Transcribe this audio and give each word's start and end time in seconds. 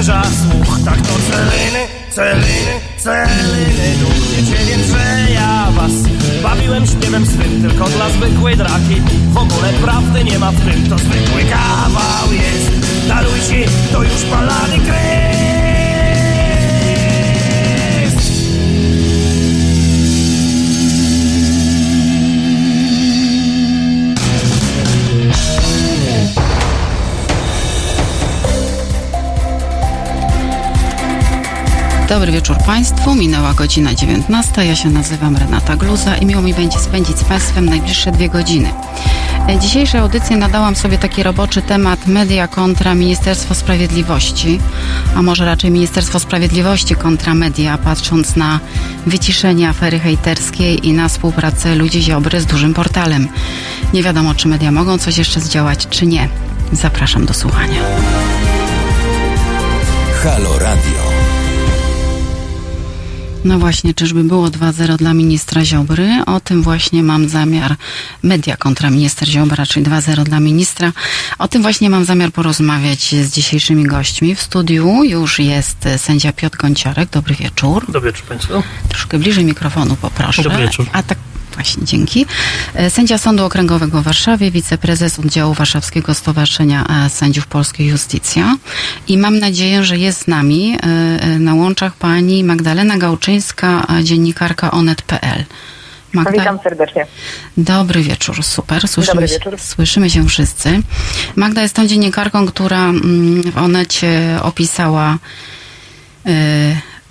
spręża 0.00 0.22
słuch 0.22 0.78
Tak 0.84 0.96
to 0.96 1.14
celiny, 1.30 1.86
celiny, 2.10 2.72
celiny. 2.98 3.98
Duch 4.00 4.28
wiecie 4.30 4.64
więc, 4.64 4.86
że 4.86 5.32
ja 5.32 5.68
was 5.70 5.92
Bawiłem 6.42 6.86
śpiewem 6.86 7.26
swym. 7.26 7.68
Tylko 7.68 7.84
dla 7.88 8.10
zwykłej 8.10 8.56
draki. 8.56 9.02
W 9.32 9.36
ogóle 9.36 9.72
prawdy 9.82 10.24
nie 10.24 10.38
ma 10.38 10.52
w 10.52 10.60
tym, 10.64 10.88
to 10.88 10.98
zwykły 10.98 11.42
kawał 11.50 12.32
jest. 12.32 12.70
Darujcie, 13.08 13.70
to 13.92 14.02
już 14.02 14.22
palany 14.22 14.78
krew 14.78 15.29
Dobry 32.10 32.32
wieczór 32.32 32.56
Państwu. 32.66 33.14
Minęła 33.14 33.54
godzina 33.54 33.94
19. 33.94 34.66
Ja 34.66 34.76
się 34.76 34.90
nazywam 34.90 35.36
Renata 35.36 35.76
Gluza 35.76 36.16
i 36.16 36.26
miło 36.26 36.42
mi 36.42 36.54
będzie 36.54 36.78
spędzić 36.78 37.18
z 37.18 37.24
Państwem 37.24 37.66
najbliższe 37.66 38.12
dwie 38.12 38.28
godziny. 38.28 38.72
E, 39.48 39.58
dzisiejszej 39.58 40.00
audycji 40.00 40.36
nadałam 40.36 40.76
sobie 40.76 40.98
taki 40.98 41.22
roboczy 41.22 41.62
temat 41.62 42.06
media 42.06 42.48
kontra 42.48 42.94
Ministerstwo 42.94 43.54
Sprawiedliwości, 43.54 44.60
a 45.16 45.22
może 45.22 45.44
raczej 45.44 45.70
Ministerstwo 45.70 46.20
Sprawiedliwości 46.20 46.94
kontra 46.94 47.34
media, 47.34 47.78
patrząc 47.78 48.36
na 48.36 48.60
wyciszenie 49.06 49.68
afery 49.68 49.98
hejterskiej 49.98 50.88
i 50.88 50.92
na 50.92 51.08
współpracę 51.08 51.74
ludzi 51.74 52.02
Ziobry 52.02 52.40
z 52.40 52.46
dużym 52.46 52.74
portalem. 52.74 53.28
Nie 53.94 54.02
wiadomo, 54.02 54.34
czy 54.34 54.48
media 54.48 54.72
mogą 54.72 54.98
coś 54.98 55.18
jeszcze 55.18 55.40
zdziałać, 55.40 55.86
czy 55.90 56.06
nie. 56.06 56.28
Zapraszam 56.72 57.26
do 57.26 57.34
słuchania. 57.34 57.80
Halo 60.22 60.58
Radio. 60.58 61.09
No 63.44 63.58
właśnie, 63.58 63.94
czyżby 63.94 64.24
było 64.24 64.48
2-0 64.48 64.96
dla 64.96 65.14
ministra 65.14 65.64
Ziobry? 65.64 66.22
O 66.26 66.40
tym 66.40 66.62
właśnie 66.62 67.02
mam 67.02 67.28
zamiar, 67.28 67.76
media 68.22 68.56
kontra 68.56 68.90
minister 68.90 69.28
Ziobra, 69.28 69.66
czyli 69.66 69.86
2-0 69.86 70.24
dla 70.24 70.40
ministra. 70.40 70.92
O 71.38 71.48
tym 71.48 71.62
właśnie 71.62 71.90
mam 71.90 72.04
zamiar 72.04 72.32
porozmawiać 72.32 73.14
z 73.14 73.34
dzisiejszymi 73.34 73.84
gośćmi. 73.84 74.34
W 74.34 74.40
studiu 74.40 75.04
już 75.04 75.38
jest 75.38 75.88
sędzia 75.96 76.32
Piotr 76.32 76.58
Gonciarek. 76.58 77.10
Dobry 77.10 77.34
wieczór. 77.34 77.92
Dobry 77.92 78.12
wieczór 78.12 78.26
Państwu. 78.26 78.62
Troszkę 78.88 79.18
bliżej 79.18 79.44
mikrofonu 79.44 79.96
poproszę. 79.96 80.42
Dobry 80.42 80.58
wieczór. 80.58 80.86
A 80.92 81.02
tak 81.02 81.18
Właśnie, 81.54 81.84
dzięki. 81.84 82.26
E, 82.74 82.90
sędzia 82.90 83.18
Sądu 83.18 83.44
Okręgowego 83.44 84.00
w 84.00 84.04
Warszawie, 84.04 84.50
wiceprezes 84.50 85.18
oddziału 85.18 85.54
Warszawskiego 85.54 86.14
Stowarzyszenia 86.14 86.84
e, 87.06 87.10
Sędziów 87.10 87.46
Polskiej 87.46 87.86
Justicja. 87.86 88.56
I 89.08 89.18
mam 89.18 89.38
nadzieję, 89.38 89.84
że 89.84 89.98
jest 89.98 90.22
z 90.22 90.26
nami 90.26 90.78
e, 90.82 91.38
na 91.38 91.54
łączach 91.54 91.94
pani 91.94 92.44
Magdalena 92.44 92.98
Gałczyńska, 92.98 93.86
dziennikarka 94.02 94.70
onet.pl. 94.70 95.44
Magda... 96.12 96.32
Witam 96.32 96.58
serdecznie. 96.62 97.06
Dobry 97.56 98.02
wieczór, 98.02 98.42
super. 98.42 98.88
Słyszymy, 98.88 99.14
Dobry 99.20 99.26
wieczór. 99.26 99.52
Się, 99.52 99.58
słyszymy 99.58 100.10
się 100.10 100.28
wszyscy. 100.28 100.82
Magda 101.36 101.62
jest 101.62 101.74
tą 101.74 101.86
dziennikarką, 101.86 102.46
która 102.46 102.88
mm, 102.88 103.42
w 103.42 103.58
Onecie 103.58 104.38
opisała 104.42 105.18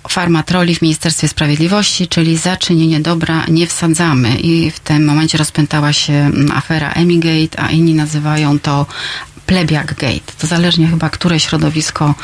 farmatroli 0.08 0.74
w 0.74 0.82
Ministerstwie 0.82 1.28
Sprawiedliwości, 1.28 2.08
czyli 2.08 2.36
za 2.36 2.56
czynienie 2.56 3.00
dobra 3.00 3.44
nie 3.48 3.66
wsadzamy. 3.66 4.36
I 4.40 4.70
w 4.70 4.80
tym 4.80 5.04
momencie 5.04 5.38
rozpętała 5.38 5.92
się 5.92 6.12
mm, 6.12 6.52
afera 6.52 6.92
Emigate, 6.92 7.62
a 7.62 7.70
inni 7.70 7.94
nazywają 7.94 8.58
to 8.58 8.86
Plebiak 9.46 9.94
Gate. 9.94 10.32
To 10.38 10.46
zależnie 10.46 10.88
chyba, 10.88 11.10
które 11.10 11.40
środowisko, 11.40 12.14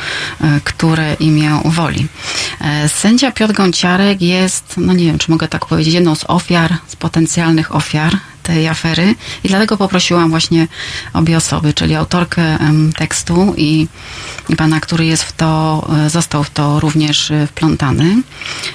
e, 0.41 0.59
które 0.63 1.13
imię 1.13 1.59
woli. 1.65 2.07
E, 2.61 2.89
sędzia 2.89 3.31
Piotr 3.31 3.53
Gąciarek 3.53 4.21
jest, 4.21 4.73
no 4.77 4.93
nie 4.93 5.05
wiem, 5.05 5.17
czy 5.17 5.31
mogę 5.31 5.47
tak 5.47 5.65
powiedzieć, 5.65 5.93
jedną 5.93 6.15
z 6.15 6.23
ofiar, 6.27 6.77
z 6.87 6.95
potencjalnych 6.95 7.75
ofiar 7.75 8.17
tej 8.47 8.67
afery 8.67 9.15
i 9.43 9.47
dlatego 9.47 9.77
poprosiłam 9.77 10.29
właśnie 10.29 10.67
obie 11.13 11.37
osoby, 11.37 11.73
czyli 11.73 11.95
autorkę 11.95 12.57
tekstu 12.97 13.53
i, 13.57 13.87
i 14.49 14.55
pana, 14.55 14.79
który 14.79 15.05
jest 15.05 15.23
w 15.23 15.31
to, 15.31 15.87
e, 16.05 16.09
został 16.09 16.43
w 16.43 16.49
to 16.49 16.79
również 16.79 17.31
wplątany, 17.47 18.21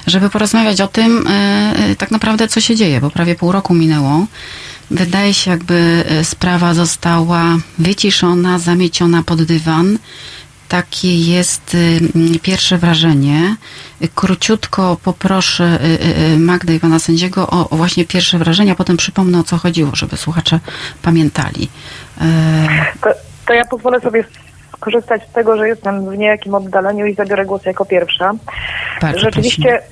żeby 0.07 0.31
porozmawiać 0.31 0.81
o 0.81 0.89
tym 0.89 1.29
tak 1.99 2.11
naprawdę, 2.11 2.49
co 2.49 2.61
się 2.61 2.77
dzieje, 2.77 3.01
bo 3.01 3.11
prawie 3.11 3.35
pół 3.35 3.53
roku 3.53 3.75
minęło 3.75 4.27
Wydaje 4.93 5.35
się, 5.35 5.51
jakby 5.51 6.05
e, 6.09 6.25
sprawa 6.25 6.75
została 6.75 7.59
wyciszona, 7.79 8.59
zamieciona 8.59 9.23
pod 9.23 9.43
dywan. 9.43 9.99
Takie 10.73 11.15
jest 11.19 11.77
e, 12.35 12.39
pierwsze 12.39 12.79
wrażenie. 12.79 13.57
Króciutko 14.15 14.97
poproszę 15.05 15.65
e, 15.65 16.39
Magdę 16.39 16.75
i 16.75 16.81
pana 16.81 16.99
sędziego 16.99 17.47
o, 17.51 17.77
właśnie 17.77 18.05
pierwsze 18.05 18.39
wrażenie, 18.39 18.73
a 18.73 18.75
potem 18.75 18.97
przypomnę 18.97 19.39
o 19.39 19.43
co 19.43 19.57
chodziło, 19.57 19.91
żeby 19.95 20.17
słuchacze 20.17 20.61
pamiętali. 21.03 21.69
To, 23.01 23.11
to 23.47 23.55
ja 23.55 23.65
pozwolę 23.65 24.01
sobie 24.01 24.25
korzystać 24.81 25.23
z 25.31 25.33
tego, 25.33 25.57
że 25.57 25.69
jestem 25.69 26.11
w 26.11 26.19
niejakim 26.19 26.55
oddaleniu 26.55 27.07
i 27.07 27.15
zabiorę 27.15 27.45
głos 27.47 27.65
jako 27.65 27.85
pierwsza. 27.85 28.33
Bardzo 29.01 29.19
Rzeczywiście 29.19 29.83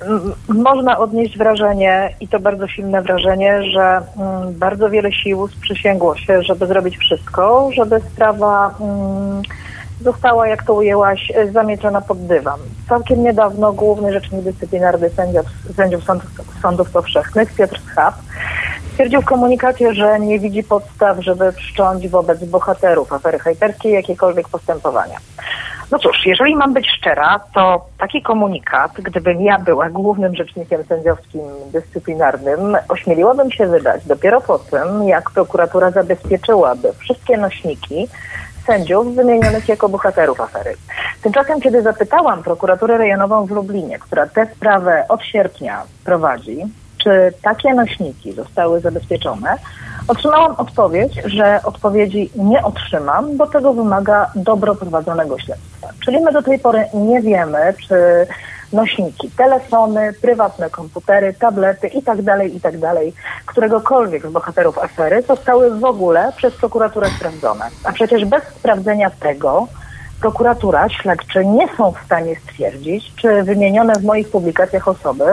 można 0.47 0.97
odnieść 0.97 1.37
wrażenie, 1.37 2.15
i 2.19 2.27
to 2.27 2.39
bardzo 2.39 2.67
silne 2.67 3.01
wrażenie, 3.01 3.63
że 3.73 4.01
mm, 4.17 4.59
bardzo 4.59 4.89
wiele 4.89 5.13
sił 5.13 5.47
sprzysięgło 5.47 6.17
się, 6.17 6.43
żeby 6.43 6.67
zrobić 6.67 6.97
wszystko, 6.97 7.69
żeby 7.73 7.99
sprawa 8.13 8.75
mm, 8.79 9.41
została, 10.01 10.47
jak 10.47 10.63
to 10.63 10.73
ujęłaś, 10.73 11.31
zamieczona 11.51 12.01
pod 12.01 12.25
dywan. 12.25 12.59
Całkiem 12.89 13.23
niedawno 13.23 13.73
główny 13.73 14.13
rzecznik 14.13 14.41
dyscyplinarny 14.41 15.09
sędziów, 15.09 15.45
sędziów 15.75 16.03
sądów, 16.03 16.29
sądów 16.61 16.89
powszechnych, 16.89 17.53
Piotr 17.55 17.79
Schab, 17.79 18.15
stwierdził 18.91 19.21
w 19.21 19.25
komunikacie, 19.25 19.93
że 19.93 20.19
nie 20.19 20.39
widzi 20.39 20.63
podstaw, 20.63 21.17
żeby 21.19 21.51
wszcząć 21.51 22.07
wobec 22.07 22.43
bohaterów 22.43 23.13
afery 23.13 23.39
hejterskiej 23.39 23.93
jakiekolwiek 23.93 24.49
postępowania. 24.49 25.17
No 25.91 25.99
cóż, 25.99 26.25
jeżeli 26.25 26.55
mam 26.55 26.73
być 26.73 26.87
szczera, 26.97 27.39
to 27.53 27.85
taki 27.97 28.21
komunikat, 28.21 28.91
gdybym 28.95 29.41
ja 29.41 29.59
była 29.59 29.89
głównym 29.89 30.35
rzecznikiem 30.35 30.83
sędziowskim 30.83 31.41
dyscyplinarnym, 31.71 32.77
ośmieliłabym 32.89 33.51
się 33.51 33.67
wydać 33.67 34.05
dopiero 34.05 34.41
po 34.41 34.59
tym, 34.59 35.07
jak 35.07 35.31
prokuratura 35.31 35.91
zabezpieczyłaby 35.91 36.93
wszystkie 36.99 37.37
nośniki 37.37 38.07
sędziów 38.65 39.15
wymienionych 39.15 39.69
jako 39.69 39.89
bohaterów 39.89 40.41
afery. 40.41 40.75
Tymczasem, 41.23 41.61
kiedy 41.61 41.81
zapytałam 41.81 42.43
prokuraturę 42.43 42.97
rejonową 42.97 43.45
w 43.45 43.51
Lublinie, 43.51 43.99
która 43.99 44.27
tę 44.27 44.47
sprawę 44.55 45.05
od 45.09 45.23
sierpnia 45.23 45.83
prowadzi, 46.05 46.65
czy 47.03 47.33
takie 47.41 47.73
nośniki 47.73 48.33
zostały 48.33 48.79
zabezpieczone, 48.79 49.55
otrzymałam 50.07 50.55
odpowiedź, 50.57 51.21
że 51.25 51.59
odpowiedzi 51.63 52.31
nie 52.35 52.63
otrzymam, 52.63 53.37
bo 53.37 53.47
tego 53.47 53.73
wymaga 53.73 54.31
dobro 54.35 54.75
prowadzonego 54.75 55.39
śledztwa. 55.39 55.87
Czyli 56.05 56.21
my 56.21 56.31
do 56.31 56.41
tej 56.41 56.59
pory 56.59 56.85
nie 56.93 57.21
wiemy, 57.21 57.73
czy 57.87 57.95
nośniki, 58.73 59.31
telefony, 59.37 60.13
prywatne 60.21 60.69
komputery, 60.69 61.33
tablety 61.33 61.87
itd., 61.87 62.23
tak 62.23 62.53
itd., 62.53 62.79
tak 62.79 63.03
któregokolwiek 63.45 64.27
z 64.27 64.31
bohaterów 64.31 64.77
afery 64.77 65.21
zostały 65.21 65.79
w 65.79 65.85
ogóle 65.85 66.31
przez 66.37 66.55
prokuraturę 66.55 67.07
sprawdzone. 67.17 67.65
A 67.83 67.91
przecież 67.91 68.25
bez 68.25 68.43
sprawdzenia 68.43 69.09
tego 69.09 69.67
prokuratura, 70.21 70.89
śledczy 70.89 71.45
nie 71.45 71.67
są 71.77 71.91
w 71.91 72.05
stanie 72.05 72.35
stwierdzić, 72.35 73.15
czy 73.15 73.43
wymienione 73.43 73.93
w 73.93 74.03
moich 74.03 74.29
publikacjach 74.29 74.87
osoby 74.87 75.25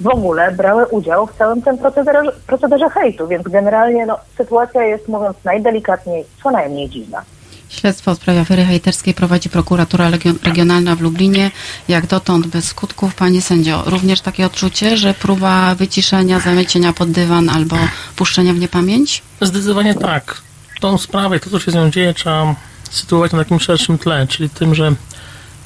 w 0.00 0.08
ogóle 0.08 0.52
brały 0.52 0.86
udział 0.86 1.26
w 1.26 1.36
całym 1.36 1.62
tym 1.62 1.78
procederze, 1.78 2.32
procederze 2.46 2.90
hejtu, 2.90 3.28
więc 3.28 3.48
generalnie 3.48 4.06
no, 4.06 4.18
sytuacja 4.36 4.82
jest, 4.82 5.08
mówiąc 5.08 5.36
najdelikatniej, 5.44 6.24
co 6.42 6.50
najmniej 6.50 6.88
dziwna. 6.88 7.22
Śledztwo 7.80 8.14
w 8.14 8.18
sprawie 8.18 8.40
afery 8.40 8.64
hejterskiej 8.64 9.14
prowadzi 9.14 9.48
prokuratura 9.48 10.10
regionalna 10.42 10.96
w 10.96 11.00
Lublinie. 11.00 11.50
Jak 11.88 12.06
dotąd 12.06 12.46
bez 12.46 12.64
skutków, 12.64 13.14
panie 13.14 13.42
sędzio, 13.42 13.82
również 13.86 14.20
takie 14.20 14.46
odczucie, 14.46 14.96
że 14.96 15.14
próba 15.14 15.74
wyciszenia, 15.74 16.40
zamycienia 16.40 16.92
pod 16.92 17.10
dywan 17.10 17.48
albo 17.48 17.76
puszczenia 18.16 18.52
w 18.52 18.58
niepamięć? 18.58 19.22
Zdecydowanie 19.40 19.94
tak. 19.94 20.42
Tą 20.80 20.98
sprawę, 20.98 21.40
to 21.40 21.50
co 21.50 21.60
się 21.60 21.70
z 21.70 21.74
nią 21.74 21.90
dzieje, 21.90 22.14
trzeba 22.14 22.54
sytuować 22.90 23.32
na 23.32 23.38
takim 23.38 23.60
szerszym 23.60 23.98
tle, 23.98 24.26
czyli 24.26 24.50
tym, 24.50 24.74
że 24.74 24.94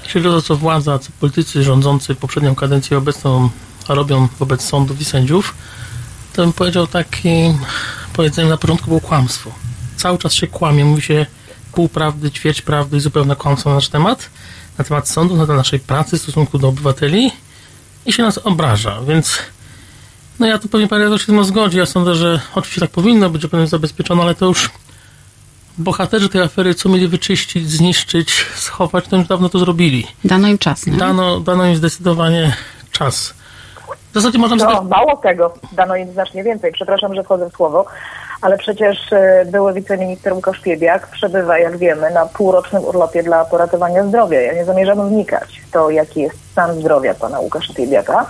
jeśli 0.04 0.22
to, 0.22 0.42
co 0.42 0.56
władza, 0.56 0.98
co 0.98 1.10
politycy 1.20 1.62
rządzący 1.62 2.14
poprzednią 2.14 2.54
kadencję 2.54 2.98
obecną 2.98 3.50
robią 3.88 4.28
wobec 4.38 4.62
sądów 4.62 5.00
i 5.00 5.04
sędziów, 5.04 5.54
to 6.32 6.42
bym 6.42 6.52
powiedział 6.52 6.86
takie 6.86 7.54
powiedzenie 8.12 8.50
na 8.50 8.56
początku 8.56 8.86
było 8.86 9.00
kłamstwo. 9.00 9.50
Cały 9.96 10.18
czas 10.18 10.34
się 10.34 10.46
kłamie, 10.46 10.84
mówi 10.84 11.02
się 11.02 11.26
półprawdy, 11.78 12.30
ćwierć 12.30 12.62
prawdy 12.62 12.96
i 12.96 13.00
zupełne 13.00 13.36
kłamstwo 13.36 13.70
na 13.70 13.76
nasz 13.76 13.88
temat, 13.88 14.30
na 14.78 14.84
temat 14.84 15.08
sądu, 15.08 15.36
na 15.36 15.46
temat 15.46 15.58
naszej 15.58 15.80
pracy 15.80 16.18
w 16.18 16.22
stosunku 16.22 16.58
do 16.58 16.68
obywateli 16.68 17.30
i 18.06 18.12
się 18.12 18.22
nas 18.22 18.38
obraża, 18.38 19.00
więc 19.08 19.38
no 20.38 20.46
ja 20.46 20.58
tu 20.58 20.68
pewnie 20.68 20.88
parę 20.88 21.04
razy 21.04 21.18
się 21.18 21.24
z 21.24 21.26
tym 21.26 21.44
zgodzi. 21.44 21.78
Ja 21.78 21.86
sądzę, 21.86 22.14
że 22.14 22.40
oczywiście 22.54 22.80
tak 22.80 22.90
powinno 22.90 23.30
być, 23.30 23.42
że 23.42 23.48
powinno 23.48 23.64
być 23.64 23.70
zabezpieczone, 23.70 24.22
ale 24.22 24.34
to 24.34 24.46
już 24.46 24.70
bohaterzy 25.78 26.28
tej 26.28 26.42
afery, 26.42 26.74
co 26.74 26.88
mieli 26.88 27.08
wyczyścić, 27.08 27.70
zniszczyć, 27.70 28.46
schować, 28.54 29.08
to 29.08 29.16
już 29.16 29.26
dawno 29.26 29.48
to 29.48 29.58
zrobili. 29.58 30.06
Dano 30.24 30.48
im 30.48 30.58
czas, 30.58 30.86
nie? 30.86 30.96
Dano, 30.96 31.40
dano 31.40 31.66
im 31.66 31.76
zdecydowanie 31.76 32.56
czas. 32.90 33.34
W 34.10 34.14
zasadzie 34.14 34.38
można 34.38 34.56
no, 34.56 34.82
mało 34.82 35.16
tego, 35.16 35.54
dano 35.72 35.96
im 35.96 36.12
znacznie 36.12 36.44
więcej. 36.44 36.72
Przepraszam, 36.72 37.14
że 37.14 37.24
wchodzę 37.24 37.50
w 37.50 37.56
słowo, 37.56 37.86
ale 38.40 38.58
przecież 38.58 39.12
e, 39.12 39.44
były 39.44 39.72
wiceminister 39.72 40.32
Łukasz 40.32 40.60
Piebiak 40.60 41.06
przebywa, 41.06 41.58
jak 41.58 41.76
wiemy, 41.76 42.10
na 42.10 42.26
półrocznym 42.26 42.84
urlopie 42.84 43.22
dla 43.22 43.44
poratowania 43.44 44.04
zdrowia. 44.04 44.40
Ja 44.40 44.54
nie 44.54 44.64
zamierzam 44.64 45.08
wnikać 45.08 45.62
w 45.68 45.70
to, 45.70 45.90
jaki 45.90 46.20
jest 46.20 46.36
stan 46.52 46.80
zdrowia 46.80 47.14
pana 47.14 47.40
Łukasza 47.40 47.74
Piebiaka. 47.74 48.26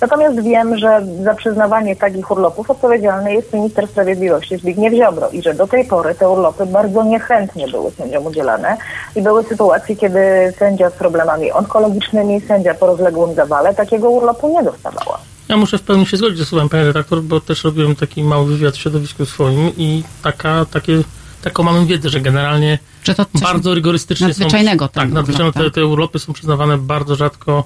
Natomiast 0.00 0.40
wiem, 0.40 0.76
że 0.76 1.02
za 1.22 1.34
przyznawanie 1.34 1.96
takich 1.96 2.30
urlopów 2.30 2.70
odpowiedzialny 2.70 3.34
jest 3.34 3.52
minister 3.52 3.88
sprawiedliwości 3.88 4.56
Zbigniew 4.56 4.94
Ziobro 4.94 5.28
i 5.30 5.42
że 5.42 5.54
do 5.54 5.66
tej 5.66 5.84
pory 5.84 6.14
te 6.14 6.28
urlopy 6.28 6.66
bardzo 6.66 7.04
niechętnie 7.04 7.68
były 7.68 7.90
sędziom 7.90 8.26
udzielane 8.26 8.76
i 9.16 9.22
były 9.22 9.44
sytuacje, 9.44 9.96
kiedy 9.96 10.52
sędzia 10.58 10.90
z 10.90 10.92
problemami 10.92 11.52
onkologicznymi, 11.52 12.40
sędzia 12.40 12.74
po 12.74 12.86
rozległym 12.86 13.34
zawale 13.34 13.74
takiego 13.74 14.10
urlopu 14.10 14.48
nie 14.48 14.62
dostawała. 14.62 15.29
Ja 15.50 15.56
muszę 15.56 15.78
w 15.78 15.82
pełni 15.82 16.06
się 16.06 16.16
zgodzić 16.16 16.38
ze 16.38 16.44
słowem, 16.44 16.68
panie 16.68 16.84
redaktor, 16.84 17.22
bo 17.22 17.40
też 17.40 17.64
robiłem 17.64 17.96
taki 17.96 18.24
mały 18.24 18.46
wywiad 18.46 18.76
w 18.76 18.80
środowisku 18.80 19.26
swoim 19.26 19.72
i 19.76 20.02
taka, 20.22 20.64
takie, 20.64 21.02
taką 21.42 21.62
mamy 21.62 21.86
wiedzę, 21.86 22.08
że 22.08 22.20
generalnie 22.20 22.78
że 23.04 23.14
to 23.14 23.26
bardzo 23.40 23.74
rygorystycznie 23.74 24.26
nadzwyczajnego 24.26 24.84
są... 24.84 24.92
Tak, 24.92 25.10
nadzwyczajnego 25.10 25.52
te, 25.64 25.70
te 25.70 25.86
urlopy 25.86 26.18
są 26.18 26.32
przyznawane 26.32 26.78
bardzo 26.78 27.16
rzadko 27.16 27.64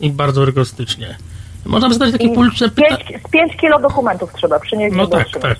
i 0.00 0.10
bardzo 0.10 0.44
rygorystycznie. 0.44 1.16
Można 1.64 1.88
by 1.88 1.94
zadać 1.94 2.12
takie 2.12 2.26
I 2.26 2.34
publiczne 2.34 2.68
pytanie. 2.68 3.20
Z 3.28 3.30
5 3.30 3.56
kilo 3.56 3.80
dokumentów 3.80 4.30
trzeba 4.36 4.60
przynieść. 4.60 4.96
No 4.96 5.06
tak, 5.06 5.26
tak. 5.42 5.58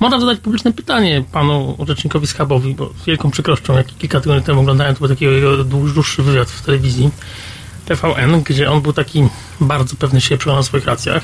Można 0.00 0.20
zadać 0.20 0.38
publiczne 0.38 0.72
pytanie 0.72 1.24
panu 1.32 1.76
rzecznikowi 1.86 2.26
Schabowi, 2.26 2.74
bo 2.74 2.90
z 3.02 3.04
wielką 3.04 3.30
przykrością, 3.30 3.76
jak 3.76 3.86
kilka 3.86 4.20
tygodni 4.20 4.42
temu 4.44 4.60
oglądałem, 4.60 4.94
to 4.94 4.98
był 4.98 5.08
taki 5.08 5.26
dłuższy 5.64 6.22
wywiad 6.22 6.50
w 6.50 6.62
telewizji 6.66 7.10
TVN, 7.90 8.42
gdzie 8.42 8.70
on 8.70 8.80
był 8.80 8.92
taki 8.92 9.28
bardzo 9.60 9.96
pewny 9.96 10.20
siebie, 10.20 10.52
o 10.52 10.62
swoich 10.62 10.86
racjach. 10.86 11.22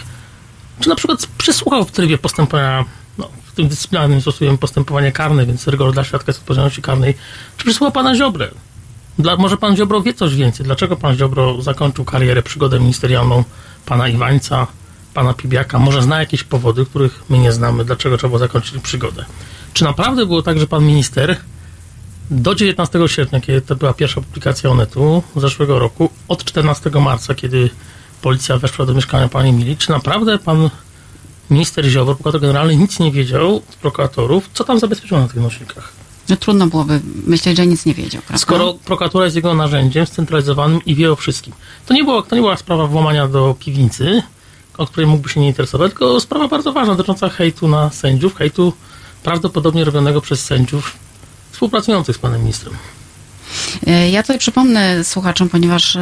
Czy 0.80 0.88
na 0.88 0.94
przykład 0.94 1.26
przesłuchał 1.38 1.84
w 1.84 1.90
trybie 1.90 2.18
postępowania, 2.18 2.84
no, 3.18 3.28
w 3.44 3.52
tym 3.52 3.68
dyscyplinarnym 3.68 4.20
stosujemy 4.20 4.58
postępowanie 4.58 5.12
karne, 5.12 5.46
więc 5.46 5.68
rygor 5.68 5.92
dla 5.92 6.04
świadka 6.04 6.30
jest 6.30 6.40
odpowiedzialności 6.40 6.82
karnej. 6.82 7.14
Czy 7.56 7.64
przesłuchał 7.64 7.92
pana 7.92 8.14
Ziobrę? 8.14 8.48
Dla, 9.18 9.36
może 9.36 9.56
pan 9.56 9.76
Ziobro 9.76 10.02
wie 10.02 10.14
coś 10.14 10.34
więcej? 10.34 10.66
Dlaczego 10.66 10.96
pan 10.96 11.16
Ziobro 11.16 11.62
zakończył 11.62 12.04
karierę, 12.04 12.42
przygodę 12.42 12.80
ministerialną 12.80 13.44
pana 13.86 14.08
Iwańca, 14.08 14.66
pana 15.14 15.34
Pibiaka? 15.34 15.78
Może 15.78 16.02
zna 16.02 16.20
jakieś 16.20 16.44
powody, 16.44 16.86
których 16.86 17.22
my 17.28 17.38
nie 17.38 17.52
znamy, 17.52 17.84
dlaczego 17.84 18.18
trzeba 18.18 18.28
było 18.28 18.38
zakończyć 18.38 18.82
przygodę? 18.82 19.24
Czy 19.72 19.84
naprawdę 19.84 20.26
było 20.26 20.42
tak, 20.42 20.58
że 20.58 20.66
pan 20.66 20.84
minister 20.84 21.36
do 22.30 22.54
19 22.54 23.08
sierpnia, 23.08 23.40
kiedy 23.40 23.60
to 23.60 23.76
była 23.76 23.94
pierwsza 23.94 24.20
publikacja 24.20 24.70
Onetu 24.70 25.22
zeszłego 25.36 25.78
roku, 25.78 26.10
od 26.28 26.44
14 26.44 26.90
marca, 26.90 27.34
kiedy 27.34 27.70
policja 28.22 28.58
weszła 28.58 28.86
do 28.86 28.94
mieszkania 28.94 29.28
pani 29.28 29.52
Mili, 29.52 29.76
czy 29.76 29.90
naprawdę 29.90 30.38
pan 30.38 30.70
minister 31.50 31.84
Ziobro, 31.84 32.14
prokurator 32.14 32.40
generalny, 32.40 32.76
nic 32.76 32.98
nie 32.98 33.12
wiedział 33.12 33.62
z 33.70 33.76
prokuratorów, 33.76 34.50
co 34.54 34.64
tam 34.64 34.78
zabezpieczono 34.78 35.22
na 35.22 35.28
tych 35.28 35.42
nośnikach? 35.42 35.92
No 36.28 36.36
trudno 36.36 36.66
byłoby 36.66 37.00
myśleć, 37.26 37.56
że 37.56 37.66
nic 37.66 37.86
nie 37.86 37.94
wiedział. 37.94 38.22
Prawda? 38.22 38.38
Skoro 38.38 38.74
prokuratura 38.74 39.24
jest 39.24 39.36
jego 39.36 39.54
narzędziem 39.54 40.06
scentralizowanym 40.06 40.80
i 40.86 40.94
wie 40.94 41.12
o 41.12 41.16
wszystkim. 41.16 41.52
To 41.86 41.94
nie, 41.94 42.04
było, 42.04 42.22
to 42.22 42.36
nie 42.36 42.42
była 42.42 42.56
sprawa 42.56 42.86
włamania 42.86 43.28
do 43.28 43.56
piwnicy, 43.58 44.22
o 44.78 44.86
której 44.86 45.06
mógłby 45.06 45.28
się 45.28 45.40
nie 45.40 45.46
interesować, 45.46 45.90
tylko 45.90 46.20
sprawa 46.20 46.48
bardzo 46.48 46.72
ważna, 46.72 46.94
dotycząca 46.94 47.28
hejtu 47.28 47.68
na 47.68 47.90
sędziów, 47.90 48.36
hejtu 48.36 48.72
prawdopodobnie 49.22 49.84
robionego 49.84 50.20
przez 50.20 50.44
sędziów 50.44 51.05
współpracujących 51.56 52.16
z 52.16 52.18
panem 52.18 52.40
ministrem. 52.40 52.74
E, 53.86 54.10
ja 54.10 54.22
tutaj 54.22 54.38
przypomnę 54.38 55.04
słuchaczom, 55.04 55.48
ponieważ 55.48 55.98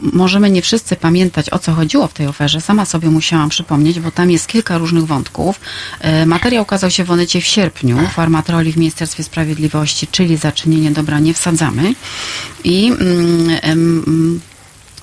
możemy 0.00 0.50
nie 0.50 0.62
wszyscy 0.62 0.96
pamiętać, 0.96 1.50
o 1.50 1.58
co 1.58 1.72
chodziło 1.72 2.06
w 2.08 2.12
tej 2.12 2.26
oferze. 2.26 2.60
Sama 2.60 2.84
sobie 2.84 3.10
musiałam 3.10 3.48
przypomnieć, 3.48 4.00
bo 4.00 4.10
tam 4.10 4.30
jest 4.30 4.46
kilka 4.46 4.78
różnych 4.78 5.06
wątków. 5.06 5.60
E, 6.00 6.26
materiał 6.26 6.62
ukazał 6.62 6.90
się 6.90 7.04
w 7.04 7.10
Onecie 7.10 7.40
w 7.40 7.44
sierpniu 7.44 7.98
w 8.14 8.18
armatroli 8.18 8.72
w 8.72 8.76
Ministerstwie 8.76 9.24
Sprawiedliwości, 9.24 10.06
czyli 10.06 10.36
zaczynienie 10.36 10.90
dobra 10.90 11.18
nie 11.18 11.34
wsadzamy. 11.34 11.94
I 12.64 12.92
mm, 12.92 14.40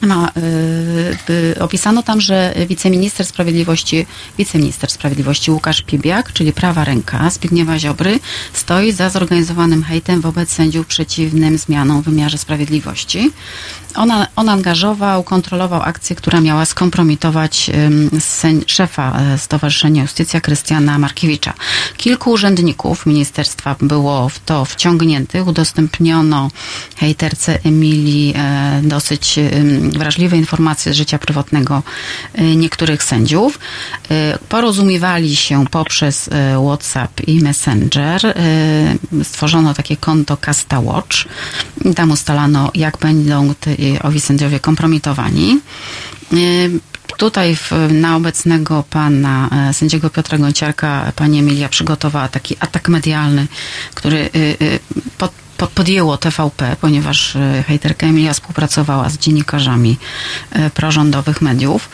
ma, 0.01 0.31
y, 0.37 1.33
y, 1.33 1.59
opisano 1.59 2.03
tam, 2.03 2.21
że 2.21 2.53
wiceminister 2.67 3.25
sprawiedliwości, 3.25 4.05
wiceminister 4.37 4.91
sprawiedliwości 4.91 5.51
Łukasz 5.51 5.81
Piebiak, 5.81 6.33
czyli 6.33 6.53
prawa 6.53 6.83
ręka 6.83 7.29
Zbigniewa 7.29 7.79
Ziobry, 7.79 8.19
stoi 8.53 8.91
za 8.91 9.09
zorganizowanym 9.09 9.83
hejtem 9.83 10.21
wobec 10.21 10.49
sędziów 10.49 10.87
przeciwnym 10.87 11.57
zmianom 11.57 12.01
w 12.01 12.05
wymiarze 12.05 12.37
sprawiedliwości. 12.37 13.31
Ona, 13.95 14.27
on 14.35 14.49
angażował, 14.49 15.23
kontrolował 15.23 15.81
akcję, 15.81 16.15
która 16.15 16.41
miała 16.41 16.65
skompromitować 16.65 17.71
sen, 18.19 18.61
szefa 18.67 19.19
e, 19.19 19.37
Stowarzyszenia 19.37 20.01
Justycja 20.01 20.41
Krystiana 20.41 20.99
Markiewicza. 20.99 21.53
Kilku 21.97 22.31
urzędników 22.31 23.05
ministerstwa 23.05 23.75
było 23.81 24.29
w 24.29 24.39
to 24.39 24.65
wciągniętych. 24.65 25.47
Udostępniono 25.47 26.51
hejterce 26.95 27.59
Emilii 27.63 28.33
e, 28.37 28.81
dosyć 28.83 29.39
wrażliwe 29.89 30.37
informacje 30.37 30.93
z 30.93 30.95
życia 30.95 31.19
prywatnego 31.19 31.83
e, 32.33 32.55
niektórych 32.55 33.03
sędziów. 33.03 33.59
Porozumiewali 34.49 35.35
się 35.35 35.67
poprzez 35.67 36.29
WhatsApp 36.65 37.27
i 37.27 37.39
Messenger. 37.39 38.21
Stworzono 39.23 39.73
takie 39.73 39.97
konto 39.97 40.37
Casta 40.37 40.79
Watch. 40.79 41.17
Tam 41.95 42.11
ustalano, 42.11 42.71
jak 42.75 42.97
będą 42.97 43.53
owi 44.03 44.19
sędziowie 44.21 44.59
kompromitowani. 44.59 45.59
Y, 46.33 46.79
tutaj 47.17 47.55
w, 47.55 47.71
na 47.91 48.15
obecnego 48.15 48.83
pana 48.89 49.49
sędziego 49.73 50.09
Piotra 50.09 50.37
Gonciarka 50.37 51.11
pani 51.15 51.39
Emilia 51.39 51.69
przygotowała 51.69 52.27
taki 52.27 52.55
atak 52.59 52.89
medialny, 52.89 53.47
który 53.93 54.17
y, 54.17 54.57
y, 54.61 54.79
pod, 55.17 55.31
podjęło 55.57 56.17
TVP, 56.17 56.75
ponieważ 56.81 57.35
e, 57.35 57.63
hejterka 57.67 58.07
Emilia 58.07 58.33
współpracowała 58.33 59.09
z 59.09 59.17
dziennikarzami 59.17 59.97
e, 60.51 60.69
prorządowych 60.69 61.41
mediów. 61.41 61.89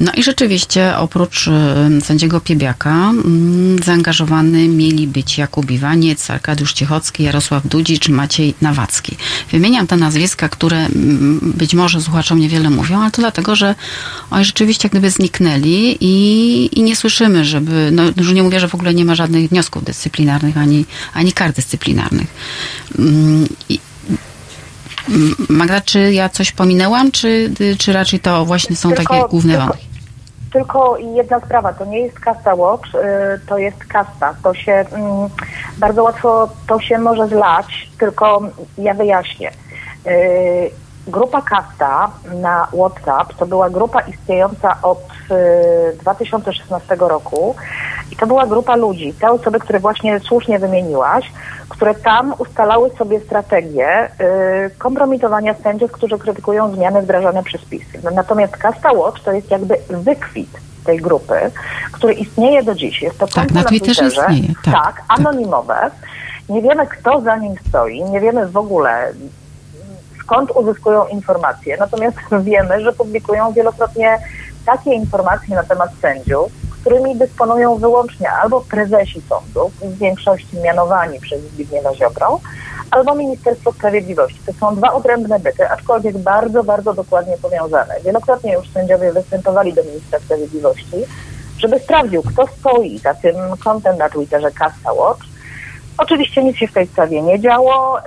No 0.00 0.12
i 0.12 0.22
rzeczywiście 0.22 0.96
oprócz 0.96 1.48
e, 1.48 2.00
sędziego 2.04 2.40
Piebiaka 2.40 3.10
mm, 3.10 3.82
zaangażowany 3.84 4.68
mieli 4.68 5.06
być 5.06 5.38
Jakub 5.38 5.70
Iwaniec, 5.70 6.30
Arkadiusz 6.30 6.72
Ciechocki, 6.72 7.22
Jarosław 7.22 7.66
Dudzicz, 7.66 8.08
Maciej 8.08 8.54
Nawacki. 8.60 9.16
Wymieniam 9.52 9.86
te 9.86 9.96
nazwiska, 9.96 10.48
które 10.48 10.76
mm, 10.76 11.52
być 11.56 11.74
może 11.74 12.00
słuchaczom 12.00 12.38
niewiele 12.38 12.70
mówią, 12.70 13.00
ale 13.00 13.10
to 13.10 13.22
dlatego, 13.22 13.56
że 13.56 13.74
oni 14.30 14.44
rzeczywiście 14.44 14.88
gdyby 14.88 15.10
zniknęli 15.10 15.96
i, 16.00 16.78
i 16.78 16.82
nie 16.82 16.96
słyszymy, 16.96 17.44
żeby, 17.44 17.90
no 17.92 18.02
już 18.16 18.32
nie 18.32 18.42
mówię, 18.42 18.60
że 18.60 18.68
w 18.68 18.74
ogóle 18.74 18.94
nie 18.94 19.04
ma 19.04 19.14
żadnych 19.14 19.48
wniosków 19.48 19.84
dyscyplinarnych, 19.84 20.56
ani, 20.56 20.84
ani 21.14 21.32
kar 21.32 21.52
dyscyplinarnych. 21.52 22.28
Magda, 25.48 25.80
czy 25.80 26.12
ja 26.12 26.28
coś 26.28 26.52
pominęłam, 26.52 27.10
czy, 27.10 27.50
czy 27.78 27.92
raczej 27.92 28.20
to 28.20 28.44
właśnie 28.44 28.76
są 28.76 28.88
tylko, 28.88 29.14
takie 29.14 29.28
główne 29.28 29.52
tylko, 29.52 29.66
wątki? 29.66 29.88
Tylko 30.52 30.98
jedna 30.98 31.40
sprawa, 31.40 31.72
to 31.72 31.84
nie 31.84 31.98
jest 31.98 32.20
Kasta 32.20 32.54
Watch, 32.54 32.94
y, 32.94 32.98
to 33.46 33.58
jest 33.58 33.84
kasta. 33.84 34.34
To 34.42 34.54
się 34.54 34.72
mm, 34.72 35.28
bardzo 35.78 36.02
łatwo 36.02 36.48
to 36.66 36.80
się 36.80 36.98
może 36.98 37.28
zlać, 37.28 37.90
tylko 37.98 38.42
ja 38.78 38.94
wyjaśnię. 38.94 39.50
Grupa 41.08 41.42
Kasta 41.42 42.10
na 42.34 42.68
WhatsApp 42.72 43.34
to 43.34 43.46
była 43.46 43.70
grupa 43.70 44.00
istniejąca 44.00 44.76
od 44.82 44.98
2016 46.00 46.94
y, 46.94 46.96
roku 46.98 47.54
i 48.12 48.16
to 48.16 48.26
była 48.26 48.46
grupa 48.46 48.76
ludzi, 48.76 49.14
te 49.20 49.30
osoby, 49.30 49.58
które 49.58 49.80
właśnie 49.80 50.20
słusznie 50.20 50.58
wymieniłaś, 50.58 51.32
które 51.68 51.94
tam 51.94 52.34
ustalały 52.38 52.90
sobie 52.90 53.20
strategię 53.20 54.08
y, 54.66 54.70
kompromitowania 54.78 55.54
sędziów, 55.54 55.92
którzy 55.92 56.18
krytykują 56.18 56.74
zmiany 56.74 57.02
wdrażane 57.02 57.42
przez 57.42 57.64
PiS. 57.64 57.84
Natomiast 58.14 58.56
Casta 58.56 58.92
Watch 58.92 59.22
to 59.24 59.32
jest 59.32 59.50
jakby 59.50 59.74
wykwit 59.88 60.50
tej 60.84 60.98
grupy, 60.98 61.50
który 61.92 62.14
istnieje 62.14 62.62
do 62.62 62.74
dziś. 62.74 63.02
Jest 63.02 63.18
to 63.18 63.26
tak, 63.26 63.52
na, 63.52 63.60
na 63.60 63.68
Twitterze, 63.68 64.06
istnieje. 64.06 64.54
Tak, 64.64 64.74
tak, 64.74 64.84
tak, 64.84 65.04
anonimowe. 65.08 65.90
Nie 66.48 66.62
wiemy, 66.62 66.86
kto 66.86 67.20
za 67.20 67.36
nim 67.36 67.54
stoi, 67.68 68.04
nie 68.04 68.20
wiemy 68.20 68.48
w 68.48 68.56
ogóle, 68.56 69.12
skąd 70.28 70.50
uzyskują 70.50 71.06
informacje, 71.06 71.76
natomiast 71.76 72.16
wiemy, 72.50 72.80
że 72.80 72.92
publikują 72.92 73.52
wielokrotnie 73.52 74.18
takie 74.66 74.94
informacje 74.94 75.56
na 75.56 75.62
temat 75.62 75.90
sędziów, 76.02 76.52
którymi 76.80 77.16
dysponują 77.16 77.76
wyłącznie 77.76 78.30
albo 78.30 78.60
prezesi 78.60 79.22
sądów, 79.28 79.72
w 79.80 79.98
większości 79.98 80.56
mianowani 80.64 81.20
przez 81.20 81.40
Zbigniewa 81.42 81.94
Ziobrą, 81.94 82.38
albo 82.90 83.14
Ministerstwo 83.14 83.72
Sprawiedliwości. 83.72 84.40
To 84.46 84.52
są 84.52 84.76
dwa 84.76 84.92
odrębne 84.92 85.38
byty, 85.38 85.70
aczkolwiek 85.70 86.18
bardzo, 86.18 86.64
bardzo 86.64 86.94
dokładnie 86.94 87.36
powiązane. 87.42 87.94
Wielokrotnie 88.04 88.52
już 88.52 88.70
sędziowie 88.70 89.12
występowali 89.12 89.74
do 89.74 89.84
Ministra 89.84 90.18
Sprawiedliwości, 90.18 90.96
żeby 91.58 91.78
sprawdził, 91.78 92.22
kto 92.22 92.46
stoi 92.46 92.98
za 92.98 93.14
tym 93.14 93.36
kontem 93.64 93.98
na 93.98 94.08
Twitterze 94.08 94.50
Casta 94.50 94.92
Watch 94.92 95.20
Oczywiście 95.98 96.44
nic 96.44 96.56
się 96.56 96.66
w 96.66 96.72
tej 96.72 96.86
sprawie 96.86 97.22
nie 97.22 97.40
działo. 97.40 97.98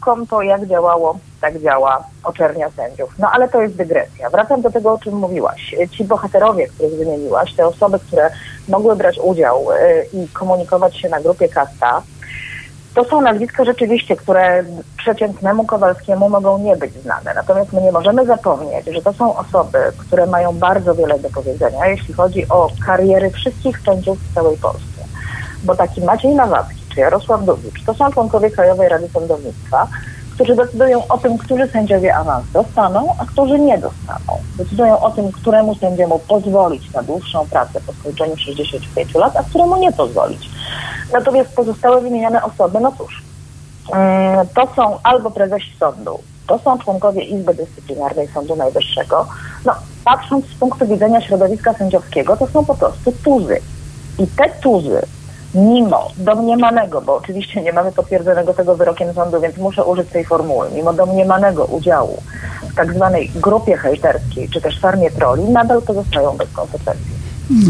Konto 0.00 0.42
jak 0.42 0.66
działało, 0.66 1.18
tak 1.40 1.58
działa 1.58 2.04
oczernia 2.24 2.70
sędziów. 2.70 3.14
No 3.18 3.30
ale 3.32 3.48
to 3.48 3.62
jest 3.62 3.76
dygresja. 3.76 4.30
Wracam 4.30 4.60
do 4.60 4.70
tego, 4.70 4.92
o 4.92 4.98
czym 4.98 5.14
mówiłaś. 5.14 5.74
Ci 5.90 6.04
bohaterowie, 6.04 6.68
których 6.68 6.98
wymieniłaś, 6.98 7.54
te 7.54 7.66
osoby, 7.66 7.98
które 7.98 8.30
mogły 8.68 8.96
brać 8.96 9.18
udział 9.18 9.66
y, 9.72 10.06
i 10.12 10.28
komunikować 10.28 10.96
się 10.96 11.08
na 11.08 11.20
grupie 11.20 11.48
Kasta, 11.48 12.02
to 12.94 13.04
są 13.04 13.20
nazwiska 13.20 13.64
rzeczywiście, 13.64 14.16
które 14.16 14.64
przeciętnemu 14.96 15.64
Kowalskiemu 15.64 16.28
mogą 16.28 16.58
nie 16.58 16.76
być 16.76 16.92
znane. 16.94 17.34
Natomiast 17.34 17.72
my 17.72 17.80
nie 17.80 17.92
możemy 17.92 18.26
zapomnieć, 18.26 18.86
że 18.86 19.02
to 19.02 19.12
są 19.12 19.36
osoby, 19.36 19.78
które 19.98 20.26
mają 20.26 20.58
bardzo 20.58 20.94
wiele 20.94 21.18
do 21.18 21.30
powiedzenia, 21.30 21.86
jeśli 21.86 22.14
chodzi 22.14 22.48
o 22.48 22.68
kariery 22.86 23.30
wszystkich 23.30 23.80
sędziów 23.80 24.18
w 24.18 24.34
całej 24.34 24.56
Polsce. 24.56 25.04
Bo 25.64 25.76
taki 25.76 26.00
Maciej 26.00 26.34
Nawacki 26.34 26.79
czy 26.79 26.79
Jarosław 27.00 27.44
Dubicz 27.44 27.84
to 27.84 27.94
są 27.94 28.12
członkowie 28.12 28.50
Krajowej 28.50 28.88
Rady 28.88 29.08
Sądownictwa, 29.08 29.88
którzy 30.34 30.54
decydują 30.56 31.06
o 31.08 31.18
tym, 31.18 31.38
którzy 31.38 31.68
sędziowie 31.68 32.16
awans 32.16 32.44
dostaną, 32.52 33.14
a 33.18 33.24
którzy 33.24 33.58
nie 33.58 33.78
dostaną. 33.78 34.40
Decydują 34.58 35.00
o 35.00 35.10
tym, 35.10 35.32
któremu 35.32 35.74
sędziemu 35.74 36.18
pozwolić 36.18 36.92
na 36.92 37.02
dłuższą 37.02 37.46
pracę 37.46 37.80
po 37.86 37.92
skończeniu 37.92 38.36
65 38.36 39.14
lat, 39.14 39.36
a 39.36 39.42
któremu 39.42 39.76
nie 39.76 39.92
pozwolić. 39.92 40.50
Natomiast 41.12 41.54
pozostałe 41.54 42.00
wymienione 42.00 42.42
osoby, 42.42 42.80
no 42.80 42.92
cóż, 42.98 43.22
mm, 43.92 44.46
to 44.54 44.68
są 44.76 44.98
albo 45.02 45.30
prezesi 45.30 45.76
sądu, 45.78 46.18
to 46.46 46.58
są 46.58 46.78
członkowie 46.78 47.22
Izby 47.22 47.54
Dyscyplinarnej 47.54 48.28
Sądu 48.28 48.56
Najwyższego. 48.56 49.26
No, 49.64 49.72
patrząc 50.04 50.46
z 50.46 50.54
punktu 50.54 50.86
widzenia 50.86 51.20
środowiska 51.20 51.72
sędziowskiego, 51.72 52.36
to 52.36 52.46
są 52.46 52.64
po 52.64 52.74
prostu 52.74 53.12
tuzy. 53.24 53.60
I 54.18 54.26
te 54.26 54.50
tuzy 54.62 55.02
mimo 55.54 56.10
domniemanego, 56.16 57.00
bo 57.00 57.16
oczywiście 57.16 57.62
nie 57.62 57.72
mamy 57.72 57.92
potwierdzonego 57.92 58.54
tego 58.54 58.76
wyrokiem 58.76 59.14
sądu, 59.14 59.40
więc 59.40 59.56
muszę 59.56 59.84
użyć 59.84 60.08
tej 60.08 60.24
formuły, 60.24 60.66
mimo 60.74 60.92
domniemanego 60.92 61.64
udziału 61.64 62.22
w 62.72 62.74
tak 62.74 62.94
zwanej 62.94 63.30
grupie 63.34 63.76
hejterskiej, 63.76 64.48
czy 64.48 64.60
też 64.60 64.80
farmie 64.80 65.10
troli, 65.10 65.42
nadal 65.42 65.82
pozostają 65.82 66.36
bez 66.36 66.48
konsekwencji. 66.52 67.20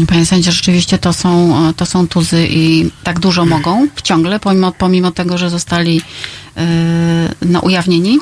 Panie 0.07 0.25
sędzio, 0.25 0.51
rzeczywiście 0.51 0.97
to 0.97 1.13
są, 1.13 1.53
to 1.77 1.85
są 1.85 2.07
tuzy 2.07 2.47
i 2.49 2.91
tak 3.03 3.19
dużo 3.19 3.45
mogą 3.45 3.87
ciągle, 4.03 4.39
pomimo, 4.39 4.71
pomimo 4.71 5.11
tego, 5.11 5.37
że 5.37 5.49
zostali 5.49 5.95
yy, 5.95 6.63
no, 7.41 7.59
ujawnieni? 7.59 8.19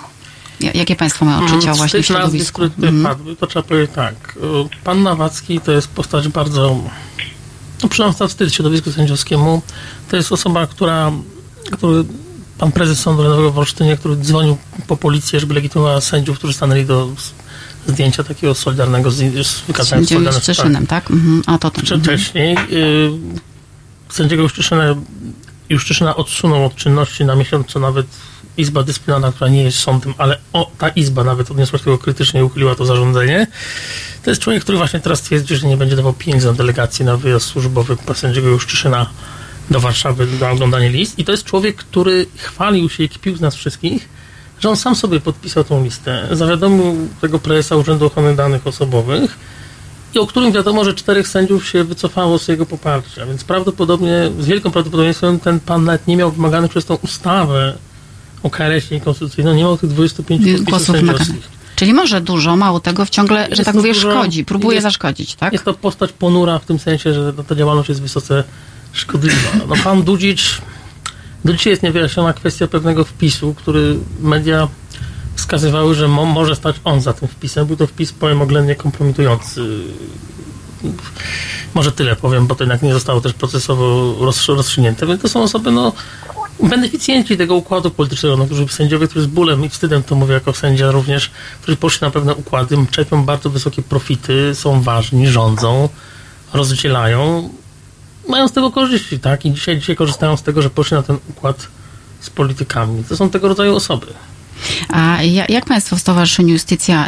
Jakie 0.73 0.95
Państwo 0.95 1.25
mają 1.25 1.37
odczucia 1.37 1.65
mm, 1.65 1.77
właśnie 1.77 2.03
w 2.03 2.05
środowisku? 2.05 2.61
Nazwisk, 2.61 2.77
które 2.77 2.89
mm. 2.89 3.03
padły, 3.03 3.35
to 3.35 3.47
trzeba 3.47 3.63
powiedzieć 3.63 3.91
tak. 3.95 4.37
Pan 4.83 5.03
Nawacki 5.03 5.59
to 5.59 5.71
jest 5.71 5.87
postać 5.87 6.27
bardzo 6.27 6.77
no, 7.83 7.89
przynajmniej 7.89 8.27
wstyd 8.27 8.53
środowisku 8.53 8.91
sędziowskiemu. 8.91 9.61
To 10.09 10.15
jest 10.15 10.31
osoba, 10.31 10.67
która, 10.67 11.11
który, 11.71 12.03
pan 12.57 12.71
prezes 12.71 12.99
Sądu 12.99 13.21
Rejonowego 13.21 13.51
w 13.51 13.57
Olsztynie, 13.57 13.97
który 13.97 14.15
dzwonił 14.15 14.57
po 14.87 14.97
policję, 14.97 15.39
żeby 15.39 15.53
legitymować 15.53 16.03
sędziów, 16.03 16.37
którzy 16.37 16.53
stanęli 16.53 16.85
do 16.85 17.09
zdjęcia 17.87 18.23
takiego 18.23 18.55
solidarnego 18.55 19.11
z, 19.11 19.47
z 19.47 19.61
wykazaniem 19.61 20.05
solidarności. 20.05 20.53
Z 20.53 20.57
Czeszynem, 20.57 20.87
tak? 20.87 21.11
Mhm. 21.11 21.43
A 21.45 21.57
to 21.57 21.71
ten. 21.71 22.01
Wcześniej 22.01 22.57
y, 22.71 23.11
sędziego 24.09 24.43
Juszczyszyna, 24.43 24.95
Juszczyszyna 25.69 26.15
odsunął 26.15 26.65
od 26.65 26.75
czynności 26.75 27.25
na 27.25 27.35
miesiąc, 27.35 27.67
co 27.67 27.79
nawet 27.79 28.07
Izba 28.59 28.83
Dyscyplinarna, 28.83 29.31
która 29.31 29.49
nie 29.49 29.63
jest 29.63 29.79
sądem, 29.79 30.13
ale 30.17 30.37
o, 30.53 30.71
ta 30.77 30.89
Izba 30.89 31.23
nawet 31.23 31.51
odniosła 31.51 31.79
się 31.79 31.85
tego 31.85 31.97
krytycznie 31.97 32.45
uchyliła 32.45 32.75
to 32.75 32.85
zarządzenie. 32.85 33.47
To 34.23 34.29
jest 34.31 34.41
człowiek, 34.41 34.63
który 34.63 34.77
właśnie 34.77 34.99
teraz 34.99 35.21
twierdzi, 35.21 35.55
że 35.55 35.67
nie 35.67 35.77
będzie 35.77 35.95
dawał 35.95 36.13
pieniędzy 36.13 36.47
na 36.47 36.53
delegację 36.53 37.05
na 37.05 37.17
wyjazd 37.17 37.45
służbowy 37.45 37.97
sędziego 38.15 38.47
Juszczyszyna 38.47 39.09
do 39.69 39.79
Warszawy 39.79 40.27
na 40.41 40.51
oglądanie 40.51 40.89
list. 40.89 41.19
I 41.19 41.25
to 41.25 41.31
jest 41.31 41.43
człowiek, 41.43 41.75
który 41.75 42.25
chwalił 42.35 42.89
się 42.89 43.03
i 43.03 43.09
kpił 43.09 43.35
z 43.35 43.41
nas 43.41 43.55
wszystkich, 43.55 44.09
że 44.59 44.69
on 44.69 44.77
sam 44.77 44.95
sobie 44.95 45.19
podpisał 45.19 45.63
tą 45.63 45.83
listę. 45.83 46.27
Zawiadomił 46.31 47.07
tego 47.21 47.39
prezesa 47.39 47.75
Urzędu 47.75 48.05
Ochrony 48.05 48.35
Danych 48.35 48.67
Osobowych 48.67 49.37
i 50.13 50.19
o 50.19 50.27
którym 50.27 50.51
wiadomo, 50.51 50.85
że 50.85 50.93
czterech 50.93 51.27
sędziów 51.27 51.67
się 51.67 51.83
wycofało 51.83 52.39
z 52.39 52.47
jego 52.47 52.65
poparcia. 52.65 53.25
Więc 53.25 53.43
prawdopodobnie, 53.43 54.31
z 54.39 54.45
wielką 54.45 54.71
prawdopodobieństwem 54.71 55.39
ten 55.39 55.59
pan 55.59 55.83
nawet 55.83 56.07
nie 56.07 56.17
miał 56.17 56.31
wymaganych 56.31 56.71
przez 56.71 56.85
tą 56.85 56.95
ustawę 56.95 57.77
o 58.43 58.49
KRS-ie 58.49 59.01
konstytucyjną, 59.01 59.53
nie 59.53 59.63
miał 59.63 59.77
tych 59.77 59.89
25 59.89 60.61
głosów 60.61 60.95
sędziowskich. 60.95 61.59
Czyli 61.75 61.93
może 61.93 62.21
dużo, 62.21 62.55
mało 62.55 62.79
tego 62.79 63.05
w 63.05 63.09
ciągle, 63.09 63.47
że 63.51 63.63
tak 63.63 63.75
mówię, 63.75 63.93
dużo, 63.93 64.11
szkodzi, 64.11 64.45
próbuje 64.45 64.75
jest, 64.75 64.83
zaszkodzić, 64.83 65.35
tak? 65.35 65.53
Jest 65.53 65.65
to 65.65 65.73
postać 65.73 66.11
ponura 66.11 66.59
w 66.59 66.65
tym 66.65 66.79
sensie, 66.79 67.13
że 67.13 67.33
ta 67.33 67.55
działalność 67.55 67.89
jest 67.89 68.01
wysoce 68.01 68.43
szkodliwa. 68.93 69.49
No 69.67 69.75
pan 69.83 70.03
Dudzicz, 70.03 70.61
do 71.45 71.53
dzisiaj 71.53 71.71
jest 71.71 71.83
niewyjaśniona 71.83 72.33
kwestia 72.33 72.67
pewnego 72.67 73.03
wpisu, 73.03 73.53
który 73.53 73.97
media 74.21 74.67
wskazywały, 75.35 75.95
że 75.95 76.07
mo, 76.07 76.25
może 76.25 76.55
stać 76.55 76.75
on 76.83 77.01
za 77.01 77.13
tym 77.13 77.27
wpisem. 77.27 77.67
Był 77.67 77.75
to 77.75 77.87
wpis, 77.87 78.13
powiem, 78.13 78.41
oględnie 78.41 78.75
kompromitujący. 78.75 79.83
Może 81.73 81.91
tyle 81.91 82.15
powiem, 82.15 82.47
bo 82.47 82.55
to 82.55 82.63
jednak 82.63 82.81
nie 82.81 82.93
zostało 82.93 83.21
też 83.21 83.33
procesowo 83.33 84.15
rozstrzygnięte. 84.49 85.07
Więc 85.07 85.21
to 85.21 85.29
są 85.29 85.43
osoby, 85.43 85.71
no, 85.71 85.93
beneficjenci 86.67 87.37
tego 87.37 87.55
układu 87.55 87.91
politycznego, 87.91 88.37
no, 88.37 88.45
którzy 88.45 88.67
sędziowie, 88.67 89.07
którzy 89.07 89.25
z 89.25 89.27
bólem 89.27 89.65
i 89.65 89.69
wstydem 89.69 90.03
to 90.03 90.15
mówię 90.15 90.33
jako 90.33 90.53
sędzia 90.53 90.91
również, 90.91 91.31
którzy 91.61 91.77
poszli 91.77 92.05
na 92.05 92.11
pewne 92.11 92.35
układy, 92.35 92.77
czerpią 92.91 93.23
bardzo 93.23 93.49
wysokie 93.49 93.81
profity, 93.81 94.55
są 94.55 94.81
ważni, 94.81 95.27
rządzą, 95.27 95.89
rozdzielają, 96.53 97.49
mają 98.29 98.47
z 98.47 98.51
tego 98.51 98.71
korzyści, 98.71 99.19
tak? 99.19 99.45
I 99.45 99.51
dzisiaj, 99.51 99.79
dzisiaj 99.79 99.95
korzystają 99.95 100.37
z 100.37 100.43
tego, 100.43 100.61
że 100.61 100.69
poszli 100.69 100.97
na 100.97 101.03
ten 101.03 101.17
układ 101.29 101.67
z 102.19 102.29
politykami. 102.29 103.03
To 103.03 103.17
są 103.17 103.29
tego 103.29 103.47
rodzaju 103.47 103.75
osoby. 103.75 104.07
A 104.89 105.17
jak 105.49 105.65
Państwo 105.65 105.95
w 105.95 105.99
Stowarzyszeniu 105.99 106.53
Justycja 106.53 107.07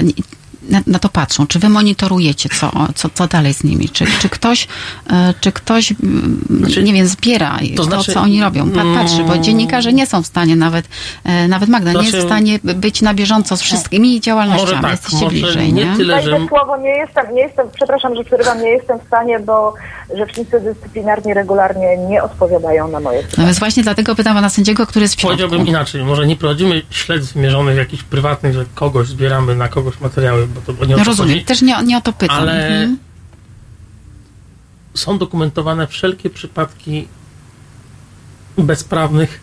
na, 0.71 0.81
na, 0.87 0.99
to 0.99 1.09
patrzą? 1.09 1.47
Czy 1.47 1.59
wy 1.59 1.69
monitorujecie, 1.69 2.49
co, 2.49 2.71
co, 2.95 3.09
co 3.09 3.27
dalej 3.27 3.53
z 3.53 3.63
nimi? 3.63 3.89
Czy, 3.89 4.05
czy 4.19 4.29
ktoś, 4.29 4.67
e, 5.09 5.33
czy 5.41 5.51
ktoś 5.51 5.91
mm, 5.91 6.45
znaczy, 6.59 6.83
nie 6.83 6.93
wiem, 6.93 7.07
zbiera 7.07 7.59
to, 7.59 7.75
to 7.75 7.83
znaczy, 7.83 8.13
co 8.13 8.21
oni 8.21 8.41
robią? 8.41 8.71
Pa, 8.71 8.81
patrzy, 8.95 9.23
bo 9.23 9.37
dziennikarze 9.37 9.93
nie 9.93 10.05
są 10.05 10.23
w 10.23 10.27
stanie 10.27 10.55
nawet, 10.55 10.85
e, 11.23 11.47
nawet 11.47 11.69
Magda 11.69 11.91
znaczy, 11.91 12.05
nie 12.05 12.11
jest 12.11 12.25
w 12.25 12.29
stanie 12.29 12.59
być 12.63 13.01
na 13.01 13.13
bieżąco 13.13 13.57
z 13.57 13.61
wszystkimi 13.61 14.21
działalnościami. 14.21 14.81
Tak, 14.81 14.91
Jesteście 14.91 15.27
bliżej, 15.27 15.73
nie? 15.73 15.85
nie? 15.85 15.97
Tyle, 15.97 16.21
że... 16.21 16.47
słowo, 16.47 16.77
nie 16.77 16.89
jestem, 16.89 17.35
nie 17.35 17.41
jestem, 17.41 17.67
przepraszam, 17.75 18.15
że 18.15 18.23
przerywam, 18.23 18.61
nie 18.61 18.69
jestem 18.69 18.99
w 18.99 19.07
stanie, 19.07 19.39
bo 19.39 19.73
rzecznicy 20.17 20.59
dyscyplinarni 20.59 21.33
regularnie 21.33 21.97
nie 21.97 22.23
odpowiadają 22.23 22.87
na 22.87 22.99
moje 22.99 23.19
pytania. 23.19 23.37
No 23.37 23.45
więc 23.45 23.59
właśnie 23.59 23.83
dlatego 23.83 24.15
pytam 24.15 24.35
pana 24.35 24.49
sędziego, 24.49 24.87
który 24.87 25.03
jest 25.03 25.15
w 25.15 25.19
środku. 25.19 25.37
Powiedziałbym 25.37 25.67
inaczej, 25.67 26.03
może 26.03 26.27
nie 26.27 26.35
prowadzimy 26.35 26.81
śledztw 26.89 27.33
wymierzonych 27.33 27.77
jakichś 27.77 28.03
prywatnych, 28.03 28.53
że 28.53 28.65
kogoś 28.75 29.07
zbieramy 29.07 29.55
na 29.55 29.67
kogoś 29.67 29.99
materiały, 29.99 30.47
bo 30.47 30.60
to 30.61 30.85
nie 30.85 30.95
o 30.95 30.97
no 30.97 31.03
rozumiem, 31.03 31.33
chodzi, 31.33 31.45
też 31.45 31.61
nie, 31.61 31.83
nie 31.83 31.97
o 31.97 32.01
to 32.01 32.13
pytam. 32.13 32.37
Ale 32.37 32.67
mhm. 32.67 32.97
są 34.93 35.17
dokumentowane 35.17 35.87
wszelkie 35.87 36.29
przypadki 36.29 37.07
bezprawnych 38.57 39.39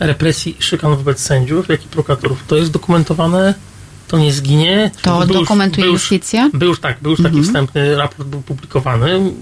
represji 0.00 0.56
i 0.58 0.62
szykan 0.62 0.96
wobec 0.96 1.20
sędziów, 1.20 1.68
jak 1.68 1.84
i 1.84 1.88
prokuratorów. 1.88 2.44
To 2.46 2.56
jest 2.56 2.70
dokumentowane, 2.70 3.54
to 4.08 4.18
nie 4.18 4.32
zginie. 4.32 4.90
To 5.02 5.26
był 5.26 5.40
dokumentuje 5.40 5.86
już, 5.86 6.02
justycja? 6.02 6.50
Był 6.54 6.68
już, 6.68 6.80
tak, 6.80 7.00
był 7.02 7.10
już 7.10 7.22
taki 7.22 7.36
mhm. 7.36 7.44
wstępny 7.44 7.96
raport 7.96 8.28
był 8.28 8.42
publikowany. 8.42 9.32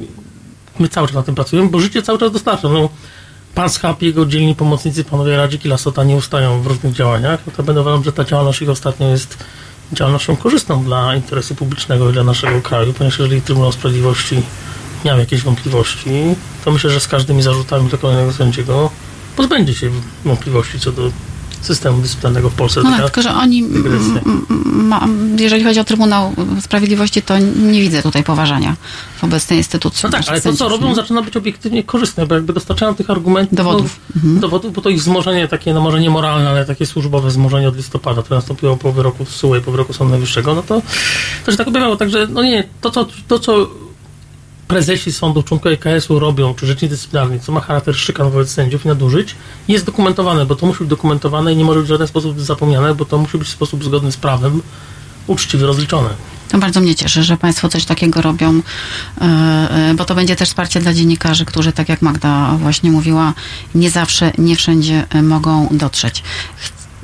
My 0.78 0.88
cały 0.88 1.06
czas 1.06 1.16
na 1.16 1.22
tym 1.22 1.34
pracujemy, 1.34 1.68
bo 1.68 1.80
życie 1.80 2.02
cały 2.02 2.18
czas 2.18 2.32
dostarcza. 2.32 2.68
No, 2.68 2.88
pan 3.54 3.70
Schap, 3.70 4.02
jego 4.02 4.26
dzielni 4.26 4.54
pomocnicy, 4.54 5.04
panowie 5.04 5.36
Radzik 5.36 5.64
i 5.64 5.68
Lasota 5.68 6.04
nie 6.04 6.16
ustają 6.16 6.62
w 6.62 6.66
różnych 6.66 6.92
działaniach. 6.92 7.40
No 7.46 7.52
to 7.56 7.62
będę 7.62 7.80
uważam, 7.80 8.04
że 8.04 8.12
ta 8.12 8.24
działalność 8.24 8.62
ich 8.62 8.70
ostatnio 8.70 9.08
jest 9.08 9.44
działalnością 9.92 10.36
korzystną 10.36 10.84
dla 10.84 11.16
interesu 11.16 11.54
publicznego 11.54 12.10
i 12.10 12.12
dla 12.12 12.24
naszego 12.24 12.60
kraju, 12.60 12.92
ponieważ 12.92 13.18
jeżeli 13.18 13.42
Trybunał 13.42 13.72
Sprawiedliwości 13.72 14.42
miał 15.04 15.18
jakieś 15.18 15.42
wątpliwości, 15.42 16.10
to 16.64 16.70
myślę, 16.70 16.90
że 16.90 17.00
z 17.00 17.08
każdymi 17.08 17.42
zarzutami 17.42 17.90
do 17.90 17.98
kolejnego 17.98 18.32
sędziego 18.32 18.90
pozbędzie 19.36 19.74
się 19.74 19.90
wątpliwości 20.24 20.80
co 20.80 20.92
do 20.92 21.10
systemu 21.66 22.02
dyscyplinarnego 22.02 22.50
w 22.50 22.54
Polsce. 22.54 22.80
No 22.84 22.90
tak, 22.90 23.04
tylko 23.04 23.22
że 23.22 23.34
oni, 23.34 23.62
ma, 24.64 25.08
jeżeli 25.38 25.64
chodzi 25.64 25.80
o 25.80 25.84
Trybunał 25.84 26.32
Sprawiedliwości, 26.60 27.22
to 27.22 27.38
nie 27.38 27.80
widzę 27.80 28.02
tutaj 28.02 28.24
poważania 28.24 28.76
wobec 29.20 29.46
tej 29.46 29.58
instytucji. 29.58 30.00
No 30.04 30.10
tak, 30.10 30.28
ale 30.28 30.40
to, 30.40 30.52
co 30.52 30.68
robią, 30.68 30.94
zaczyna 30.94 31.22
być 31.22 31.36
obiektywnie 31.36 31.82
korzystne, 31.82 32.26
bo 32.26 32.34
jakby 32.34 32.52
dostarczają 32.52 32.94
tych 32.94 33.10
argumentów. 33.10 33.56
Dowodów. 33.56 34.00
No, 34.10 34.16
mhm. 34.16 34.40
Dowodów, 34.40 34.72
bo 34.72 34.80
to 34.80 34.88
ich 34.88 34.98
wzmożenie 34.98 35.48
takie, 35.48 35.74
no 35.74 35.80
może 35.80 36.00
nie 36.00 36.10
moralne, 36.10 36.50
ale 36.50 36.64
takie 36.64 36.86
służbowe 36.86 37.28
wzmożenie 37.28 37.68
od 37.68 37.76
listopada, 37.76 38.22
które 38.22 38.36
nastąpiło 38.36 38.76
po 38.76 38.92
wyroku 38.92 39.24
SUE 39.24 39.56
i 39.56 39.60
po 39.60 39.70
wyroku 39.70 39.92
Sądu 39.92 40.10
Najwyższego, 40.10 40.54
no 40.54 40.62
to, 40.62 40.82
to 41.46 41.50
się 41.50 41.58
tak 41.58 41.68
objawiało. 41.68 41.96
Także, 41.96 42.26
no 42.30 42.42
nie, 42.42 42.64
to 42.80 42.90
co, 42.90 43.06
to, 43.28 43.38
co 43.38 43.68
prezesi 44.72 45.12
sądów, 45.12 45.44
członkowie 45.44 45.76
KS-u 45.76 46.18
robią, 46.18 46.54
czy 46.54 46.66
rzecznicy 46.66 46.94
dyscyplinarni, 46.94 47.40
co 47.40 47.52
ma 47.52 47.60
charakter 47.60 47.96
szykan 47.96 48.30
wobec 48.30 48.50
sędziów 48.50 48.84
i 48.84 48.88
nadużyć, 48.88 49.34
jest 49.68 49.86
dokumentowane, 49.86 50.46
bo 50.46 50.56
to 50.56 50.66
musi 50.66 50.78
być 50.78 50.88
dokumentowane 50.88 51.52
i 51.52 51.56
nie 51.56 51.64
może 51.64 51.78
być 51.78 51.86
w 51.86 51.88
żaden 51.88 52.06
sposób 52.06 52.40
zapomniane, 52.40 52.94
bo 52.94 53.04
to 53.04 53.18
musi 53.18 53.38
być 53.38 53.48
w 53.48 53.50
sposób 53.50 53.84
zgodny 53.84 54.12
z 54.12 54.16
prawem, 54.16 54.62
uczciwie 55.26 55.66
rozliczone. 55.66 56.10
To 56.48 56.58
bardzo 56.58 56.80
mnie 56.80 56.94
cieszy, 56.94 57.22
że 57.22 57.36
Państwo 57.36 57.68
coś 57.68 57.84
takiego 57.84 58.22
robią, 58.22 58.60
e, 59.20 59.24
e, 59.24 59.94
bo 59.94 60.04
to 60.04 60.14
będzie 60.14 60.36
też 60.36 60.48
wsparcie 60.48 60.80
dla 60.80 60.94
dziennikarzy, 60.94 61.44
którzy, 61.44 61.72
tak 61.72 61.88
jak 61.88 62.02
Magda 62.02 62.56
właśnie 62.58 62.90
mówiła, 62.90 63.32
nie 63.74 63.90
zawsze, 63.90 64.32
nie 64.38 64.56
wszędzie 64.56 65.06
mogą 65.22 65.68
dotrzeć. 65.70 66.22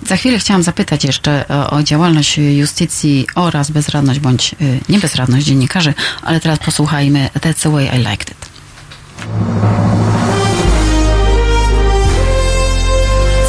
Za 0.09 0.17
chwilę 0.17 0.39
chciałam 0.39 0.63
zapytać 0.63 1.05
jeszcze 1.05 1.45
o, 1.49 1.71
o 1.71 1.83
działalność 1.83 2.39
justycji 2.39 3.27
oraz 3.35 3.71
bezradność 3.71 4.21
bądź 4.21 4.55
nie 4.89 4.99
bezradność 4.99 5.47
dziennikarzy, 5.47 5.95
ale 6.23 6.41
teraz 6.41 6.59
posłuchajmy 6.59 7.31
That's 7.35 7.63
the 7.63 7.71
way 7.71 7.87
I 7.87 7.99
liked 7.99 8.31
it. 8.31 8.49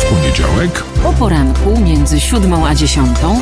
poniedziałek 0.10 0.84
o 1.06 1.14
poranku 1.14 1.80
między 1.80 2.20
siódmą 2.20 2.68
a 2.68 2.76
dziesiątą 2.76 3.40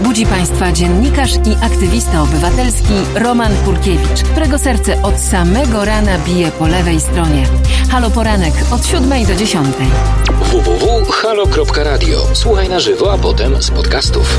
budzi 0.00 0.26
Państwa 0.26 0.72
dziennikarz 0.72 1.34
i 1.34 1.64
aktywista 1.64 2.22
obywatelski 2.22 2.94
Roman 3.14 3.52
Kurkiewicz, 3.64 4.22
którego 4.22 4.58
serce 4.58 5.02
od 5.02 5.18
samego 5.20 5.84
rana 5.84 6.18
bije 6.18 6.50
po 6.50 6.66
lewej 6.66 7.00
stronie. 7.00 7.46
Halo 7.90 8.10
Poranek 8.10 8.54
od 8.70 8.86
siódmej 8.86 9.26
do 9.26 9.34
dziesiątej. 9.34 9.86
www.halo.radio. 10.48 12.26
Słuchaj 12.32 12.68
na 12.68 12.80
żywo, 12.80 13.12
a 13.12 13.18
potem 13.18 13.62
z 13.62 13.70
podcastów. 13.70 14.38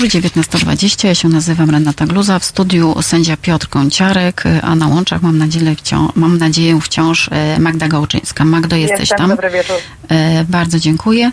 Wieczór. 0.00 0.20
19.20. 0.20 1.06
Ja 1.06 1.14
się 1.14 1.28
nazywam 1.28 1.70
Renata 1.70 2.06
Gluza. 2.06 2.38
W 2.38 2.44
studiu 2.44 2.94
sędzia 3.02 3.36
Piotr 3.36 3.68
Kąciarek, 3.68 4.44
a 4.62 4.74
na 4.74 4.86
łączach 4.86 5.22
mam 5.22 5.38
nadzieję, 5.38 5.74
wciąż, 5.76 6.10
mam 6.14 6.38
nadzieję 6.38 6.80
wciąż 6.80 7.28
e, 7.32 7.58
Magda 7.58 7.88
Gałczyńska. 7.88 8.44
Magdo, 8.44 8.76
jesteś 8.76 9.00
Jestem, 9.00 9.18
tam? 9.18 9.28
Dobry 9.28 9.50
wieczór. 9.50 9.76
E, 10.08 10.44
bardzo 10.44 10.78
dziękuję. 10.78 11.32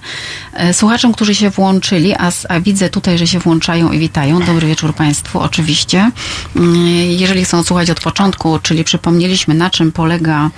E, 0.56 0.74
słuchaczom, 0.74 1.14
którzy 1.14 1.36
się 1.36 1.50
włączyli, 1.50 2.14
a, 2.14 2.32
a, 2.50 2.60
widzę 2.60 2.90
tutaj, 2.90 3.18
że 3.18 3.28
się 3.28 3.40
włączają 3.40 3.92
i 3.92 4.00
witają. 4.00 4.40
Dobry 4.40 4.68
wieczór 4.68 4.94
Państwu, 4.94 5.40
oczywiście. 5.40 6.12
Mm, 6.56 6.88
jeżeli 7.12 7.46
chcą 7.46 7.64
słuchać 7.64 7.90
od 7.90 8.00
początku, 8.00 8.60
czyli 8.60 8.84
przypomnieliśmy, 8.84 9.54
na 9.54 9.70
czym 9.70 9.92
polega 9.92 10.52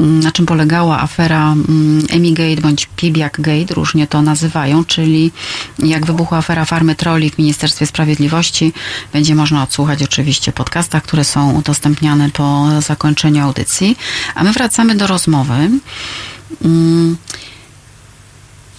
Mm, 0.00 0.20
na 0.20 0.32
czym 0.32 0.46
polegała 0.46 1.00
afera 1.00 1.52
mm, 1.52 2.06
Emigate 2.10 2.60
bądź 2.60 2.88
Pibiak 2.96 3.40
Gate, 3.40 3.74
różnie 3.74 4.06
to 4.06 4.22
nazywają, 4.22 4.84
czyli 4.84 5.30
jak 5.78 6.06
wybuchła 6.06 6.38
afera 6.38 6.64
farmy 6.64 6.94
troli 6.94 7.30
w 7.30 7.38
Ministerstwie 7.38 7.86
Sprawiedliwości, 7.86 8.72
będzie 9.12 9.34
można 9.34 9.62
odsłuchać 9.62 10.02
oczywiście 10.02 10.52
podcastach, 10.52 11.02
które 11.02 11.24
są 11.24 11.52
udostępniane 11.52 12.30
po 12.30 12.66
zakończeniu 12.80 13.44
audycji. 13.44 13.96
A 14.34 14.44
my 14.44 14.52
wracamy 14.52 14.94
do 14.94 15.06
rozmowy. 15.06 15.70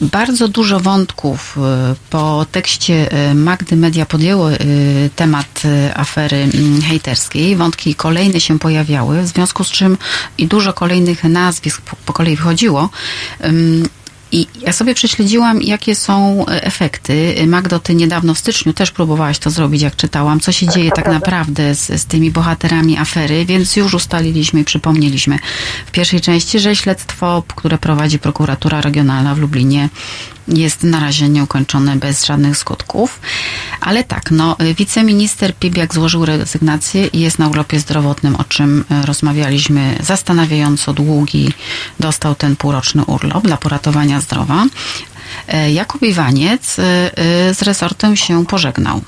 Bardzo 0.02 0.48
dużo 0.48 0.80
wątków 0.80 1.58
y, 1.58 1.96
po 2.10 2.46
tekście 2.52 3.30
y, 3.32 3.36
Magdy 3.36 3.76
Media 3.76 4.06
podjęło 4.06 4.52
y, 4.52 5.10
temat 5.16 5.64
afery 5.94 6.38
mm, 6.38 6.82
hejterskiej. 6.82 7.56
Wątki 7.56 7.96
kolejne 7.96 8.40
się 8.40 8.60
pojawiały, 8.60 9.22
w 9.22 9.28
związku 9.28 9.64
z 9.64 9.72
czym 9.72 9.98
i 10.38 10.48
dużo 10.48 10.74
kolejnych 10.74 11.24
nazwisk 11.24 11.82
po, 11.82 11.96
po 12.06 12.14
kolei 12.14 12.38
wchodziło. 12.38 12.90
I 14.32 14.48
ja 14.62 14.74
sobie 14.74 14.96
prześledziłam, 14.96 15.62
jakie 15.62 15.96
są 15.96 16.46
e, 16.46 16.64
efekty. 16.64 17.36
Magdo, 17.48 17.80
ty 17.80 17.96
niedawno 17.96 18.34
w 18.34 18.40
styczniu 18.40 18.74
też 18.74 18.92
próbowałaś 18.92 19.40
to 19.40 19.50
zrobić, 19.50 19.82
jak 19.82 19.96
czytałam, 19.96 20.40
co 20.40 20.52
się 20.52 20.66
tak, 20.66 20.76
dzieje 20.76 20.92
tak 20.92 21.08
naprawdę 21.08 21.76
z, 21.76 22.02
z 22.02 22.06
tymi 22.06 22.32
bohaterami 22.32 22.98
afery, 22.98 23.46
więc 23.46 23.76
już 23.76 23.94
ustaliliśmy 23.94 24.60
i 24.60 24.64
przypomnieliśmy 24.64 25.40
w 25.86 25.92
pierwszej 25.92 26.22
części, 26.22 26.60
że 26.60 26.76
śledztwo, 26.76 27.44
które 27.56 27.78
prowadzi 27.78 28.20
prokuratura 28.20 28.82
regionalna 28.82 29.36
w 29.36 29.40
Lublinie, 29.40 29.90
jest 30.54 30.84
na 30.84 31.00
razie 31.00 31.30
nieukończone 31.30 31.96
bez 31.96 32.26
żadnych 32.26 32.58
skutków. 32.58 33.20
Ale 33.82 34.04
tak, 34.04 34.32
no, 34.32 34.56
wiceminister 34.78 35.56
Pibiak 35.56 35.94
złożył 35.94 36.26
rezygnację 36.26 37.08
i 37.08 37.20
jest 37.20 37.40
na 37.40 37.48
urlopie 37.48 37.80
zdrowotnym, 37.80 38.36
o 38.36 38.44
czym 38.44 38.86
e, 38.92 39.06
rozmawialiśmy 39.06 39.98
zastanawiająco 40.04 40.94
długi. 40.94 41.54
Dostał 42.00 42.36
ten 42.36 42.56
półroczny 42.56 43.06
urlop 43.06 43.44
dla 43.44 43.58
poratowania 43.58 44.22
zdrowa. 44.22 44.66
E, 45.48 45.72
Jakub 45.72 46.04
Iwaniec 46.04 46.80
e, 46.80 46.84
z 47.54 47.62
resortem 47.62 48.16
się 48.16 48.46
pożegnał. 48.46 49.02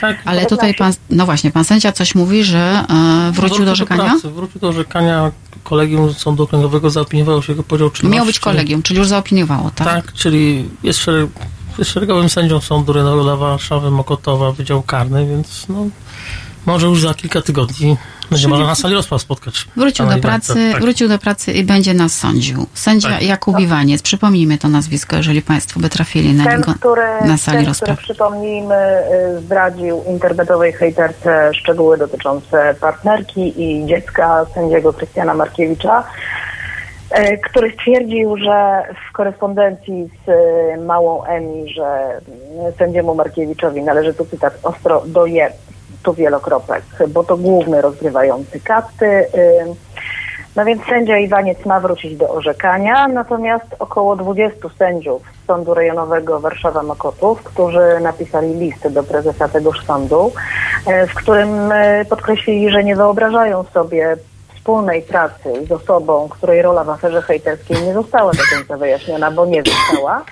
Tak, 0.00 0.16
Ale 0.24 0.46
tutaj 0.46 0.74
pan, 0.74 0.92
no 1.10 1.24
właśnie, 1.26 1.50
pan 1.50 1.64
sędzia 1.64 1.92
coś 1.92 2.14
mówi, 2.14 2.44
że 2.44 2.84
wrócił, 3.32 3.32
wrócił 3.32 3.64
do 3.64 3.72
orzekania? 3.72 4.16
Do 4.22 4.30
wrócił 4.30 4.60
do 4.60 4.68
orzekania 4.68 5.32
kolegium 5.64 6.14
sądu 6.14 6.42
okręgowego 6.42 6.90
zaopiniowało 6.90 7.42
się 7.42 7.52
jego 7.52 7.62
podział 7.62 7.90
czynności. 7.90 8.16
Miał 8.16 8.26
być 8.26 8.38
kolegium, 8.38 8.82
czyli 8.82 8.98
już 8.98 9.08
zaopiniowało, 9.08 9.70
tak? 9.74 9.86
Tak, 9.86 10.12
czyli 10.12 10.68
jest, 10.82 10.98
szereg, 10.98 11.30
jest 11.78 11.90
szeregowym 11.90 12.28
sędzią 12.28 12.60
sądu 12.60 12.92
rejonowego 12.92 13.36
Warszawy, 13.36 13.90
Mokotowa, 13.90 14.52
Wydział 14.52 14.82
Karny, 14.82 15.26
więc 15.26 15.66
no, 15.68 15.86
może 16.66 16.86
już 16.86 17.02
za 17.02 17.14
kilka 17.14 17.42
tygodni 17.42 17.96
będzie 18.30 18.48
można 18.48 18.66
na 18.66 18.74
sali 18.74 18.94
rozpraw 18.94 19.22
spotkać. 19.22 19.68
Wrócił 19.76 20.06
do 20.06 20.18
pracy, 20.18 20.70
tak. 20.72 20.82
wrócił 20.82 21.08
do 21.08 21.18
pracy 21.18 21.52
i 21.52 21.64
będzie 21.64 21.94
nas 21.94 22.18
sądził. 22.18 22.66
Sędzia 22.74 23.08
tak. 23.08 23.22
Jakub 23.22 23.60
Iwaniec, 23.60 24.02
przypomnijmy 24.02 24.58
to 24.58 24.68
nazwisko, 24.68 25.16
jeżeli 25.16 25.42
Państwo 25.42 25.80
by 25.80 25.88
trafili 25.88 26.34
na 26.34 26.44
ten, 26.44 26.60
niego 26.60 26.74
który, 26.74 27.02
na 27.24 27.36
sali 27.36 27.58
ten, 27.58 27.66
rozpraw. 27.66 27.98
Który, 27.98 28.04
przypomnijmy, 28.04 28.74
y, 29.36 29.40
zdradził 29.40 30.02
internetowej 30.08 30.72
hejterce 30.72 31.54
szczegóły 31.54 31.98
dotyczące 31.98 32.74
partnerki 32.80 33.62
i 33.62 33.86
dziecka 33.86 34.46
sędziego 34.54 34.92
Krystiana 34.92 35.34
Markiewicza 35.34 36.04
y, 37.18 37.38
który 37.38 37.72
stwierdził, 37.72 38.36
że 38.36 38.82
w 39.08 39.12
korespondencji 39.12 40.08
z 40.26 40.28
y, 40.28 40.84
małą 40.84 41.24
Emi, 41.24 41.72
że 41.74 42.20
sędziemu 42.78 43.14
Markiewiczowi 43.14 43.82
należy 43.82 44.14
tu 44.14 44.24
cytat 44.24 44.58
ostro 44.62 45.02
doje 45.06 45.52
tu 46.04 46.14
wielokropek, 46.14 46.84
bo 47.08 47.24
to 47.24 47.36
główny 47.36 47.80
rozgrywający 47.80 48.60
karty. 48.60 49.26
No 50.56 50.64
więc 50.64 50.82
sędzia 50.84 51.18
Iwaniec 51.18 51.66
ma 51.66 51.80
wrócić 51.80 52.16
do 52.16 52.28
orzekania, 52.28 53.08
natomiast 53.08 53.66
około 53.78 54.16
20 54.16 54.68
sędziów 54.78 55.22
Sądu 55.46 55.74
Rejonowego 55.74 56.40
Warszawa-Mokotów, 56.40 57.36
którzy 57.44 58.00
napisali 58.00 58.54
list 58.54 58.88
do 58.88 59.02
prezesa 59.02 59.48
tegoż 59.48 59.84
sądu, 59.86 60.32
e, 60.86 61.06
w 61.06 61.14
którym 61.14 61.72
e, 61.72 62.04
podkreślili, 62.04 62.70
że 62.70 62.84
nie 62.84 62.96
wyobrażają 62.96 63.64
sobie 63.64 64.16
wspólnej 64.54 65.02
pracy 65.02 65.66
z 65.68 65.72
osobą, 65.72 66.28
której 66.28 66.62
rola 66.62 66.84
w 66.84 66.90
aferze 66.90 67.22
hejterskiej 67.22 67.82
nie 67.82 67.94
została 67.94 68.32
do 68.32 68.42
końca 68.54 68.76
wyjaśniona, 68.76 69.30
bo 69.30 69.46
nie 69.46 69.62
została, 69.62 70.24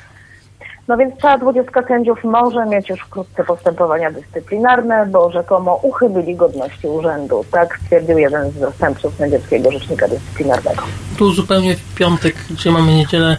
no 0.89 0.97
więc 0.97 1.15
cała 1.21 1.39
dwudziestka 1.39 1.83
sędziów 1.89 2.25
może 2.25 2.67
mieć 2.67 2.89
już 2.89 3.01
wkrótce 3.01 3.45
postępowania 3.45 4.11
dyscyplinarne, 4.11 5.07
bo 5.07 5.33
rzekomo 5.33 5.81
uchybili 5.83 6.37
godności 6.37 6.87
urzędu. 6.87 7.45
Tak 7.51 7.79
stwierdził 7.85 8.19
jeden 8.19 8.51
z 8.51 8.55
zastępców 8.55 9.15
sędziowskiego 9.15 9.73
rzecznika 9.73 10.09
dyscyplinarnego. 10.09 10.83
Tu 11.19 11.33
zupełnie 11.33 11.77
w 11.77 11.95
piątek, 11.95 12.35
gdzie 12.51 12.71
mamy 12.71 12.95
niedzielę, 12.95 13.37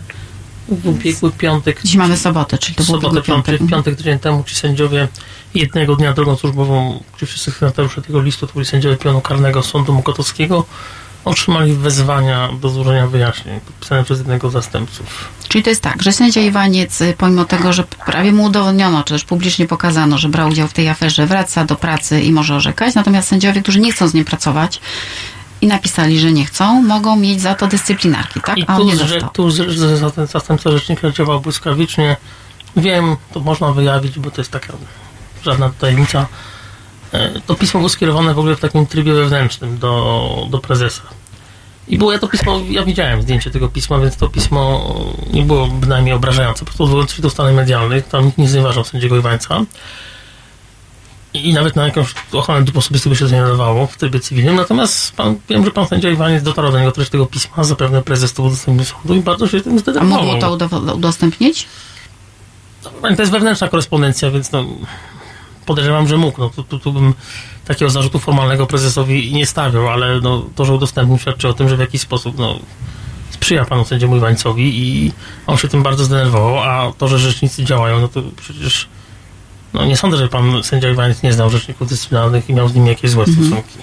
w 0.69 0.87
ubiegły 0.87 1.31
piątek. 1.31 1.81
Dziś 1.81 1.95
mamy 1.95 2.17
sobotę, 2.17 2.57
czyli 2.57 2.75
to 2.75 2.83
sobotę, 2.83 3.13
był 3.13 3.21
piątek. 3.21 3.61
W 3.61 3.69
piątek 3.69 3.95
tydzień 3.95 4.19
temu 4.19 4.43
ci 4.43 4.55
sędziowie 4.55 5.07
jednego 5.55 5.95
dnia 5.95 6.13
drogą 6.13 6.35
służbową, 6.35 6.99
ci 7.17 7.25
wszyscy 7.25 7.51
sygnatariusze 7.51 8.01
tego 8.01 8.21
listu, 8.21 8.47
to 8.47 8.53
byli 8.53 8.65
sędziowie 8.65 8.97
pionu 8.97 9.21
karnego 9.21 9.63
Sądu 9.63 9.93
Mokotowskiego, 9.93 10.65
otrzymali 11.25 11.73
wezwania 11.73 12.49
do 12.61 12.69
złożenia 12.69 13.07
wyjaśnień 13.07 13.59
podpisane 13.59 14.03
przez 14.03 14.17
jednego 14.17 14.49
z 14.49 14.53
zastępców. 14.53 15.29
Czyli 15.47 15.63
to 15.63 15.69
jest 15.69 15.81
tak, 15.81 16.03
że 16.03 16.11
sędzia 16.11 16.41
Iwaniec, 16.41 16.99
pomimo 17.17 17.45
tego, 17.45 17.73
że 17.73 17.83
prawie 17.83 18.31
mu 18.31 18.43
udowodniono, 18.43 19.03
czy 19.03 19.13
też 19.13 19.23
publicznie 19.23 19.67
pokazano, 19.67 20.17
że 20.17 20.29
brał 20.29 20.49
udział 20.49 20.67
w 20.67 20.73
tej 20.73 20.89
aferze, 20.89 21.27
wraca 21.27 21.65
do 21.65 21.75
pracy 21.75 22.21
i 22.21 22.31
może 22.31 22.55
orzekać, 22.55 22.95
natomiast 22.95 23.27
sędziowie, 23.27 23.61
którzy 23.61 23.79
nie 23.79 23.91
chcą 23.91 24.07
z 24.07 24.13
nim 24.13 24.25
pracować, 24.25 24.81
i 25.61 25.67
napisali, 25.67 26.19
że 26.19 26.31
nie 26.31 26.45
chcą, 26.45 26.81
mogą 26.81 27.15
mieć 27.15 27.41
za 27.41 27.55
to 27.55 27.67
dyscyplinarki, 27.67 28.41
tak? 28.41 28.57
I 28.57 28.65
tu, 28.65 28.97
że, 29.07 29.21
tu 29.33 29.51
zastępca 30.27 30.71
rzecznika 30.71 31.11
działał 31.11 31.41
błyskawicznie. 31.41 32.17
Wiem, 32.77 33.15
to 33.33 33.39
można 33.39 33.71
wyjawić, 33.71 34.19
bo 34.19 34.31
to 34.31 34.41
jest 34.41 34.51
taka 34.51 34.73
żadna 35.43 35.71
tajemnica 35.79 36.27
to 37.45 37.55
pismo 37.55 37.79
było 37.79 37.89
skierowane 37.89 38.33
w 38.33 38.39
ogóle 38.39 38.55
w 38.55 38.59
takim 38.59 38.85
trybie 38.85 39.13
wewnętrznym 39.13 39.77
do, 39.77 40.47
do 40.49 40.59
prezesa. 40.59 41.01
I 41.87 41.97
było 41.97 42.11
ja 42.11 42.19
to 42.19 42.27
pismo, 42.27 42.59
ja 42.69 42.83
widziałem 42.83 43.21
zdjęcie 43.21 43.51
tego 43.51 43.69
pisma, 43.69 43.99
więc 43.99 44.17
to 44.17 44.29
pismo 44.29 44.93
nie 45.33 45.43
było 45.43 45.67
bynajmniej 45.67 46.13
obrażające. 46.13 46.59
Po 46.59 46.65
prostu 46.65 46.83
odwołując 46.83 47.13
się 47.13 47.21
do 47.21 47.29
stanów 47.29 47.55
medialnych, 47.55 48.07
tam 48.07 48.25
nikt 48.25 48.37
nie 48.37 48.49
znieważał 48.49 48.83
sędziego 48.83 49.17
Iwańca. 49.17 49.61
I 51.33 51.53
nawet 51.53 51.75
na 51.75 51.85
jakąś 51.85 52.13
ochronę 52.31 52.65
dóbr 52.65 52.79
osobistych 52.79 53.09
by 53.09 53.15
się 53.15 53.25
to 53.25 53.31
nie 53.31 53.41
nadawało 53.41 53.87
w 53.87 53.97
trybie 53.97 54.19
cywilnym. 54.19 54.55
Natomiast 54.55 55.15
pan, 55.15 55.35
wiem, 55.49 55.65
że 55.65 55.71
pan 55.71 55.87
sędzia 55.87 56.09
Iwaniec 56.09 56.43
dotarł 56.43 56.71
do 56.71 56.79
niego 56.79 56.91
treść 56.91 57.11
tego 57.11 57.25
pisma, 57.25 57.63
zapewne 57.63 58.01
prezes 58.01 58.33
to 58.33 58.43
udostępnił 58.43 58.85
sądu 58.85 59.15
i 59.15 59.19
bardzo 59.19 59.47
się 59.47 59.61
tym 59.61 59.79
zdenerwował. 59.79 60.19
A 60.19 60.23
mógł 60.23 60.39
to 60.39 60.93
udostępnić? 60.95 61.67
No, 62.83 63.15
to 63.15 63.21
jest 63.21 63.31
wewnętrzna 63.31 63.67
korespondencja, 63.67 64.31
więc 64.31 64.51
no, 64.51 64.65
podejrzewam, 65.65 66.07
że 66.07 66.17
mógł. 66.17 66.41
No, 66.41 66.49
tu, 66.49 66.63
tu, 66.63 66.79
tu 66.79 66.93
bym 66.93 67.13
takiego 67.65 67.91
zarzutu 67.91 68.19
formalnego 68.19 68.67
prezesowi 68.67 69.33
nie 69.33 69.45
stawiał, 69.45 69.89
ale 69.89 70.19
no, 70.21 70.45
to, 70.55 70.65
że 70.65 70.73
udostępnił 70.73 71.17
świadczy 71.17 71.47
o 71.47 71.53
tym, 71.53 71.69
że 71.69 71.77
w 71.77 71.79
jakiś 71.79 72.01
sposób 72.01 72.37
no, 72.37 72.59
sprzyja 73.29 73.65
panu 73.65 73.85
sędziemu 73.85 74.17
Iwańcowi 74.17 74.79
i 74.79 75.11
on 75.47 75.57
się 75.57 75.67
tym 75.67 75.83
bardzo 75.83 76.03
zdenerwował, 76.03 76.59
a 76.59 76.91
to, 76.97 77.07
że 77.07 77.19
rzecznicy 77.19 77.63
działają, 77.63 77.99
no 77.99 78.07
to 78.07 78.21
przecież 78.37 78.87
no, 79.73 79.85
nie 79.85 79.97
sądzę, 79.97 80.17
że 80.17 80.27
pan 80.27 80.63
sędzia 80.63 80.89
Iwaniec 80.89 81.23
nie 81.23 81.33
znał 81.33 81.49
rzeczników 81.49 81.89
dyscyplinarnych 81.89 82.49
i 82.49 82.53
miał 82.53 82.67
z 82.67 82.75
nimi 82.75 82.87
jakieś 82.87 83.11
złe 83.11 83.23
mhm. 83.23 83.47
stosunki. 83.47 83.79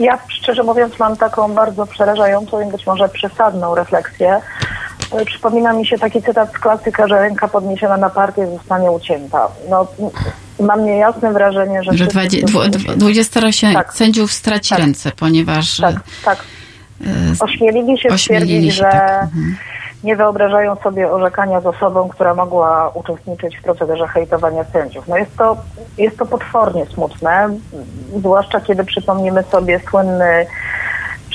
Ja 0.00 0.18
szczerze 0.28 0.62
mówiąc 0.62 0.98
mam 0.98 1.16
taką 1.16 1.54
bardzo 1.54 1.86
przerażającą 1.86 2.68
i 2.68 2.72
być 2.72 2.86
może 2.86 3.08
przesadną 3.08 3.74
refleksję, 3.74 4.40
E, 5.12 5.24
przypomina 5.24 5.72
mi 5.72 5.86
się 5.86 5.98
taki 5.98 6.22
cytat 6.22 6.52
z 6.52 6.58
klasyka, 6.58 7.08
że 7.08 7.20
ręka 7.20 7.48
podniesiona 7.48 7.96
na 7.96 8.10
partię 8.10 8.46
zostanie 8.56 8.90
ucięta. 8.90 9.48
No, 9.70 9.86
mam 10.60 10.84
niejasne 10.84 11.32
wrażenie, 11.32 11.82
że... 11.82 11.96
Że 11.96 12.06
20 12.96 13.40
tak, 13.72 13.94
sędziów 13.94 14.32
straci 14.32 14.70
tak, 14.70 14.78
ręce, 14.78 15.12
ponieważ... 15.16 15.76
Tak, 15.76 15.94
tak. 16.24 16.38
E, 17.00 17.44
ośmielili 17.44 17.98
się 17.98 18.08
ośmielili 18.08 18.48
stwierdzić, 18.48 18.74
się, 18.74 18.76
że 18.76 18.90
tak. 18.90 19.22
mhm. 19.22 19.56
nie 20.04 20.16
wyobrażają 20.16 20.76
sobie 20.76 21.10
orzekania 21.10 21.60
z 21.60 21.66
osobą, 21.66 22.08
która 22.08 22.34
mogła 22.34 22.88
uczestniczyć 22.88 23.56
w 23.56 23.62
procederze 23.62 24.06
hejtowania 24.06 24.64
sędziów. 24.64 25.08
No 25.08 25.16
jest 25.16 25.36
to, 25.36 25.56
jest 25.98 26.18
to 26.18 26.26
potwornie 26.26 26.86
smutne, 26.86 27.48
zwłaszcza 28.16 28.60
kiedy 28.60 28.84
przypomnimy 28.84 29.42
sobie 29.42 29.80
słynny 29.90 30.46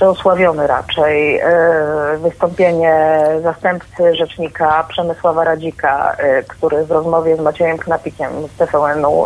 przeosławiony 0.03 0.67
raczej. 0.67 1.39
E, 1.39 2.17
wystąpienie 2.21 3.23
zastępcy 3.43 4.15
rzecznika 4.15 4.85
Przemysława 4.89 5.43
Radzika, 5.43 6.15
e, 6.17 6.43
który 6.43 6.85
w 6.85 6.91
rozmowie 6.91 7.37
z 7.37 7.39
Maciejem 7.39 7.77
Knapikiem 7.77 8.31
z 8.55 8.57
TVN-u 8.57 9.25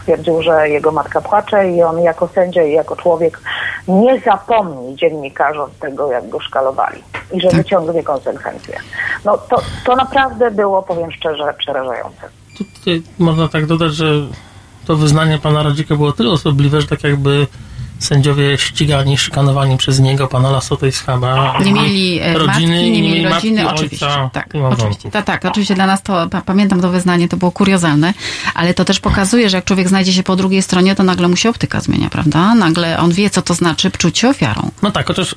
stwierdził, 0.00 0.42
że 0.42 0.68
jego 0.68 0.92
matka 0.92 1.20
płacze 1.20 1.70
i 1.70 1.82
on 1.82 2.02
jako 2.02 2.28
sędzia 2.28 2.62
i 2.62 2.72
jako 2.72 2.96
człowiek 2.96 3.40
nie 3.88 4.20
zapomni 4.20 4.96
dziennikarzom 4.96 5.70
tego, 5.80 6.12
jak 6.12 6.28
go 6.28 6.40
szkalowali 6.40 7.02
i 7.32 7.40
że 7.40 7.48
tak. 7.48 7.56
wyciągnie 7.56 8.02
konsekwencje. 8.02 8.78
No 9.24 9.38
to, 9.38 9.56
to 9.86 9.96
naprawdę 9.96 10.50
było, 10.50 10.82
powiem 10.82 11.12
szczerze, 11.12 11.54
przerażające. 11.58 12.28
Tutaj 12.58 13.02
można 13.18 13.48
tak 13.48 13.66
dodać, 13.66 13.94
że 13.94 14.06
to 14.86 14.96
wyznanie 14.96 15.38
pana 15.38 15.62
Radzika 15.62 15.96
było 15.96 16.12
tyle 16.12 16.30
osobliwe, 16.30 16.80
że 16.80 16.86
tak 16.86 17.04
jakby 17.04 17.46
sędziowie 18.02 18.58
ścigani, 18.58 19.18
szykanowani 19.18 19.76
przez 19.76 20.00
niego, 20.00 20.28
pana 20.28 20.50
Lasota 20.50 20.86
i 20.86 20.92
Schaba. 20.92 21.58
Nie 21.64 21.72
mieli 21.72 22.20
e, 22.20 22.38
rodziny, 22.38 22.74
matki, 22.76 22.90
nie 22.92 23.02
mieli 23.02 23.24
rodziny, 23.24 23.64
matki, 23.64 23.76
oczywiście. 23.76 24.06
Ojca, 24.06 24.30
tak, 24.32 24.48
oczywiście. 24.70 25.10
Tak, 25.10 25.24
tak, 25.24 25.44
oczywiście 25.44 25.74
dla 25.74 25.86
nas 25.86 26.02
to, 26.02 26.28
pamiętam 26.46 26.80
to 26.80 26.90
wyznanie, 26.90 27.28
to 27.28 27.36
było 27.36 27.52
kuriozalne, 27.52 28.14
ale 28.54 28.74
to 28.74 28.84
też 28.84 29.00
pokazuje, 29.00 29.50
że 29.50 29.56
jak 29.56 29.64
człowiek 29.64 29.88
znajdzie 29.88 30.12
się 30.12 30.22
po 30.22 30.36
drugiej 30.36 30.62
stronie, 30.62 30.94
to 30.94 31.02
nagle 31.02 31.28
mu 31.28 31.36
się 31.36 31.50
optyka 31.50 31.80
zmienia, 31.80 32.10
prawda? 32.10 32.54
Nagle 32.54 32.98
on 32.98 33.12
wie, 33.12 33.30
co 33.30 33.42
to 33.42 33.54
znaczy 33.54 33.90
czuć 33.90 34.18
się 34.18 34.28
ofiarą. 34.28 34.70
No 34.82 34.90
tak, 34.90 35.06
chociaż 35.06 35.36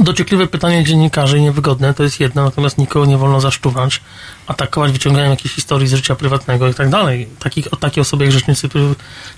Dociekliwe 0.00 0.46
pytanie 0.46 0.84
dziennikarzy 0.84 1.38
i 1.38 1.40
niewygodne, 1.40 1.94
to 1.94 2.02
jest 2.02 2.20
jedno, 2.20 2.44
natomiast 2.44 2.78
nikogo 2.78 3.06
nie 3.06 3.18
wolno 3.18 3.40
zaszczuwać, 3.40 4.00
atakować 4.46 4.92
wyciąganiem 4.92 5.30
jakiejś 5.30 5.54
historii 5.54 5.88
z 5.88 5.94
życia 5.94 6.14
prywatnego 6.14 6.68
i 6.68 6.74
tak 6.74 6.90
dalej. 6.90 7.28
Takich, 7.38 7.68
takie 7.80 8.00
osoby 8.00 8.24
jak 8.24 8.32
rzecznicy, 8.32 8.68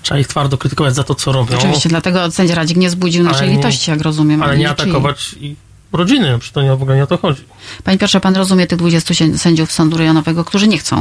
trzeba 0.01 0.19
ich 0.19 0.27
twardo 0.27 0.57
krytykować 0.57 0.95
za 0.95 1.03
to, 1.03 1.15
co 1.15 1.31
robią. 1.31 1.57
Oczywiście, 1.57 1.89
dlatego 1.89 2.31
sędzia 2.31 2.55
Radzik 2.55 2.77
nie 2.77 2.89
zbudził 2.89 3.23
naszej 3.23 3.49
nie, 3.49 3.55
litości, 3.55 3.91
jak 3.91 4.01
rozumiem. 4.01 4.43
Ale 4.43 4.57
nie 4.57 4.69
atakować 4.69 5.35
i 5.39 5.55
rodziny, 5.95 6.39
przy 6.39 6.53
to 6.53 6.61
nie, 6.61 6.69
w 6.69 6.81
ogóle 6.81 6.95
nie 6.95 7.03
o 7.03 7.07
to 7.07 7.17
chodzi. 7.17 7.43
Panie 7.83 7.97
Piotrze, 7.97 8.19
pan 8.19 8.35
rozumie 8.35 8.67
tych 8.67 8.79
20 8.79 9.13
sędziów 9.37 9.71
sądu 9.71 9.97
rejonowego, 9.97 10.43
którzy 10.43 10.67
nie 10.67 10.77
chcą 10.77 10.97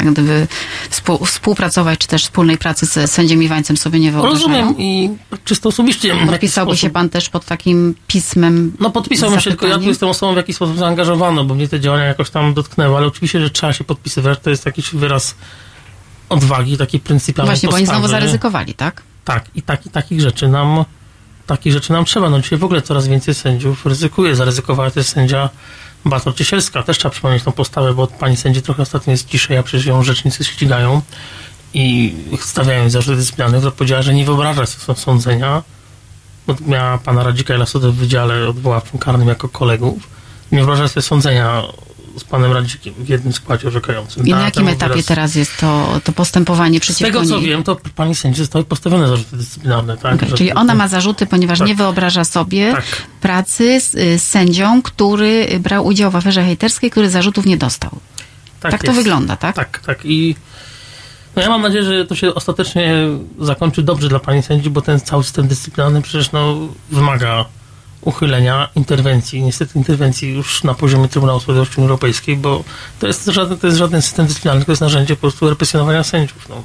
e, 0.00 0.04
jak 0.04 0.12
gdyby 0.12 0.46
współpracować, 1.26 1.98
czy 1.98 2.08
też 2.08 2.22
wspólnej 2.22 2.58
pracy 2.58 2.86
z 2.86 3.10
sędzią 3.10 3.40
Iwańcem 3.40 3.76
sobie 3.76 4.00
nie 4.00 4.12
wyobrażają? 4.12 4.38
Rozumiem 4.38 4.74
i 4.78 5.10
czysto 5.44 5.68
osobiście... 5.68 6.16
Podpisałby 6.26 6.76
się 6.76 6.90
pan 6.90 7.08
też 7.08 7.28
pod 7.28 7.44
takim 7.44 7.94
pismem 8.06 8.72
No 8.80 8.90
podpisałbym 8.90 9.40
się, 9.40 9.50
tylko 9.50 9.66
ja 9.66 9.78
tu 9.78 9.84
jestem 9.84 10.08
osobą 10.08 10.32
w 10.32 10.36
jakiś 10.36 10.56
sposób 10.56 10.78
zaangażowaną, 10.78 11.46
bo 11.46 11.54
mnie 11.54 11.68
te 11.68 11.80
działania 11.80 12.04
jakoś 12.04 12.30
tam 12.30 12.54
dotknęły, 12.54 12.96
ale 12.96 13.06
oczywiście, 13.06 13.40
że 13.40 13.50
trzeba 13.50 13.72
się 13.72 13.84
podpisywać, 13.84 14.38
to 14.42 14.50
jest 14.50 14.66
jakiś 14.66 14.94
wyraz 14.94 15.34
odwagi, 16.28 16.78
taki 16.78 17.00
pryncypialny 17.00 17.50
Właśnie, 17.50 17.68
postawy. 17.68 17.86
bo 17.86 17.92
oni 17.92 18.00
znowu 18.00 18.12
zaryzykowali, 18.12 18.74
tak? 18.74 19.02
Tak, 19.24 19.44
i 19.54 19.62
tak, 19.62 19.86
i 19.86 19.90
takich 19.90 20.20
rzeczy 20.20 20.48
nam 20.48 20.84
takich 21.46 21.72
rzeczy 21.72 21.92
nam 21.92 22.04
trzeba. 22.04 22.30
No 22.30 22.40
dzisiaj 22.40 22.58
w 22.58 22.64
ogóle 22.64 22.82
coraz 22.82 23.08
więcej 23.08 23.34
sędziów 23.34 23.86
ryzykuje. 23.86 24.36
Zaryzykowała 24.36 24.90
też 24.90 25.06
sędzia 25.06 25.48
Bator 26.04 26.34
Ciesielska. 26.34 26.82
Też 26.82 26.98
trzeba 26.98 27.12
przypomnieć 27.12 27.42
tą 27.42 27.52
postawę, 27.52 27.94
bo 27.94 28.06
pani 28.06 28.36
sędzi 28.36 28.62
trochę 28.62 28.82
ostatnio 28.82 29.10
jest 29.10 29.28
ciszej, 29.28 29.56
a 29.56 29.62
przecież 29.62 29.86
ją 29.86 30.02
rzecznicy 30.02 30.44
ścigają 30.44 31.02
i 31.74 32.14
stawiają 32.40 32.90
zarzuty 32.90 33.16
dyscyplinarne, 33.16 33.58
która 33.58 33.72
powiedziała, 33.72 34.02
że 34.02 34.14
nie 34.14 34.24
wyobraża 34.24 34.66
sobie 34.66 34.98
sądzenia. 34.98 35.62
Bo 36.46 36.56
miała 36.66 36.98
pana 36.98 37.22
Radzika 37.22 37.54
i 37.54 37.58
w 37.58 37.92
wydziale 37.92 38.48
odwoławczym 38.48 38.98
karnym 38.98 39.28
jako 39.28 39.48
kolegów. 39.48 40.08
Nie 40.52 40.58
wyobraża 40.58 40.88
sobie 40.88 41.02
sądzenia 41.02 41.62
z 42.18 42.24
panem 42.24 42.52
Radzikiem 42.52 42.94
w 42.94 43.08
jednym 43.08 43.32
składzie 43.32 43.68
orzekającym. 43.68 44.26
I 44.26 44.30
na 44.30 44.44
jakim 44.44 44.68
etapie 44.68 44.92
wyraz... 44.92 45.06
teraz 45.06 45.34
jest 45.34 45.56
to, 45.60 46.00
to 46.04 46.12
postępowanie 46.12 46.80
przeciwko 46.80 47.04
Z 47.04 47.12
tego 47.12 47.26
co 47.26 47.40
wiem, 47.40 47.62
to 47.62 47.76
pani 47.94 48.14
sędzi 48.14 48.38
zostały 48.38 48.64
postawione 48.64 49.08
zarzuty 49.08 49.36
dyscyplinarne. 49.36 49.96
Tak? 49.96 50.14
Okay, 50.14 50.32
czyli 50.32 50.52
ona 50.52 50.74
ma 50.74 50.88
zarzuty, 50.88 51.26
ponieważ 51.26 51.58
tak. 51.58 51.68
nie 51.68 51.74
wyobraża 51.74 52.24
sobie 52.24 52.72
tak. 52.72 52.84
pracy 53.20 53.80
z, 53.80 53.92
z, 53.92 54.22
sędzią, 54.22 54.82
który 54.82 55.60
brał 55.60 55.86
udział 55.86 56.10
w 56.10 56.16
aferze 56.16 56.44
hejterskiej, 56.44 56.90
który 56.90 57.10
zarzutów 57.10 57.46
nie 57.46 57.56
dostał. 57.56 57.90
Tak, 58.60 58.72
tak 58.72 58.84
to 58.84 58.92
wygląda, 58.92 59.36
tak? 59.36 59.56
Tak, 59.56 59.78
tak. 59.86 59.98
I 60.04 60.36
no 61.36 61.42
ja 61.42 61.48
mam 61.48 61.62
nadzieję, 61.62 61.84
że 61.84 62.06
to 62.06 62.14
się 62.14 62.34
ostatecznie 62.34 62.94
zakończy 63.38 63.82
dobrze 63.82 64.08
dla 64.08 64.18
pani 64.18 64.42
sędzi, 64.42 64.70
bo 64.70 64.80
ten 64.80 65.00
cały 65.00 65.24
system 65.24 65.48
dyscyplinarny 65.48 66.02
przecież 66.02 66.32
no, 66.32 66.56
wymaga 66.90 67.44
uchylenia 68.02 68.68
interwencji, 68.76 69.42
niestety 69.42 69.78
interwencji 69.78 70.34
już 70.34 70.64
na 70.64 70.74
poziomie 70.74 71.08
Trybunału 71.08 71.40
Sprawiedliwości 71.40 71.80
Unii 71.80 71.90
Europejskiej, 71.90 72.36
bo 72.36 72.64
to 73.00 73.06
jest 73.06 73.26
żaden, 73.26 73.58
to 73.58 73.66
jest 73.66 73.78
żaden 73.78 74.02
system 74.02 74.26
dyscyplinarny, 74.26 74.64
to 74.64 74.72
jest 74.72 74.82
narzędzie 74.82 75.14
po 75.14 75.20
prostu 75.20 75.50
represjonowania 75.50 76.02
sędziów. 76.02 76.48
No. 76.48 76.56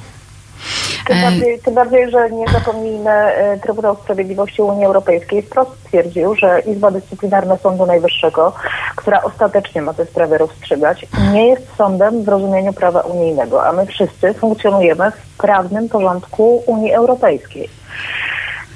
Tym 1.06 1.22
bardziej, 1.22 1.58
tym 1.60 1.74
bardziej, 1.74 2.10
że 2.10 2.30
nie 2.30 2.44
zapomnijmy, 2.52 3.10
e, 3.10 3.58
Trybunał 3.58 3.96
Sprawiedliwości 3.96 4.62
Unii 4.62 4.84
Europejskiej 4.84 5.42
wprost 5.42 5.70
stwierdził, 5.84 6.34
że 6.34 6.60
Izba 6.60 6.90
Dyscyplinarna 6.90 7.56
Sądu 7.56 7.86
Najwyższego, 7.86 8.52
która 8.96 9.22
ostatecznie 9.22 9.82
ma 9.82 9.94
te 9.94 10.06
sprawy 10.06 10.38
rozstrzygać, 10.38 11.06
nie 11.32 11.46
jest 11.46 11.66
sądem 11.76 12.24
w 12.24 12.28
rozumieniu 12.28 12.72
prawa 12.72 13.00
unijnego, 13.00 13.66
a 13.66 13.72
my 13.72 13.86
wszyscy 13.86 14.34
funkcjonujemy 14.34 15.10
w 15.10 15.36
prawnym 15.38 15.88
porządku 15.88 16.62
Unii 16.66 16.92
Europejskiej. 16.92 17.68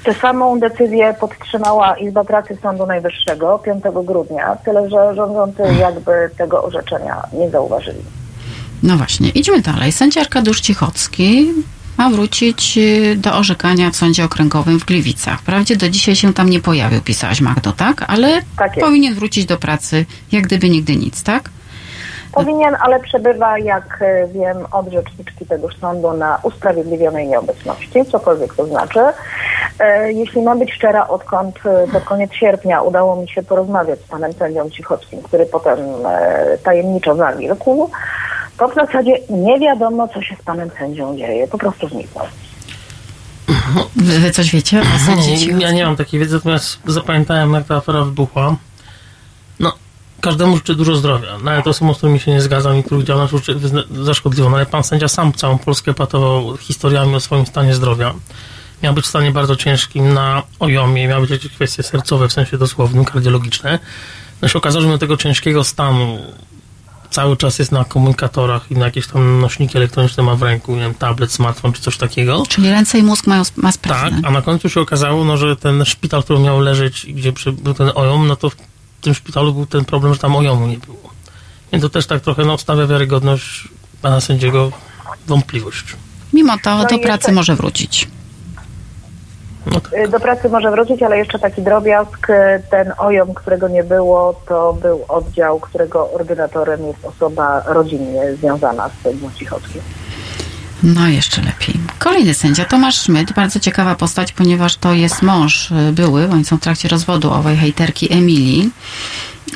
Tę 0.03 0.13
samą 0.13 0.59
decyzję 0.59 1.15
podtrzymała 1.19 1.97
Izba 1.97 2.23
Pracy 2.23 2.57
Sądu 2.61 2.85
Najwyższego 2.85 3.59
5 3.59 3.83
grudnia, 4.05 4.57
tyle 4.65 4.89
że 4.89 5.15
rządzący 5.15 5.63
jakby 5.79 6.29
tego 6.37 6.63
orzeczenia 6.63 7.23
nie 7.33 7.49
zauważyli. 7.49 8.01
No 8.83 8.97
właśnie, 8.97 9.29
idźmy 9.29 9.61
dalej. 9.61 9.91
Sędzia 9.91 10.21
Arkadiusz 10.21 10.61
Cichocki 10.61 11.51
ma 11.97 12.09
wrócić 12.09 12.77
y, 12.77 13.15
do 13.17 13.33
orzekania 13.33 13.91
w 13.91 13.95
sądzie 13.95 14.23
okręgowym 14.23 14.79
w 14.79 14.85
Gliwicach. 14.85 15.39
Wprawdzie 15.39 15.75
do 15.75 15.89
dzisiaj 15.89 16.15
się 16.15 16.33
tam 16.33 16.49
nie 16.49 16.59
pojawił, 16.59 17.01
pisałaś 17.01 17.41
Magdo, 17.41 17.71
tak? 17.71 18.05
Ale 18.07 18.41
tak 18.57 18.79
powinien 18.79 19.13
wrócić 19.15 19.45
do 19.45 19.57
pracy 19.57 20.05
jak 20.31 20.43
gdyby 20.43 20.69
nigdy 20.69 20.95
nic, 20.95 21.23
tak? 21.23 21.49
Powinien, 22.33 22.75
ale 22.79 22.99
przebywa, 22.99 23.59
jak 23.59 23.99
e, 24.01 24.27
wiem, 24.27 24.57
od 24.71 24.87
rzeczniczki 24.87 25.45
tegoż 25.45 25.77
sądu 25.77 26.13
na 26.13 26.39
usprawiedliwionej 26.43 27.27
nieobecności, 27.27 28.05
cokolwiek 28.05 28.53
to 28.53 28.65
znaczy. 28.65 28.99
E, 29.79 30.13
jeśli 30.13 30.41
mam 30.41 30.59
być 30.59 30.73
szczera, 30.73 31.07
odkąd 31.07 31.55
e, 31.65 31.87
pod 31.87 32.03
koniec 32.03 32.33
sierpnia 32.33 32.81
udało 32.81 33.15
mi 33.15 33.29
się 33.29 33.43
porozmawiać 33.43 33.99
z 33.99 34.03
panem 34.03 34.33
sędzią 34.33 34.69
Cichockim, 34.69 35.21
który 35.21 35.45
potem 35.45 35.79
tajemniczo 36.63 37.15
zamilkł, 37.15 37.89
to 38.57 38.67
w 38.67 38.75
zasadzie 38.75 39.19
nie 39.29 39.59
wiadomo, 39.59 40.07
co 40.07 40.21
się 40.21 40.35
z 40.41 40.43
panem 40.43 40.69
sędzią 40.79 41.17
dzieje. 41.17 41.47
Po 41.47 41.57
prostu 41.57 41.89
zniknął. 41.89 42.25
Wy 43.95 44.31
coś 44.31 44.51
wiecie 44.51 44.81
Ja 45.59 45.71
nie 45.71 45.85
mam 45.85 45.95
takiej 45.95 46.19
wiedzy, 46.19 46.35
natomiast 46.35 46.79
zapamiętałem, 46.85 47.53
jak 47.53 47.67
ta 47.67 47.75
afera 47.75 48.03
wybuchła 48.03 48.55
każdemu 50.23 50.55
życzę 50.55 50.75
dużo 50.75 50.95
zdrowia. 50.95 51.37
Nawet 51.37 51.67
osobom, 51.67 51.93
z 51.93 51.97
którymi 51.97 52.19
się 52.19 52.31
nie 52.31 52.41
zgadzam 52.41 52.77
i 52.77 52.83
których 52.83 53.05
działalność 53.05 53.33
życzę 53.33 53.55
za 54.03 54.13
szkodliwą. 54.13 54.49
No 54.49 54.55
ale 54.55 54.65
pan 54.65 54.83
sędzia 54.83 55.07
sam 55.07 55.33
całą 55.33 55.57
Polskę 55.57 55.93
patował 55.93 56.57
historiami 56.57 57.15
o 57.15 57.19
swoim 57.19 57.45
stanie 57.45 57.73
zdrowia. 57.73 58.13
Miał 58.83 58.93
być 58.93 59.05
w 59.05 59.07
stanie 59.07 59.31
bardzo 59.31 59.55
ciężkim 59.55 60.13
na 60.13 60.43
ojomie, 60.59 61.07
miały 61.07 61.21
być 61.21 61.31
jakieś 61.31 61.51
kwestie 61.51 61.83
sercowe 61.83 62.27
w 62.27 62.33
sensie 62.33 62.57
dosłownym, 62.57 63.05
kardiologiczne. 63.05 63.79
No 64.41 64.47
się 64.47 64.57
okazało, 64.57 64.81
że 64.81 64.87
mimo 64.87 64.97
tego 64.97 65.17
ciężkiego 65.17 65.63
stanu 65.63 66.19
cały 67.09 67.37
czas 67.37 67.59
jest 67.59 67.71
na 67.71 67.85
komunikatorach 67.85 68.71
i 68.71 68.75
na 68.77 68.85
jakieś 68.85 69.07
tam 69.07 69.41
nośniki 69.41 69.77
elektroniczne 69.77 70.23
ma 70.23 70.35
w 70.35 70.43
ręku, 70.43 70.75
nie 70.75 70.81
wiem, 70.81 70.93
tablet, 70.93 71.31
smartfon 71.31 71.73
czy 71.73 71.81
coś 71.81 71.97
takiego. 71.97 72.43
Czyli 72.49 72.69
ręce 72.69 72.99
i 72.99 73.03
mózg 73.03 73.27
mają 73.27 73.43
ma 73.55 73.71
sprawne. 73.71 74.21
Tak, 74.21 74.29
a 74.29 74.31
na 74.31 74.41
końcu 74.41 74.69
się 74.69 74.81
okazało, 74.81 75.25
no, 75.25 75.37
że 75.37 75.55
ten 75.55 75.85
szpital, 75.85 76.21
w 76.21 76.23
którym 76.25 76.43
miał 76.43 76.59
leżeć, 76.59 77.05
gdzie 77.09 77.33
był 77.51 77.73
ten 77.73 77.91
ojom, 77.95 78.27
no 78.27 78.35
to 78.35 78.51
tym 79.03 79.13
szpitalu 79.13 79.53
był 79.53 79.65
ten 79.65 79.85
problem, 79.85 80.13
że 80.13 80.19
tam 80.19 80.35
ojomu 80.35 80.67
nie 80.67 80.77
było. 80.77 81.09
Więc 81.71 81.83
to 81.83 81.89
też 81.89 82.07
tak 82.07 82.21
trochę 82.21 82.45
no, 82.45 82.57
stawia 82.57 82.87
wiarygodność 82.87 83.67
pana 84.01 84.21
sędziego 84.21 84.71
wątpliwość. 85.27 85.95
Mimo 86.33 86.53
to 86.63 86.77
no 86.77 86.83
do 86.83 86.87
pracy 86.87 87.09
jeszcze... 87.11 87.31
może 87.31 87.55
wrócić. 87.55 88.07
No 89.65 89.79
tak. 89.79 90.09
Do 90.09 90.19
pracy 90.19 90.49
może 90.49 90.71
wrócić, 90.71 91.03
ale 91.03 91.17
jeszcze 91.17 91.39
taki 91.39 91.61
drobiazg. 91.61 92.27
Ten 92.71 92.93
ojom, 92.97 93.33
którego 93.33 93.67
nie 93.67 93.83
było, 93.83 94.41
to 94.47 94.73
był 94.73 95.05
oddział, 95.07 95.59
którego 95.59 96.11
ordynatorem 96.11 96.87
jest 96.87 97.05
osoba 97.05 97.63
rodzinnie 97.65 98.35
związana 98.35 98.89
z 98.89 99.03
sędzią 99.03 99.31
Cichockim. 99.31 99.81
No, 100.83 101.07
jeszcze 101.07 101.41
lepiej. 101.41 101.75
Kolejny 101.99 102.33
sędzia, 102.33 102.65
Tomasz 102.65 103.01
Szmyt, 103.01 103.33
bardzo 103.33 103.59
ciekawa 103.59 103.95
postać, 103.95 104.31
ponieważ 104.31 104.75
to 104.75 104.93
jest 104.93 105.21
mąż 105.21 105.71
y, 105.71 105.91
były, 105.93 106.29
oni 106.29 106.45
są 106.45 106.57
w 106.57 106.61
trakcie 106.61 106.87
rozwodu 106.89 107.31
owej 107.31 107.57
hejterki 107.57 108.13
Emilii. 108.13 108.69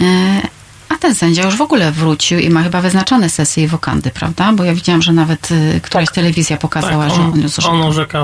E, 0.01 0.41
a 0.89 0.97
ten 0.97 1.15
sędzia 1.15 1.45
już 1.45 1.55
w 1.55 1.61
ogóle 1.61 1.91
wrócił 1.91 2.39
i 2.39 2.49
ma 2.49 2.63
chyba 2.63 2.81
wyznaczone 2.81 3.29
sesje 3.29 3.67
wokandy, 3.67 4.11
prawda? 4.11 4.53
Bo 4.53 4.63
ja 4.63 4.75
widziałam, 4.75 5.01
że 5.01 5.13
nawet 5.13 5.51
y, 5.51 5.81
któraś 5.83 6.05
tak. 6.05 6.15
telewizja 6.15 6.57
pokazała, 6.57 7.09
tak, 7.09 7.19
on, 7.19 7.25
że 7.25 7.31
on 7.33 7.41
już 7.41 7.65
On 7.65 7.81
orzeka 7.81 8.23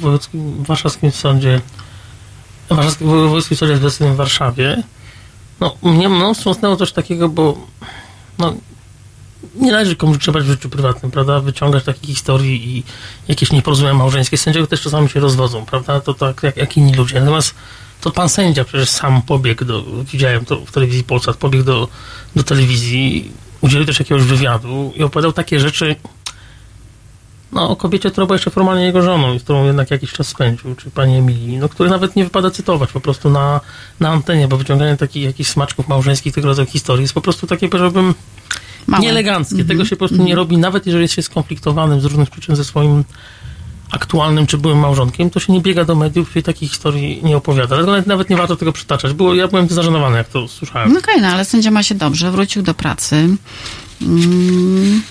w 0.00 0.66
warszawskim 0.66 1.10
sądzie, 1.10 1.60
w 2.70 2.76
warszawskim 3.02 3.56
sądzie 3.56 3.76
zdecydowanym 3.76 4.14
w 4.14 4.18
Warszawie. 4.18 4.82
No, 5.60 5.76
mnie 5.82 6.08
mną 6.08 6.34
wstrząsnęło 6.34 6.76
coś 6.76 6.92
takiego, 6.92 7.28
bo 7.28 7.66
no, 8.38 8.54
nie 9.54 9.72
należy 9.72 9.96
komuś 9.96 10.18
grzebać 10.18 10.44
w 10.44 10.46
życiu 10.46 10.68
prywatnym, 10.68 11.12
prawda? 11.12 11.40
Wyciągać 11.40 11.84
takich 11.84 12.16
historii 12.16 12.78
i 12.78 12.84
jakieś 13.28 13.52
nieporozumienia 13.52 13.94
małżeńskie. 13.94 14.38
Sędziowie 14.38 14.66
też 14.66 14.80
czasami 14.80 15.08
się 15.08 15.20
rozwodzą, 15.20 15.66
prawda? 15.66 16.00
To 16.00 16.14
tak 16.14 16.42
jak, 16.42 16.56
jak 16.56 16.76
inni 16.76 16.94
ludzie. 16.94 17.20
Natomiast 17.20 17.54
to 18.00 18.10
pan 18.10 18.28
sędzia 18.28 18.64
przecież 18.64 18.88
sam 18.88 19.22
pobiegł 19.22 19.64
do, 19.64 19.84
widziałem 20.12 20.44
to 20.44 20.56
w 20.56 20.72
telewizji 20.72 21.04
Polsat, 21.04 21.36
pobiegł 21.36 21.64
do, 21.64 21.88
do 22.36 22.42
telewizji, 22.42 23.32
udzielił 23.60 23.86
też 23.86 23.98
jakiegoś 23.98 24.22
wywiadu 24.22 24.92
i 24.96 25.02
opowiadał 25.02 25.32
takie 25.32 25.60
rzeczy, 25.60 25.96
no, 27.52 27.70
o 27.70 27.76
kobiecie, 27.76 28.10
która 28.10 28.26
była 28.26 28.34
jeszcze 28.34 28.50
formalnie 28.50 28.84
jego 28.84 29.02
żoną 29.02 29.34
i 29.34 29.38
z 29.38 29.42
którą 29.42 29.64
jednak 29.64 29.90
jakiś 29.90 30.12
czas 30.12 30.28
spędził, 30.28 30.74
czy 30.74 30.90
pani 30.90 31.16
Emilii, 31.16 31.58
no, 31.58 31.68
który 31.68 31.90
nawet 31.90 32.16
nie 32.16 32.24
wypada 32.24 32.50
cytować 32.50 32.92
po 32.92 33.00
prostu 33.00 33.30
na, 33.30 33.60
na 34.00 34.08
antenie, 34.08 34.48
bo 34.48 34.56
wyciąganie 34.56 34.96
takich 34.96 35.24
jakichś 35.24 35.50
smaczków 35.50 35.88
małżeńskich 35.88 36.34
tego 36.34 36.48
rodzaju 36.48 36.68
historii 36.68 37.02
jest 37.02 37.14
po 37.14 37.20
prostu 37.20 37.46
takie, 37.46 37.68
powiedziałbym, 37.68 38.14
Małe. 38.86 39.02
nieeleganckie. 39.02 39.54
Mm 39.54 39.66
-hmm. 39.66 39.68
Tego 39.68 39.84
się 39.84 39.96
po 39.96 39.98
prostu 39.98 40.14
mm 40.14 40.26
-hmm. 40.26 40.28
nie 40.28 40.34
robi, 40.34 40.58
nawet 40.58 40.86
jeżeli 40.86 41.02
jest 41.02 41.14
się 41.14 41.22
skonfliktowanym 41.22 42.00
z 42.00 42.04
różnych 42.04 42.30
przyczyn 42.30 42.56
ze 42.56 42.64
swoim 42.64 43.04
aktualnym 43.90 44.46
czy 44.46 44.58
byłym 44.58 44.78
małżonkiem, 44.78 45.30
to 45.30 45.40
się 45.40 45.52
nie 45.52 45.60
biega 45.60 45.84
do 45.84 45.94
mediów 45.94 46.36
i 46.36 46.42
takich 46.42 46.70
historii 46.70 47.20
nie 47.24 47.36
opowiada. 47.36 47.66
Dlatego 47.66 47.90
nawet, 47.90 48.06
nawet 48.06 48.30
nie 48.30 48.36
warto 48.36 48.56
tego 48.56 48.72
przytaczać. 48.72 49.12
Było, 49.12 49.34
ja 49.34 49.48
byłem 49.48 49.68
zażenowany, 49.68 50.16
jak 50.16 50.28
to 50.28 50.48
słyszałem. 50.48 50.92
No 50.92 50.98
okej, 50.98 51.14
okay, 51.14 51.28
no 51.28 51.34
ale 51.34 51.44
sędzia 51.44 51.70
ma 51.70 51.82
się 51.82 51.94
dobrze, 51.94 52.30
wrócił 52.30 52.62
do 52.62 52.74
pracy. 52.74 53.28
Mm. 54.02 55.02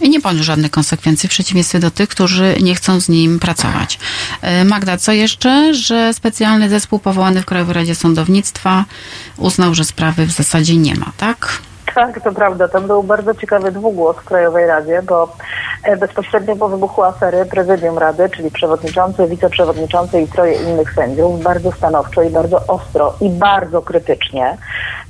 I 0.00 0.10
nie 0.10 0.20
poniósł 0.20 0.44
żadnych 0.44 0.70
konsekwencji, 0.70 1.28
w 1.28 1.32
przeciwieństwie 1.32 1.78
do 1.78 1.90
tych, 1.90 2.08
którzy 2.08 2.56
nie 2.62 2.74
chcą 2.74 3.00
z 3.00 3.08
nim 3.08 3.38
pracować. 3.38 3.98
E, 4.42 4.64
Magda, 4.64 4.96
co 4.96 5.12
jeszcze? 5.12 5.74
Że 5.74 6.14
specjalny 6.14 6.68
zespół 6.68 6.98
powołany 6.98 7.42
w 7.42 7.46
Krajowej 7.46 7.74
Radzie 7.74 7.94
Sądownictwa 7.94 8.84
uznał, 9.36 9.74
że 9.74 9.84
sprawy 9.84 10.26
w 10.26 10.32
zasadzie 10.32 10.76
nie 10.76 10.94
ma, 10.94 11.12
tak? 11.16 11.62
Tak, 11.94 12.20
to 12.20 12.32
prawda. 12.32 12.68
Tam 12.68 12.86
był 12.86 13.02
bardzo 13.02 13.34
ciekawy 13.34 13.72
dwugłos 13.72 14.16
w 14.16 14.24
Krajowej 14.24 14.66
Radzie, 14.66 15.02
bo 15.02 15.28
e, 15.84 15.96
bezpośrednio 15.96 16.56
po 16.56 16.68
wybuchu 16.68 17.02
afery 17.02 17.46
prezydium 17.46 17.98
Rady, 17.98 18.28
czyli 18.28 18.50
przewodniczący, 18.50 19.26
wiceprzewodniczący 19.26 20.20
i 20.20 20.28
troje 20.28 20.52
innych 20.52 20.92
sędziów 20.92 21.42
bardzo 21.42 21.72
stanowczo 21.72 22.22
i 22.22 22.30
bardzo 22.30 22.60
ostro 22.66 23.14
i 23.20 23.30
bardzo 23.30 23.82
krytycznie 23.82 24.56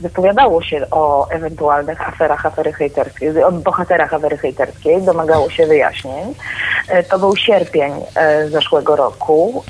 wypowiadało 0.01 0.63
się 0.63 0.87
o 0.91 1.29
ewentualnych 1.29 2.09
aferach 2.09 2.47
afery 2.47 2.73
hejterskiej, 2.73 3.45
o 3.45 3.53
bohaterach 3.53 4.15
afery 4.15 4.37
hejterskiej, 4.37 5.03
domagało 5.03 5.51
się 5.51 5.67
wyjaśnień. 5.67 6.35
E, 6.89 7.03
to 7.03 7.19
był 7.19 7.37
sierpień 7.37 7.93
e, 8.15 8.49
zeszłego 8.49 8.97
roku. 8.97 9.65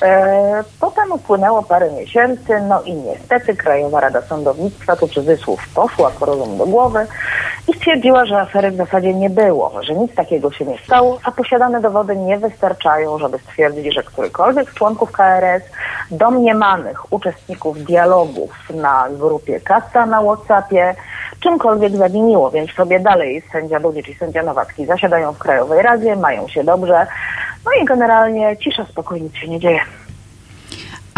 Potem 0.80 1.12
upłynęło 1.12 1.62
parę 1.62 1.90
miesięcy, 1.90 2.60
no 2.68 2.82
i 2.82 2.94
niestety 2.94 3.56
Krajowa 3.56 4.00
Rada 4.00 4.22
Sądownictwa, 4.22 4.96
tu 4.96 5.08
cudzysłów 5.08 5.68
poszła, 5.74 6.10
porozum 6.10 6.58
do 6.58 6.66
głowy, 6.66 6.89
i 7.68 7.74
stwierdziła, 7.74 8.24
że 8.24 8.40
afery 8.40 8.70
w 8.70 8.76
zasadzie 8.76 9.14
nie 9.14 9.30
było, 9.30 9.82
że 9.82 9.94
nic 9.94 10.14
takiego 10.14 10.52
się 10.52 10.64
nie 10.64 10.78
stało, 10.78 11.18
a 11.24 11.30
posiadane 11.32 11.80
dowody 11.80 12.16
nie 12.16 12.38
wystarczają, 12.38 13.18
żeby 13.18 13.38
stwierdzić, 13.38 13.94
że 13.94 14.02
którykolwiek 14.02 14.70
z 14.70 14.74
członków 14.74 15.12
KRS 15.12 15.62
domniemanych 16.10 17.12
uczestników 17.12 17.84
dialogów 17.84 18.70
na 18.74 19.06
grupie 19.10 19.60
Kasta 19.60 20.06
na 20.06 20.22
Whatsappie 20.22 20.94
czymkolwiek 21.40 21.96
zawiniło, 21.96 22.50
więc 22.50 22.70
sobie 22.70 23.00
dalej 23.00 23.42
sędzia 23.52 23.80
Budzic 23.80 24.08
i 24.08 24.14
sędzia 24.14 24.42
Nowacki 24.42 24.86
zasiadają 24.86 25.32
w 25.32 25.38
Krajowej 25.38 25.82
Radzie, 25.82 26.16
mają 26.16 26.48
się 26.48 26.64
dobrze, 26.64 27.06
no 27.64 27.70
i 27.82 27.84
generalnie 27.84 28.56
cisza, 28.56 28.84
spokojnie, 28.84 29.24
nic 29.24 29.36
się 29.36 29.48
nie 29.48 29.60
dzieje. 29.60 29.80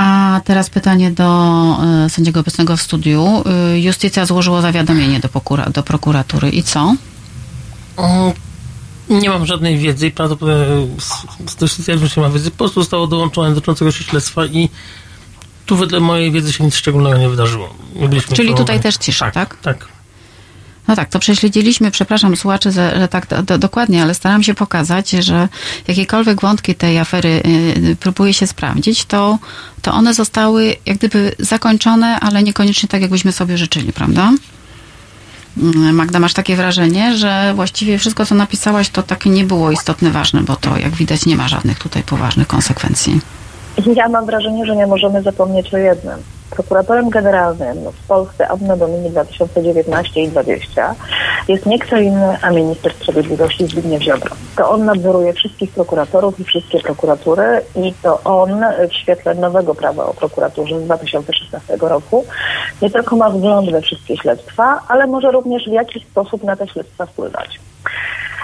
A 0.02 0.40
teraz 0.44 0.70
pytanie 0.70 1.10
do 1.10 1.76
y, 2.06 2.10
sędziego 2.10 2.40
obecnego 2.40 2.76
w 2.76 2.82
studiu. 2.82 3.44
Y, 3.74 3.80
Justycja 3.80 4.26
złożyła 4.26 4.60
zawiadomienie 4.60 5.20
do, 5.20 5.28
pokura, 5.28 5.70
do 5.70 5.82
prokuratury 5.82 6.50
i 6.50 6.62
co? 6.62 6.96
O, 7.96 8.32
nie 9.10 9.30
mam 9.30 9.46
żadnej 9.46 9.78
wiedzy 9.78 10.06
i 10.06 10.10
prawdopodobnie 10.10 10.86
z 11.46 11.60
Justycja 11.60 11.94
już 11.94 12.16
nie 12.16 12.22
ma 12.22 12.30
wiedzy. 12.30 12.50
Po 12.50 12.56
prostu 12.56 12.80
zostało 12.80 13.06
dołączone 13.06 13.54
dotyczącego 13.54 13.92
się 13.92 14.04
śledztwa 14.04 14.46
i 14.46 14.68
tu 15.66 15.76
wedle 15.76 16.00
mojej 16.00 16.32
wiedzy 16.32 16.52
się 16.52 16.64
nic 16.64 16.74
szczególnego 16.74 17.18
nie 17.18 17.28
wydarzyło. 17.28 17.74
Nie 17.94 18.20
Czyli 18.20 18.54
tutaj 18.54 18.80
też 18.80 18.96
cisza, 18.96 19.30
tak? 19.30 19.56
Tak. 19.56 19.78
tak. 19.78 19.91
No 20.88 20.96
tak, 20.96 21.08
to 21.08 21.18
prześledziliśmy, 21.18 21.90
przepraszam 21.90 22.36
słuchaczy, 22.36 22.72
że, 22.72 22.98
że 22.98 23.08
tak 23.08 23.26
do, 23.26 23.42
do, 23.42 23.58
dokładnie, 23.58 24.02
ale 24.02 24.14
staram 24.14 24.42
się 24.42 24.54
pokazać, 24.54 25.10
że 25.10 25.48
jakiekolwiek 25.88 26.40
wątki 26.40 26.74
tej 26.74 26.98
afery 26.98 27.42
y, 27.76 27.96
próbuje 28.00 28.34
się 28.34 28.46
sprawdzić, 28.46 29.04
to, 29.04 29.38
to 29.82 29.92
one 29.92 30.14
zostały 30.14 30.76
jak 30.86 30.98
gdyby 30.98 31.34
zakończone, 31.38 32.20
ale 32.20 32.42
niekoniecznie 32.42 32.88
tak, 32.88 33.02
jakbyśmy 33.02 33.32
sobie 33.32 33.58
życzyli, 33.58 33.92
prawda? 33.92 34.32
Y, 35.58 35.92
Magda, 35.92 36.18
masz 36.18 36.32
takie 36.34 36.56
wrażenie, 36.56 37.16
że 37.16 37.52
właściwie 37.54 37.98
wszystko, 37.98 38.26
co 38.26 38.34
napisałaś, 38.34 38.88
to 38.88 39.02
takie 39.02 39.30
nie 39.30 39.44
było 39.44 39.70
istotne, 39.70 40.10
ważne, 40.10 40.42
bo 40.42 40.56
to, 40.56 40.78
jak 40.78 40.94
widać, 40.94 41.26
nie 41.26 41.36
ma 41.36 41.48
żadnych 41.48 41.78
tutaj 41.78 42.02
poważnych 42.02 42.46
konsekwencji. 42.46 43.20
Ja 43.94 44.08
mam 44.08 44.26
wrażenie, 44.26 44.66
że 44.66 44.76
nie 44.76 44.86
możemy 44.86 45.22
zapomnieć 45.22 45.74
o 45.74 45.78
jednym 45.78 46.22
prokuratorem 46.52 47.10
generalnym 47.10 47.76
w 47.92 48.06
Polsce 48.06 48.48
ad 48.48 48.78
Domini 48.78 49.10
2019 49.10 50.22
i 50.22 50.28
2020 50.28 50.94
jest 51.48 51.66
nie 51.66 51.78
kto 51.78 51.96
inny, 51.96 52.36
a 52.42 52.50
minister 52.50 52.92
sprawiedliwości 52.94 53.66
Zbigniew 53.66 54.02
Ziobro. 54.02 54.36
To 54.56 54.70
on 54.70 54.84
nadzoruje 54.84 55.32
wszystkich 55.32 55.70
prokuratorów 55.70 56.40
i 56.40 56.44
wszystkie 56.44 56.80
prokuratury 56.80 57.62
i 57.76 57.94
to 58.02 58.20
on 58.24 58.64
w 58.90 58.94
świetle 58.94 59.34
nowego 59.34 59.74
prawa 59.74 60.06
o 60.06 60.14
prokuraturze 60.14 60.80
z 60.80 60.84
2016 60.84 61.76
roku 61.80 62.24
nie 62.82 62.90
tylko 62.90 63.16
ma 63.16 63.30
wgląd 63.30 63.70
we 63.70 63.80
wszystkie 63.80 64.16
śledztwa, 64.16 64.80
ale 64.88 65.06
może 65.06 65.30
również 65.30 65.64
w 65.64 65.72
jakiś 65.72 66.06
sposób 66.06 66.44
na 66.44 66.56
te 66.56 66.68
śledztwa 66.68 67.06
wpływać. 67.06 67.60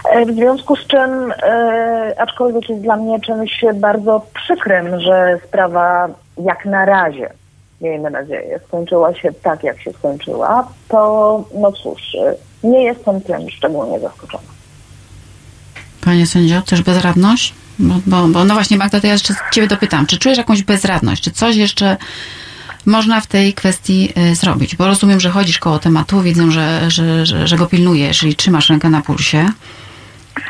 E, 0.05 0.27
w 0.27 0.35
związku 0.35 0.77
z 0.77 0.87
czym, 0.87 1.33
e, 1.33 2.15
aczkolwiek 2.19 2.69
jest 2.69 2.83
dla 2.83 2.97
mnie 2.97 3.21
czymś 3.21 3.65
bardzo 3.75 4.27
przykrym, 4.35 5.01
że 5.01 5.39
sprawa 5.49 6.09
jak 6.45 6.65
na 6.65 6.85
razie 6.85 7.31
miejmy 7.81 8.11
nadzieję, 8.11 8.61
skończyła 8.67 9.15
się 9.15 9.33
tak, 9.33 9.65
jak 9.65 9.81
się 9.81 9.93
skończyła, 9.93 10.69
to 10.89 11.45
no 11.55 11.73
cóż, 11.73 12.17
nie 12.63 12.85
jestem 12.85 13.21
tym 13.21 13.51
szczególnie 13.51 14.01
zaskoczona. 14.01 14.49
Panie 16.05 16.27
sędzio, 16.27 16.63
też 16.63 16.83
bezradność? 16.83 17.55
Bo, 17.79 17.95
bo, 18.07 18.29
bo 18.29 18.45
no 18.45 18.55
właśnie 18.55 18.77
Magda, 18.77 19.01
to 19.01 19.07
ja 19.07 19.13
jeszcze 19.13 19.35
ciebie 19.53 19.67
dopytam, 19.67 20.07
czy 20.07 20.19
czujesz 20.19 20.39
jakąś 20.39 20.63
bezradność, 20.63 21.23
czy 21.23 21.31
coś 21.31 21.57
jeszcze 21.57 21.97
można 22.87 23.21
w 23.21 23.27
tej 23.27 23.55
kwestii 23.55 24.13
zrobić? 24.33 24.77
Bo 24.77 24.87
rozumiem, 24.87 25.21
że 25.21 25.31
chodzisz 25.31 25.59
koło 25.59 25.79
tematu, 25.79 26.21
widzę, 26.21 26.51
że, 26.51 26.91
że, 26.91 27.27
że, 27.27 27.49
że 27.49 27.57
go 27.57 27.67
pilnujesz 27.67 28.23
i 28.23 28.37
trzymasz 28.37 28.71
rękę 28.71 28.91
na 28.91 29.01
pulsie. 29.01 29.49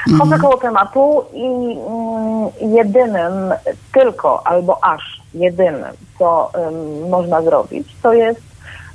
Chodzę 0.04 0.34
mhm. 0.34 0.40
koło 0.40 0.56
tematu 0.56 1.24
i 1.32 1.44
mm, 1.44 2.74
jedynym 2.76 3.54
tylko 3.94 4.46
albo 4.46 4.84
aż 4.84 5.22
jedynym, 5.34 5.94
co 6.18 6.50
um, 6.54 7.08
można 7.08 7.42
zrobić, 7.42 7.96
to 8.02 8.12
jest 8.12 8.40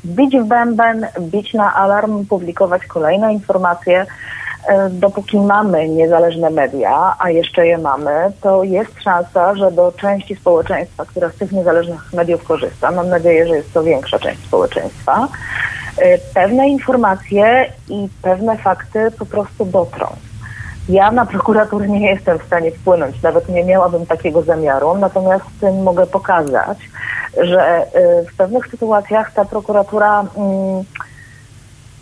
bić 0.05 0.37
w 0.37 0.45
bęben, 0.45 1.07
bić 1.19 1.53
na 1.53 1.73
alarm, 1.73 2.25
publikować 2.25 2.85
kolejne 2.85 3.33
informacje. 3.33 4.05
E, 4.67 4.89
dopóki 4.89 5.39
mamy 5.39 5.89
niezależne 5.89 6.49
media, 6.49 7.15
a 7.19 7.29
jeszcze 7.29 7.67
je 7.67 7.77
mamy, 7.77 8.31
to 8.41 8.63
jest 8.63 9.01
szansa, 9.03 9.55
że 9.55 9.71
do 9.71 9.91
części 9.91 10.35
społeczeństwa, 10.35 11.05
która 11.05 11.29
z 11.29 11.35
tych 11.35 11.51
niezależnych 11.51 12.13
mediów 12.13 12.43
korzysta, 12.43 12.91
mam 12.91 13.09
nadzieję, 13.09 13.47
że 13.47 13.55
jest 13.55 13.73
to 13.73 13.83
większa 13.83 14.19
część 14.19 14.43
społeczeństwa, 14.43 15.27
e, 15.97 16.17
pewne 16.17 16.69
informacje 16.69 17.73
i 17.89 18.07
pewne 18.21 18.57
fakty 18.57 19.11
po 19.19 19.25
prostu 19.25 19.65
dotrą. 19.65 20.07
Ja 20.89 21.11
na 21.11 21.25
prokuraturę 21.25 21.87
nie 21.87 22.09
jestem 22.09 22.39
w 22.39 22.43
stanie 22.43 22.71
wpłynąć, 22.71 23.21
nawet 23.21 23.49
nie 23.49 23.63
miałabym 23.63 24.05
takiego 24.05 24.41
zamiaru, 24.41 24.97
natomiast 24.97 25.45
mogę 25.83 26.07
pokazać, 26.07 26.77
że 27.41 27.85
y, 28.21 28.25
w 28.25 28.37
pewnych 28.37 28.67
sytuacjach 28.67 29.33
ta 29.33 29.45
prokuratura, 29.45 30.19
mm, 30.19 30.83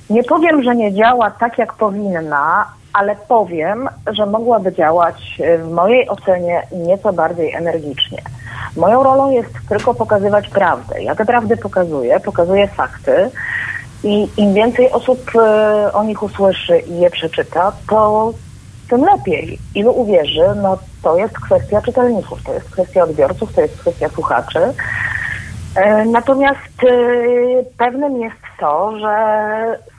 nie 0.09 0.23
powiem, 0.23 0.63
że 0.63 0.75
nie 0.75 0.93
działa 0.93 1.31
tak, 1.31 1.57
jak 1.57 1.73
powinna, 1.73 2.65
ale 2.93 3.15
powiem, 3.15 3.89
że 4.11 4.25
mogłaby 4.25 4.73
działać 4.73 5.39
y, 5.39 5.57
w 5.57 5.71
mojej 5.71 6.09
ocenie 6.09 6.67
nieco 6.71 7.13
bardziej 7.13 7.53
energicznie. 7.53 8.21
Moją 8.77 9.03
rolą 9.03 9.31
jest 9.31 9.53
tylko 9.69 9.93
pokazywać 9.93 10.49
prawdę. 10.49 11.03
Ja 11.03 11.15
te 11.15 11.25
prawdy 11.25 11.57
pokazuję, 11.57 12.19
pokazuję 12.19 12.67
fakty 12.67 13.29
i 14.03 14.29
im 14.37 14.53
więcej 14.53 14.91
osób 14.91 15.31
y, 15.35 15.93
o 15.93 16.03
nich 16.03 16.23
usłyszy 16.23 16.79
i 16.79 16.99
je 16.99 17.09
przeczyta, 17.09 17.71
to 17.89 18.33
tym 18.91 19.05
lepiej. 19.05 19.59
Ilu 19.75 19.91
uwierzy, 19.91 20.45
no 20.61 20.77
to 21.01 21.17
jest 21.17 21.39
kwestia 21.39 21.81
czytelników, 21.81 22.43
to 22.43 22.53
jest 22.53 22.69
kwestia 22.69 23.03
odbiorców, 23.03 23.53
to 23.53 23.61
jest 23.61 23.77
kwestia 23.77 24.09
słuchaczy. 24.09 24.59
E, 25.75 26.05
natomiast 26.05 26.83
e, 26.83 27.63
pewnym 27.77 28.21
jest 28.21 28.35
to, 28.59 28.99
że 28.99 29.15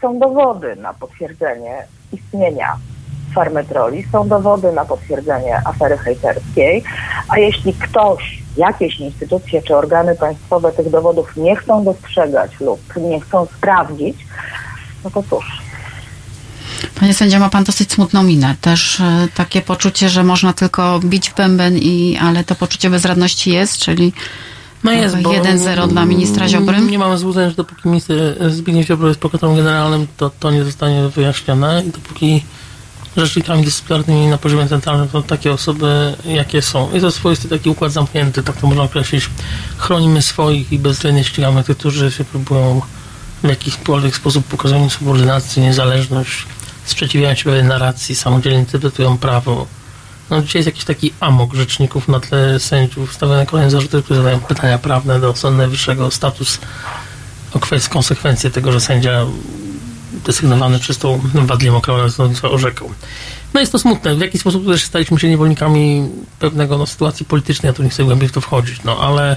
są 0.03 0.19
dowody 0.19 0.77
na 0.77 0.95
potwierdzenie 0.95 1.87
istnienia 2.13 2.77
farmetroli, 3.35 4.05
są 4.13 4.29
dowody 4.29 4.73
na 4.73 4.85
potwierdzenie 4.85 5.61
afery 5.65 5.99
hejterskiej, 5.99 6.85
a 7.29 7.39
jeśli 7.39 7.75
ktoś, 7.75 8.43
jakieś 8.57 9.01
instytucje 9.01 9.63
czy 9.63 9.77
organy 9.77 10.15
państwowe 10.15 10.73
tych 10.73 10.91
dowodów 10.91 11.37
nie 11.37 11.57
chcą 11.57 11.85
dostrzegać 11.85 12.61
lub 12.61 12.81
nie 12.97 13.21
chcą 13.21 13.47
sprawdzić, 13.47 14.17
no 15.05 15.11
to 15.11 15.23
cóż, 15.23 15.62
Panie 16.87 17.15
sędzia, 17.15 17.39
ma 17.39 17.49
pan 17.49 17.65
dosyć 17.65 17.93
smutną 17.93 18.23
minę. 18.23 18.55
Też 18.61 19.01
e, 19.01 19.29
takie 19.35 19.63
poczucie, 19.63 20.09
że 20.09 20.25
można 20.25 20.53
tylko 20.53 21.01
bić 21.05 21.31
w 21.31 21.35
bęben, 21.35 21.79
i, 21.79 22.19
ale 22.21 22.45
to 22.45 22.55
poczucie 22.55 22.91
bezradności 22.91 23.51
jest, 23.51 23.79
czyli 23.79 24.13
No 24.85 24.93
jest, 24.93 25.17
bo 25.19 25.31
1-0 25.31 25.89
dla 25.89 26.05
ministra 26.05 26.49
Ziobry. 26.49 26.81
Nie 26.81 26.99
mamy 26.99 27.19
złudzeń, 27.19 27.51
że 27.51 27.57
dopóki 27.57 27.89
minister 27.89 28.53
Zbigniew 28.53 28.87
Ziobro 28.87 29.09
jest 29.09 29.21
prokuratorem 29.21 29.57
generalnym, 29.57 30.07
to 30.17 30.31
to 30.41 30.51
nie 30.51 30.65
zostanie 30.65 31.09
wyjaśnione 31.09 31.83
i 31.87 31.91
dopóki 31.91 32.43
rzecznikami 33.17 33.65
dyscyplinarnymi 33.65 34.27
na 34.27 34.39
poziomie 34.39 34.69
centralnym 34.69 35.09
są 35.09 35.23
takie 35.23 35.53
osoby, 35.53 36.15
jakie 36.25 36.63
są. 36.63 36.93
Jest 36.93 37.05
to 37.05 37.11
swoisty 37.11 37.49
taki 37.49 37.71
układ 37.71 37.93
zamknięty, 37.93 38.43
tak 38.43 38.57
to 38.57 38.67
można 38.67 38.83
określić. 38.83 39.31
Chronimy 39.77 40.23
swoich 40.23 40.73
i 40.73 40.79
bezwzględnie 40.79 41.25
ścigamy 41.25 41.65
tych, 41.65 41.79
którzy 41.79 42.13
się 42.13 42.25
próbują 42.25 42.81
w 43.43 43.49
jakikolwiek 43.49 44.17
sposób 44.17 44.47
pokazują 44.47 44.91
subordynację, 44.91 45.63
niezależność, 45.63 46.47
sprzeciwiają 46.85 47.35
się 47.35 47.45
pewnej 47.45 47.65
narracji, 47.65 48.15
samodzielnie 48.15 48.59
interpretują 48.59 49.19
prawo. 49.19 49.67
No, 50.31 50.43
dzisiaj 50.43 50.61
jest 50.61 50.67
jakiś 50.67 50.85
taki 50.85 51.13
amok 51.21 51.55
rzeczników 51.55 52.09
na 52.09 52.21
tle 52.21 52.61
sędziów, 52.61 53.15
stawiane 53.15 53.47
kolejne 53.47 53.71
zarzuty, 53.71 54.03
które 54.03 54.17
zadają 54.17 54.41
pytania 54.41 54.79
prawne 54.79 55.21
do 55.21 55.37
Sądu 55.37 55.59
Najwyższego 55.59 56.11
status, 56.11 56.59
o 57.55 57.61
konsekwencje 57.91 58.51
tego, 58.51 58.73
że 58.73 58.81
sędzia 58.81 59.27
desygnowany 60.25 60.79
przez 60.79 60.99
tą 60.99 61.21
wadliwą 61.35 61.81
królową 61.81 62.09
orzekał. 62.43 62.91
No 63.55 63.61
jest 63.61 63.73
to 63.73 63.79
smutne. 63.79 64.15
W 64.17 64.21
jaki 64.21 64.39
sposób 64.39 64.67
też 64.67 64.85
staliśmy 64.85 65.21
się 65.21 65.29
niewolnikami 65.29 66.09
pewnego 66.39 66.79
no, 66.79 66.87
sytuacji 66.87 67.27
politycznej, 67.27 67.69
ja 67.69 67.73
tu 67.73 67.83
nie 67.83 67.89
chcę 67.89 68.05
głębiej 68.05 68.29
w 68.29 68.33
to 68.33 68.41
wchodzić, 68.41 68.83
no 68.85 68.99
ale 68.99 69.37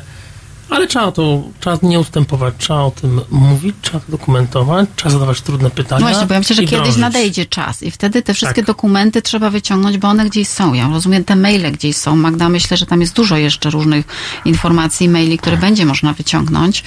ale 0.70 0.88
trzeba 0.88 1.12
to, 1.12 1.44
trzeba 1.60 1.78
nie 1.84 2.00
ustępować, 2.00 2.54
trzeba 2.58 2.80
o 2.80 2.92
tym 2.92 3.22
mówić, 3.32 3.76
trzeba 3.82 4.00
to 4.00 4.12
dokumentować, 4.12 4.90
trzeba 4.96 5.10
zadawać 5.12 5.42
trudne 5.42 5.70
pytania. 5.70 6.06
No 6.06 6.08
właśnie, 6.08 6.28
bo 6.28 6.34
ja 6.34 6.40
myślę, 6.40 6.56
że 6.56 6.62
kiedyś 6.62 6.78
drążyć. 6.78 6.98
nadejdzie 6.98 7.46
czas 7.46 7.84
i 7.84 7.92
wtedy 7.92 8.22
te 8.22 8.34
wszystkie 8.34 8.62
Tak. 8.62 8.66
dokumenty 8.66 9.22
trzeba 9.22 9.50
wyciągnąć, 9.50 9.98
bo 9.98 10.08
one 10.08 10.26
gdzieś 10.26 10.48
są. 10.48 10.74
Ja 10.74 10.90
rozumiem, 10.90 11.24
te 11.24 11.36
maile 11.36 11.72
gdzieś 11.72 11.98
są. 11.98 12.16
Magda, 12.16 12.50
myślę, 12.50 12.78
że 12.78 12.86
tam 12.86 13.02
jest 13.02 13.14
dużo 13.14 13.38
jeszcze 13.38 13.70
różnych 13.70 14.06
informacji, 14.46 15.10
maili, 15.10 15.38
które 15.38 15.58
będzie 15.58 15.86
można 15.86 16.14
wyciągnąć. 16.14 16.84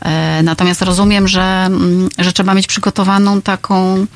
E, 0.00 0.42
natomiast 0.42 0.82
rozumiem, 0.82 1.28
że, 1.28 1.42
mm, 1.42 2.08
że 2.18 2.32
trzeba 2.32 2.54
mieć 2.54 2.66
przygotowaną 2.66 3.42
taką, 3.42 4.06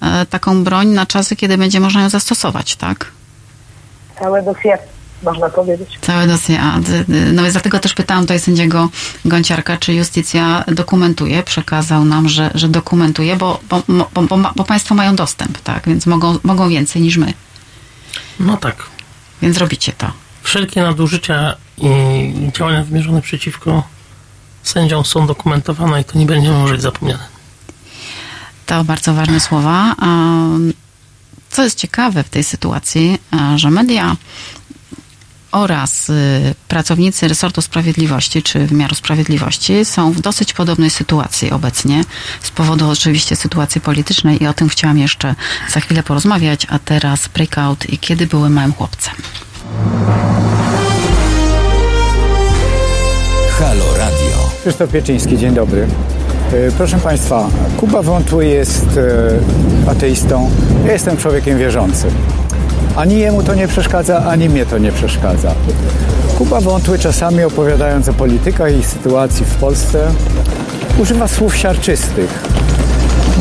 e, 0.00 0.26
taką 0.26 0.64
broń 0.64 0.88
na 0.88 1.06
czasy, 1.06 1.36
kiedy 1.36 1.58
będzie 1.58 1.80
można 1.80 2.02
ją 2.02 2.08
zastosować, 2.08 2.76
tak? 2.76 3.12
Całe 4.18 4.42
dosie, 4.42 4.78
można 5.22 5.48
powiedzieć. 5.48 5.98
Całe 6.00 6.26
dosie. 6.26 6.58
A, 6.60 6.78
no 7.32 7.42
więc 7.42 7.52
dlatego 7.52 7.78
też 7.78 7.94
pytałam 7.94 8.24
tutaj 8.24 8.40
sędziego 8.40 8.88
Gąciarka, 9.24 9.76
czy 9.76 9.94
justycja 9.94 10.64
dokumentuje. 10.66 11.42
Przekazał 11.42 12.04
nam, 12.04 12.28
że, 12.28 12.50
że 12.54 12.68
dokumentuje, 12.68 13.36
bo, 13.36 13.60
bo, 13.68 13.82
bo, 13.88 14.22
bo, 14.22 14.38
bo 14.56 14.64
państwo 14.64 14.94
mają 14.94 15.16
dostęp, 15.16 15.58
tak? 15.58 15.88
Więc 15.88 16.06
mogą, 16.06 16.38
mogą 16.42 16.68
więcej 16.68 17.02
niż 17.02 17.16
my. 17.16 17.32
No 18.40 18.56
tak. 18.56 18.86
Więc 19.42 19.58
robicie 19.58 19.92
to. 19.92 20.12
Wszelkie 20.42 20.82
nadużycia 20.82 21.54
i 21.78 22.50
działania 22.56 22.84
wymierzone 22.84 23.22
przeciwko 23.22 23.82
sędziom 24.62 25.04
są 25.04 25.26
dokumentowane 25.26 26.00
i 26.00 26.04
to 26.04 26.18
nie 26.18 26.26
będzie 26.26 26.50
może 26.50 26.74
być 26.74 26.82
zapomniane. 26.82 27.24
To 28.66 28.84
bardzo 28.84 29.14
ważne 29.14 29.40
słowa. 29.40 29.94
Co 31.50 31.64
jest 31.64 31.78
ciekawe 31.78 32.22
w 32.22 32.28
tej 32.28 32.44
sytuacji, 32.44 33.18
że 33.56 33.70
media 33.70 34.16
oraz 35.52 36.10
y, 36.10 36.54
pracownicy 36.68 37.28
resortu 37.28 37.62
sprawiedliwości 37.62 38.42
czy 38.42 38.66
wymiaru 38.66 38.94
sprawiedliwości 38.94 39.84
są 39.84 40.12
w 40.12 40.20
dosyć 40.20 40.52
podobnej 40.52 40.90
sytuacji 40.90 41.50
obecnie 41.50 42.04
z 42.42 42.50
powodu 42.50 42.90
oczywiście 42.90 43.36
sytuacji 43.36 43.80
politycznej 43.80 44.42
i 44.42 44.46
o 44.46 44.54
tym 44.54 44.68
chciałam 44.68 44.98
jeszcze 44.98 45.34
za 45.72 45.80
chwilę 45.80 46.02
porozmawiać, 46.02 46.66
a 46.70 46.78
teraz 46.78 47.28
breakout 47.28 47.90
i 47.90 47.98
kiedy 47.98 48.26
były 48.26 48.50
małym 48.50 48.72
chłopcem. 48.72 49.14
Halo 53.58 53.96
Radio. 53.96 54.50
Krzysztof 54.60 54.90
Pieczyński, 54.90 55.38
dzień 55.38 55.54
dobry. 55.54 55.86
E, 56.52 56.72
Proszę 56.72 56.98
Państwa, 56.98 57.48
Kuba 57.76 58.02
Wątły 58.02 58.46
jest 58.46 58.86
e, 59.86 59.90
ateistą. 59.90 60.50
Ja 60.86 60.92
jestem 60.92 61.16
człowiekiem 61.16 61.58
wierzącym. 61.58 62.10
Ani 62.96 63.18
jemu 63.18 63.42
to 63.42 63.54
nie 63.54 63.68
przeszkadza, 63.68 64.24
ani 64.24 64.48
mnie 64.48 64.66
to 64.66 64.78
nie 64.78 64.92
przeszkadza. 64.92 65.54
Kuba 66.38 66.60
Wątły 66.60 66.98
czasami 66.98 67.44
opowiadając 67.44 68.08
o 68.08 68.12
politykach 68.12 68.78
i 68.78 68.84
sytuacji 68.84 69.44
w 69.44 69.54
Polsce 69.54 70.10
używa 70.98 71.28
słów 71.28 71.56
siarczystych. 71.56 72.42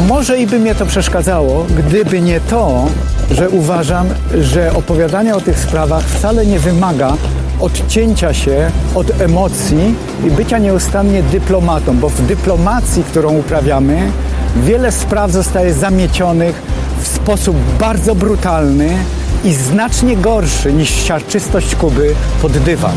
Może 0.07 0.39
i 0.39 0.47
by 0.47 0.59
mnie 0.59 0.75
to 0.75 0.85
przeszkadzało, 0.85 1.65
gdyby 1.77 2.21
nie 2.21 2.39
to, 2.39 2.85
że 3.31 3.49
uważam, 3.49 4.07
że 4.41 4.73
opowiadanie 4.73 5.35
o 5.35 5.41
tych 5.41 5.59
sprawach 5.59 6.03
wcale 6.03 6.45
nie 6.45 6.59
wymaga 6.59 7.13
odcięcia 7.59 8.33
się 8.33 8.71
od 8.95 9.21
emocji 9.21 9.95
i 10.27 10.31
bycia 10.31 10.57
nieustannie 10.57 11.23
dyplomatą, 11.23 11.97
bo 11.97 12.09
w 12.09 12.21
dyplomacji, 12.21 13.03
którą 13.03 13.37
uprawiamy, 13.37 14.11
wiele 14.55 14.91
spraw 14.91 15.31
zostaje 15.31 15.73
zamiecionych 15.73 16.61
w 17.01 17.07
sposób 17.07 17.55
bardzo 17.79 18.15
brutalny 18.15 18.89
i 19.43 19.53
znacznie 19.53 20.17
gorszy 20.17 20.73
niż 20.73 20.89
siarczystość 20.89 21.75
Kuby 21.75 22.15
pod 22.41 22.51
dywan. 22.57 22.95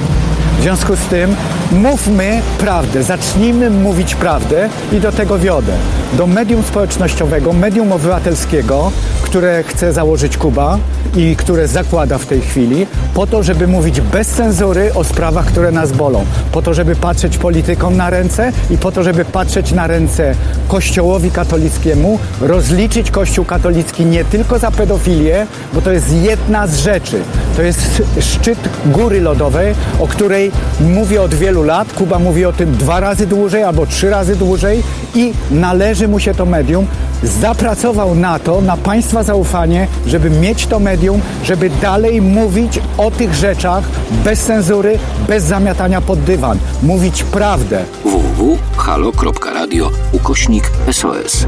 W 0.61 0.63
związku 0.63 0.97
z 0.97 1.07
tym 1.07 1.37
mówmy 1.73 2.43
prawdę, 2.59 3.03
zacznijmy 3.03 3.71
mówić 3.71 4.15
prawdę 4.15 4.69
i 4.93 5.01
do 5.01 5.13
tego 5.13 5.39
wiodę. 5.39 5.73
Do 6.13 6.27
medium 6.27 6.63
społecznościowego, 6.63 7.53
medium 7.53 7.93
obywatelskiego, 7.93 8.93
które 9.23 9.63
chce 9.63 9.93
założyć 9.93 10.37
Kuba 10.37 10.79
i 11.17 11.37
które 11.37 11.69
zakłada 11.69 12.19
w 12.19 12.27
tej 12.27 12.41
chwili, 12.41 12.87
po 13.15 13.27
to, 13.27 13.43
żeby 13.43 13.67
mówić 13.67 14.01
bez 14.01 14.29
cenzury 14.29 14.95
o 14.95 15.05
sprawach, 15.05 15.47
które 15.47 15.73
nas 15.73 15.93
bolą. 15.93 16.25
Po 16.53 16.63
to, 16.63 16.75
żeby 16.75 16.97
patrzeć 16.97 17.39
politykom 17.39 17.97
na 17.97 18.11
ręce 18.11 18.53
i 18.71 18.79
po 18.79 18.93
to, 18.93 19.03
żeby 19.03 19.25
patrzeć 19.25 19.73
na 19.73 19.87
ręce 19.87 20.35
Kościołowi 20.69 21.31
katolickiemu, 21.31 22.19
rozliczyć 22.41 23.11
Kościół 23.11 23.45
katolicki 23.45 24.05
nie 24.05 24.25
tylko 24.25 24.59
za 24.59 24.71
pedofilię, 24.71 25.47
bo 25.75 25.83
to 25.83 25.93
jest 25.93 26.13
jedna 26.13 26.67
z 26.67 26.77
rzeczy. 26.77 27.21
To 27.57 27.63
jest 27.63 28.03
szczyt 28.21 28.59
góry 28.87 29.21
lodowej, 29.21 29.75
o 30.01 30.07
której 30.07 30.50
mówię 30.81 31.23
od 31.23 31.35
wielu 31.35 31.63
lat. 31.63 31.93
Kuba 31.93 32.19
mówi 32.19 32.45
o 32.45 32.53
tym 32.53 32.77
dwa 32.77 33.01
razy 33.01 33.27
dłużej 33.27 33.63
albo 33.63 33.87
trzy 33.87 34.11
razy 34.11 34.37
dłużej 34.37 34.83
i 35.15 35.33
należy 35.51 36.09
mu 36.09 36.19
się 36.19 36.35
to 36.35 36.47
medium. 36.47 36.87
Zapracował 37.23 38.15
na 38.15 38.39
to, 38.39 38.61
na 38.61 38.77
Państwa 38.77 39.23
zaufanie, 39.23 39.87
żeby 40.07 40.31
mieć 40.31 40.67
to 40.67 40.81
medium, 40.81 41.21
żeby 41.45 41.71
dalej 41.71 42.23
mówić 42.23 42.81
o 42.99 43.11
tych 43.11 43.35
rzeczach 43.35 43.85
bez 44.25 44.45
cenzury, 44.45 44.99
bez 45.29 45.45
zamiatania 45.45 46.01
pod 46.01 46.21
dywan. 46.21 46.59
Mówić 46.83 47.23
prawdę. 47.23 47.85
www.halo.radio 48.05 49.91
ukośnik 50.13 50.71
SOS. 50.93 51.47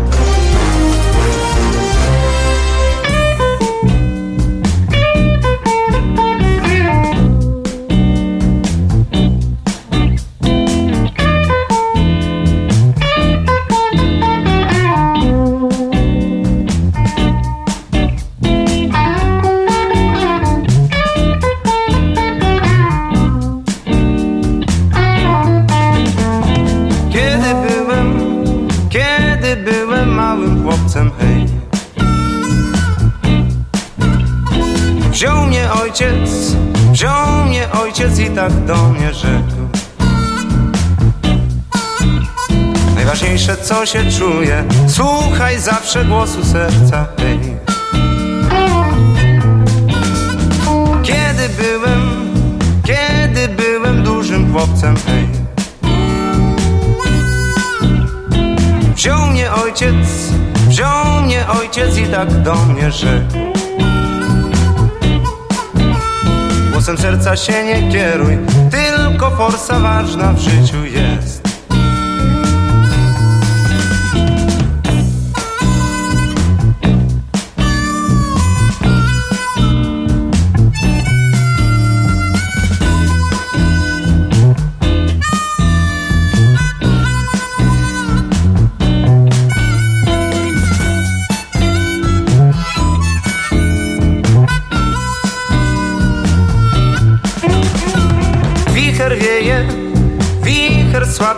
I 38.22 38.30
tak 38.30 38.64
do 38.64 38.88
mnie 38.88 39.14
rzekł. 39.14 39.62
Najważniejsze 42.94 43.56
co 43.56 43.86
się 43.86 44.10
czuje, 44.10 44.64
słuchaj 44.88 45.58
zawsze 45.58 46.04
głosu 46.04 46.44
serca, 46.44 47.06
hej 47.18 47.38
Kiedy 51.02 51.48
byłem, 51.48 52.32
kiedy 52.84 53.48
byłem 53.48 54.02
dużym 54.02 54.52
chłopcem, 54.52 54.94
hej 55.06 55.28
Wziął 58.94 59.26
mnie 59.26 59.52
ojciec, 59.52 60.32
wziął 60.68 61.22
mnie 61.22 61.48
ojciec 61.48 61.96
i 61.96 62.06
tak 62.06 62.42
do 62.42 62.54
mnie 62.54 62.92
rzekł 62.92 63.51
Głosem 66.82 66.98
serca 66.98 67.36
się 67.36 67.64
nie 67.64 67.92
kieruj, 67.92 68.38
tylko 68.70 69.30
forsa 69.30 69.80
ważna 69.80 70.32
w 70.32 70.38
życiu 70.38 70.84
jest 70.84 71.31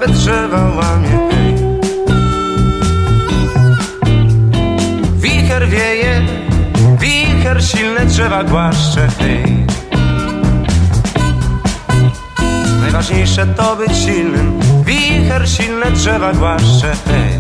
słabe 0.05 0.19
drzewa 0.19 0.71
łamie. 0.77 1.19
Wicher 5.17 5.69
wieje, 5.69 6.23
wicher 7.01 7.65
silne 7.65 8.07
drzewa 8.07 8.45
głaszcze. 8.45 9.09
Hej. 9.19 9.67
Najważniejsze 12.81 13.47
to 13.47 13.77
być 13.77 13.97
silnym, 13.97 14.61
wicher 14.85 15.49
silne 15.49 15.91
drzewa 15.91 16.33
głaszcze. 16.33 16.93
Hej. 17.07 17.34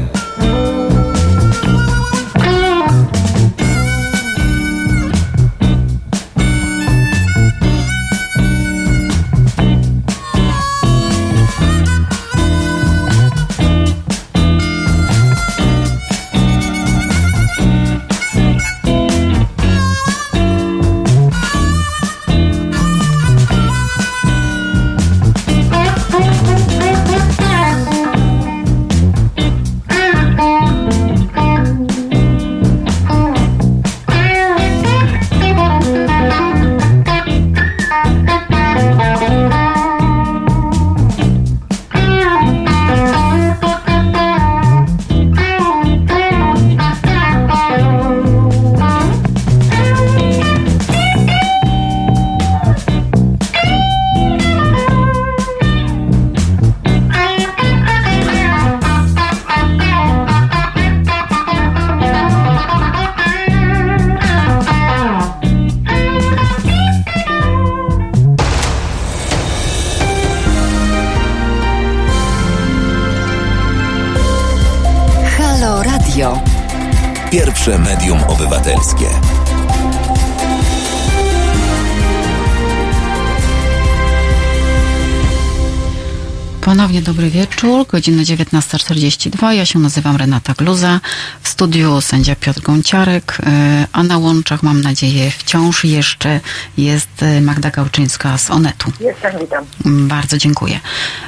Godzina 87.94 88.22
19.42. 88.22 89.50
Ja 89.50 89.66
się 89.66 89.78
nazywam 89.78 90.16
Renata 90.16 90.54
Gluza. 90.58 91.00
W 91.42 91.48
studiu 91.48 92.00
sędzia 92.00 92.36
Piotr 92.36 92.60
Gąciarek, 92.60 93.38
e, 93.46 93.86
a 93.92 94.02
na 94.02 94.18
łączach 94.18 94.62
mam 94.62 94.80
nadzieję 94.80 95.30
wciąż 95.30 95.84
jeszcze 95.84 96.40
jest 96.78 97.22
e, 97.22 97.40
Magda 97.40 97.70
Gałczyńska 97.70 98.38
z 98.38 98.50
Onetu. 98.50 98.92
Jestem, 99.00 99.32
witam. 99.40 99.64
Mm, 99.86 100.08
bardzo 100.08 100.38
dziękuję. 100.38 100.80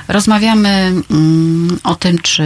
Rozmawiamy 0.08 0.68
mm, 1.10 1.78
o 1.84 1.94
tym, 1.94 2.18
czy 2.18 2.44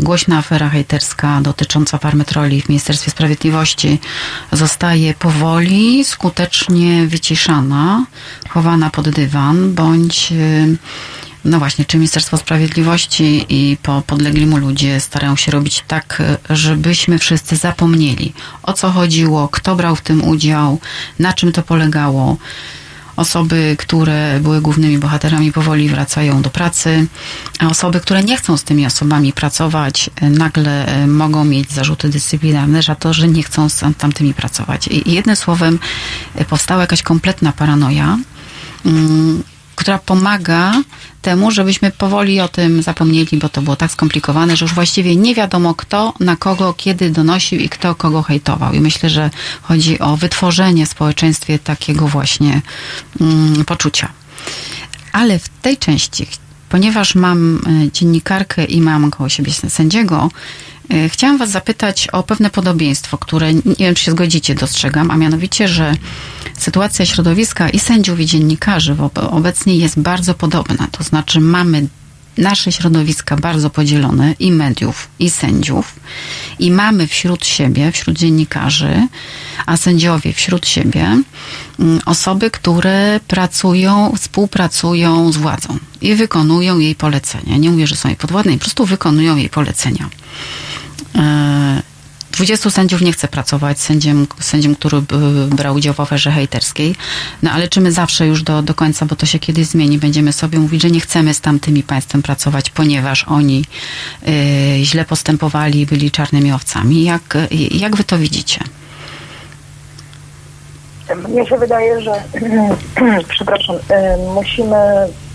głośna 0.00 0.38
afera 0.38 0.68
hejterska 0.68 1.40
dotycząca 1.42 1.98
farmy 1.98 2.24
troli 2.24 2.62
w 2.62 2.68
Ministerstwie 2.68 3.10
Sprawiedliwości 3.10 4.00
zostaje 4.52 5.14
powoli, 5.14 6.04
skutecznie 6.04 7.06
wyciszana, 7.06 8.04
chowana 8.48 8.90
pod 8.90 9.08
dywan, 9.08 9.74
bądź 9.74 10.32
e, 10.32 10.66
no 11.44 11.58
właśnie, 11.58 11.84
czy 11.84 11.96
Ministerstwo 11.96 12.36
Sprawiedliwości 12.36 13.46
i 13.48 13.76
po 13.82 14.02
podlegli 14.06 14.46
mu 14.46 14.56
ludzie 14.56 15.00
starają 15.00 15.36
się 15.36 15.52
robić 15.52 15.84
tak, 15.88 16.22
żebyśmy 16.50 17.18
wszyscy 17.18 17.56
zapomnieli 17.56 18.32
o 18.62 18.72
co 18.72 18.90
chodziło, 18.90 19.48
kto 19.48 19.76
brał 19.76 19.96
w 19.96 20.00
tym 20.00 20.24
udział, 20.24 20.80
na 21.18 21.32
czym 21.32 21.52
to 21.52 21.62
polegało. 21.62 22.36
Osoby, 23.16 23.76
które 23.78 24.40
były 24.40 24.60
głównymi 24.60 24.98
bohaterami, 24.98 25.52
powoli 25.52 25.88
wracają 25.88 26.42
do 26.42 26.50
pracy, 26.50 27.06
a 27.58 27.68
osoby, 27.68 28.00
które 28.00 28.24
nie 28.24 28.36
chcą 28.36 28.56
z 28.56 28.64
tymi 28.64 28.86
osobami 28.86 29.32
pracować, 29.32 30.10
nagle 30.20 30.86
mogą 31.06 31.44
mieć 31.44 31.72
zarzuty 31.72 32.08
dyscyplinarne 32.08 32.82
za 32.82 32.94
to, 32.94 33.12
że 33.12 33.28
nie 33.28 33.42
chcą 33.42 33.68
z 33.68 33.84
tamtymi 33.98 34.34
pracować. 34.34 34.88
I 34.88 35.12
jednym 35.12 35.36
słowem, 35.36 35.78
powstała 36.48 36.80
jakaś 36.80 37.02
kompletna 37.02 37.52
paranoja 37.52 38.18
mm, 38.86 39.42
która 39.74 39.98
pomaga 39.98 40.82
temu, 41.22 41.50
żebyśmy 41.50 41.90
powoli 41.90 42.40
o 42.40 42.48
tym 42.48 42.82
zapomnieli, 42.82 43.38
bo 43.38 43.48
to 43.48 43.62
było 43.62 43.76
tak 43.76 43.90
skomplikowane, 43.90 44.56
że 44.56 44.64
już 44.64 44.74
właściwie 44.74 45.16
nie 45.16 45.34
wiadomo 45.34 45.74
kto, 45.74 46.14
na 46.20 46.36
kogo, 46.36 46.74
kiedy 46.76 47.10
donosił 47.10 47.58
i 47.58 47.68
kto 47.68 47.94
kogo 47.94 48.22
hejtował. 48.22 48.72
I 48.72 48.80
myślę, 48.80 49.10
że 49.10 49.30
chodzi 49.62 49.98
o 49.98 50.16
wytworzenie 50.16 50.86
w 50.86 50.88
społeczeństwie 50.88 51.58
takiego 51.58 52.08
właśnie 52.08 52.62
mm, 53.20 53.64
poczucia. 53.64 54.08
Ale 55.12 55.38
w 55.38 55.48
tej 55.48 55.76
części, 55.76 56.26
ponieważ 56.68 57.14
mam 57.14 57.56
e, 57.56 57.92
dziennikarkę 57.92 58.64
i 58.64 58.80
mam 58.80 59.10
koło 59.10 59.28
siebie 59.28 59.52
sędziego, 59.52 60.30
chciałam 61.08 61.38
Was 61.38 61.50
zapytać 61.50 62.08
o 62.08 62.22
pewne 62.22 62.50
podobieństwo, 62.50 63.18
które 63.18 63.54
nie 63.54 63.74
wiem, 63.78 63.94
czy 63.94 64.04
się 64.04 64.10
zgodzicie, 64.10 64.54
dostrzegam, 64.54 65.10
a 65.10 65.16
mianowicie, 65.16 65.68
że 65.68 65.94
sytuacja 66.58 67.06
środowiska 67.06 67.68
i 67.70 67.78
sędziów, 67.78 68.20
i 68.20 68.26
dziennikarzy 68.26 68.96
obecnie 69.30 69.76
jest 69.76 70.00
bardzo 70.00 70.34
podobna. 70.34 70.88
To 70.90 71.04
znaczy, 71.04 71.40
mamy 71.40 71.86
nasze 72.38 72.72
środowiska 72.72 73.36
bardzo 73.36 73.70
podzielone, 73.70 74.34
i 74.38 74.52
mediów, 74.52 75.08
i 75.18 75.30
sędziów, 75.30 75.92
i 76.58 76.70
mamy 76.70 77.06
wśród 77.06 77.46
siebie, 77.46 77.92
wśród 77.92 78.18
dziennikarzy, 78.18 79.08
a 79.66 79.76
sędziowie 79.76 80.32
wśród 80.32 80.66
siebie, 80.66 81.22
mm, 81.78 82.00
osoby, 82.06 82.50
które 82.50 83.20
pracują, 83.28 84.12
współpracują 84.16 85.32
z 85.32 85.36
władzą 85.36 85.78
i 86.00 86.14
wykonują 86.14 86.78
jej 86.78 86.94
polecenia. 86.94 87.56
Nie 87.56 87.70
mówię, 87.70 87.86
że 87.86 87.96
są 87.96 88.08
jej 88.08 88.16
podwładne, 88.16 88.52
po 88.52 88.58
prostu 88.58 88.86
wykonują 88.86 89.36
jej 89.36 89.48
polecenia. 89.48 90.08
20 92.34 92.70
sędziów 92.70 93.00
nie 93.00 93.12
chce 93.12 93.28
pracować 93.28 93.80
sędziem, 93.80 94.26
sędziem, 94.40 94.74
który 94.74 95.02
brał 95.50 95.74
udział 95.74 95.94
w 95.94 96.00
aferze 96.00 96.30
hejterskiej. 96.30 96.94
No 97.42 97.50
ale 97.50 97.68
czy 97.68 97.80
my 97.80 97.92
zawsze 97.92 98.26
już 98.26 98.42
do, 98.42 98.62
do 98.62 98.74
końca, 98.74 99.06
bo 99.06 99.16
to 99.16 99.26
się 99.26 99.38
kiedyś 99.38 99.66
zmieni, 99.66 99.98
będziemy 99.98 100.32
sobie 100.32 100.58
mówić, 100.58 100.82
że 100.82 100.90
nie 100.90 101.00
chcemy 101.00 101.34
z 101.34 101.40
tamtymi 101.40 101.82
państwem 101.82 102.22
pracować, 102.22 102.70
ponieważ 102.70 103.24
oni 103.24 103.64
y, 104.28 104.84
źle 104.84 105.04
postępowali 105.04 105.86
byli 105.86 106.10
czarnymi 106.10 106.52
owcami. 106.52 107.04
Jak, 107.04 107.38
jak 107.70 107.96
wy 107.96 108.04
to 108.04 108.18
widzicie? 108.18 108.60
Mnie 111.28 111.46
się 111.46 111.58
wydaje, 111.58 112.00
że 112.00 112.12
przepraszam, 113.34 113.76
y, 113.76 113.80
musimy 114.34 114.76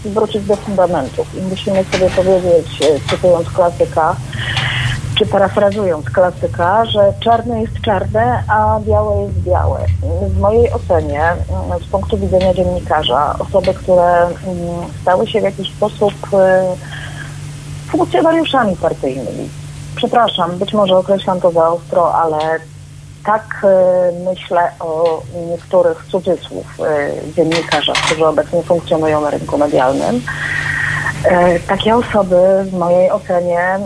wrócić 0.05 0.43
do 0.43 0.55
fundamentów 0.55 1.35
i 1.35 1.41
musimy 1.41 1.83
sobie 1.83 2.09
powiedzieć, 2.09 2.81
y, 2.81 3.09
cytując 3.09 3.49
klasyka, 3.49 4.15
czy 5.17 5.25
parafrazując 5.25 6.09
klasyka, 6.09 6.85
że 6.85 7.13
czarne 7.19 7.61
jest 7.61 7.81
czarne, 7.81 8.43
a 8.47 8.79
białe 8.79 9.23
jest 9.23 9.39
białe. 9.39 9.79
W 10.27 10.39
mojej 10.39 10.71
ocenie, 10.73 11.21
z 11.87 11.91
punktu 11.91 12.17
widzenia 12.17 12.53
dziennikarza, 12.53 13.35
osoby, 13.39 13.73
które 13.73 14.21
mm, 14.21 14.35
stały 15.01 15.27
się 15.27 15.39
w 15.39 15.43
jakiś 15.43 15.71
sposób 15.71 16.13
y, 16.33 17.91
funkcjonariuszami 17.91 18.75
partyjnymi, 18.75 19.49
przepraszam, 19.95 20.57
być 20.57 20.73
może 20.73 20.97
określam 20.97 21.41
to 21.41 21.51
za 21.51 21.69
ostro, 21.69 22.15
ale 22.15 22.59
tak 23.25 23.65
y, 23.65 24.23
myślę 24.23 24.71
o 24.79 25.21
niektórych 25.49 26.05
cudzysłów 26.11 26.65
y, 26.79 27.33
dziennikarzach, 27.35 27.95
którzy 27.95 28.25
obecnie 28.25 28.63
funkcjonują 28.63 29.21
na 29.21 29.29
rynku 29.29 29.57
medialnym. 29.57 30.21
Takie 31.67 31.95
osoby 31.95 32.37
w 32.65 32.73
mojej 32.73 33.11
ocenie 33.11 33.79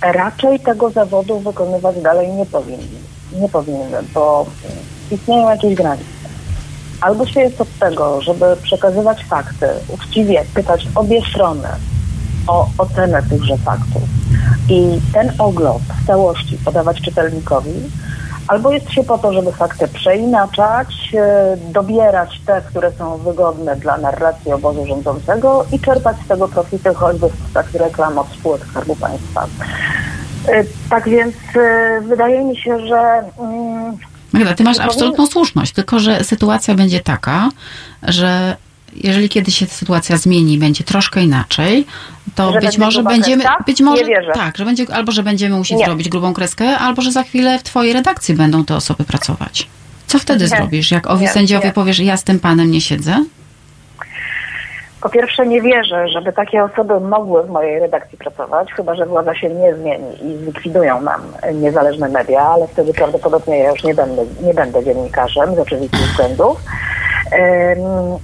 raczej 0.00 0.60
tego 0.60 0.90
zawodu 0.90 1.40
wykonywać 1.40 2.00
dalej 2.02 2.32
nie 2.32 2.46
powinny. 2.46 2.98
Nie 3.32 3.48
powinny, 3.48 3.98
bo 4.14 4.46
istnieją 5.10 5.50
jakieś 5.50 5.74
granice. 5.74 6.04
Albo 7.00 7.26
się 7.26 7.40
jest 7.40 7.60
od 7.60 7.78
tego, 7.78 8.22
żeby 8.22 8.44
przekazywać 8.62 9.24
fakty, 9.24 9.66
uczciwie 9.88 10.44
pytać 10.54 10.86
obie 10.94 11.20
strony 11.30 11.68
o 12.46 12.68
ocenę 12.78 13.22
tychże 13.22 13.56
faktów 13.56 14.02
i 14.68 15.00
ten 15.12 15.32
ogląd 15.38 15.82
w 15.82 16.06
całości 16.06 16.58
podawać 16.64 17.00
czytelnikowi, 17.00 17.72
Albo 18.48 18.72
jest 18.72 18.90
się 18.90 19.04
po 19.04 19.18
to, 19.18 19.32
żeby 19.32 19.52
fakty 19.52 19.88
przeinaczać, 19.88 20.88
e, 21.14 21.56
dobierać 21.72 22.40
te, 22.46 22.62
które 22.68 22.92
są 22.92 23.16
wygodne 23.16 23.76
dla 23.76 23.96
narracji 23.98 24.52
obozu 24.52 24.86
rządzącego 24.86 25.66
i 25.72 25.80
czerpać 25.80 26.16
z 26.24 26.28
tego 26.28 26.48
profity 26.48 26.94
choćby 26.94 27.28
w 27.28 27.36
postaci 27.36 27.78
reklam 27.78 28.18
od 28.18 28.28
spółek 28.28 28.66
Skarbu 28.70 28.96
Państwa. 28.96 29.46
E, 30.48 30.64
tak 30.90 31.08
więc 31.08 31.34
e, 31.56 32.00
wydaje 32.00 32.44
mi 32.44 32.56
się, 32.56 32.86
że... 32.86 33.24
Mm, 33.38 33.96
Magda, 34.32 34.54
ty 34.54 34.64
masz 34.64 34.78
absolutną 34.78 35.26
słuszność, 35.26 35.72
tylko 35.72 35.98
że 35.98 36.24
sytuacja 36.24 36.74
będzie 36.74 37.00
taka, 37.00 37.48
że 38.02 38.56
jeżeli 38.96 39.28
kiedyś 39.28 39.58
się 39.58 39.66
sytuacja 39.66 40.16
zmieni, 40.16 40.58
będzie 40.58 40.84
troszkę 40.84 41.22
inaczej, 41.22 41.86
to 42.34 42.52
że 42.52 42.60
być 42.60 42.78
może 42.78 43.02
będziemy, 43.02 43.42
kreska? 43.42 43.64
być 43.66 43.80
może, 43.80 44.04
tak, 44.34 44.56
że 44.58 44.64
będzie, 44.64 44.84
albo 44.92 45.12
że 45.12 45.22
będziemy 45.22 45.56
musieć 45.56 45.78
Nie. 45.78 45.84
zrobić 45.84 46.08
grubą 46.08 46.34
kreskę, 46.34 46.78
albo 46.78 47.02
że 47.02 47.12
za 47.12 47.22
chwilę 47.22 47.58
w 47.58 47.62
twojej 47.62 47.92
redakcji 47.92 48.34
będą 48.34 48.64
te 48.64 48.76
osoby 48.76 49.04
pracować. 49.04 49.68
Co 50.06 50.18
wtedy 50.18 50.44
Nie. 50.44 50.48
zrobisz? 50.48 50.90
Jak 50.90 51.10
owi 51.10 51.28
sędziowie 51.28 51.72
powiesz, 51.72 51.98
ja 51.98 52.16
z 52.16 52.24
tym 52.24 52.40
panem 52.40 52.70
nie 52.70 52.80
siedzę? 52.80 53.24
Po 55.00 55.08
pierwsze 55.10 55.46
nie 55.46 55.62
wierzę, 55.62 56.08
żeby 56.08 56.32
takie 56.32 56.64
osoby 56.64 57.00
mogły 57.00 57.42
w 57.42 57.50
mojej 57.50 57.80
redakcji 57.80 58.18
pracować, 58.18 58.72
chyba 58.72 58.94
że 58.94 59.06
władza 59.06 59.34
się 59.34 59.48
nie 59.48 59.74
zmieni 59.74 60.14
i 60.22 60.36
zlikwidują 60.36 61.00
nam 61.00 61.20
niezależne 61.54 62.08
media, 62.08 62.40
ale 62.40 62.68
wtedy 62.68 62.94
prawdopodobnie 62.94 63.58
ja 63.58 63.70
już 63.70 63.84
nie 63.84 63.94
będę, 63.94 64.24
nie 64.42 64.54
będę 64.54 64.84
dziennikarzem 64.84 65.54
z 65.54 65.58
oczywistych 65.58 66.00
względów. 66.00 66.60
Um, 67.32 68.18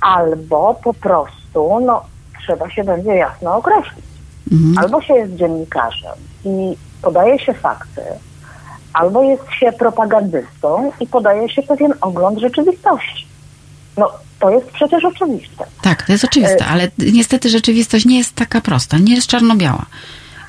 albo 0.00 0.80
po 0.84 0.94
prostu 0.94 1.80
no, 1.80 2.02
trzeba 2.42 2.70
się 2.70 2.84
będzie 2.84 3.14
jasno 3.14 3.56
określić. 3.56 4.04
Mhm. 4.52 4.78
Albo 4.78 5.02
się 5.02 5.14
jest 5.14 5.34
dziennikarzem 5.34 6.14
i 6.44 6.76
podaje 7.02 7.38
się 7.38 7.54
fakty, 7.54 8.02
albo 8.92 9.22
jest 9.22 9.42
się 9.60 9.72
propagandystą 9.72 10.92
i 11.00 11.06
podaje 11.06 11.48
się 11.48 11.62
pewien 11.62 11.94
ogląd 12.00 12.38
rzeczywistości. 12.38 13.26
No, 13.96 14.10
to 14.40 14.50
jest 14.50 14.66
przecież 14.66 15.04
oczywiste. 15.04 15.64
Tak, 15.82 16.02
to 16.02 16.12
jest 16.12 16.24
oczywiste, 16.24 16.60
e, 16.60 16.66
ale 16.66 16.88
niestety 16.98 17.48
rzeczywistość 17.48 18.04
nie 18.04 18.18
jest 18.18 18.34
taka 18.34 18.60
prosta, 18.60 18.98
nie 18.98 19.14
jest 19.14 19.26
czarno-biała. 19.26 19.86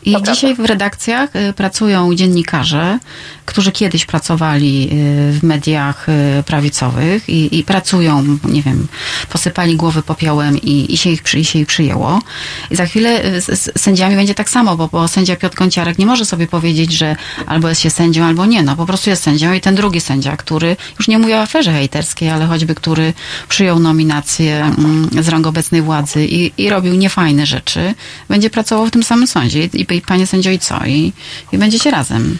I 0.08 0.14
to 0.14 0.22
dzisiaj 0.22 0.56
prawda. 0.56 0.64
w 0.64 0.66
redakcjach 0.66 1.36
y, 1.36 1.54
pracują 1.54 2.16
dziennikarze, 2.16 3.00
którzy 3.46 3.72
kiedyś 3.72 4.06
pracowali 4.06 4.90
y, 4.92 5.40
w 5.40 5.44
mediach 5.44 6.10
y, 6.10 6.44
prawicowych 6.44 7.30
i, 7.30 7.60
i 7.60 7.64
pracują, 7.64 8.38
nie 8.44 8.62
wiem, 8.62 8.88
posypali 9.30 9.76
głowy 9.76 10.02
popiołem 10.02 10.62
i, 10.62 10.94
i, 10.94 10.98
się 10.98 11.10
ich, 11.10 11.34
i 11.34 11.46
się 11.46 11.60
ich 11.60 11.68
przyjęło. 11.68 12.22
I 12.72 12.76
za 12.76 12.86
chwilę 12.86 13.42
z, 13.42 13.60
z 13.60 13.82
sędziami 13.82 14.16
będzie 14.16 14.36
tak 14.36 14.50
samo, 14.50 14.78
bo, 14.78 14.88
bo 14.88 15.08
sędzia 15.08 15.36
Piotr 15.36 15.56
Kąciarek 15.56 15.98
nie 16.00 16.06
może 16.06 16.26
sobie 16.26 16.48
powiedzieć, 16.48 16.92
że 16.92 17.16
albo 17.46 17.70
jest 17.70 17.82
się 17.82 17.90
sędzią, 17.90 18.26
albo 18.26 18.46
nie. 18.46 18.64
No 18.64 18.76
po 18.76 18.86
prostu 18.86 19.10
jest 19.10 19.24
sędzią 19.24 19.54
i 19.54 19.62
ten 19.62 19.76
drugi 19.76 20.02
sędzia, 20.02 20.38
który, 20.38 20.76
już 21.00 21.08
nie 21.08 21.20
mówię 21.20 21.38
o 21.38 21.42
aferze 21.42 21.72
hejterskiej, 21.72 22.30
ale 22.30 22.46
choćby, 22.46 22.76
który 22.76 23.14
przyjął 23.50 23.80
nominację 23.80 24.74
mm, 24.78 25.10
z 25.24 25.28
rąk 25.28 25.48
obecnej 25.48 25.82
władzy 25.82 26.26
i, 26.26 26.52
i 26.58 26.70
robił 26.70 26.96
niefajne 26.96 27.46
rzeczy, 27.46 27.94
będzie 28.30 28.50
pracował 28.50 28.86
w 28.86 28.92
tym 28.92 29.04
samym 29.04 29.28
sądzie. 29.28 29.64
I, 29.64 29.82
i 29.82 29.97
panie 30.02 30.28
sędzio 30.28 30.50
i 30.50 30.60
co? 30.60 30.86
I, 30.86 31.14
i 31.52 31.58
będziecie 31.58 31.92
razem. 31.92 32.38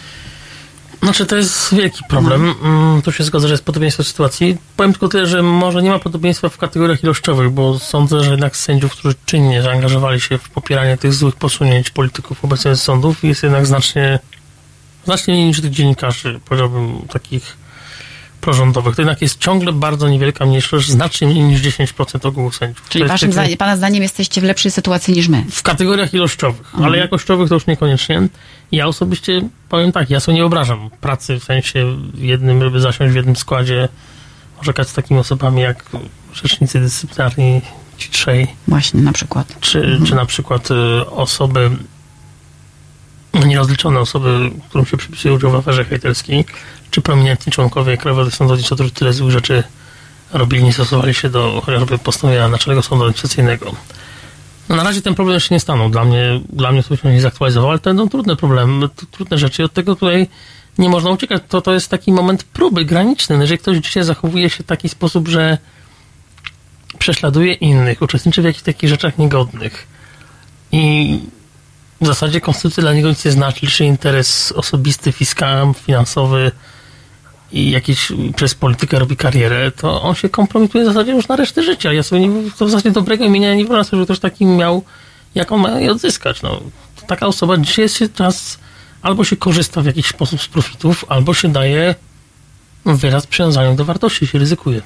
Znaczy, 1.02 1.26
to 1.26 1.36
jest 1.36 1.74
wielki 1.74 2.04
problem. 2.08 2.54
No. 2.62 3.02
To 3.02 3.12
się 3.12 3.24
zgadza, 3.24 3.48
że 3.48 3.54
jest 3.54 3.64
podobieństwo 3.64 4.04
sytuacji. 4.04 4.56
Powiem 4.76 4.92
tylko 4.92 5.08
tyle, 5.08 5.26
że 5.26 5.42
może 5.42 5.82
nie 5.82 5.90
ma 5.90 5.98
podobieństwa 5.98 6.48
w 6.48 6.58
kategoriach 6.58 7.02
ilościowych, 7.02 7.50
bo 7.50 7.78
sądzę, 7.78 8.24
że 8.24 8.30
jednak 8.30 8.56
sędziów, 8.56 8.92
którzy 8.92 9.14
czynnie 9.24 9.62
zaangażowali 9.62 10.20
się 10.20 10.38
w 10.38 10.48
popieranie 10.48 10.96
tych 10.96 11.14
złych 11.14 11.36
posunięć 11.36 11.90
polityków 11.90 12.44
obecnie 12.44 12.76
z 12.76 12.82
sądów, 12.82 13.24
jest 13.24 13.42
jednak 13.42 13.66
znacznie, 13.66 14.18
znacznie 15.04 15.34
mniej 15.34 15.46
niż 15.46 15.60
tych 15.60 15.70
dziennikarzy, 15.70 16.40
powiedziałbym, 16.44 17.08
takich 17.12 17.56
prorządowych. 18.40 18.96
To 18.96 19.02
jednak 19.02 19.22
jest 19.22 19.38
ciągle 19.38 19.72
bardzo 19.72 20.08
niewielka 20.08 20.46
mniejszość, 20.46 20.88
znacznie 20.88 21.28
mniej 21.28 21.42
niż 21.42 21.62
10% 21.62 22.26
ogółu 22.26 22.52
sędziów. 22.52 22.88
Czyli 22.88 23.04
waszym 23.04 23.32
zdaniem, 23.32 23.56
pana 23.56 23.76
zdaniem 23.76 24.02
jesteście 24.02 24.40
w 24.40 24.44
lepszej 24.44 24.70
sytuacji 24.70 25.14
niż 25.14 25.28
my? 25.28 25.44
W 25.50 25.62
kategoriach 25.62 26.14
ilościowych, 26.14 26.66
mhm. 26.66 26.84
ale 26.84 26.98
jakościowych 26.98 27.48
to 27.48 27.54
już 27.54 27.66
niekoniecznie. 27.66 28.28
Ja 28.72 28.86
osobiście 28.86 29.48
powiem 29.68 29.92
tak, 29.92 30.10
ja 30.10 30.20
sobie 30.20 30.34
nie 30.34 30.42
wyobrażam 30.42 30.90
pracy 31.00 31.40
w 31.40 31.44
sensie 31.44 31.96
jednym, 32.14 32.62
żeby 32.62 32.80
zasiąść 32.80 33.12
w 33.12 33.16
jednym 33.16 33.36
składzie, 33.36 33.88
orzekać 34.60 34.88
z 34.88 34.92
takimi 34.92 35.20
osobami 35.20 35.62
jak 35.62 35.84
rzecznicy 36.32 36.80
dyscyplinarni, 36.80 37.60
ci 37.98 38.10
trzej. 38.10 38.46
Właśnie, 38.68 39.00
na 39.00 39.12
przykład. 39.12 39.60
Czy, 39.60 39.78
mhm. 39.78 40.06
czy 40.06 40.14
na 40.14 40.26
przykład 40.26 40.70
y, 40.70 41.10
osoby 41.10 41.70
nierozliczone 43.46 44.00
osoby, 44.00 44.50
którym 44.68 44.86
się 44.86 44.96
przypisuje 44.96 45.34
udział 45.34 45.50
w 45.50 45.54
aferze 45.54 45.84
hejterskiej, 45.84 46.44
czy 46.90 47.00
prominentni 47.00 47.52
członkowie 47.52 47.96
Krajowej 47.96 48.30
Sądownictwa, 48.30 48.74
którzy 48.74 48.90
tyle 48.90 49.12
złych 49.12 49.30
rzeczy 49.30 49.62
robili, 50.32 50.64
nie 50.64 50.72
stosowali 50.72 51.14
się 51.14 51.30
do 51.30 51.62
chociażby 51.66 51.98
postanowienia 51.98 52.48
Naczelnego 52.48 52.82
Sądu 52.82 53.04
Administracyjnego. 53.04 53.74
No 54.68 54.76
na 54.76 54.82
razie 54.82 55.02
ten 55.02 55.14
problem 55.14 55.34
jeszcze 55.34 55.54
nie 55.54 55.60
stanął. 55.60 55.90
Dla 55.90 56.04
mnie, 56.04 56.40
dla 56.52 56.72
mnie 56.72 56.82
to 56.82 57.10
nie 57.10 57.20
zaktualizował, 57.20 57.70
ale 57.70 57.78
to 57.78 57.90
będą 57.90 58.08
trudne 58.08 58.36
problemy, 58.36 58.88
trudne 59.10 59.38
rzeczy 59.38 59.64
od 59.64 59.72
tego 59.72 59.94
tutaj 59.94 60.28
nie 60.78 60.88
można 60.88 61.10
uciekać. 61.10 61.42
To, 61.48 61.60
to 61.60 61.74
jest 61.74 61.88
taki 61.88 62.12
moment 62.12 62.44
próby 62.44 62.84
graniczny. 62.84 63.36
No, 63.36 63.42
jeżeli 63.42 63.58
ktoś 63.58 63.78
dzisiaj 63.78 64.04
zachowuje 64.04 64.50
się 64.50 64.62
w 64.62 64.66
taki 64.66 64.88
sposób, 64.88 65.28
że 65.28 65.58
prześladuje 66.98 67.52
innych, 67.52 68.02
uczestniczy 68.02 68.42
w 68.42 68.44
jakichś 68.44 68.62
takich 68.62 68.90
rzeczach 68.90 69.18
niegodnych 69.18 69.86
i 70.72 71.18
w 72.00 72.06
zasadzie 72.06 72.40
konstytucja 72.40 72.80
dla 72.80 72.94
niego 72.94 73.08
nic 73.08 73.24
nie 73.24 73.30
znaczy, 73.30 73.66
liczy 73.66 73.84
interes 73.84 74.52
osobisty, 74.52 75.12
fiskalny, 75.12 75.74
finansowy 75.74 76.52
i 77.52 77.70
jakiś 77.70 78.12
przez 78.36 78.54
politykę 78.54 78.98
robi 78.98 79.16
karierę, 79.16 79.70
to 79.70 80.02
on 80.02 80.14
się 80.14 80.28
kompromituje 80.28 80.84
w 80.84 80.86
zasadzie 80.86 81.12
już 81.12 81.28
na 81.28 81.36
resztę 81.36 81.62
życia. 81.62 81.92
Ja 81.92 82.02
sobie 82.02 82.28
nie, 82.28 82.50
to 82.50 82.66
w 82.66 82.70
zasadzie 82.70 82.90
dobrego 82.90 83.24
imienia 83.24 83.54
nie 83.54 83.64
wyobrażam 83.64 83.84
sobie, 83.84 84.00
że 84.00 84.04
ktoś 84.04 84.18
takim 84.18 84.56
miał, 84.56 84.82
jak 85.34 85.52
on 85.52 85.60
ma 85.60 85.80
je 85.80 85.92
odzyskać. 85.92 86.42
No, 86.42 86.60
taka 87.06 87.26
osoba 87.26 87.56
dzisiaj 87.56 87.82
jest 87.82 87.96
się 87.96 88.08
czas 88.08 88.58
albo 89.02 89.24
się 89.24 89.36
korzysta 89.36 89.82
w 89.82 89.86
jakiś 89.86 90.06
sposób 90.06 90.42
z 90.42 90.48
profitów, 90.48 91.04
albo 91.08 91.34
się 91.34 91.52
daje 91.52 91.94
wyraz 92.84 93.26
przywiązaniu 93.26 93.74
do 93.74 93.84
wartości, 93.84 94.26
się 94.26 94.38
ryzykuje. 94.38 94.82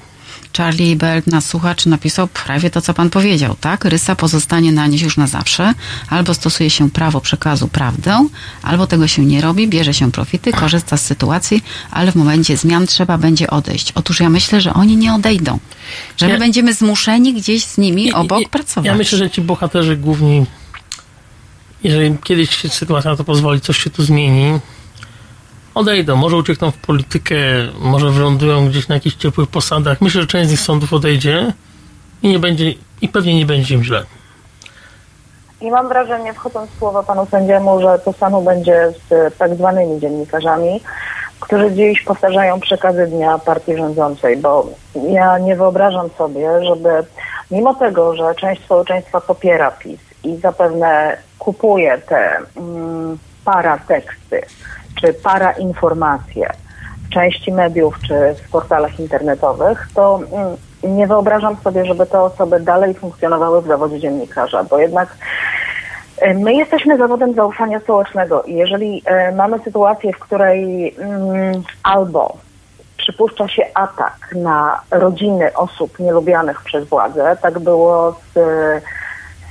Charlie 0.57 0.95
Bell, 0.95 1.21
nasz 1.27 1.43
słuchacz, 1.43 1.85
napisał 1.85 2.27
prawie 2.27 2.69
to, 2.69 2.81
co 2.81 2.93
pan 2.93 3.09
powiedział, 3.09 3.55
tak? 3.61 3.85
Rysa 3.85 4.15
pozostanie 4.15 4.71
na 4.71 4.87
nich 4.87 5.01
już 5.01 5.17
na 5.17 5.27
zawsze. 5.27 5.73
Albo 6.09 6.33
stosuje 6.33 6.69
się 6.69 6.89
prawo 6.89 7.21
przekazu 7.21 7.67
prawdę, 7.67 8.27
albo 8.63 8.87
tego 8.87 9.07
się 9.07 9.25
nie 9.25 9.41
robi, 9.41 9.67
bierze 9.67 9.93
się 9.93 10.11
profity, 10.11 10.53
korzysta 10.53 10.97
z 10.97 11.05
sytuacji, 11.05 11.63
ale 11.91 12.11
w 12.11 12.15
momencie 12.15 12.57
zmian 12.57 12.87
trzeba 12.87 13.17
będzie 13.17 13.49
odejść. 13.49 13.91
Otóż 13.95 14.19
ja 14.19 14.29
myślę, 14.29 14.61
że 14.61 14.73
oni 14.73 14.97
nie 14.97 15.13
odejdą. 15.13 15.59
Że 16.17 16.25
my 16.25 16.33
ja, 16.33 16.39
będziemy 16.39 16.73
zmuszeni 16.73 17.33
gdzieś 17.33 17.63
z 17.63 17.77
nimi 17.77 18.05
ja, 18.05 18.15
obok 18.15 18.41
ja, 18.41 18.49
pracować. 18.49 18.87
Ja 18.87 18.95
myślę, 18.95 19.17
że 19.17 19.29
ci 19.29 19.41
bohaterzy 19.41 19.97
główni, 19.97 20.45
jeżeli 21.83 22.17
kiedyś 22.23 22.49
sytuacja 22.69 23.11
na 23.11 23.17
to 23.17 23.23
pozwoli, 23.23 23.61
coś 23.61 23.83
się 23.83 23.89
tu 23.89 24.03
zmieni, 24.03 24.59
odejdą, 25.75 26.15
może 26.15 26.37
uciekną 26.37 26.71
w 26.71 26.77
politykę, 26.77 27.35
może 27.79 28.11
wylądują 28.11 28.67
gdzieś 28.67 28.87
na 28.87 28.95
jakichś 28.95 29.15
ciepłych 29.15 29.49
posadach. 29.49 30.01
Myślę, 30.01 30.21
że 30.21 30.27
część 30.27 30.47
z 30.47 30.51
nich 30.51 30.59
sądów 30.59 30.93
odejdzie 30.93 31.53
i 32.23 32.27
nie 32.29 32.39
będzie, 32.39 32.73
i 33.01 33.09
pewnie 33.09 33.35
nie 33.35 33.45
będzie 33.45 33.75
im 33.75 33.83
źle. 33.83 34.03
I 35.61 35.71
mam 35.71 35.87
wrażenie, 35.87 36.33
wchodząc 36.33 36.71
w 36.71 36.77
słowo 36.77 37.03
panu 37.03 37.25
sędziemu, 37.25 37.81
że 37.81 37.99
to 37.99 38.13
samo 38.13 38.41
będzie 38.41 38.93
z 39.09 39.37
tak 39.37 39.55
zwanymi 39.55 39.99
dziennikarzami, 39.99 40.81
którzy 41.39 41.71
dziś 41.71 42.01
powtarzają 42.01 42.59
przekazy 42.59 43.07
dnia 43.07 43.39
partii 43.39 43.77
rządzącej, 43.77 44.37
bo 44.37 44.67
ja 45.09 45.37
nie 45.37 45.55
wyobrażam 45.55 46.09
sobie, 46.17 46.49
żeby 46.65 46.89
mimo 47.51 47.73
tego, 47.73 48.15
że 48.15 48.35
część 48.35 48.63
społeczeństwa 48.63 49.21
popiera 49.21 49.71
PiS 49.71 49.99
i 50.23 50.37
zapewne 50.37 51.17
kupuje 51.39 51.97
te 51.97 52.37
mm, 52.55 53.17
parateksty, 53.45 54.41
czy 55.03 55.13
parainformacje 55.13 56.49
w 57.05 57.09
części 57.09 57.51
mediów, 57.51 57.99
czy 58.07 58.35
w 58.47 58.51
portalach 58.51 58.99
internetowych, 58.99 59.87
to 59.93 60.19
mm, 60.31 60.57
nie 60.97 61.07
wyobrażam 61.07 61.55
sobie, 61.55 61.85
żeby 61.85 62.05
te 62.05 62.21
osoby 62.21 62.59
dalej 62.59 62.93
funkcjonowały 62.93 63.61
w 63.61 63.67
zawodzie 63.67 63.99
dziennikarza, 63.99 64.63
bo 64.63 64.79
jednak 64.79 65.17
e, 66.17 66.33
My 66.33 66.53
jesteśmy 66.53 66.97
zawodem 66.97 67.33
zaufania 67.33 67.79
społecznego 67.79 68.43
i 68.43 68.53
jeżeli 68.55 69.01
e, 69.05 69.31
mamy 69.31 69.59
sytuację, 69.59 70.13
w 70.13 70.19
której 70.19 70.95
mm, 70.97 71.63
albo 71.83 72.37
przypuszcza 72.97 73.47
się 73.47 73.63
atak 73.73 74.35
na 74.35 74.81
rodziny 74.91 75.53
osób 75.53 75.99
nielubianych 75.99 76.61
przez 76.61 76.87
władzę, 76.87 77.37
tak 77.41 77.59
było 77.59 78.15
z 78.33 78.37
e, 78.37 78.81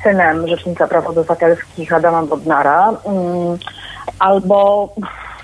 synem 0.02 0.48
Rzecznika 0.48 0.86
Praw 0.86 1.06
Obywatelskich 1.06 1.92
Adama 1.92 2.22
Bodnara, 2.22 2.88
mm, 3.04 3.58
albo 4.18 4.88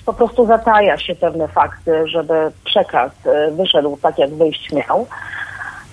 po 0.08 0.12
prostu 0.12 0.46
zataja 0.46 0.98
się 0.98 1.14
pewne 1.14 1.48
fakty, 1.48 2.08
żeby 2.08 2.52
przekaz 2.64 3.12
y, 3.26 3.52
wyszedł 3.52 3.98
tak, 4.02 4.18
jak 4.18 4.30
wyjść 4.30 4.72
miał. 4.72 5.06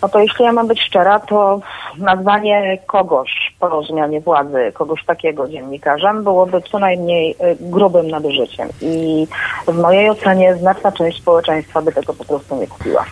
No 0.02 0.10
to 0.10 0.20
jeśli 0.20 0.46
ja 0.46 0.52
mam 0.52 0.68
być 0.68 0.82
szczera, 0.82 1.20
to 1.20 1.60
nazwanie 1.98 2.78
kogoś 2.88 3.56
po 3.60 3.84
zmianie 3.84 4.22
władzy 4.22 4.72
kogoś 4.74 5.06
takiego 5.06 5.48
dziennikarzem 5.48 6.24
byłoby 6.24 6.62
co 6.62 6.80
najmniej 6.80 7.32
y, 7.32 7.58
grubym 7.60 8.08
nadużyciem. 8.08 8.70
I 8.82 9.28
w 9.68 9.78
mojej 9.78 10.10
ocenie 10.10 10.56
znaczna 10.56 10.92
część 10.92 11.22
społeczeństwa 11.22 11.82
by 11.82 11.92
tego 11.92 12.14
po 12.14 12.26
prostu 12.26 12.56
nie 12.56 12.68
kupiła. 12.68 13.06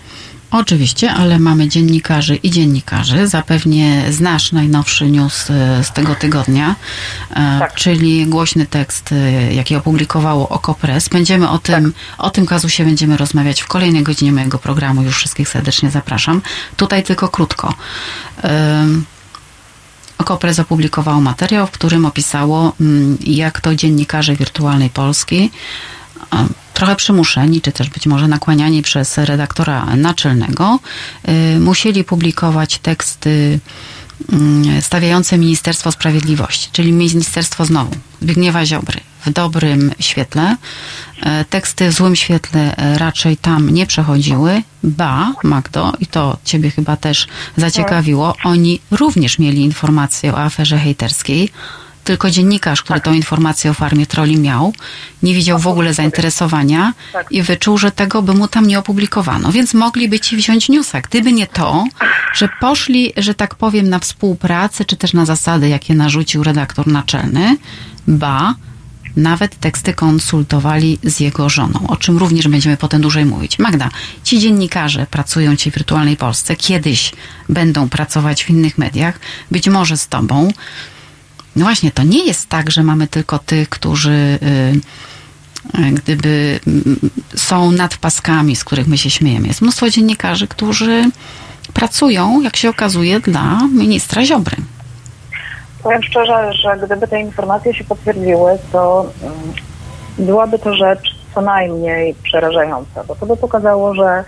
Oczywiście, 0.54 1.12
ale 1.12 1.40
mamy 1.40 1.68
dziennikarzy 1.68 2.36
i 2.36 2.52
dziennikarzy. 2.52 3.28
Zapewnie 3.28 4.04
znasz 4.10 4.52
najnowszy 4.52 5.06
news 5.06 5.50
e, 5.50 5.84
z 5.84 5.92
tego 5.92 6.16
tygodnia, 6.16 6.76
e, 7.30 7.36
tak. 7.60 7.74
czyli 7.74 8.26
głośny 8.26 8.66
tekst, 8.66 9.12
e, 9.12 9.54
jaki 9.54 9.76
opublikowało 9.76 10.50
Okopres. 10.50 11.10
Będziemy 11.10 11.50
o 11.50 11.58
tym, 11.58 11.94
tak. 11.94 12.26
o 12.26 12.30
tym 12.30 12.46
kazusie 12.46 12.86
będziemy 12.86 13.18
rozmawiać 13.18 13.62
w 13.62 13.68
kolejnej 13.68 14.04
godzinie 14.04 14.32
mojego 14.32 14.60
programu. 14.60 15.02
Już 15.02 15.16
wszystkich 15.16 15.50
serdecznie 15.50 15.92
zapraszam. 15.92 16.42
Tutaj 16.78 17.04
tylko 17.04 17.30
krótko. 17.30 17.74
Okopres 20.18 20.60
opublikowało 20.60 21.22
materiał, 21.22 21.68
w 21.68 21.72
którym 21.72 22.06
opisało, 22.06 22.74
mm, 22.82 23.18
jak 23.22 23.62
to 23.62 23.76
dziennikarze 23.76 24.36
wirtualnej 24.36 24.90
Polski 24.90 25.52
trochę 26.74 26.96
przymuszeni, 26.96 27.62
czy 27.62 27.72
też 27.72 27.90
być 27.90 28.08
może 28.08 28.28
nakłaniani 28.28 28.82
przez 28.82 29.18
redaktora 29.18 29.96
naczelnego, 29.96 30.80
y, 31.56 31.60
musieli 31.60 32.04
publikować 32.04 32.78
teksty 32.78 33.60
mm, 34.32 34.82
stawiające 34.82 35.38
Ministerstwo 35.38 35.92
Sprawiedliwości, 35.92 36.70
czyli 36.72 36.92
Ministerstwo 36.92 37.66
znowu 37.66 37.96
Zbigniewa 38.22 38.66
Ziobry 38.66 39.00
w 39.26 39.30
dobrym 39.30 39.92
świetle. 40.00 40.56
Y, 41.18 41.46
teksty 41.50 41.90
w 41.90 41.94
złym 41.94 42.16
świetle 42.16 42.76
raczej 42.98 43.38
tam 43.38 43.70
nie 43.70 43.86
przechodziły. 43.86 44.64
Ba, 44.84 45.34
Magdo, 45.44 45.94
i 46.00 46.08
to 46.08 46.38
ciebie 46.46 46.72
chyba 46.72 46.98
też 46.98 47.28
zaciekawiło, 47.58 48.36
oni 48.44 48.80
również 48.92 49.40
mieli 49.40 49.62
informacje 49.62 50.34
o 50.34 50.40
aferze 50.40 50.78
hejterskiej, 50.78 51.52
tylko 52.04 52.30
dziennikarz, 52.30 52.84
który 52.84 53.02
tą 53.02 53.14
informację 53.14 53.72
o 53.72 53.74
farmie 53.74 54.06
troli 54.06 54.38
miał, 54.38 54.74
nie 55.24 55.34
widział 55.34 55.60
w 55.60 55.68
ogóle 55.68 55.94
zainteresowania 55.94 56.94
i 57.32 57.42
wyczuł, 57.42 57.78
że 57.78 57.92
tego 57.92 58.22
by 58.22 58.34
mu 58.34 58.48
tam 58.48 58.68
nie 58.68 58.80
opublikowano. 58.80 59.52
Więc 59.52 59.74
mogliby 59.74 60.20
ci 60.20 60.38
wziąć 60.38 60.70
newsa. 60.70 61.02
Gdyby 61.02 61.34
nie 61.34 61.48
to, 61.48 61.84
że 62.34 62.50
poszli, 62.60 63.14
że 63.18 63.34
tak 63.34 63.56
powiem, 63.56 63.90
na 63.90 64.00
współpracę, 64.00 64.86
czy 64.86 64.96
też 64.96 65.14
na 65.14 65.26
zasady, 65.26 65.70
jakie 65.70 65.94
narzucił 65.94 66.44
redaktor 66.44 66.88
naczelny, 66.88 67.58
ba, 68.08 68.56
nawet 69.16 69.60
teksty 69.60 69.94
konsultowali 69.94 71.00
z 71.04 71.20
jego 71.20 71.50
żoną, 71.50 71.88
o 71.88 71.98
czym 71.98 72.18
również 72.18 72.48
będziemy 72.48 72.78
potem 72.78 73.02
dłużej 73.02 73.26
mówić. 73.26 73.60
Magda, 73.60 73.90
ci 74.24 74.40
dziennikarze 74.40 75.08
pracują 75.12 75.58
w 75.58 75.64
wirtualnej 75.64 76.18
Polsce, 76.18 76.56
kiedyś 76.56 77.12
będą 77.50 77.90
pracować 77.90 78.44
w 78.44 78.50
innych 78.50 78.78
mediach, 78.78 79.20
być 79.52 79.70
może 79.70 79.98
z 79.98 80.08
tobą, 80.08 80.52
no 81.56 81.66
właśnie, 81.66 81.92
to 81.92 82.04
nie 82.04 82.26
jest 82.26 82.50
tak, 82.50 82.72
że 82.72 82.84
mamy 82.84 83.08
tylko 83.08 83.40
tych, 83.40 83.70
którzy 83.70 84.12
y, 84.12 85.80
y, 85.80 85.92
gdyby 85.92 86.60
mm, 86.68 87.00
są 87.36 87.72
nad 87.72 87.98
paskami, 87.98 88.56
z 88.56 88.64
których 88.64 88.88
my 88.88 88.98
się 88.98 89.10
śmiejemy. 89.10 89.48
Jest 89.48 89.62
mnóstwo 89.62 89.90
dziennikarzy, 89.90 90.48
którzy 90.48 91.04
pracują, 91.74 92.42
jak 92.42 92.56
się 92.56 92.70
okazuje, 92.70 93.20
dla 93.20 93.60
ministra 93.74 94.26
Ziobry. 94.26 94.58
Powiem 95.84 96.04
szczerze, 96.04 96.54
że 96.54 96.78
gdyby 96.86 97.08
te 97.08 97.20
informacje 97.20 97.74
się 97.74 97.84
potwierdziły, 97.84 98.58
to 98.72 99.12
mm, 99.22 99.34
byłaby 100.18 100.60
to 100.60 100.76
rzecz 100.76 101.16
co 101.36 101.42
najmniej 101.42 102.16
przerażająca, 102.24 103.04
bo 103.04 103.16
to 103.16 103.26
by 103.26 103.38
pokazało, 103.38 103.96
że 103.96 104.24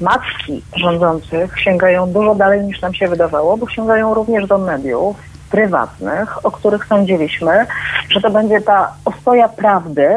matki 0.00 0.62
rządzących 0.76 1.60
sięgają 1.60 2.12
dużo 2.12 2.34
dalej 2.34 2.64
niż 2.64 2.80
nam 2.80 2.94
się 2.94 3.08
wydawało, 3.08 3.56
bo 3.56 3.68
sięgają 3.68 4.14
również 4.14 4.46
do 4.46 4.58
mediów, 4.58 5.16
prywatnych, 5.50 6.46
o 6.46 6.50
których 6.50 6.84
sądziliśmy, 6.84 7.66
że 8.08 8.20
to 8.20 8.30
będzie 8.30 8.60
ta 8.60 8.92
ostoja 9.04 9.48
prawdy, 9.48 10.08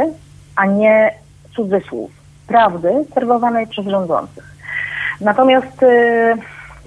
a 0.56 0.66
nie 0.66 1.14
cudzysłów. 1.56 2.12
Prawdy 2.48 2.90
serwowanej 3.14 3.68
przez 3.68 3.86
rządzących. 3.86 4.56
Natomiast 5.22 5.84
y, 5.84 6.36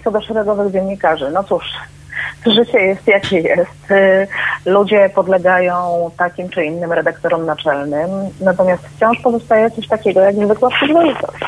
co 0.05 0.11
do 0.11 0.20
szeregowych 0.20 0.72
dziennikarzy, 0.72 1.30
no 1.30 1.45
cóż, 1.45 1.64
życie 2.57 2.78
jest 2.78 3.09
jakie 3.09 3.40
jest. 3.40 3.90
Y, 3.90 4.26
ludzie 4.66 5.11
podlegają 5.14 6.11
takim 6.16 6.49
czy 6.49 6.64
innym 6.64 6.93
redaktorom 6.93 7.47
naczelnym, 7.47 8.11
natomiast 8.40 8.82
wciąż 8.86 9.20
pozostaje 9.20 9.70
coś 9.70 9.88
takiego 9.88 10.20
jak 10.20 10.34
zwykła 10.34 10.70
przyzwoitość. 10.70 11.45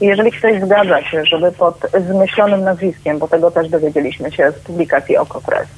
Jeżeli 0.00 0.32
ktoś 0.32 0.60
zgadza 0.60 1.02
się, 1.02 1.24
żeby 1.24 1.52
pod 1.52 1.86
zmyślonym 2.08 2.64
nazwiskiem, 2.64 3.18
bo 3.18 3.28
tego 3.28 3.50
też 3.50 3.68
dowiedzieliśmy 3.68 4.32
się 4.32 4.52
z 4.52 4.58
publikacji 4.58 5.16
Okopres, 5.16 5.68
y, 5.68 5.72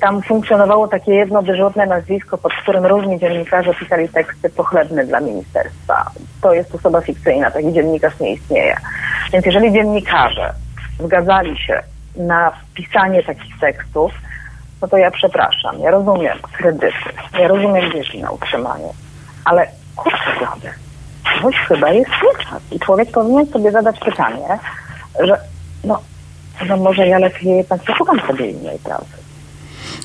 tam 0.00 0.22
funkcjonowało 0.22 0.88
takie 0.88 1.14
jedno 1.14 1.42
dyżurne 1.42 1.86
nazwisko, 1.86 2.38
pod 2.38 2.52
którym 2.52 2.86
różni 2.86 3.18
dziennikarze 3.18 3.74
pisali 3.74 4.08
teksty 4.08 4.50
pochlebne 4.50 5.04
dla 5.04 5.20
ministerstwa. 5.20 6.10
To 6.42 6.52
jest 6.52 6.74
osoba 6.74 7.00
fikcyjna, 7.00 7.50
taki 7.50 7.72
dziennikarz 7.72 8.20
nie 8.20 8.32
istnieje. 8.32 8.76
Więc 9.32 9.46
jeżeli 9.46 9.72
dziennikarze 9.72 10.54
zgadzali 11.00 11.58
się 11.58 11.82
na 12.16 12.52
pisanie 12.74 13.22
takich 13.22 13.58
tekstów, 13.58 14.12
no 14.82 14.88
to 14.88 14.96
ja 14.96 15.10
przepraszam, 15.10 15.80
ja 15.80 15.90
rozumiem 15.90 16.38
kredyty, 16.52 16.92
ja 17.38 17.48
rozumiem 17.48 17.92
dzieci 17.92 18.22
na 18.22 18.30
utrzymanie, 18.30 18.88
ale 19.44 19.66
kurczę 19.96 20.38
blady, 20.38 20.70
coś 21.42 21.56
chyba 21.56 21.90
jest 21.90 22.10
nie 22.10 22.44
czas 22.44 22.62
i 22.72 22.80
człowiek 22.80 23.10
powinien 23.10 23.46
sobie 23.46 23.70
zadać 23.70 24.00
pytanie, 24.00 24.58
że 25.20 25.38
no, 25.84 26.00
no 26.68 26.76
może 26.76 27.06
ja 27.06 27.18
lepiej 27.18 27.56
jednak 27.56 27.80
szukam 27.96 28.20
sobie 28.20 28.50
innej 28.50 28.78
pracy. 28.78 29.23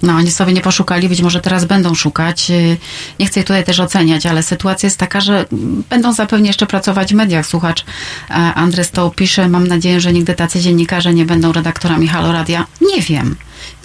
No, 0.03 0.13
oni 0.13 0.31
sobie 0.31 0.53
nie 0.53 0.61
poszukali, 0.61 1.09
być 1.09 1.21
może 1.21 1.41
teraz 1.41 1.65
będą 1.65 1.95
szukać. 1.95 2.51
Y, 2.51 2.77
nie 3.19 3.25
chcę 3.25 3.43
tutaj 3.43 3.63
też 3.63 3.79
oceniać, 3.79 4.25
ale 4.25 4.43
sytuacja 4.43 4.87
jest 4.87 4.97
taka, 4.97 5.21
że 5.21 5.45
będą 5.89 6.13
zapewne 6.13 6.47
jeszcze 6.47 6.65
pracować 6.65 7.13
w 7.13 7.15
mediach. 7.15 7.45
Słuchacz 7.45 7.85
e, 8.29 8.33
Andres 8.33 8.91
to 8.91 9.09
pisze, 9.09 9.49
mam 9.49 9.67
nadzieję, 9.67 10.01
że 10.01 10.13
nigdy 10.13 10.35
tacy 10.35 10.59
dziennikarze 10.59 11.13
nie 11.13 11.25
będą 11.25 11.51
redaktorami 11.51 12.07
Halo 12.07 12.31
Radia. 12.31 12.65
Nie 12.95 13.01
wiem. 13.01 13.35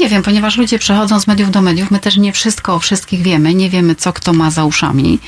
Nie 0.00 0.08
wiem, 0.08 0.22
ponieważ 0.22 0.56
ludzie 0.56 0.78
przechodzą 0.78 1.20
z 1.20 1.26
mediów 1.26 1.50
do 1.50 1.62
mediów, 1.62 1.90
my 1.90 1.98
też 1.98 2.16
nie 2.16 2.32
wszystko 2.32 2.74
o 2.74 2.78
wszystkich 2.78 3.22
wiemy, 3.22 3.54
nie 3.54 3.70
wiemy, 3.70 3.94
co 3.94 4.12
kto 4.12 4.32
ma 4.32 4.50
za 4.50 4.64
uszami, 4.64 5.18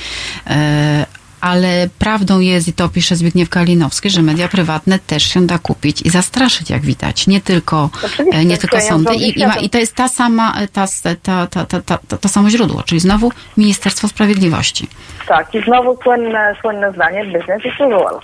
e, 0.46 1.06
ale 1.46 1.88
prawdą 1.98 2.40
jest, 2.40 2.68
i 2.68 2.72
to 2.72 2.88
pisze 2.88 3.16
Zbigniew 3.16 3.48
Kalinowski, 3.48 4.10
że 4.10 4.22
media 4.22 4.48
prywatne 4.48 4.98
też 4.98 5.22
się 5.22 5.46
da 5.46 5.58
kupić 5.58 6.02
i 6.02 6.10
zastraszyć, 6.10 6.70
jak 6.70 6.82
widać. 6.82 7.26
Nie 7.26 7.40
tylko, 7.40 7.90
e, 8.32 8.44
nie 8.44 8.58
tylko 8.58 8.80
sądy. 8.80 9.14
I, 9.14 9.40
i, 9.40 9.46
ma, 9.46 9.54
I, 9.54 9.70
to 9.70 9.78
jest 9.78 9.94
ta 9.94 10.08
sama, 10.08 10.54
ta, 10.72 10.86
ta, 11.22 11.46
ta, 11.46 11.66
ta, 11.66 11.80
ta, 11.80 12.16
to 12.18 12.28
samo 12.28 12.50
źródło, 12.50 12.82
czyli 12.82 13.00
znowu 13.00 13.32
Ministerstwo 13.56 14.08
Sprawiedliwości. 14.08 14.88
Tak, 15.28 15.54
i 15.54 15.62
znowu 15.62 15.98
słynne, 16.02 16.54
słynne 16.60 16.92
zdanie 16.92 17.24
business 17.24 17.64
is 17.64 17.74
usual. 17.74 18.20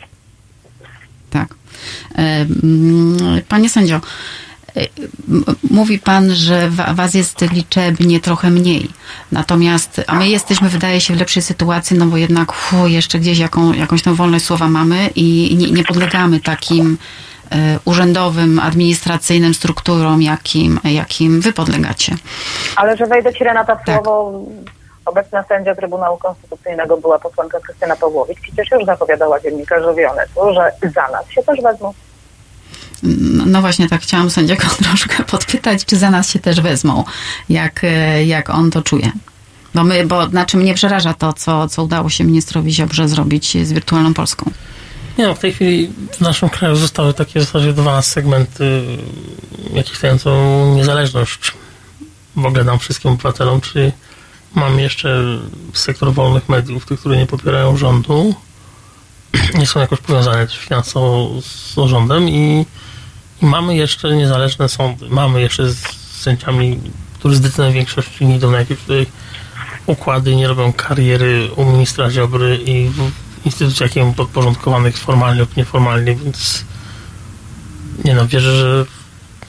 Tak. 1.30 1.48
E, 2.18 2.46
panie 3.48 3.68
sędzio, 3.68 4.00
Mówi 5.70 5.98
pan, 5.98 6.30
że 6.30 6.70
was 6.94 7.14
jest 7.14 7.40
liczebnie 7.40 8.20
trochę 8.20 8.50
mniej. 8.50 8.88
Natomiast, 9.32 10.00
a 10.06 10.14
my 10.14 10.28
jesteśmy, 10.28 10.68
wydaje 10.68 11.00
się, 11.00 11.14
w 11.14 11.18
lepszej 11.18 11.42
sytuacji, 11.42 11.98
no 11.98 12.06
bo 12.06 12.16
jednak 12.16 12.52
fu, 12.52 12.86
jeszcze 12.86 13.18
gdzieś 13.18 13.38
jaką, 13.38 13.72
jakąś 13.72 14.02
tą 14.02 14.14
wolność 14.14 14.44
słowa 14.44 14.68
mamy 14.68 15.10
i 15.14 15.56
nie, 15.56 15.70
nie 15.70 15.84
podlegamy 15.84 16.40
takim 16.40 16.98
e, 17.50 17.78
urzędowym, 17.84 18.58
administracyjnym 18.58 19.54
strukturom, 19.54 20.22
jakim, 20.22 20.80
jakim 20.84 21.40
wy 21.40 21.52
podlegacie. 21.52 22.14
Ale 22.76 22.96
że 22.96 23.06
wejdę 23.06 23.34
ci 23.34 23.44
Renata 23.44 23.76
w 23.76 23.84
tak. 23.84 24.04
słowo, 24.04 24.40
obecna 25.04 25.44
sędzia 25.44 25.74
Trybunału 25.74 26.18
Konstytucyjnego 26.18 26.96
była 26.96 27.18
posłanka 27.18 27.60
Krystyna 27.60 27.96
Pawłowicz, 27.96 28.40
przecież 28.40 28.70
już 28.70 28.84
zapowiadała 28.84 29.40
dziennikarzowi 29.40 30.04
Onetu, 30.04 30.54
że 30.54 30.90
za 30.94 31.08
nas 31.08 31.30
się 31.30 31.42
też 31.42 31.60
wezmą. 31.60 31.94
No 33.46 33.60
właśnie 33.60 33.88
tak 33.88 34.02
chciałam 34.02 34.30
sędziego 34.30 34.62
troszkę 34.82 35.24
podpytać, 35.24 35.84
czy 35.84 35.96
za 35.96 36.10
nas 36.10 36.30
się 36.30 36.38
też 36.38 36.60
wezmą, 36.60 37.04
jak, 37.48 37.84
e, 37.84 38.24
jak 38.24 38.50
on 38.50 38.70
to 38.70 38.82
czuje. 38.82 39.12
Bo 39.74 39.84
my, 39.84 40.06
bo 40.06 40.28
znaczy 40.28 40.56
mnie 40.56 40.74
przeraża 40.74 41.14
to, 41.14 41.32
co, 41.32 41.68
co 41.68 41.84
udało 41.84 42.10
się 42.10 42.24
ministrowi 42.24 42.72
Ziobrze 42.72 43.08
zrobić 43.08 43.56
z 43.66 43.72
wirtualną 43.72 44.14
Polską. 44.14 44.50
Nie 45.18 45.26
no, 45.26 45.34
w 45.34 45.38
tej 45.38 45.52
chwili 45.52 45.90
w 46.12 46.20
naszym 46.20 46.48
kraju 46.48 46.76
zostały 46.76 47.14
takie 47.14 47.40
w 47.40 47.42
zasadzie 47.42 47.72
dwa 47.72 48.02
segmenty, 48.02 48.82
jakie 49.74 49.94
chcącą 49.94 50.74
niezależność 50.74 51.52
w 52.36 52.46
ogóle 52.46 52.64
nam 52.64 52.78
wszystkim 52.78 53.10
obywatelom, 53.10 53.60
czyli 53.60 53.92
mamy 54.54 54.82
jeszcze 54.82 55.38
sektor 55.74 56.12
wolnych 56.12 56.48
mediów, 56.48 56.86
tych, 56.86 57.00
które 57.00 57.16
nie 57.16 57.26
popierają 57.26 57.76
rządu, 57.76 58.34
nie 59.54 59.66
są 59.66 59.80
jakoś 59.80 60.00
powiązane 60.00 60.46
finansowo 60.46 61.30
z 61.40 61.74
rządem 61.86 62.28
i 62.28 62.66
mamy 63.42 63.76
jeszcze 63.76 64.16
niezależne 64.16 64.68
sądy. 64.68 65.08
Mamy 65.08 65.40
jeszcze 65.40 65.68
z 65.68 65.78
sędziami, 66.20 66.80
którzy 67.14 67.36
zdecydowanej 67.36 67.74
większości 67.74 68.26
nie 68.26 68.36
idą 68.36 68.50
na 68.50 68.58
jakieś 68.58 68.78
tutaj 68.78 69.06
układy, 69.86 70.36
nie 70.36 70.48
robią 70.48 70.72
kariery 70.72 71.50
u 71.56 71.64
ministra 71.64 72.10
Ziobry 72.10 72.56
i 72.56 72.88
w 72.88 73.10
instytucjach 73.46 73.96
jemu 73.96 74.12
podporządkowanych 74.12 74.98
formalnie 74.98 75.40
lub 75.40 75.56
nieformalnie, 75.56 76.14
więc 76.14 76.64
nie 78.04 78.14
no, 78.14 78.26
wierzę, 78.26 78.56
że 78.56 78.86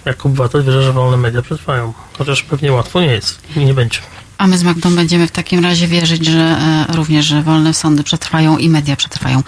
jako 0.05 0.29
obywatel 0.29 0.63
wierzę, 0.63 0.83
że 0.83 0.93
wolne 0.93 1.17
media 1.17 1.41
przetrwają. 1.41 1.93
Chociaż 2.17 2.43
pewnie 2.43 2.71
łatwo 2.71 3.01
nie 3.01 3.07
jest 3.07 3.41
i 3.55 3.65
nie 3.65 3.73
będzie. 3.73 3.99
A 4.43 4.47
my 4.47 4.57
z 4.57 4.63
Magdą 4.63 4.95
będziemy 4.95 5.27
w 5.27 5.31
takim 5.31 5.63
razie 5.63 5.87
wierzyć, 5.87 6.25
że 6.25 6.39
e, 6.39 6.85
również 6.93 7.25
że 7.25 7.41
wolne 7.41 7.73
sądy 7.73 8.03
przetrwają 8.03 8.57
i 8.57 8.69
media 8.69 8.95
przetrwają. 8.95 9.43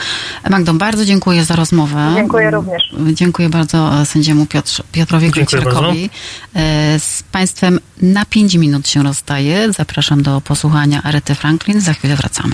Magdo, 0.50 0.74
bardzo 0.74 1.06
dziękuję 1.06 1.46
za 1.46 1.56
rozmowę. 1.56 2.12
Dziękuję 2.16 2.52
również. 2.52 2.93
Dziękuję 3.14 3.50
bardzo 3.50 4.02
e, 4.02 4.06
sędziemu 4.06 4.46
Piotr, 4.46 4.84
Piotrowi 4.91 5.30
Grocierkowi. 5.30 6.10
E, 6.56 7.00
z 7.00 7.24
Państwem 7.24 7.80
na 8.02 8.26
5 8.26 8.56
minut 8.56 8.88
się 8.88 9.04
rozstaję. 9.04 9.74
Zapraszam 9.74 10.24
do 10.24 10.41
posłuchania 10.41 11.04
Arety 11.04 11.36
Franklin. 11.36 11.82
Za 11.82 11.93
chwilę 11.93 12.16
wracamy. 12.16 12.54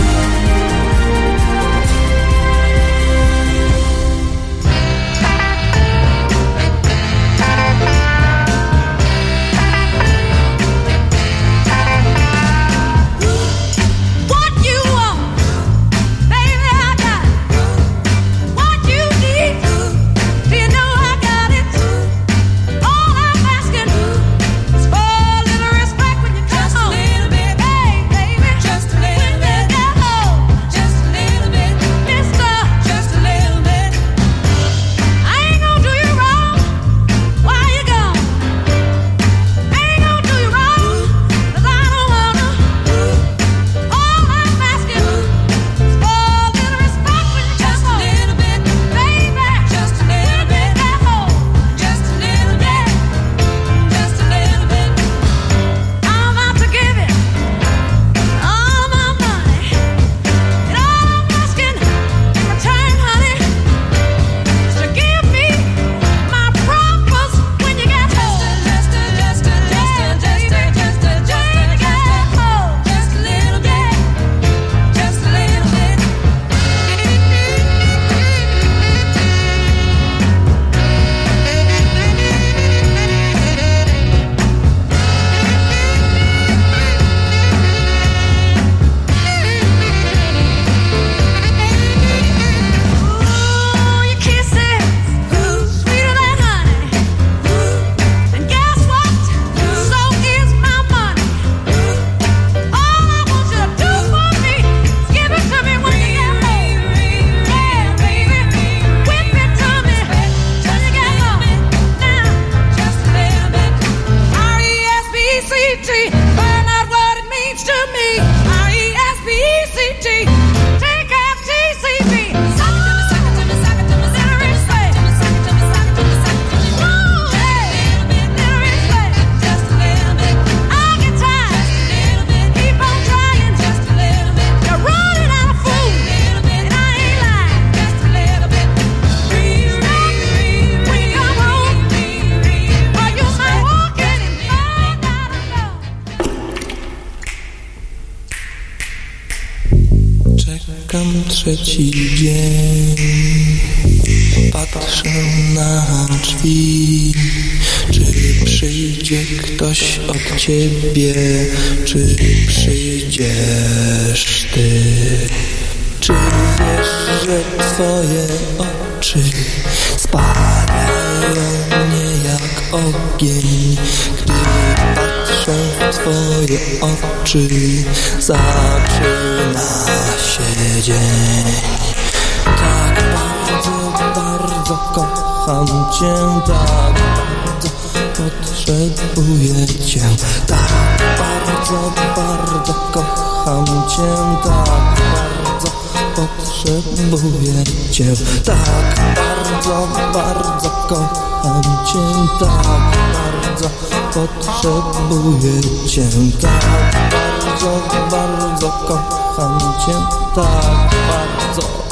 Cię 197.91 198.05
Tak 198.45 198.95
bardzo, 199.15 199.87
bardzo 200.13 200.69
kocham 200.69 201.61
Cię. 201.63 201.99
Tak 202.39 202.67
bardzo 203.13 203.69
potrzebuję 204.13 205.61
Cię. 205.87 206.03
Tak 206.41 206.95
bardzo, 207.11 207.81
bardzo 208.11 208.71
kocham 208.71 209.59
Cię. 209.59 209.93
Tak 210.35 210.89
bardzo, 211.07 211.90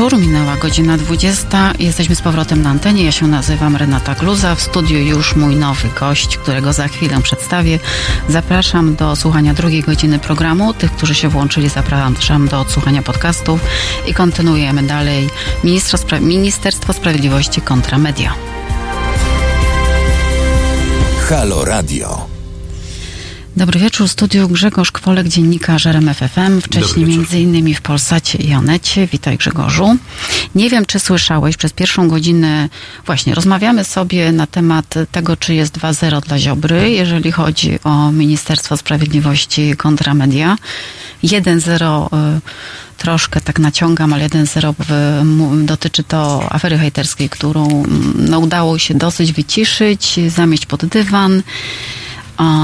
wieczór. 0.00 0.18
Minęła 0.18 0.56
godzina 0.56 0.96
20. 0.96 1.72
Jesteśmy 1.78 2.14
z 2.14 2.20
powrotem 2.22 2.62
na 2.62 2.70
antenie. 2.70 3.04
Ja 3.04 3.12
się 3.12 3.26
nazywam 3.26 3.76
Renata 3.76 4.14
Gluza. 4.14 4.54
W 4.54 4.60
studiu 4.60 4.98
już 4.98 5.36
mój 5.36 5.56
nowy 5.56 5.88
gość, 6.00 6.36
którego 6.36 6.72
za 6.72 6.88
chwilę 6.88 7.22
przedstawię. 7.22 7.78
Zapraszam 8.28 8.94
do 8.94 9.16
słuchania 9.16 9.54
drugiej 9.54 9.82
godziny 9.82 10.18
programu. 10.18 10.74
Tych, 10.74 10.92
którzy 10.92 11.14
się 11.14 11.28
włączyli, 11.28 11.68
zapraszam 11.68 12.48
do 12.48 12.60
odsłuchania 12.60 13.02
podcastów 13.02 13.60
i 14.06 14.14
kontynuujemy 14.14 14.82
dalej 14.82 15.28
Ministerstwo 16.20 16.92
Sprawiedliwości 16.92 17.60
kontra 17.60 17.98
media. 17.98 18.34
Halo 21.28 21.64
Radio. 21.64 22.39
Dobry 23.56 23.80
wieczór, 23.80 24.08
studiu 24.08 24.48
Grzegorz 24.48 24.92
Kwolek, 24.92 25.28
dziennikarz 25.28 25.86
RMFFM, 25.86 26.60
wcześniej 26.60 27.06
między 27.06 27.40
innymi 27.40 27.74
w 27.74 27.80
Polsacie 27.80 28.38
i 28.38 28.54
Onecie. 28.54 29.06
Witaj 29.06 29.36
Grzegorzu. 29.38 29.96
Nie 30.54 30.70
wiem, 30.70 30.86
czy 30.86 30.98
słyszałeś, 31.00 31.56
przez 31.56 31.72
pierwszą 31.72 32.08
godzinę 32.08 32.68
właśnie 33.06 33.34
rozmawiamy 33.34 33.84
sobie 33.84 34.32
na 34.32 34.46
temat 34.46 34.94
tego, 35.12 35.36
czy 35.36 35.54
jest 35.54 35.78
2-0 35.78 36.22
dla 36.22 36.38
Ziobry, 36.38 36.90
jeżeli 36.90 37.32
chodzi 37.32 37.78
o 37.84 38.12
Ministerstwo 38.12 38.76
Sprawiedliwości 38.76 39.76
kontra 39.76 40.14
media. 40.14 40.56
1-0 41.24 42.06
y, 42.06 42.40
troszkę 42.98 43.40
tak 43.40 43.58
naciągam, 43.58 44.12
ale 44.12 44.28
1-0 44.28 45.64
dotyczy 45.64 46.04
to 46.04 46.46
afery 46.52 46.78
hejterskiej, 46.78 47.28
którą 47.28 47.68
mm, 47.68 48.14
no, 48.28 48.38
udało 48.38 48.78
się 48.78 48.94
dosyć 48.94 49.32
wyciszyć, 49.32 50.20
zamieść 50.28 50.66
pod 50.66 50.84
dywan. 50.84 51.42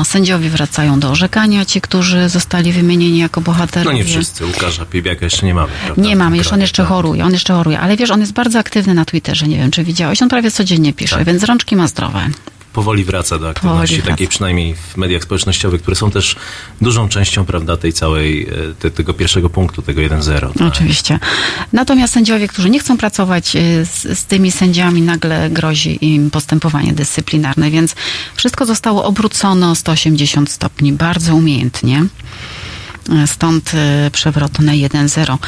Sędziowie 0.04 0.50
wracają 0.50 1.00
do 1.00 1.10
orzekania, 1.10 1.64
ci, 1.64 1.80
którzy 1.80 2.28
zostali 2.28 2.72
wymienieni 2.72 3.18
jako 3.18 3.40
bohaterowie. 3.40 3.90
No 3.90 3.98
nie 3.98 4.04
wszyscy, 4.04 4.46
Łukasza 4.46 4.86
Piebiaka 4.86 5.24
jeszcze 5.24 5.46
nie 5.46 5.54
mamy. 5.54 5.72
Prawda? 5.84 6.02
Nie 6.02 6.16
mamy, 6.16 6.36
jeszcze 6.36 6.54
on 6.54 6.60
jeszcze 6.60 6.84
choruje, 6.84 7.24
on 7.24 7.32
jeszcze 7.32 7.54
choruje, 7.54 7.80
ale 7.80 7.96
wiesz, 7.96 8.10
on 8.10 8.20
jest 8.20 8.32
bardzo 8.32 8.58
aktywny 8.58 8.94
na 8.94 9.04
Twitterze, 9.04 9.48
nie 9.48 9.56
wiem, 9.56 9.70
czy 9.70 9.84
widziałeś, 9.84 10.22
on 10.22 10.28
prawie 10.28 10.50
codziennie 10.50 10.92
pisze, 10.92 11.16
tak. 11.16 11.26
więc 11.26 11.44
rączki 11.44 11.76
ma 11.76 11.88
zdrowe 11.88 12.30
powoli 12.76 13.04
wraca 13.04 13.38
do 13.38 13.48
aktywności, 13.48 14.02
takiej 14.02 14.28
przynajmniej 14.28 14.74
w 14.74 14.96
mediach 14.96 15.22
społecznościowych, 15.22 15.82
które 15.82 15.96
są 15.96 16.10
też 16.10 16.36
dużą 16.80 17.08
częścią, 17.08 17.44
prawda, 17.44 17.76
tej 17.76 17.92
całej, 17.92 18.48
e, 18.48 18.74
te, 18.78 18.90
tego 18.90 19.14
pierwszego 19.14 19.50
punktu, 19.50 19.82
tego 19.82 20.00
1-0. 20.00 20.40
Tak? 20.40 20.68
Oczywiście. 20.68 21.18
Natomiast 21.72 22.14
sędziowie, 22.14 22.48
którzy 22.48 22.70
nie 22.70 22.78
chcą 22.78 22.98
pracować 22.98 23.56
e, 23.56 23.60
z, 23.84 24.18
z 24.18 24.24
tymi 24.24 24.52
sędziami, 24.52 25.02
nagle 25.02 25.50
grozi 25.50 25.98
im 26.04 26.30
postępowanie 26.30 26.92
dyscyplinarne, 26.92 27.70
więc 27.70 27.94
wszystko 28.34 28.66
zostało 28.66 29.04
obrócone 29.04 29.70
o 29.70 29.74
180 29.74 30.50
stopni, 30.50 30.92
bardzo 30.92 31.34
umiejętnie. 31.34 32.06
Stąd 33.26 33.72
y, 33.74 34.10
przewrotne 34.10 34.72
1-0. 34.72 35.38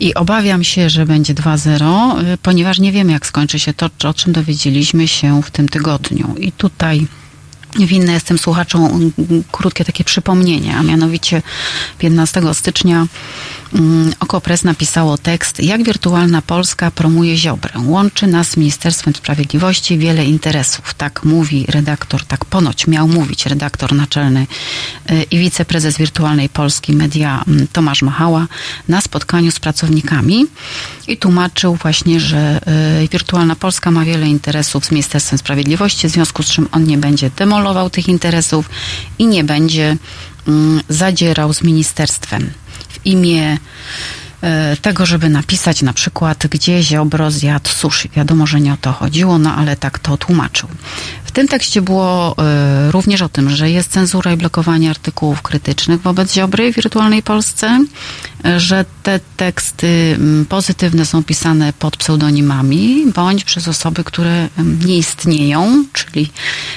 I 0.00 0.14
obawiam 0.14 0.64
się, 0.64 0.90
że 0.90 1.06
będzie 1.06 1.34
2-0, 1.34 2.20
y, 2.34 2.38
ponieważ 2.38 2.78
nie 2.78 2.92
wiemy, 2.92 3.12
jak 3.12 3.26
skończy 3.26 3.58
się 3.58 3.74
to, 3.74 3.90
o 4.04 4.14
czym 4.14 4.32
dowiedzieliśmy 4.32 5.08
się 5.08 5.42
w 5.42 5.50
tym 5.50 5.68
tygodniu. 5.68 6.34
I 6.38 6.52
tutaj 6.52 7.06
Winna 7.76 8.12
jestem 8.12 8.38
słuchaczom 8.38 9.12
krótkie 9.52 9.84
takie 9.84 10.04
przypomnienie, 10.04 10.76
a 10.76 10.82
mianowicie 10.82 11.42
15 11.98 12.42
stycznia 12.54 13.06
Okopres 14.20 14.64
napisało 14.64 15.18
tekst 15.18 15.62
Jak 15.62 15.84
wirtualna 15.84 16.42
Polska 16.42 16.90
promuje 16.90 17.36
Ziobrę. 17.36 17.80
Łączy 17.84 18.26
nas 18.26 18.48
z 18.48 18.56
Ministerstwem 18.56 19.14
Sprawiedliwości 19.14 19.98
wiele 19.98 20.24
interesów. 20.24 20.94
Tak 20.94 21.24
mówi 21.24 21.64
redaktor, 21.68 22.24
tak 22.24 22.44
ponoć 22.44 22.86
miał 22.86 23.08
mówić 23.08 23.46
redaktor 23.46 23.94
naczelny 23.94 24.46
y, 25.10 25.22
i 25.22 25.38
wiceprezes 25.38 25.98
Wirtualnej 25.98 26.48
Polski 26.48 26.92
Media 26.92 27.44
Tomasz 27.72 28.02
Machała 28.02 28.46
na 28.88 29.00
spotkaniu 29.00 29.50
z 29.50 29.60
pracownikami 29.60 30.46
i 31.08 31.16
tłumaczył 31.16 31.74
właśnie, 31.74 32.20
że 32.20 32.60
y, 33.04 33.08
Wirtualna 33.08 33.56
Polska 33.56 33.90
ma 33.90 34.04
wiele 34.04 34.28
interesów 34.28 34.84
z 34.84 34.90
Ministerstwem 34.90 35.38
Sprawiedliwości, 35.38 36.08
w 36.08 36.10
związku 36.10 36.42
z 36.42 36.46
czym 36.46 36.68
on 36.72 36.84
nie 36.84 36.98
będzie 36.98 37.30
demolował 37.58 37.90
tych 37.90 38.08
interesów 38.08 38.70
i 39.18 39.26
nie 39.26 39.44
będzie 39.44 39.96
mm, 40.48 40.80
zadzierał 40.88 41.52
z 41.52 41.62
ministerstwem. 41.62 42.50
W 42.88 43.06
imię 43.06 43.58
tego, 44.82 45.06
żeby 45.06 45.28
napisać 45.28 45.82
na 45.82 45.92
przykład, 45.92 46.46
gdzie 46.46 46.82
Ziobro 46.82 47.30
zjadł 47.30 47.68
sushi. 47.68 48.10
Wiadomo, 48.16 48.46
że 48.46 48.60
nie 48.60 48.72
o 48.72 48.76
to 48.76 48.92
chodziło, 48.92 49.38
no 49.38 49.54
ale 49.54 49.76
tak 49.76 49.98
to 49.98 50.16
tłumaczył. 50.16 50.68
W 51.24 51.30
tym 51.30 51.48
tekście 51.48 51.82
było 51.82 52.36
y, 52.88 52.92
również 52.92 53.22
o 53.22 53.28
tym, 53.28 53.50
że 53.50 53.70
jest 53.70 53.90
cenzura 53.90 54.32
i 54.32 54.36
blokowanie 54.36 54.90
artykułów 54.90 55.42
krytycznych 55.42 56.00
wobec 56.00 56.34
Ziobry 56.34 56.72
w 56.72 56.76
wirtualnej 56.76 57.22
Polsce, 57.22 57.84
y, 58.46 58.60
że 58.60 58.84
te 59.02 59.20
teksty 59.36 60.18
pozytywne 60.48 61.06
są 61.06 61.24
pisane 61.24 61.72
pod 61.72 61.96
pseudonimami 61.96 63.04
bądź 63.14 63.44
przez 63.44 63.68
osoby, 63.68 64.04
które 64.04 64.48
nie 64.86 64.96
istnieją, 64.96 65.84
czyli 65.92 66.30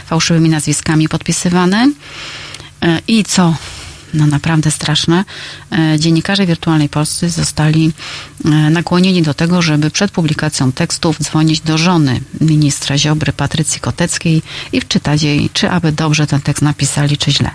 fałszywymi 0.06 0.50
nazwiskami 0.50 1.10
podpisywane. 1.10 1.92
I 3.08 3.24
co 3.24 3.56
no 4.14 4.28
naprawdę 4.28 4.72
straszne, 4.72 5.26
e, 5.72 6.00
dziennikarze 6.00 6.46
wirtualnej 6.46 6.90
Polscy 6.90 7.30
zostali 7.30 7.92
e, 8.46 8.50
nakłonieni 8.50 9.22
do 9.22 9.34
tego, 9.34 9.62
żeby 9.62 9.92
przed 9.92 10.12
publikacją 10.12 10.72
tekstów 10.72 11.20
dzwonić 11.20 11.62
do 11.62 11.78
żony 11.78 12.22
ministra 12.42 12.98
Ziobry, 12.98 13.34
Patrycji 13.34 13.82
Koteckiej 13.82 14.42
i 14.72 14.82
wczytać 14.82 15.24
jej, 15.24 15.50
czy 15.54 15.70
aby 15.70 15.92
dobrze 15.92 16.28
ten 16.28 16.42
tekst 16.42 16.62
napisali, 16.62 17.18
czy 17.18 17.32
źle. 17.32 17.52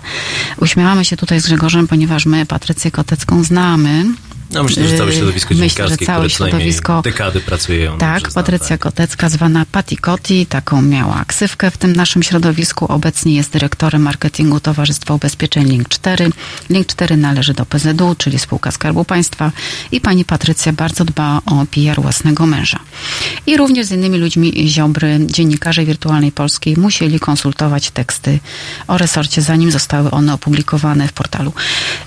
Uśmiałamy 0.61 1.05
się 1.05 1.17
tutaj 1.17 1.39
z 1.39 1.45
Grzegorzem, 1.45 1.87
ponieważ 1.87 2.25
my 2.25 2.45
Patrycję 2.45 2.91
Kotecką 2.91 3.43
znamy, 3.43 4.05
no 4.51 4.63
myślę, 4.63 4.87
że 4.87 4.97
całe 4.97 5.13
środowisko 5.13 5.55
myślę, 5.55 5.87
że 5.87 5.97
całe 5.97 6.29
środowisko, 6.29 7.01
dekady 7.01 7.39
pracuje. 7.39 7.91
Tak, 7.99 8.31
Patrycja 8.33 8.67
tak. 8.67 8.79
Kotecka, 8.79 9.29
zwana 9.29 9.65
Patti 9.71 9.97
Kotti, 9.97 10.45
taką 10.45 10.81
miała 10.81 11.25
ksywkę 11.27 11.71
w 11.71 11.77
tym 11.77 11.95
naszym 11.95 12.23
środowisku. 12.23 12.85
Obecnie 12.85 13.35
jest 13.35 13.51
dyrektorem 13.51 14.01
marketingu 14.01 14.59
Towarzystwa 14.59 15.13
Ubezpieczeń 15.13 15.69
Link 15.69 15.89
4. 15.89 16.29
Link 16.69 16.87
4 16.87 17.17
należy 17.17 17.53
do 17.53 17.65
PZU, 17.65 18.15
czyli 18.17 18.39
spółka 18.39 18.71
Skarbu 18.71 19.05
Państwa 19.05 19.51
i 19.91 20.01
pani 20.01 20.25
Patrycja 20.25 20.73
bardzo 20.73 21.05
dba 21.05 21.41
o 21.45 21.65
PR 21.71 22.01
własnego 22.01 22.45
męża. 22.45 22.79
I 23.47 23.57
również 23.57 23.85
z 23.85 23.91
innymi 23.91 24.17
ludźmi 24.17 24.69
Ziobry, 24.69 25.19
dziennikarze 25.25 25.85
wirtualnej 25.85 26.31
polskiej 26.31 26.77
musieli 26.77 27.19
konsultować 27.19 27.91
teksty 27.91 28.39
o 28.87 28.97
resorcie, 28.97 29.41
zanim 29.41 29.71
zostały 29.71 30.11
one 30.11 30.33
opublikowane 30.33 31.07
w 31.07 31.13
portalu. 31.13 31.53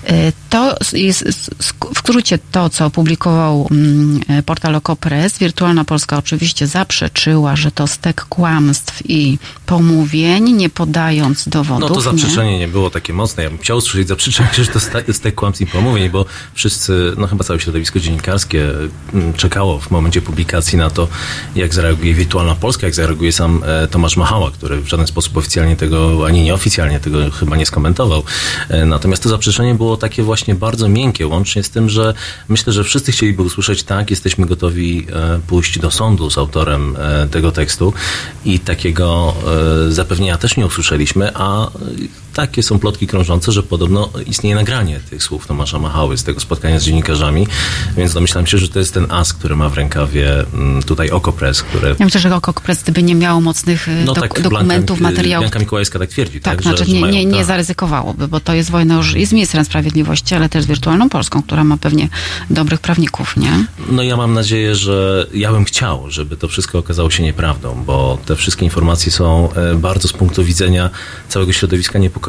E, 0.07 0.31
to 0.49 0.77
jest 0.93 1.47
w 1.93 1.99
skrócie 1.99 2.30
to, 2.37 2.69
co 2.69 2.85
opublikował 2.85 3.67
mm, 3.71 4.19
portal 4.45 4.75
Okopres, 4.75 5.37
Wirtualna 5.37 5.85
Polska 5.85 6.17
oczywiście 6.17 6.67
zaprzeczyła, 6.67 7.55
że 7.55 7.71
to 7.71 7.87
stek 7.87 8.25
kłamstw 8.25 9.01
i 9.09 9.37
pomówień, 9.65 10.51
nie 10.51 10.69
podając 10.69 11.49
dowodów. 11.49 11.89
No 11.89 11.95
to 11.95 12.01
zaprzeczenie 12.01 12.51
nie, 12.51 12.59
nie 12.59 12.67
było 12.67 12.89
takie 12.89 13.13
mocne. 13.13 13.43
Ja 13.43 13.49
bym 13.49 13.59
chciał 13.59 13.77
usłyszeć 13.77 14.07
zaprzeczenie, 14.07 14.49
że 14.57 14.67
to 14.67 14.79
stek 15.13 15.35
kłamstw 15.35 15.61
i 15.61 15.65
pomówień, 15.65 16.09
bo 16.09 16.25
wszyscy, 16.53 17.13
no 17.17 17.27
chyba 17.27 17.43
całe 17.43 17.59
środowisko 17.59 17.99
dziennikarskie 17.99 18.69
mm, 19.13 19.33
czekało 19.33 19.79
w 19.79 19.91
momencie 19.91 20.21
publikacji 20.21 20.77
na 20.77 20.89
to, 20.89 21.07
jak 21.55 21.73
zareaguje 21.73 22.13
Wirtualna 22.13 22.55
Polska, 22.55 22.87
jak 22.87 22.95
zareaguje 22.95 23.31
sam 23.31 23.63
e, 23.65 23.87
Tomasz 23.87 24.17
Machała, 24.17 24.51
który 24.51 24.81
w 24.81 24.87
żaden 24.87 25.07
sposób 25.07 25.37
oficjalnie 25.37 25.75
tego, 25.75 26.25
ani 26.27 26.43
nieoficjalnie 26.43 26.99
tego 26.99 27.31
chyba 27.31 27.57
nie 27.57 27.65
skomentował. 27.65 28.23
E, 28.69 28.85
natomiast 28.85 29.23
to 29.23 29.29
zaprzeczenie 29.29 29.75
było 29.75 29.97
takie 29.97 30.23
właśnie 30.23 30.55
bardzo 30.55 30.89
miękkie, 30.89 31.27
łącznie 31.27 31.63
z 31.63 31.69
tym, 31.69 31.89
że 31.89 32.13
myślę, 32.49 32.73
że 32.73 32.83
wszyscy 32.83 33.11
chcieliby 33.11 33.43
usłyszeć 33.43 33.83
tak, 33.83 34.09
jesteśmy 34.09 34.45
gotowi 34.45 35.07
e, 35.13 35.39
pójść 35.47 35.79
do 35.79 35.91
sądu 35.91 36.29
z 36.29 36.37
autorem 36.37 36.95
e, 36.99 37.27
tego 37.27 37.51
tekstu 37.51 37.93
i 38.45 38.59
takiego 38.59 39.33
e, 39.87 39.91
zapewnienia 39.91 40.37
też 40.37 40.57
nie 40.57 40.65
usłyszeliśmy, 40.65 41.31
a 41.33 41.71
takie 42.33 42.63
są 42.63 42.79
plotki 42.79 43.07
krążące, 43.07 43.51
że 43.51 43.63
podobno 43.63 44.09
istnieje 44.25 44.55
nagranie 44.55 44.99
tych 45.09 45.23
słów 45.23 45.47
Tomasza 45.47 45.79
Machały 45.79 46.17
z 46.17 46.23
tego 46.23 46.39
spotkania 46.39 46.79
z 46.79 46.83
dziennikarzami, 46.83 47.47
więc 47.97 48.13
domyślam 48.13 48.47
się, 48.47 48.57
że 48.57 48.69
to 48.69 48.79
jest 48.79 48.93
ten 48.93 49.11
as, 49.11 49.33
który 49.33 49.55
ma 49.55 49.69
w 49.69 49.73
rękawie 49.73 50.45
mm, 50.53 50.83
tutaj 50.83 51.09
Okopres, 51.09 51.63
które... 51.63 51.95
Ja 51.99 52.05
myślę, 52.05 52.21
że 52.21 52.35
Okopres 52.35 52.83
gdyby 52.83 53.03
nie 53.03 53.15
miało 53.15 53.41
mocnych 53.41 53.87
no, 54.05 54.13
dok 54.13 54.27
tak, 54.27 54.41
dokumentów, 54.41 54.99
Blanka, 54.99 55.15
materiałów... 55.15 55.43
Blanka 55.43 55.59
Mikołajska 55.59 55.99
tak 55.99 56.09
twierdzi, 56.09 56.41
tak? 56.41 56.53
tak 56.53 56.63
znaczy 56.63 56.85
że, 56.85 56.91
nie, 56.91 57.01
nie, 57.01 57.25
nie 57.25 57.37
tak. 57.37 57.45
zaryzykowałoby, 57.45 58.27
bo 58.27 58.39
to 58.39 58.53
jest 58.53 58.71
wojna 58.71 58.95
już 58.95 59.15
i 59.15 59.25
z 59.25 59.33
ministrem 59.33 59.65
sprawiedliwości, 59.65 60.35
ale 60.35 60.49
też 60.49 60.63
z 60.63 60.67
wirtualną 60.67 61.09
Polską, 61.09 61.43
która 61.43 61.63
ma 61.63 61.77
pewnie 61.77 62.09
dobrych 62.49 62.79
prawników, 62.79 63.37
nie? 63.37 63.65
No 63.89 64.03
ja 64.03 64.17
mam 64.17 64.33
nadzieję, 64.33 64.75
że 64.75 65.27
ja 65.33 65.51
bym 65.51 65.65
chciał, 65.65 66.11
żeby 66.11 66.37
to 66.37 66.47
wszystko 66.47 66.79
okazało 66.79 67.09
się 67.11 67.23
nieprawdą, 67.23 67.83
bo 67.85 68.17
te 68.25 68.35
wszystkie 68.35 68.65
informacje 68.65 69.11
są 69.11 69.53
e, 69.53 69.75
bardzo 69.75 70.07
z 70.07 70.13
punktu 70.13 70.43
widzenia 70.43 70.89
całego 71.29 71.53
środowiska 71.53 71.99
niepokojące 71.99 72.20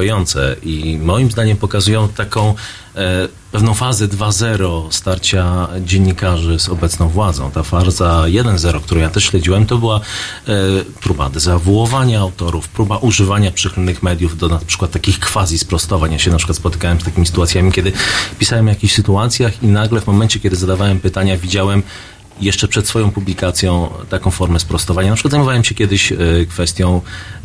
i 0.62 0.98
moim 1.02 1.30
zdaniem 1.30 1.56
pokazują 1.56 2.08
taką 2.08 2.54
E, 2.96 3.28
pewną 3.52 3.74
fazę 3.74 4.08
2.0 4.08 4.92
starcia 4.92 5.68
dziennikarzy 5.80 6.58
z 6.58 6.68
obecną 6.68 7.08
władzą. 7.08 7.50
Ta 7.50 7.62
faza 7.62 8.22
1.0, 8.26 8.80
którą 8.80 9.00
ja 9.00 9.10
też 9.10 9.24
śledziłem, 9.24 9.66
to 9.66 9.78
była 9.78 9.96
e, 9.96 10.52
próba 11.00 11.30
dezawuowania 11.30 12.20
autorów, 12.20 12.68
próba 12.68 12.96
używania 12.96 13.50
przychylnych 13.50 14.02
mediów 14.02 14.38
do 14.38 14.48
na 14.48 14.58
przykład 14.58 14.90
takich 14.90 15.20
quasi 15.20 15.58
sprostowań. 15.58 16.12
Ja 16.12 16.18
się 16.18 16.30
na 16.30 16.36
przykład 16.36 16.56
spotykałem 16.56 17.00
z 17.00 17.04
takimi 17.04 17.26
sytuacjami, 17.26 17.72
kiedy 17.72 17.92
pisałem 18.38 18.66
o 18.66 18.68
jakichś 18.68 18.94
sytuacjach 18.94 19.62
i 19.62 19.66
nagle 19.66 20.00
w 20.00 20.06
momencie, 20.06 20.40
kiedy 20.40 20.56
zadawałem 20.56 21.00
pytania, 21.00 21.36
widziałem 21.36 21.82
jeszcze 22.40 22.68
przed 22.68 22.88
swoją 22.88 23.10
publikacją 23.10 23.90
taką 24.08 24.30
formę 24.30 24.60
sprostowania. 24.60 25.08
Na 25.10 25.14
przykład 25.16 25.30
zajmowałem 25.30 25.64
się 25.64 25.74
kiedyś 25.74 26.12
e, 26.12 26.16
kwestią 26.48 27.00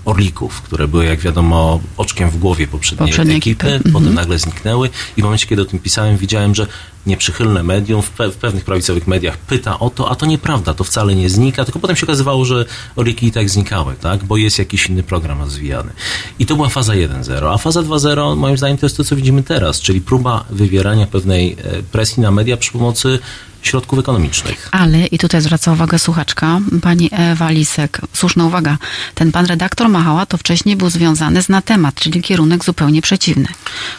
orlików, 0.06 0.62
które 0.62 0.88
były, 0.88 1.06
jak 1.06 1.20
wiadomo, 1.20 1.80
oczkiem 1.98 2.30
w 2.30 2.38
głowie 2.38 2.68
poprzedniej, 2.68 3.08
Poprzedniej 3.08 3.38
ekipy, 3.38 3.68
ekipy. 3.68 3.84
potem 3.84 3.96
Mhm. 4.08 4.16
nagle 4.16 4.40
zniknęły 4.40 4.90
i 5.18 5.22
w 5.22 5.24
momencie, 5.24 5.48
kiedy 5.48 5.62
o 5.62 5.66
tym 5.66 5.80
pisałem, 5.80 6.18
widziałem, 6.18 6.56
że 6.56 6.68
nieprzychylne 7.06 7.64
medium 7.64 8.02
w, 8.02 8.12
pe- 8.18 8.32
w 8.32 8.36
pewnych 8.36 8.64
prawicowych 8.66 9.08
mediach 9.08 9.38
pyta 9.38 9.80
o 9.80 9.90
to, 9.90 10.12
a 10.12 10.16
to 10.16 10.26
nieprawda, 10.26 10.74
to 10.74 10.84
wcale 10.84 11.16
nie 11.16 11.30
znika, 11.30 11.66
tylko 11.66 11.80
potem 11.80 11.96
się 11.96 12.06
okazywało, 12.06 12.46
że 12.46 12.66
orliki 12.96 13.28
i 13.28 13.32
tak 13.32 13.50
znikały, 13.50 13.96
tak, 14.02 14.24
bo 14.24 14.38
jest 14.38 14.60
jakiś 14.60 14.86
inny 14.90 15.04
program 15.04 15.40
rozwijany. 15.40 15.92
I 16.40 16.46
to 16.46 16.56
była 16.56 16.70
faza 16.70 16.94
1.0, 16.94 17.54
a 17.54 17.58
faza 17.58 17.82
2.0 17.82 18.38
moim 18.38 18.58
zdaniem 18.58 18.78
to 18.78 18.86
jest 18.86 18.98
to, 18.98 19.04
co 19.04 19.16
widzimy 19.16 19.44
teraz, 19.44 19.82
czyli 19.82 20.02
próba 20.02 20.46
wywierania 20.50 21.08
pewnej 21.08 21.52
e, 21.64 21.84
presji 21.84 22.22
na 22.24 22.32
media 22.32 22.58
przy 22.58 22.72
pomocy 22.72 23.20
środków 23.62 24.00
ekonomicznych. 24.00 24.70
Ale, 24.72 25.06
i 25.06 25.18
tutaj 25.18 25.42
zwraca 25.42 25.72
uwagę 25.72 26.00
słuchaczka, 26.00 26.60
pani 26.82 27.10
Ewa 27.12 27.50
Lisek, 27.50 28.02
słuszna 28.14 28.46
uwaga, 28.46 28.78
ten 29.16 29.32
pan 29.32 29.46
redaktor 29.46 29.90
Machała 29.90 30.26
to 30.26 30.38
wcześniej 30.38 30.76
był 30.76 30.90
związany 30.90 31.42
z 31.42 31.50
na 31.50 31.62
temat, 31.62 31.96
czyli 31.96 32.22
kierunek 32.22 32.66
zupełnie 32.66 33.02
przeciwny. 33.02 33.48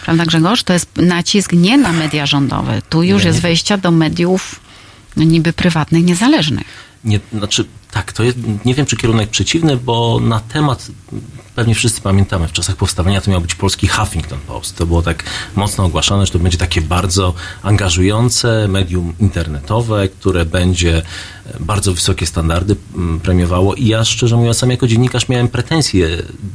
Prawda 0.04 0.26
Grzegorz? 0.26 0.62
To 0.62 0.72
jest 0.72 0.96
nacisk 0.96 1.52
nie 1.52 1.78
na 1.78 1.92
media 1.92 2.26
rządowe. 2.26 2.82
Tu 2.88 3.02
już 3.02 3.22
Nie, 3.22 3.28
jest 3.28 3.40
wejścia 3.40 3.76
do 3.76 3.90
mediów 3.90 4.60
no, 5.16 5.24
niby 5.24 5.52
prywatnych, 5.52 6.04
niezależnych. 6.04 6.88
Nie, 7.04 7.20
znaczy, 7.32 7.64
tak, 7.90 8.12
to 8.12 8.22
jest, 8.22 8.38
nie 8.64 8.74
wiem, 8.74 8.86
czy 8.86 8.96
kierunek 8.96 9.30
przeciwny, 9.30 9.76
bo 9.76 10.20
na 10.22 10.40
temat, 10.40 10.86
pewnie 11.58 11.74
wszyscy 11.74 12.00
pamiętamy, 12.00 12.48
w 12.48 12.52
czasach 12.52 12.76
powstawania 12.76 13.20
to 13.20 13.30
miał 13.30 13.40
być 13.40 13.54
polski 13.54 13.88
Huffington 13.88 14.38
Post. 14.46 14.76
To 14.76 14.86
było 14.86 15.02
tak 15.02 15.24
mocno 15.56 15.84
ogłaszane, 15.84 16.26
że 16.26 16.32
to 16.32 16.38
będzie 16.38 16.58
takie 16.58 16.80
bardzo 16.80 17.34
angażujące 17.62 18.68
medium 18.68 19.12
internetowe, 19.20 20.08
które 20.08 20.44
będzie 20.44 20.96
e, 20.96 21.02
bardzo 21.60 21.92
wysokie 21.94 22.26
standardy 22.26 22.76
mm, 22.96 23.20
premiowało 23.20 23.74
i 23.74 23.86
ja 23.86 24.04
szczerze 24.04 24.36
mówiąc 24.36 24.56
sam 24.58 24.70
jako 24.70 24.86
dziennikarz 24.86 25.28
miałem 25.28 25.48
pretensje 25.48 26.08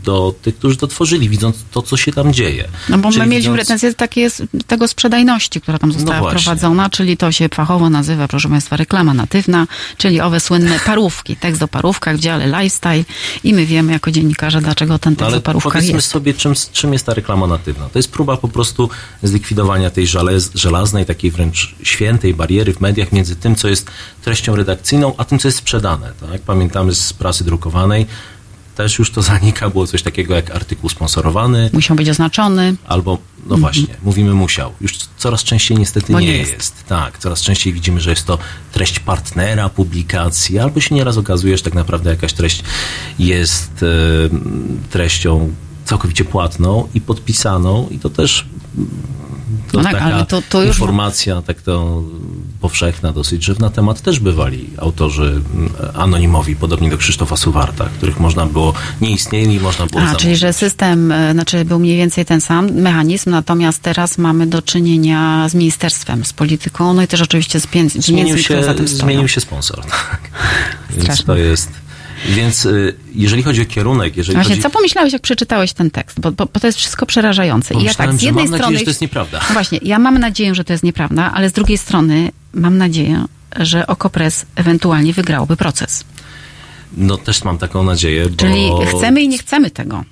do 0.04 0.36
tych, 0.42 0.58
którzy 0.58 0.78
to 0.78 0.88
tworzyli, 0.88 1.30
widząc 1.30 1.56
to, 1.72 1.82
co 1.82 1.98
się 1.98 2.12
tam 2.12 2.34
dzieje. 2.34 2.68
No 2.90 2.98
bo 2.98 3.10
my 3.10 3.14
Czyli 3.16 3.30
mieliśmy 3.30 3.52
widząc- 3.52 3.56
pretensje 3.56 3.94
takie 3.94 4.30
z 4.30 4.42
tego 4.68 4.88
sprzedajności, 4.88 5.62
która 5.62 5.80
tam 5.80 5.92
została 5.92 6.20
No 6.20 6.28
wprowadzona, 6.30 6.90
czyli 6.90 7.18
to 7.18 7.32
się 7.32 7.50
fachowo 7.50 7.90
nazywa, 7.90 8.28
proszę 8.28 8.50
Państwa, 8.50 8.78
reklama 8.78 9.14
natywna, 9.14 9.68
czyli 9.98 10.22
owe 10.22 10.40
słynne 10.40 10.80
parówki, 10.86 11.36
tekst 11.36 11.64
o 11.64 11.68
parówkach 11.68 12.18
w 12.18 12.20
dziale 12.20 12.48
lifestyle 12.48 13.04
i 13.44 13.54
my 13.54 13.66
wiemy 13.66 13.92
jako 13.92 14.12
dziennikarze, 14.12 14.62
dlaczego 14.62 14.93
ten 15.00 15.14
No 15.20 15.32
tekst 15.32 15.48
ale 15.48 15.60
powiedzmy 15.62 15.94
jest. 15.94 16.08
sobie, 16.08 16.34
czym, 16.34 16.54
czym 16.72 16.94
jest 16.94 17.06
ta 17.06 17.14
reklama 17.14 17.48
natywna. 17.48 17.90
To 17.90 18.00
jest 18.00 18.12
próba 18.12 18.38
po 18.38 18.48
prostu 18.48 18.90
zlikwidowania 19.24 19.90
tej 19.90 20.08
żelez, 20.08 20.52
żelaznej, 20.56 21.06
takiej 21.06 21.32
wręcz 21.32 21.76
świętej 21.84 22.34
bariery 22.34 22.74
w 22.74 22.82
mediach 22.82 23.12
między 23.12 23.36
tym, 23.36 23.56
co 23.56 23.68
jest 23.68 23.88
treścią 24.22 24.56
redakcyjną, 24.56 25.14
a 25.18 25.26
tym, 25.26 25.40
co 25.40 25.48
jest 25.48 25.58
sprzedane. 25.58 26.12
Tak? 26.32 26.42
Pamiętamy 26.42 26.96
z 26.96 27.14
prasy 27.14 27.44
drukowanej, 27.44 28.06
też 28.76 29.00
już 29.00 29.12
to 29.12 29.22
zanika, 29.22 29.70
było 29.70 29.88
coś 29.88 30.04
takiego 30.04 30.36
jak 30.36 30.52
artykuł 30.56 30.90
sponsorowany, 30.90 31.70
Musiał 31.74 31.98
być 31.98 32.10
oznaczony. 32.10 32.76
albo, 32.88 33.18
no 33.48 33.58
właśnie, 33.58 33.96
mówimy 34.04 34.34
musiał. 34.34 34.72
Już 34.82 34.94
coraz 35.18 35.44
częściej 35.44 35.78
niestety 35.78 36.06
Mhm. 36.14 36.26
Bo 36.26 36.32
nie, 36.32 36.38
jest. 36.38 36.52
jest. 36.54 36.86
Tak, 36.88 37.18
coraz 37.18 37.42
częściej 37.42 37.74
widzimy, 37.74 38.02
że 38.02 38.10
jest 38.10 38.26
to 38.26 38.38
treść 38.72 39.00
partnera 39.00 39.70
publikacji, 39.70 40.60
albo 40.60 40.80
się 40.80 40.96
nieraz 40.96 41.18
okazuje, 41.18 41.58
że 41.58 41.64
tak 41.64 41.74
naprawdę 41.74 42.10
jakaś 42.10 42.34
treść 42.34 42.64
jest 43.20 43.84
e, 43.84 43.88
treścią 44.90 45.54
całkowicie 45.86 46.26
płatną 46.26 46.88
i 46.94 47.02
podpisaną 47.02 47.88
i 47.92 48.00
to 48.00 48.10
też 48.10 48.46
to 49.72 49.78
No 49.78 49.84
tak, 49.84 49.94
taka 49.94 50.06
ale 50.06 50.26
to- 50.26 50.42
to 50.50 50.62
już- 50.64 50.76
informacja 50.76 51.42
tak 51.42 51.62
to 51.62 52.04
powszechna 52.64 53.12
dosyć, 53.12 53.44
że 53.44 53.54
na 53.60 53.70
temat 53.70 54.02
też 54.02 54.20
bywali 54.20 54.70
autorzy 54.78 55.42
mm, 55.54 55.74
anonimowi, 55.94 56.56
podobnie 56.56 56.90
do 56.90 56.98
Krzysztofa 56.98 57.38
Suwarta, 57.38 57.86
których 57.98 58.20
można 58.20 58.46
było, 58.46 58.74
nie 59.02 59.12
istnieli, 59.12 59.60
można 59.60 59.86
było 59.86 60.02
A, 60.02 60.06
zamówić. 60.06 60.22
czyli 60.22 60.36
że 60.36 60.54
system, 60.54 61.12
e, 61.12 61.34
znaczy 61.34 61.66
był 61.66 61.80
mniej 61.80 61.98
więcej 61.98 62.26
ten 62.26 62.42
sam 62.42 62.72
mechanizm, 62.72 63.30
natomiast 63.30 63.82
teraz 63.82 64.18
mamy 64.18 64.48
do 64.48 64.62
czynienia 64.62 65.50
z 65.50 65.54
ministerstwem, 65.54 66.26
z 66.26 66.34
polityką, 66.34 66.94
no 66.94 67.04
i 67.04 67.08
też 67.08 67.22
oczywiście 67.22 67.60
z 67.60 67.68
pieniędzmi, 67.68 68.02
zmienił 68.02 68.38
które 68.44 68.64
za 68.64 68.72
się, 68.72 68.78
tym 68.78 68.88
stoją. 68.88 69.06
zmienił 69.06 69.28
się 69.28 69.42
sponsor. 69.42 69.84
Tak. 69.94 71.08
Więc 71.08 71.24
to 71.24 71.36
jest. 71.36 71.83
Więc 72.30 72.66
y, 72.66 72.96
jeżeli 73.16 73.44
chodzi 73.44 73.62
o 73.62 73.66
kierunek, 73.66 74.18
jeżeli 74.18 74.36
Właśnie, 74.36 74.52
chodzi... 74.52 74.64
co 74.64 74.70
pomyślałeś, 74.70 75.14
jak 75.14 75.22
przeczytałeś 75.22 75.74
ten 75.74 75.92
tekst? 75.92 76.20
Bo, 76.20 76.32
bo, 76.32 76.46
bo 76.46 76.60
to 76.60 76.68
jest 76.68 76.80
wszystko 76.80 77.06
przerażające. 77.06 77.74
I 77.74 77.84
ja 77.84 77.94
tak, 77.94 78.14
z 78.14 78.22
jednej 78.22 78.46
mam 78.46 78.54
strony... 78.54 78.62
nadzieję, 78.62 78.80
że 78.80 78.86
to 78.86 78.90
jest 78.90 79.02
nieprawda. 79.02 79.40
No 79.50 79.54
właśnie, 79.54 79.80
ja 79.82 80.00
mam 80.00 80.18
nadzieję, 80.20 80.56
że 80.56 80.64
to 80.64 80.74
jest 80.74 80.84
nieprawda, 80.84 81.32
ale 81.34 81.50
z 81.50 81.54
drugiej 81.54 81.78
strony 81.78 82.32
mam 82.54 82.78
nadzieję, 82.78 83.26
że 83.60 83.88
Okopres 83.88 84.46
ewentualnie 84.56 85.14
wygrałoby 85.14 85.58
proces. 85.58 86.04
No 86.98 87.18
też 87.18 87.44
mam 87.44 87.58
taką 87.58 87.84
nadzieję, 87.84 88.30
bo... 88.30 88.36
Czyli 88.36 88.70
chcemy 88.98 89.22
i 89.22 89.28
nie 89.28 89.38
chcemy 89.38 89.72
tego. 89.72 90.04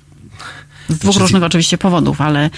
Z 0.88 0.98
dwóch 0.98 1.00
Znaczy- 1.02 1.18
różnych 1.18 1.42
oczywiście 1.42 1.78
powodów, 1.78 2.20
ale 2.20 2.50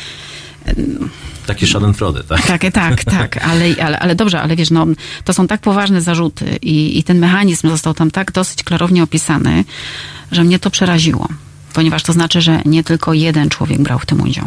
Takie 1.47 1.67
schadenfreude, 1.67 2.25
tak? 2.25 2.47
Tak, 2.47 2.63
tak, 2.73 3.05
tak, 3.05 3.45
ale, 3.45 3.65
ale, 3.83 3.99
ale 3.99 4.15
dobrze, 4.15 4.41
ale 4.41 4.57
wiesz, 4.57 4.71
no, 4.71 4.87
to 5.25 5.35
są 5.35 5.47
tak 5.47 5.61
poważne 5.61 6.01
zarzuty 6.01 6.59
i, 6.63 6.99
i 6.99 7.05
ten 7.05 7.19
mechanizm 7.19 7.69
został 7.69 7.95
tam 7.95 8.11
tak 8.11 8.33
dosyć 8.33 8.63
klarownie 8.63 9.03
opisany, 9.03 9.65
że 10.33 10.45
mnie 10.45 10.59
to 10.59 10.71
przeraziło. 10.71 11.29
Ponieważ 11.73 12.03
to 12.03 12.13
znaczy, 12.13 12.41
że 12.41 12.63
nie 12.65 12.85
tylko 12.85 13.15
jeden 13.15 13.49
człowiek 13.49 13.83
brał 13.83 13.99
w 13.99 14.07
tym 14.07 14.21
udział. 14.21 14.47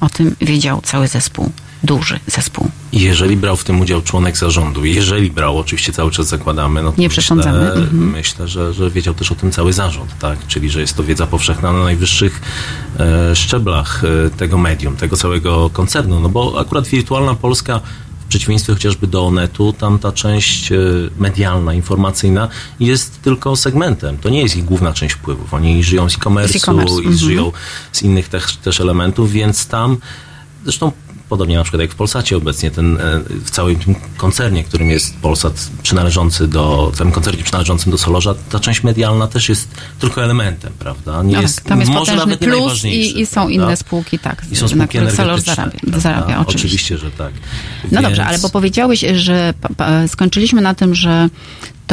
O 0.00 0.08
tym 0.08 0.36
wiedział 0.40 0.80
cały 0.82 1.08
zespół, 1.08 1.52
duży 1.84 2.20
zespół. 2.26 2.70
Jeżeli 2.92 3.36
brał 3.36 3.56
w 3.56 3.64
tym 3.64 3.80
udział 3.80 4.02
członek 4.02 4.36
zarządu, 4.36 4.84
jeżeli 4.84 5.30
brał, 5.30 5.58
oczywiście 5.58 5.92
cały 5.92 6.10
czas 6.10 6.26
zakładamy, 6.26 6.82
no 6.82 6.92
to 6.92 7.00
Nie 7.00 7.08
przesądzamy, 7.08 7.58
Myślę, 7.58 7.82
mhm. 7.82 8.10
myślę 8.10 8.48
że, 8.48 8.74
że 8.74 8.90
wiedział 8.90 9.14
też 9.14 9.32
o 9.32 9.34
tym 9.34 9.52
cały 9.52 9.72
zarząd, 9.72 10.18
tak? 10.18 10.46
Czyli, 10.46 10.70
że 10.70 10.80
jest 10.80 10.96
to 10.96 11.04
wiedza 11.04 11.26
powszechna 11.26 11.72
na 11.72 11.84
najwyższych 11.84 12.40
e, 12.98 13.36
szczeblach 13.36 14.02
e, 14.04 14.30
tego 14.30 14.58
medium, 14.58 14.96
tego 14.96 15.16
całego 15.16 15.70
koncernu. 15.70 16.20
No 16.20 16.28
bo 16.28 16.60
akurat 16.60 16.86
Wirtualna 16.86 17.34
Polska 17.34 17.80
w 18.24 18.26
przeciwieństwie 18.28 18.72
chociażby 18.72 19.06
do 19.06 19.26
Onetu, 19.26 19.72
tam 19.72 19.98
ta 19.98 20.12
część 20.12 20.72
e, 20.72 20.76
medialna, 21.18 21.74
informacyjna 21.74 22.48
jest 22.80 23.22
tylko 23.22 23.56
segmentem. 23.56 24.18
To 24.18 24.28
nie 24.28 24.42
jest 24.42 24.56
ich 24.56 24.64
główna 24.64 24.92
część 24.92 25.14
wpływów. 25.14 25.54
Oni 25.54 25.84
żyją 25.84 26.10
z 26.10 26.12
Z 26.12 26.16
e-commerce'u 26.16 26.94
i 26.94 26.98
mhm. 26.98 27.16
żyją 27.16 27.52
z 27.92 28.02
innych 28.02 28.28
też, 28.28 28.56
też 28.56 28.80
elementów, 28.80 29.32
więc 29.32 29.66
tam 29.66 29.96
zresztą 30.64 30.92
podobnie 31.28 31.56
na 31.56 31.62
przykład 31.62 31.80
jak 31.80 31.90
w 31.90 31.94
Polsacie 31.94 32.36
obecnie, 32.36 32.70
ten, 32.70 32.96
e, 32.96 33.00
w 33.44 33.50
całym 33.50 33.76
tym 33.76 33.94
koncernie, 34.16 34.64
którym 34.64 34.90
jest 34.90 35.16
Polsat 35.16 35.70
przynależący 35.82 36.48
do, 36.48 36.90
w 36.90 36.96
całym 36.96 37.12
koncernie 37.12 37.44
przynależącym 37.44 37.92
do 37.92 37.98
Solorza, 37.98 38.34
ta 38.50 38.60
część 38.60 38.82
medialna 38.82 39.26
też 39.26 39.48
jest 39.48 39.68
tylko 39.98 40.24
elementem, 40.24 40.72
prawda? 40.78 41.22
Nie 41.22 41.34
No 41.34 41.42
jest, 41.42 41.56
tak, 41.56 41.64
tam 41.64 41.80
jest 41.80 41.92
może 41.92 42.16
nawet 42.16 42.40
plus 42.40 42.50
najważniejszy, 42.50 43.10
i, 43.10 43.20
i 43.20 43.26
są 43.26 43.34
prawda? 43.34 43.52
inne 43.52 43.76
spółki, 43.76 44.18
tak, 44.18 44.42
I 44.50 44.56
są 44.56 44.62
na 44.62 44.68
spółki 44.68 44.88
których 44.88 45.14
Solor 45.14 45.30
energetyczne, 45.30 45.70
zarabia, 45.82 46.00
zarabia 46.00 46.40
oczywiście. 46.40 46.66
Oczywiście, 46.66 46.98
że 46.98 47.10
tak. 47.10 47.32
No 47.84 47.90
Więc- 47.90 48.02
dobrze, 48.02 48.24
ale 48.24 48.38
bo 48.38 48.50
powiedziałeś, 48.50 49.04
że 49.14 49.54
skończyliśmy 50.06 50.60
na 50.60 50.74
tym, 50.74 50.94
że 50.94 51.28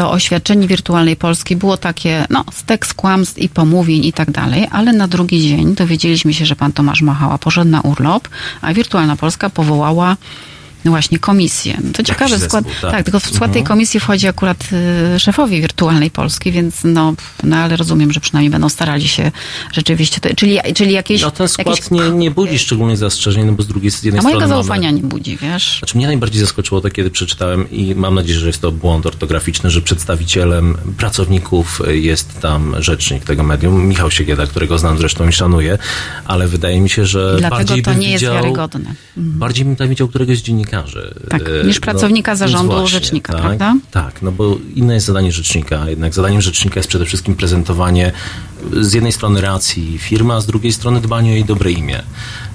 to 0.02 0.12
oświadczenie 0.12 0.68
wirtualnej 0.68 1.16
Polski 1.16 1.56
było 1.56 1.78
takie, 1.78 2.26
no, 2.30 2.46
stek 2.52 2.94
kłamstw 2.94 3.40
i 3.40 3.50
pomówień 3.50 4.06
i 4.06 4.14
tak 4.14 4.32
dalej, 4.32 4.68
ale 4.72 4.94
na 4.94 5.08
drugi 5.08 5.42
dzień 5.50 5.76
dowiedzieliśmy 5.76 6.34
się, 6.34 6.46
że 6.46 6.56
pan 6.56 6.72
Tomasz 6.72 7.02
Machała 7.02 7.38
poszedł 7.38 7.72
na 7.72 7.82
urlop, 7.82 8.30
a 8.62 8.74
Wirtualna 8.74 9.16
Polska 9.16 9.50
powołała 9.50 10.18
no 10.86 10.92
właśnie 10.92 11.20
komisję. 11.20 11.78
No 11.84 11.94
To 11.94 12.04
ciekawy 12.04 12.38
zespół, 12.38 12.60
skład. 12.60 12.82
tak. 12.82 12.92
Tak. 12.92 13.04
tylko 13.04 13.20
w 13.20 13.24
skład 13.26 13.52
tej 13.52 13.62
Mhm. 13.62 13.66
komisji 13.66 14.00
wchodzi 14.00 14.28
akurat 14.28 14.70
y, 15.16 15.20
szefowie 15.20 15.62
Wirtualnej 15.62 16.12
Polski, 16.12 16.52
więc 16.52 16.76
no, 16.84 17.14
no 17.44 17.58
ale 17.58 17.78
rozumiem, 17.78 18.12
że 18.12 18.20
przynajmniej 18.20 18.50
będą 18.52 18.70
starali 18.70 19.08
się 19.08 19.32
rzeczywiście, 19.74 20.20
to, 20.22 20.36
czyli, 20.36 20.58
czyli 20.76 20.94
jakieś... 20.94 21.22
No 21.22 21.32
ten 21.32 21.48
skład 21.48 21.68
jakieś 21.68 21.92
nie, 21.92 22.10
nie 22.10 22.32
budzi 22.32 22.60
szczególnych 22.60 22.98
zastrzeżeń, 22.98 23.46
no 23.46 23.52
bo 23.52 23.64
z 23.64 23.68
drugiej 23.68 23.92
z 23.92 24.04
jednej 24.04 24.20
a 24.20 24.24
mojego 24.24 24.48
zaufania 24.48 24.90
mamy... 24.92 25.02
nie 25.02 25.08
budzi, 25.10 25.38
wiesz? 25.38 25.78
Znaczy 25.80 25.98
mnie 25.98 26.08
najbardziej 26.08 26.42
zaskoczyło 26.42 26.82
to, 26.82 26.90
kiedy 26.90 27.10
przeczytałem 27.10 27.72
i 27.72 27.96
mam 27.96 28.16
nadzieję, 28.16 28.40
że 28.40 28.48
jest 28.48 28.62
to 28.62 28.72
błąd 28.72 29.06
ortograficzny, 29.06 29.70
że 29.72 29.82
przedstawicielem 29.82 30.78
pracowników 30.98 31.82
jest 31.88 32.40
tam 32.40 32.76
rzecznik 32.80 33.24
tego 33.24 33.44
medium, 33.44 33.86
Michał 33.88 34.12
Siegieda, 34.12 34.48
którego 34.48 34.78
znam 34.78 34.98
zresztą 34.98 35.28
i 35.30 35.32
szanuję, 35.32 35.78
ale 36.26 36.48
wydaje 36.48 36.82
mi 36.82 36.90
się, 36.90 37.06
że 37.06 37.36
Dlatego 37.40 37.56
bardziej 37.58 37.84
to 37.84 37.92
bym 37.92 38.00
nie 38.00 38.10
jest 38.12 38.24
widział, 38.24 38.36
wiarygodne. 38.36 38.94
Bardziej 39.18 39.66
bym 39.66 39.76
tam 39.76 39.90
widział 39.90 40.08
któregoś 40.08 40.38
z 40.38 40.42
dziennikarzy. 40.72 41.16
Tak, 41.30 41.42
E, 41.42 41.68
niż 41.68 41.80
pracownika 41.80 42.32
więc 42.32 42.40
zarządu 42.40 42.88
rzecznika, 42.88 43.34
tak, 43.34 43.42
prawda? 43.42 43.76
Tak, 43.92 44.22
no 44.22 44.32
bo 44.32 44.58
inne 44.76 44.94
jest 44.94 45.06
zadanie 45.06 45.32
rzecznika. 45.32 45.90
Jednak 45.90 46.14
zadaniem 46.14 46.42
rzecznika 46.42 46.80
jest 46.80 46.90
przede 46.90 47.06
wszystkim 47.06 47.36
prezentowanie 47.36 48.12
z 48.82 48.94
jednej 48.94 49.12
strony 49.12 49.42
racji 49.42 49.98
firmy, 49.98 50.34
a 50.34 50.42
z 50.42 50.46
drugiej 50.46 50.74
strony 50.74 51.02
dbanie 51.02 51.32
o 51.32 51.34
jej 51.34 51.46
dobre 51.46 51.72
imię. 51.72 52.04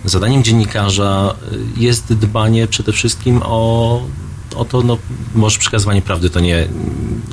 Zadaniem 0.05 0.45
dziennikarza 0.45 1.35
y, 1.53 1.81
jest 1.81 2.15
dbanie 2.15 2.67
przede 2.67 2.93
wszystkim 2.93 3.41
o 3.43 4.65
to, 4.65 4.83
no, 4.83 4.99
może 5.35 5.59
przekazywanie 5.59 6.03
prawdy 6.03 6.31
to 6.31 6.41
nie 6.41 6.69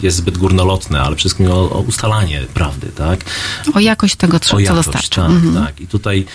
jest 0.01 0.17
zbyt 0.17 0.37
górnolotne, 0.37 1.01
ale 1.01 1.15
przede 1.15 1.19
wszystkim 1.19 1.51
o, 1.51 1.71
o 1.71 1.79
ustalanie 1.79 2.41
prawdy, 2.53 2.87
tak? 2.95 3.19
O 3.73 3.79
jakość 3.79 4.15
tego, 4.15 4.39
co, 4.39 4.55
o 4.55 4.59
jakość, 4.59 4.85
dostarcza. 4.85 5.21
Tak, 5.21 5.31
mhm. 5.31 5.65
tak. 5.65 5.81
I 5.81 5.87
tutaj 5.87 6.19
e, 6.19 6.25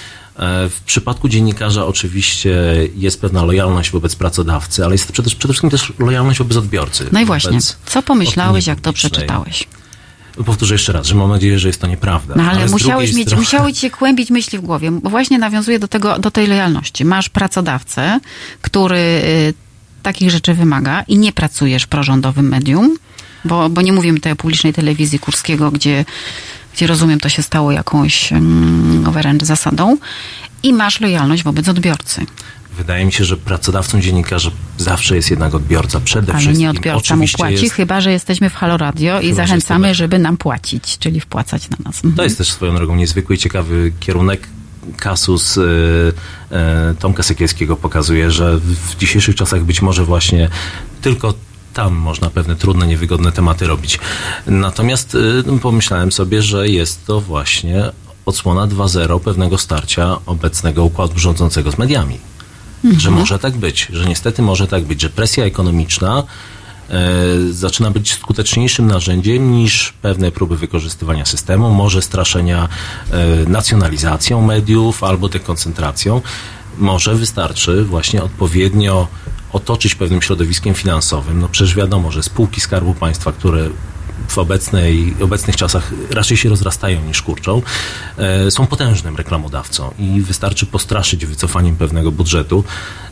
w 0.71 0.81
przypadku 0.87 1.29
dziennikarza 1.29 1.87
oczywiście 1.87 2.57
jest 2.97 3.21
pewna 3.21 3.45
lojalność 3.45 3.91
wobec 3.91 4.17
pracodawcy, 4.17 4.85
ale 4.85 4.95
jest 4.95 5.13
przede, 5.13 5.31
przede 5.31 5.55
wszystkim 5.55 5.71
też 5.71 5.93
lojalność 5.99 6.39
wobec 6.39 6.57
odbiorcy. 6.57 7.07
No 7.13 7.21
i 7.21 7.25
właśnie, 7.25 7.59
co 7.87 8.03
pomyślałeś, 8.03 8.67
jak 8.67 8.81
to 8.81 8.93
przeczytałeś? 8.93 9.69
Powtórzę 10.47 10.75
jeszcze 10.75 10.93
raz, 10.93 11.07
że 11.07 11.15
mam 11.15 11.31
nadzieję, 11.31 11.59
że 11.59 11.69
jest 11.69 11.81
to 11.81 11.87
nieprawda. 11.87 12.35
No 12.37 12.43
ale, 12.43 12.69
z 12.69 12.73
musiałeś 12.73 13.15
mieć, 13.15 13.27
strony- 13.29 13.43
musiały 13.43 13.73
ci 13.73 13.81
się 13.81 13.91
kłębić 13.91 14.31
myśli 14.31 14.59
w 14.59 14.61
głowie, 14.61 14.91
bo 14.91 15.11
właśnie 15.11 15.39
nawiązuje 15.39 15.79
do 15.79 15.89
tego, 15.89 16.19
do 16.19 16.31
tej 16.31 16.47
lojalności. 16.47 17.05
Masz 17.05 17.29
pracodawcę, 17.29 18.21
który 18.63 18.97
y, 18.99 19.55
takich 20.03 20.31
rzeczy 20.31 20.55
wymaga 20.55 21.03
i 21.03 21.19
nie 21.19 21.33
pracujesz 21.33 21.83
w 21.83 21.87
prorządowym 21.87 22.49
medium, 22.49 22.97
bo, 23.45 23.69
bo 23.69 23.83
nie 23.83 23.93
mówimy 23.93 24.19
tutaj 24.19 24.33
o 24.33 24.37
publicznej 24.37 24.73
telewizji 24.73 25.19
Kurskiego, 25.19 25.71
gdzie, 25.71 26.05
gdzie 26.75 26.87
rozumiem, 26.87 27.21
to 27.21 27.29
się 27.29 27.43
stało 27.43 27.73
jakąś 27.73 28.31
wręcz 29.13 29.43
zasadą 29.43 29.97
i 30.63 30.73
masz 30.73 31.01
lojalność 31.01 31.43
wobec 31.43 31.69
odbiorcy. 31.69 32.27
Wydaje 32.77 33.05
mi 33.05 33.13
się, 33.13 33.25
że 33.25 33.37
pracodawcą 33.37 34.01
dziennikarza 34.01 34.51
zawsze 34.79 35.17
jest 35.17 35.31
jednak 35.31 35.55
odbiorca 35.55 36.01
przede 36.01 36.33
Ale 36.33 36.41
wszystkim. 36.41 36.61
nie 36.61 36.71
odbiorca 36.71 37.15
mu 37.17 37.19
Oczywiście 37.19 37.39
płaci, 37.39 37.63
jest, 37.65 37.75
chyba 37.75 38.01
że 38.01 38.13
jesteśmy 38.13 38.51
w 38.51 38.55
Halo 38.55 38.77
Radio 38.77 39.21
i 39.21 39.25
Chyba, 39.25 39.37
zachęcamy, 39.37 39.89
jesteśmy- 39.89 39.95
żeby 40.05 40.19
nam 40.19 40.37
płacić, 40.37 40.99
czyli 40.99 41.21
wpłacać 41.21 41.71
na 41.71 41.77
nas. 41.85 41.97
Mhm. 41.97 42.15
To 42.15 42.25
jest 42.25 42.39
też 42.39 42.53
swoją 42.53 42.75
drogą 42.75 42.97
niezwykły 42.97 43.37
i 43.37 43.39
ciekawy 43.39 43.93
kierunek. 44.01 44.49
Kasus 44.97 45.57
y, 45.57 45.61
y, 45.63 46.95
Tomka 46.99 47.23
Sekielskiego 47.23 47.77
pokazuje, 47.77 48.31
że 48.31 48.59
w 48.59 48.97
dzisiejszych 49.01 49.35
czasach 49.37 49.65
być 49.65 49.83
może 49.83 50.05
właśnie 50.05 50.49
tylko 51.03 51.35
tam 51.79 51.95
można 51.95 52.31
pewne 52.31 52.57
trudne, 52.57 52.87
niewygodne 52.87 53.33
tematy 53.33 53.67
robić. 53.67 53.99
Natomiast 54.47 55.15
y, 55.15 55.59
pomyślałem 55.63 56.13
sobie, 56.13 56.43
że 56.43 56.69
jest 56.69 57.07
to 57.07 57.21
właśnie 57.21 57.91
odsłona 58.27 58.67
2.0 58.67 59.21
pewnego 59.21 59.59
starcia 59.59 60.17
obecnego 60.27 60.85
układu 60.85 61.19
rządzącego 61.19 61.71
z 61.71 61.79
mediami. 61.79 62.19
Że 62.99 63.11
może 63.11 63.39
tak 63.39 63.57
być, 63.57 63.89
że 63.93 64.05
niestety 64.09 64.43
może 64.43 64.67
tak 64.67 64.85
być, 64.85 65.03
że 65.03 65.11
presja 65.11 65.45
ekonomiczna 65.45 66.23
e, 66.91 67.05
zaczyna 67.51 67.91
być 67.91 68.15
skuteczniejszym 68.15 68.87
narzędziem 68.87 69.53
niż 69.53 69.93
pewne 70.03 70.33
próby 70.33 70.57
wykorzystywania 70.57 71.25
systemu, 71.25 71.71
może 71.71 72.03
straszenia 72.03 72.69
e, 73.11 73.49
nacjonalizacją 73.49 74.43
mediów 74.43 75.05
albo 75.05 75.29
dekoncentracją. 75.29 76.21
Może 76.79 77.15
wystarczy 77.15 77.85
właśnie 77.85 78.23
odpowiednio 78.23 79.09
otoczyć 79.53 79.95
pewnym 79.95 80.23
środowiskiem 80.23 80.75
finansowym. 80.75 81.41
No 81.41 81.49
przecież 81.49 81.75
wiadomo, 81.75 82.13
że 82.13 82.23
spółki 82.23 82.61
Skarbu 82.61 82.95
Państwa, 82.95 83.33
które 83.33 83.71
w 84.29 84.39
obecnej, 84.39 85.15
obecnych 85.21 85.57
czasach 85.57 85.93
raczej 86.11 86.37
się 86.37 86.49
rozrastają 86.49 87.05
niż 87.05 87.23
kurczą, 87.23 87.63
e, 88.19 88.51
są 88.51 88.67
potężnym 88.67 89.17
reklamodawcą 89.17 89.95
i 89.99 90.21
wystarczy 90.21 90.67
postraszyć 90.67 91.27
wycofaniem 91.27 91.77
pewnego 91.77 92.13
budżetu. 92.13 92.65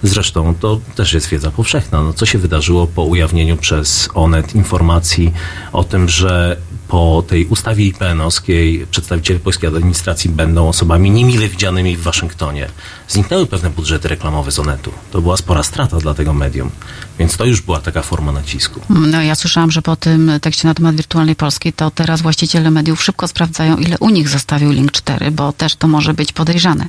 Zresztą 0.02 0.54
to 0.54 0.80
też 0.94 1.12
jest 1.12 1.28
wiedza 1.28 1.50
powszechna. 1.50 2.02
No, 2.02 2.12
co 2.12 2.26
się 2.26 2.38
wydarzyło 2.38 2.86
po 2.86 3.02
ujawnieniu 3.02 3.56
przez 3.56 4.08
Onet 4.14 4.54
informacji 4.54 5.32
o 5.72 5.84
tym, 5.84 6.08
że 6.08 6.56
po 6.88 7.24
tej 7.28 7.46
ustawie 7.46 7.86
IPN-owskiej 7.86 8.86
przedstawiciele 8.90 9.40
polskiej 9.40 9.68
administracji 9.68 10.30
będą 10.30 10.68
osobami 10.68 11.10
niemile 11.10 11.48
widzianymi 11.48 11.96
w 11.96 12.02
Waszyngtonie. 12.02 12.68
Zniknęły 13.08 13.46
pewne 13.46 13.70
budżety 13.70 14.08
reklamowe 14.08 14.52
z 14.52 14.58
Onetu. 14.58 14.92
To 15.10 15.22
była 15.22 15.36
spora 15.36 15.62
strata 15.62 15.98
dla 15.98 16.14
tego 16.14 16.34
medium. 16.34 16.70
Więc 17.18 17.36
to 17.36 17.44
już 17.44 17.60
była 17.60 17.80
taka 17.80 18.02
forma 18.02 18.32
nacisku. 18.32 18.80
No 18.88 19.22
ja 19.22 19.34
słyszałam, 19.34 19.70
że 19.70 19.82
po 19.82 19.96
tym 19.96 20.32
tekście 20.42 20.68
na 20.68 20.74
temat 20.74 20.96
wirtualnej 20.96 21.36
Polski, 21.36 21.72
to 21.72 21.90
teraz 21.90 22.22
właściciele 22.22 22.70
mediów 22.70 23.02
szybko 23.02 23.28
sprawdzają, 23.28 23.76
ile 23.76 23.96
u 24.00 24.10
nich 24.10 24.28
zostawił 24.28 24.70
link 24.70 24.92
4, 24.92 25.30
bo 25.30 25.52
też 25.52 25.76
to 25.76 25.88
może 25.88 26.14
być 26.14 26.32
podejrzane. 26.32 26.86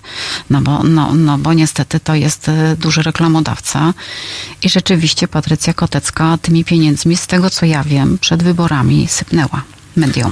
No 0.49 0.61
bo, 0.61 0.83
no, 0.83 1.13
no 1.13 1.37
bo 1.37 1.53
niestety 1.53 1.99
to 1.99 2.15
jest 2.15 2.49
e, 2.49 2.75
duży 2.75 3.01
reklamodawca 3.01 3.93
i 4.63 4.69
rzeczywiście 4.69 5.27
Patrycja 5.27 5.73
Kotecka 5.73 6.37
tymi 6.41 6.65
pieniędzmi, 6.65 7.17
z 7.17 7.27
tego 7.27 7.49
co 7.49 7.65
ja 7.65 7.83
wiem, 7.83 8.17
przed 8.17 8.43
wyborami 8.43 9.07
sypnęła 9.07 9.61
mediom. 9.97 10.31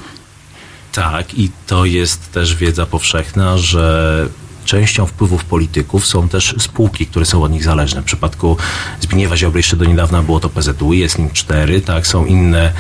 Tak, 0.92 1.34
i 1.34 1.52
to 1.68 1.86
jest 1.86 2.32
też 2.32 2.56
wiedza 2.56 2.86
powszechna, 2.86 3.58
że 3.58 4.28
częścią 4.66 5.06
wpływów 5.06 5.46
polityków 5.46 6.06
są 6.08 6.30
też 6.30 6.56
spółki, 6.60 7.08
które 7.08 7.26
są 7.26 7.44
od 7.44 7.52
nich 7.52 7.64
zależne. 7.64 8.02
W 8.02 8.06
przypadku 8.06 8.58
Zbigniewa 9.02 9.38
Ziobry 9.38 9.60
jeszcze 9.60 9.78
do 9.78 9.86
niedawna 9.86 10.22
było 10.22 10.40
to 10.40 10.50
PZU, 10.50 10.94
jest 10.94 11.20
nim 11.20 11.30
4, 11.32 11.82
tak, 11.82 12.08
są 12.08 12.26
inne 12.26 12.72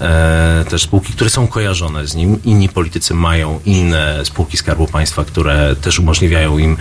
e, 0.00 0.64
też 0.68 0.82
spółki, 0.82 1.12
które 1.12 1.30
są 1.30 1.46
kojarzone 1.46 2.06
z 2.06 2.14
nim. 2.14 2.42
Inni 2.44 2.68
politycy 2.68 3.14
mają 3.14 3.60
inne 3.64 4.24
spółki 4.24 4.56
Skarbu 4.56 4.86
Państwa, 4.86 5.24
które 5.24 5.76
też 5.76 5.98
umożliwiają 5.98 6.58
im, 6.58 6.76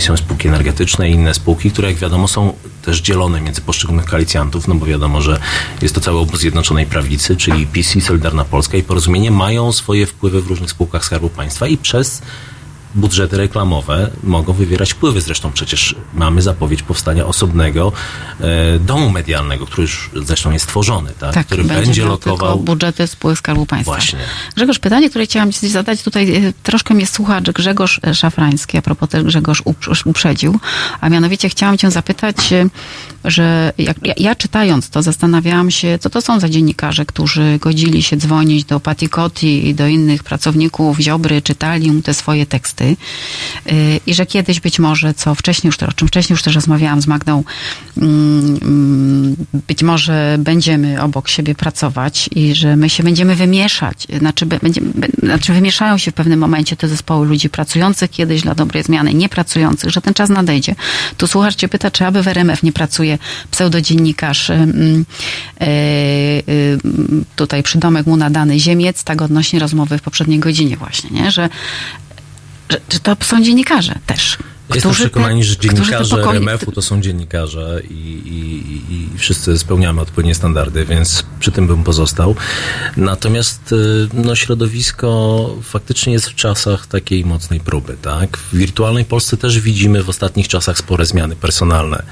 są 0.00 0.16
spółki 0.16 0.48
energetyczne 0.48 1.10
inne 1.10 1.34
spółki, 1.34 1.70
które 1.70 1.88
jak 1.88 1.96
wiadomo 1.96 2.28
są 2.28 2.52
też 2.84 3.00
dzielone 3.00 3.40
między 3.40 3.60
poszczególnych 3.60 4.04
koalicjantów, 4.06 4.68
no 4.68 4.74
bo 4.74 4.86
wiadomo, 4.86 5.22
że 5.22 5.40
jest 5.82 5.94
to 5.94 6.00
cały 6.00 6.18
obóz 6.18 6.40
Zjednoczonej 6.40 6.86
Prawicy, 6.86 7.36
czyli 7.36 7.66
PiS 7.66 7.96
i 7.96 8.00
Solidarna 8.00 8.44
Polska 8.44 8.76
i 8.76 8.82
Porozumienie 8.82 9.30
mają 9.30 9.72
swoje 9.72 10.06
wpływy 10.06 10.42
w 10.42 10.46
różnych 10.46 10.70
spółkach 10.70 11.04
Skarbu 11.04 11.28
Państwa 11.28 11.66
i 11.66 11.76
przez 11.76 12.22
budżety 12.94 13.36
reklamowe 13.36 14.10
mogą 14.22 14.52
wywierać 14.52 14.92
wpływy. 14.92 15.20
Zresztą 15.20 15.52
przecież 15.52 15.94
mamy 16.14 16.42
zapowiedź 16.42 16.82
powstania 16.82 17.26
osobnego 17.26 17.92
e, 18.40 18.78
domu 18.78 19.10
medialnego, 19.10 19.66
który 19.66 19.82
już 19.82 20.10
zresztą 20.14 20.50
jest 20.50 20.66
tworzony, 20.66 21.10
tak? 21.18 21.46
który 21.46 21.64
będzie, 21.64 22.02
miał 22.02 22.10
lokował. 22.10 22.58
budżety 22.58 23.06
spółek 23.06 23.38
Skarbu 23.38 23.66
Państwa. 23.66 23.92
Właśnie. 23.92 24.18
Grzegorz, 24.56 24.78
pytanie, 24.78 25.10
które 25.10 25.24
chciałam 25.24 25.52
Ci 25.52 25.68
zadać 25.68 26.02
tutaj, 26.02 26.36
e, 26.36 26.52
troszkę 26.62 26.94
mnie 26.94 27.06
słuchacz 27.06 27.50
Grzegorz 27.50 28.00
Szafrański, 28.14 28.78
a 28.78 28.82
propos 28.82 29.08
też 29.08 29.24
Grzegorz 29.24 29.62
uprz- 29.62 30.02
uprzedził, 30.04 30.58
a 31.00 31.08
mianowicie 31.08 31.48
chciałam 31.48 31.78
Cię 31.78 31.90
zapytać, 31.90 32.52
e, 32.52 32.68
że 33.24 33.72
jak, 33.78 33.96
ja, 34.06 34.14
ja 34.16 34.34
czytając 34.34 34.90
to 34.90 35.02
zastanawiałam 35.02 35.70
się, 35.70 35.98
co 36.00 36.10
to 36.10 36.20
są 36.20 36.40
za 36.40 36.48
dziennikarze, 36.48 37.06
którzy 37.06 37.58
godzili 37.60 38.02
się 38.02 38.16
dzwonić 38.16 38.64
do 38.64 38.80
Patti 38.80 39.08
Cotti 39.08 39.68
i 39.68 39.74
do 39.74 39.86
innych 39.86 40.24
pracowników 40.24 40.98
Ziobry, 40.98 41.42
czytali 41.42 41.90
mu 41.90 42.02
te 42.02 42.14
swoje 42.14 42.46
teksty 42.46 42.77
y, 42.84 42.96
i 44.06 44.14
że 44.14 44.26
kiedyś 44.26 44.60
być 44.60 44.78
może, 44.78 45.14
co 45.14 45.34
wcześniej 45.34 45.68
już, 45.68 45.88
o 45.88 45.92
czym 45.92 46.08
wcześniej 46.08 46.34
już 46.34 46.42
też 46.42 46.54
rozmawiałam 46.54 47.02
z 47.02 47.06
Magdą, 47.06 47.44
mm, 47.96 48.58
mm, 48.62 49.36
być 49.68 49.82
może 49.82 50.36
będziemy 50.38 51.02
obok 51.02 51.28
siebie 51.28 51.54
pracować 51.54 52.30
i 52.34 52.54
że 52.54 52.76
my 52.76 52.90
się 52.90 53.02
będziemy 53.02 53.36
wymieszać, 53.36 54.06
znaczy, 54.18 54.46
będziemy, 54.46 54.90
znaczy 55.22 55.52
wymieszają 55.52 55.98
się 55.98 56.10
w 56.10 56.14
pewnym 56.14 56.38
momencie 56.38 56.76
te 56.76 56.88
zespoły 56.88 57.26
ludzi 57.26 57.50
pracujących 57.50 58.10
kiedyś 58.10 58.42
dla 58.42 58.54
dobrej 58.54 58.82
zmiany, 58.82 59.14
niepracujących, 59.14 59.90
że 59.90 60.00
ten 60.00 60.14
czas 60.14 60.30
nadejdzie. 60.30 60.74
Tu 61.16 61.26
słuchacz 61.26 61.56
cię 61.56 61.68
pyta, 61.68 61.90
czy 61.90 62.06
aby 62.06 62.22
w 62.22 62.28
RMF 62.28 62.62
nie 62.62 62.72
pracuje 62.72 63.18
pseudodziennikarz, 63.50 64.50
ym, 64.50 65.04
yy, 65.60 65.66
yy, 66.46 66.78
tutaj 67.36 67.62
przydomek 67.62 68.06
mu 68.06 68.16
nadany 68.16 68.60
Ziemiec, 68.60 69.04
tak 69.04 69.22
odnośnie 69.22 69.58
rozmowy 69.58 69.98
w 69.98 70.02
poprzedniej 70.02 70.38
godzinie 70.38 70.76
właśnie, 70.76 71.10
nie? 71.10 71.30
Że, 71.30 71.48
że, 72.70 72.80
że 72.92 73.00
to 73.00 73.16
są 73.22 73.42
dziennikarze 73.42 73.94
też. 74.06 74.38
Jestem 74.74 74.92
przekonani, 74.92 75.44
że 75.44 75.56
dziennikarze 75.56 76.16
pokoje- 76.16 76.30
RMF-u 76.36 76.72
to 76.72 76.82
są 76.82 77.00
dziennikarze 77.00 77.82
i, 77.90 77.94
i, 77.94 78.72
i, 78.72 78.94
i 79.14 79.18
wszyscy 79.18 79.58
spełniamy 79.58 80.00
odpowiednie 80.00 80.34
standardy, 80.34 80.84
więc 80.84 81.24
przy 81.40 81.52
tym 81.52 81.66
bym 81.66 81.84
pozostał. 81.84 82.34
Natomiast 82.96 83.72
y, 83.72 84.08
no, 84.14 84.34
środowisko 84.34 85.50
faktycznie 85.62 86.12
jest 86.12 86.28
w 86.28 86.34
czasach 86.34 86.86
takiej 86.86 87.24
mocnej 87.24 87.60
próby. 87.60 87.96
Tak? 88.02 88.36
W 88.36 88.56
wirtualnej 88.56 89.04
Polsce 89.04 89.36
też 89.36 89.60
widzimy 89.60 90.02
w 90.02 90.08
ostatnich 90.08 90.48
czasach 90.48 90.78
spore 90.78 91.06
zmiany 91.06 91.36
personalne. 91.36 92.02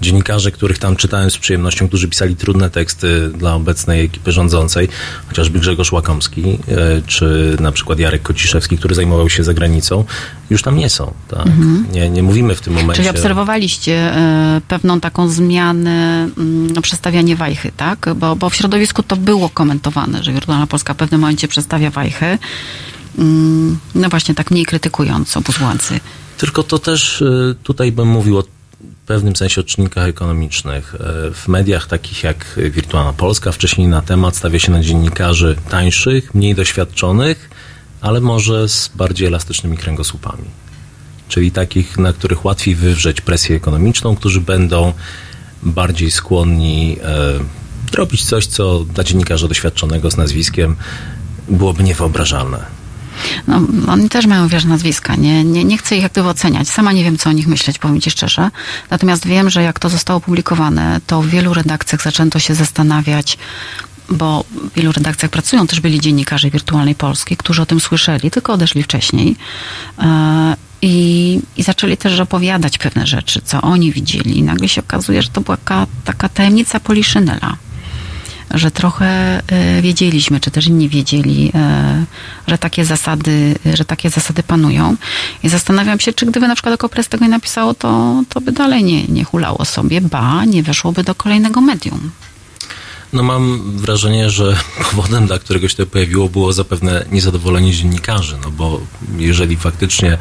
Dziennikarze, 0.00 0.50
których 0.50 0.78
tam 0.78 0.96
czytałem 0.96 1.30
z 1.30 1.38
przyjemnością, 1.38 1.88
którzy 1.88 2.08
pisali 2.08 2.36
trudne 2.36 2.70
teksty 2.70 3.28
dla 3.28 3.54
obecnej 3.54 4.04
ekipy 4.04 4.32
rządzącej, 4.32 4.88
chociażby 5.28 5.58
Grzegorz 5.58 5.92
Łakomski, 5.92 6.42
y, 6.42 6.58
czy 7.06 7.56
na 7.60 7.72
przykład 7.72 7.98
Jarek 7.98 8.22
Kociszewski, 8.22 8.78
który 8.78 8.94
zajmował 8.94 9.30
się 9.30 9.44
zagranicą, 9.44 10.04
już 10.50 10.62
tam 10.62 10.76
nie 10.76 10.90
są. 10.90 11.14
Tak? 11.28 11.46
Mhm. 11.46 11.86
Nie, 11.92 12.05
nie 12.10 12.22
mówimy 12.22 12.54
w 12.54 12.60
tym 12.60 12.72
momencie. 12.72 12.94
Czyli 12.94 13.08
obserwowaliście 13.08 13.92
e, 13.94 14.60
pewną 14.68 15.00
taką 15.00 15.28
zmianę, 15.28 16.28
mm, 16.38 16.82
przestawianie 16.82 17.36
wajchy, 17.36 17.72
tak? 17.76 18.08
Bo, 18.16 18.36
bo 18.36 18.50
w 18.50 18.54
środowisku 18.54 19.02
to 19.02 19.16
było 19.16 19.48
komentowane, 19.48 20.22
że 20.22 20.32
Wirtualna 20.32 20.66
Polska 20.66 20.94
w 20.94 20.96
pewnym 20.96 21.20
momencie 21.20 21.48
przestawia 21.48 21.90
wajchę. 21.90 22.38
Mm, 23.18 23.78
No 23.94 24.08
właśnie, 24.08 24.34
tak 24.34 24.50
mniej 24.50 24.66
krytykując 24.66 25.36
obóz 25.36 25.58
władzy. 25.58 26.00
Tylko 26.38 26.62
to 26.62 26.78
też 26.78 27.20
y, 27.20 27.54
tutaj 27.62 27.92
bym 27.92 28.08
mówił 28.08 28.38
o 28.38 28.44
pewnym 29.06 29.36
sensie 29.36 29.60
o 29.60 29.64
czynnikach 29.64 30.08
ekonomicznych. 30.08 30.94
Y, 30.94 30.98
W 31.34 31.48
mediach 31.48 31.86
takich 31.86 32.24
jak 32.24 32.60
Wirtualna 32.70 33.12
Polska 33.12 33.52
wcześniej 33.52 33.88
na 33.88 34.02
temat 34.02 34.36
stawia 34.36 34.58
się 34.58 34.72
na 34.72 34.80
dziennikarzy 34.80 35.56
tańszych, 35.70 36.34
mniej 36.34 36.54
doświadczonych, 36.54 37.50
ale 38.00 38.20
może 38.20 38.68
z 38.68 38.90
bardziej 38.94 39.26
elastycznymi 39.26 39.76
kręgosłupami. 39.76 40.44
Czyli 41.28 41.50
takich, 41.50 41.98
na 41.98 42.12
których 42.12 42.44
łatwiej 42.44 42.74
wywrzeć 42.74 43.20
presję 43.20 43.56
ekonomiczną, 43.56 44.16
którzy 44.16 44.40
będą 44.40 44.92
bardziej 45.62 46.10
skłonni 46.10 46.96
e, 47.02 47.96
robić 47.96 48.24
coś, 48.24 48.46
co 48.46 48.84
dla 48.84 49.04
dziennikarza 49.04 49.48
doświadczonego 49.48 50.10
z 50.10 50.16
nazwiskiem 50.16 50.76
byłoby 51.48 51.82
niewyobrażalne. 51.82 52.76
No, 53.46 53.60
oni 53.88 54.08
też 54.08 54.26
mają, 54.26 54.48
wiesz, 54.48 54.64
nazwiska. 54.64 55.16
Nie, 55.16 55.44
nie, 55.44 55.64
nie 55.64 55.78
chcę 55.78 55.96
ich 55.96 56.02
jak 56.02 56.18
oceniać. 56.18 56.68
Sama 56.68 56.92
nie 56.92 57.04
wiem, 57.04 57.18
co 57.18 57.30
o 57.30 57.32
nich 57.32 57.46
myśleć, 57.46 57.78
powiem 57.78 58.00
ci 58.00 58.10
szczerze. 58.10 58.50
Natomiast 58.90 59.26
wiem, 59.26 59.50
że 59.50 59.62
jak 59.62 59.78
to 59.78 59.88
zostało 59.88 60.16
opublikowane, 60.16 61.00
to 61.06 61.22
w 61.22 61.26
wielu 61.26 61.54
redakcjach 61.54 62.02
zaczęto 62.02 62.38
się 62.38 62.54
zastanawiać, 62.54 63.38
bo 64.08 64.44
w 64.50 64.74
wielu 64.74 64.92
redakcjach 64.92 65.30
pracują 65.30 65.66
też 65.66 65.80
byli 65.80 66.00
dziennikarze 66.00 66.50
Wirtualnej 66.50 66.94
Polski, 66.94 67.36
którzy 67.36 67.62
o 67.62 67.66
tym 67.66 67.80
słyszeli, 67.80 68.30
tylko 68.30 68.52
odeszli 68.52 68.82
wcześniej. 68.82 69.36
E, 69.98 70.56
I, 70.82 71.40
I 71.56 71.62
zaczęli 71.62 71.96
też 71.96 72.20
opowiadać 72.20 72.78
pewne 72.78 73.06
rzeczy, 73.06 73.40
co 73.44 73.62
oni 73.62 73.92
widzieli. 73.92 74.38
I 74.38 74.42
nagle 74.42 74.68
się 74.68 74.80
okazuje, 74.80 75.22
że 75.22 75.28
to 75.28 75.40
była 75.40 75.56
taka, 75.56 75.86
taka 76.04 76.28
tajemnica 76.28 76.80
Poliszynela 76.80 77.56
że 78.50 78.70
trochę 78.70 79.06
e, 79.48 79.82
wiedzieliśmy, 79.82 80.40
czy 80.40 80.50
też 80.50 80.66
inni 80.66 80.88
wiedzieli, 80.88 81.52
e, 81.54 82.04
że 82.46 82.58
takie 82.58 82.84
zasady, 82.84 83.54
że 83.74 83.84
takie 83.84 84.10
zasady 84.10 84.42
panują. 84.42 84.96
I 85.42 85.48
zastanawiam 85.48 86.00
się, 86.00 86.12
czy 86.12 86.26
gdyby 86.26 86.48
na 86.48 86.54
przykład 86.54 86.74
Okopres 86.74 87.08
tego 87.08 87.24
nie 87.24 87.30
napisało, 87.30 87.74
to, 87.74 88.22
to 88.28 88.40
by 88.40 88.52
dalej 88.52 88.84
nie, 88.84 89.04
nie 89.04 89.24
hulało 89.24 89.64
sobie, 89.64 90.00
ba, 90.00 90.44
nie 90.44 90.62
weszłoby 90.62 91.04
do 91.04 91.14
kolejnego 91.14 91.60
medium. 91.60 92.10
No 93.12 93.22
mam 93.22 93.62
wrażenie, 93.76 94.30
że 94.30 94.56
powodem, 94.90 95.26
dla 95.26 95.38
którego 95.38 95.68
się 95.68 95.76
to 95.76 95.86
pojawiło, 95.86 96.28
było 96.28 96.52
zapewne 96.52 97.04
niezadowolenie 97.12 97.72
dziennikarzy, 97.72 98.36
no 98.44 98.50
bo 98.50 98.80
jeżeli 99.18 99.56
faktycznie 99.56 100.18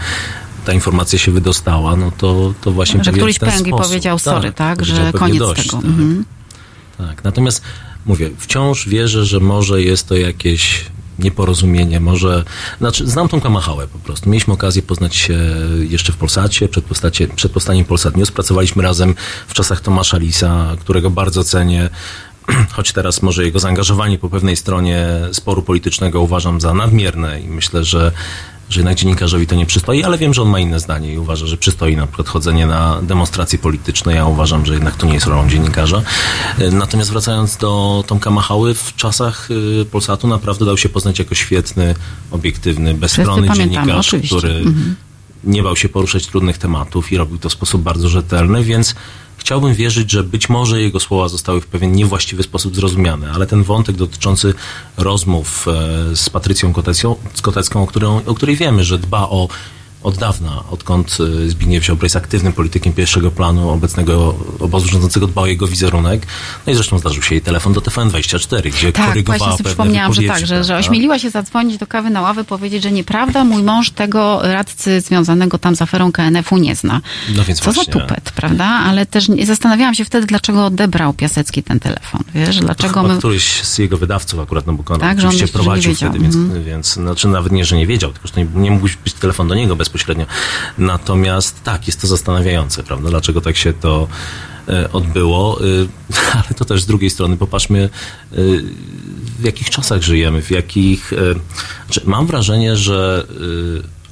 ta 0.65 0.73
informacja 0.73 1.19
się 1.19 1.31
wydostała, 1.31 1.95
no 1.95 2.11
to, 2.17 2.53
to 2.61 2.71
właśnie 2.71 3.03
Że 3.03 3.11
któryś 3.11 3.39
pęk 3.39 3.67
i 3.67 3.71
powiedział 3.71 4.19
sorry, 4.19 4.51
tak, 4.51 4.77
tak 4.77 4.85
że 4.85 5.11
koniec 5.13 5.39
dość, 5.39 5.63
tego. 5.63 5.77
Tak. 5.77 5.85
Mhm. 5.85 6.25
tak, 6.97 7.23
natomiast 7.23 7.61
mówię, 8.05 8.29
wciąż 8.37 8.87
wierzę, 8.87 9.25
że 9.25 9.39
może 9.39 9.81
jest 9.81 10.07
to 10.07 10.15
jakieś 10.15 10.85
nieporozumienie, 11.19 11.99
może... 11.99 12.43
Znaczy, 12.77 13.07
znam 13.07 13.27
tą 13.29 13.41
Kamachałę 13.41 13.87
po 13.87 13.99
prostu. 13.99 14.29
Mieliśmy 14.29 14.53
okazję 14.53 14.81
poznać 14.81 15.15
się 15.15 15.39
jeszcze 15.89 16.13
w 16.13 16.17
Polsacie, 16.17 16.67
przed, 16.67 16.85
postacie, 16.85 17.27
przed 17.27 17.51
powstaniem 17.51 17.85
Polsat 17.85 18.17
News. 18.17 18.31
Pracowaliśmy 18.31 18.83
razem 18.83 19.15
w 19.47 19.53
czasach 19.53 19.81
Tomasza 19.81 20.17
Lisa, 20.17 20.75
którego 20.79 21.09
bardzo 21.09 21.43
cenię. 21.43 21.89
Choć 22.75 22.93
teraz 22.93 23.21
może 23.21 23.45
jego 23.45 23.59
zaangażowanie 23.59 24.19
po 24.19 24.29
pewnej 24.29 24.55
stronie 24.55 25.07
sporu 25.31 25.61
politycznego 25.61 26.21
uważam 26.21 26.61
za 26.61 26.73
nadmierne 26.73 27.41
i 27.41 27.47
myślę, 27.47 27.83
że 27.83 28.11
że 28.69 28.79
jednak 28.79 28.97
dziennikarzowi 28.97 29.47
to 29.47 29.55
nie 29.55 29.65
przystoi, 29.65 30.03
ale 30.03 30.17
wiem, 30.17 30.33
że 30.33 30.41
on 30.41 30.49
ma 30.49 30.59
inne 30.59 30.79
zdanie 30.79 31.13
i 31.13 31.17
uważa, 31.17 31.45
że 31.45 31.57
przystoi 31.57 31.95
na 31.95 32.07
przykład 32.07 32.27
chodzenie 32.27 32.67
na 32.67 33.01
demonstracje 33.01 33.59
polityczne. 33.59 34.13
Ja 34.13 34.25
uważam, 34.25 34.65
że 34.65 34.73
jednak 34.73 34.95
to 34.95 35.07
nie 35.07 35.13
jest 35.13 35.25
rolą 35.25 35.49
dziennikarza. 35.49 36.01
E, 36.59 36.71
natomiast 36.71 37.11
wracając 37.11 37.57
do 37.57 38.03
Tomka 38.07 38.29
Machały, 38.29 38.73
w 38.73 38.95
czasach 38.95 39.49
e, 39.81 39.85
Polsatu 39.85 40.27
naprawdę 40.27 40.65
dał 40.65 40.77
się 40.77 40.89
poznać 40.89 41.19
jako 41.19 41.35
świetny, 41.35 41.95
obiektywny, 42.31 42.93
bezstronny 42.93 43.49
dziennikarz, 43.49 44.07
oczywiście. 44.07 44.37
który 44.37 44.53
mhm. 44.53 44.95
nie 45.43 45.63
bał 45.63 45.75
się 45.75 45.89
poruszać 45.89 46.27
trudnych 46.27 46.57
tematów 46.57 47.11
i 47.11 47.17
robił 47.17 47.37
to 47.37 47.49
w 47.49 47.53
sposób 47.53 47.81
bardzo 47.81 48.09
rzetelny, 48.09 48.63
więc 48.63 48.95
Chciałbym 49.37 49.73
wierzyć, 49.73 50.11
że 50.11 50.23
być 50.23 50.49
może 50.49 50.81
jego 50.81 50.99
słowa 50.99 51.27
zostały 51.27 51.61
w 51.61 51.67
pewien 51.67 51.91
niewłaściwy 51.91 52.43
sposób 52.43 52.75
zrozumiane, 52.75 53.31
ale 53.31 53.47
ten 53.47 53.63
wątek 53.63 53.95
dotyczący 53.95 54.53
rozmów 54.97 55.67
e, 55.67 56.15
z 56.15 56.29
Patrycją 56.29 56.73
Kotecką, 57.41 57.87
o, 58.05 58.21
o 58.25 58.35
której 58.35 58.55
wiemy, 58.55 58.83
że 58.83 58.99
dba 58.99 59.29
o 59.29 59.47
od 60.05 60.17
dawna, 60.17 60.63
odkąd 60.71 61.17
e, 61.45 61.49
Zbigniew 61.49 61.85
Ziobro 61.85 62.05
jest 62.05 62.15
aktywnym 62.15 62.53
politykiem 62.53 62.93
pierwszego 62.93 63.31
planu 63.31 63.69
obecnego 63.69 64.35
obozu 64.59 64.87
rządzącego, 64.87 65.27
dbał 65.27 65.43
o 65.43 65.47
jego 65.47 65.67
wizerunek. 65.67 66.27
No 66.67 66.73
i 66.73 66.75
zresztą 66.75 66.99
zdarzył 66.99 67.23
się 67.23 67.35
jej 67.35 67.41
telefon 67.41 67.73
do 67.73 67.81
TVN24, 67.81 68.71
gdzie 68.71 68.91
tak, 68.91 69.07
korygowała 69.07 69.37
właśnie 69.37 69.57
sobie 69.57 69.69
przypomniałam, 69.69 70.13
że 70.13 70.21
tak, 70.23 70.45
że, 70.45 70.63
że 70.63 70.77
ośmieliła 70.77 71.19
się 71.19 71.29
zadzwonić 71.29 71.77
do 71.77 71.87
kawy 71.87 72.09
na 72.09 72.21
ławę, 72.21 72.43
powiedzieć, 72.43 72.83
że 72.83 72.91
nieprawda, 72.91 73.43
mój 73.43 73.63
mąż 73.63 73.89
tego 73.89 74.39
radcy 74.43 75.01
związanego 75.01 75.57
tam 75.57 75.75
z 75.75 75.81
aferą 75.81 76.11
KNF-u 76.11 76.57
nie 76.57 76.75
zna. 76.75 77.01
No 77.35 77.43
więc 77.43 77.59
Co 77.59 77.71
właśnie. 77.71 77.93
za 77.93 77.99
tupet, 77.99 78.31
prawda? 78.35 78.65
Ale 78.65 79.05
też 79.05 79.27
zastanawiałam 79.43 79.95
się 79.95 80.05
wtedy, 80.05 80.27
dlaczego 80.27 80.65
odebrał 80.65 81.13
Piasecki 81.13 81.63
ten 81.63 81.79
telefon, 81.79 82.21
wiesz? 82.35 82.59
Dlaczego 82.59 83.03
my... 83.03 83.17
któryś 83.17 83.63
z 83.63 83.77
jego 83.77 83.97
wydawców 83.97 84.39
akurat, 84.39 84.67
no 84.67 84.73
bo 84.73 84.93
on 84.93 84.99
tak, 84.99 85.17
oczywiście 85.17 85.47
prowadził 85.47 85.95
wtedy, 85.95 86.19
więc, 86.19 86.35
mm. 86.35 86.63
więc 86.63 86.93
znaczy 86.93 87.27
nawet 87.27 87.51
nie, 87.51 87.65
że 87.65 87.77
nie 87.77 87.87
wiedział, 87.87 88.11
tylko 88.13 88.27
że 88.27 88.33
nie, 88.37 88.61
nie 88.61 88.71
mógł 88.71 88.87
być 89.03 89.13
telefon 89.13 89.47
do 89.47 89.55
niego 89.55 89.75
bezpośrednio 89.75 89.94
bezpośrednio. 89.95 90.25
Natomiast 90.77 91.63
tak, 91.63 91.87
jest 91.87 92.01
to 92.01 92.07
zastanawiające, 92.07 92.83
prawda? 92.83 93.09
Dlaczego 93.09 93.41
tak 93.41 93.57
się 93.57 93.73
to 93.73 94.07
e, 94.69 94.91
odbyło, 94.91 95.59
e, 95.61 95.63
ale 96.39 96.55
to 96.55 96.65
też 96.65 96.81
z 96.81 96.85
drugiej 96.85 97.09
strony 97.09 97.37
popatrzmy, 97.37 97.79
e, 97.83 98.35
w 99.39 99.43
jakich 99.43 99.69
czasach 99.69 100.01
żyjemy, 100.01 100.41
w 100.41 100.51
jakich. 100.51 101.13
Znaczy 101.85 102.01
mam 102.05 102.27
wrażenie, 102.27 102.75
że 102.75 103.27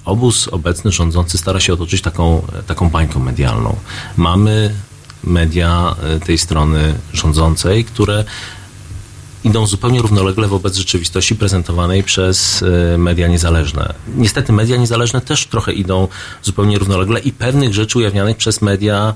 obóz 0.06 0.48
obecny 0.48 0.92
rządzący 0.92 1.38
stara 1.38 1.60
się 1.60 1.74
otoczyć 1.74 2.02
taką, 2.02 2.48
taką 2.68 2.90
bańką 2.90 3.20
medialną. 3.20 3.76
Mamy 4.18 4.74
media 5.24 5.96
tej 6.26 6.38
strony 6.38 6.94
rządzącej, 7.14 7.86
które 7.86 8.24
idą 9.44 9.68
zupełnie 9.68 10.02
równolegle 10.02 10.48
wobec 10.48 10.76
rzeczywistości 10.78 11.36
prezentowanej 11.36 12.04
przez 12.04 12.64
e, 12.94 12.98
media 12.98 13.28
niezależne. 13.28 13.94
Niestety 14.16 14.54
media 14.54 14.78
niezależne 14.78 15.22
też 15.22 15.48
trochę 15.48 15.74
idą 15.74 16.08
zupełnie 16.44 16.78
równolegle 16.80 17.20
i 17.20 17.32
pewnych 17.32 17.74
rzeczy 17.74 17.98
ujawnianych 17.98 18.38
przez 18.38 18.62
media 18.62 19.14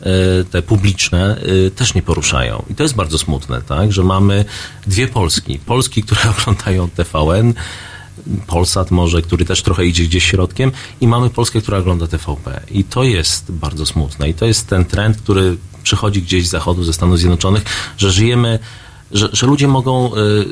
e, 0.00 0.04
te 0.44 0.62
publiczne 0.62 1.40
e, 1.66 1.70
też 1.70 1.94
nie 1.94 2.02
poruszają. 2.02 2.64
I 2.70 2.74
to 2.74 2.82
jest 2.82 2.94
bardzo 2.94 3.18
smutne, 3.18 3.62
tak, 3.62 3.92
że 3.92 4.02
mamy 4.02 4.44
dwie 4.86 5.08
Polski. 5.08 5.58
Polski, 5.58 6.02
które 6.02 6.20
oglądają 6.38 6.90
TVN, 6.90 7.54
Polsat 8.46 8.90
może, 8.90 9.22
który 9.22 9.44
też 9.44 9.62
trochę 9.62 9.86
idzie 9.86 10.04
gdzieś 10.04 10.24
środkiem 10.24 10.72
i 11.00 11.08
mamy 11.08 11.30
Polskę, 11.30 11.60
która 11.60 11.78
ogląda 11.78 12.06
TVP. 12.06 12.60
I 12.70 12.84
to 12.84 13.04
jest 13.04 13.52
bardzo 13.52 13.86
smutne. 13.86 14.28
I 14.28 14.34
to 14.34 14.46
jest 14.46 14.68
ten 14.68 14.84
trend, 14.84 15.16
który 15.16 15.56
przychodzi 15.82 16.22
gdzieś 16.22 16.46
z 16.46 16.50
zachodu, 16.50 16.84
ze 16.84 16.92
Stanów 16.92 17.18
Zjednoczonych, 17.18 17.64
że 17.98 18.12
żyjemy 18.12 18.58
że, 19.12 19.28
że 19.32 19.46
ludzie 19.46 19.68
mogą 19.68 20.14
y, 20.14 20.44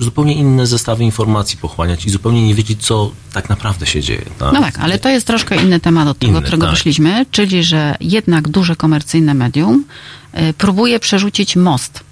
zupełnie 0.00 0.34
inne 0.34 0.66
zestawy 0.66 1.04
informacji 1.04 1.58
pochłaniać 1.58 2.06
i 2.06 2.10
zupełnie 2.10 2.46
nie 2.46 2.54
wiedzieć, 2.54 2.86
co 2.86 3.10
tak 3.32 3.48
naprawdę 3.48 3.86
się 3.86 4.02
dzieje. 4.02 4.24
Tak? 4.38 4.52
No 4.52 4.60
tak, 4.60 4.78
ale 4.78 4.98
to 4.98 5.08
jest 5.08 5.26
troszkę 5.26 5.62
inny 5.62 5.80
temat 5.80 6.08
od 6.08 6.18
tego, 6.18 6.32
do 6.32 6.42
którego 6.42 6.66
tak. 6.66 6.74
wyszliśmy, 6.74 7.26
czyli 7.30 7.64
że 7.64 7.96
jednak 8.00 8.48
duże 8.48 8.76
komercyjne 8.76 9.34
medium 9.34 9.84
y, 10.34 10.52
próbuje 10.52 11.00
przerzucić 11.00 11.56
most 11.56 12.09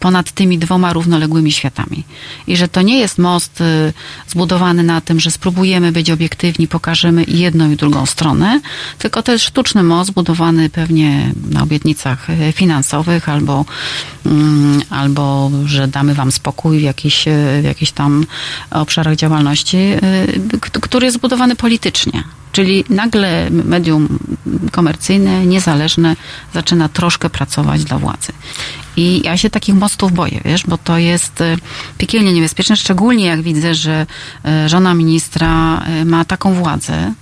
ponad 0.00 0.32
tymi 0.32 0.58
dwoma 0.58 0.92
równoległymi 0.92 1.52
światami. 1.52 2.04
I 2.46 2.56
że 2.56 2.68
to 2.68 2.82
nie 2.82 2.98
jest 2.98 3.18
most 3.18 3.60
y, 3.60 3.92
zbudowany 4.28 4.82
na 4.82 5.00
tym, 5.00 5.20
że 5.20 5.30
spróbujemy 5.30 5.92
być 5.92 6.10
obiektywni, 6.10 6.68
pokażemy 6.68 7.24
jedną 7.28 7.70
i 7.70 7.76
drugą 7.76 8.06
stronę, 8.06 8.60
tylko 8.98 9.22
to 9.22 9.32
jest 9.32 9.44
sztuczny 9.44 9.82
most 9.82 10.10
zbudowany 10.10 10.70
pewnie 10.70 11.32
na 11.50 11.62
obietnicach 11.62 12.30
y, 12.30 12.52
finansowych 12.52 13.28
albo, 13.28 13.64
mm, 14.26 14.82
albo 14.90 15.50
że 15.64 15.88
damy 15.88 16.14
wam 16.14 16.32
spokój 16.32 16.78
w 16.78 16.82
jakichś, 16.82 17.28
y, 17.28 17.60
w 17.62 17.64
jakichś 17.64 17.92
tam 17.92 18.26
obszarach 18.70 19.16
działalności, 19.16 19.78
który 20.80 21.06
jest 21.06 21.16
zbudowany 21.16 21.56
politycznie. 21.56 22.24
Czyli 22.56 22.84
nagle 22.90 23.50
medium 23.50 24.18
komercyjne, 24.72 25.46
niezależne 25.46 26.16
zaczyna 26.54 26.88
troszkę 26.88 27.30
pracować 27.30 27.84
dla 27.84 27.98
władzy. 27.98 28.32
I 28.96 29.22
ja 29.24 29.36
się 29.36 29.50
takich 29.50 29.74
mostów 29.74 30.12
boję, 30.12 30.40
wiesz, 30.44 30.66
bo 30.66 30.78
to 30.78 30.98
jest 30.98 31.40
e, 31.40 31.56
piekielnie 31.98 32.32
niebezpieczne, 32.32 32.76
szczególnie 32.76 33.26
jak 33.26 33.42
widzę, 33.42 33.74
że 33.74 34.06
e, 34.44 34.68
żona 34.68 34.94
ministra 34.94 35.82
e, 35.86 36.04
ma 36.04 36.24
taką 36.24 36.54
władzę, 36.54 37.12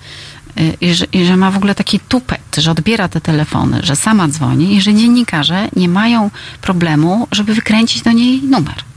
i 0.81 0.95
że, 0.95 1.05
i 1.13 1.25
że, 1.25 1.37
ma 1.37 1.51
w 1.51 1.57
ogóle 1.57 1.75
taki 1.75 2.01
tupet, 2.01 2.57
że 2.57 2.71
odbiera 2.71 3.09
te 3.09 3.21
telefony, 3.21 3.81
że 3.83 3.97
sama 3.97 4.29
dzwoni 4.29 4.75
i 4.75 4.81
że 4.81 4.95
dziennikarze 4.95 5.69
nie 5.77 5.89
mają 5.89 6.31
problemu, 6.61 7.29
żeby 7.33 7.55
wykręcić 7.55 8.03
do 8.03 8.13
niej 8.13 8.43
numer. 8.43 8.94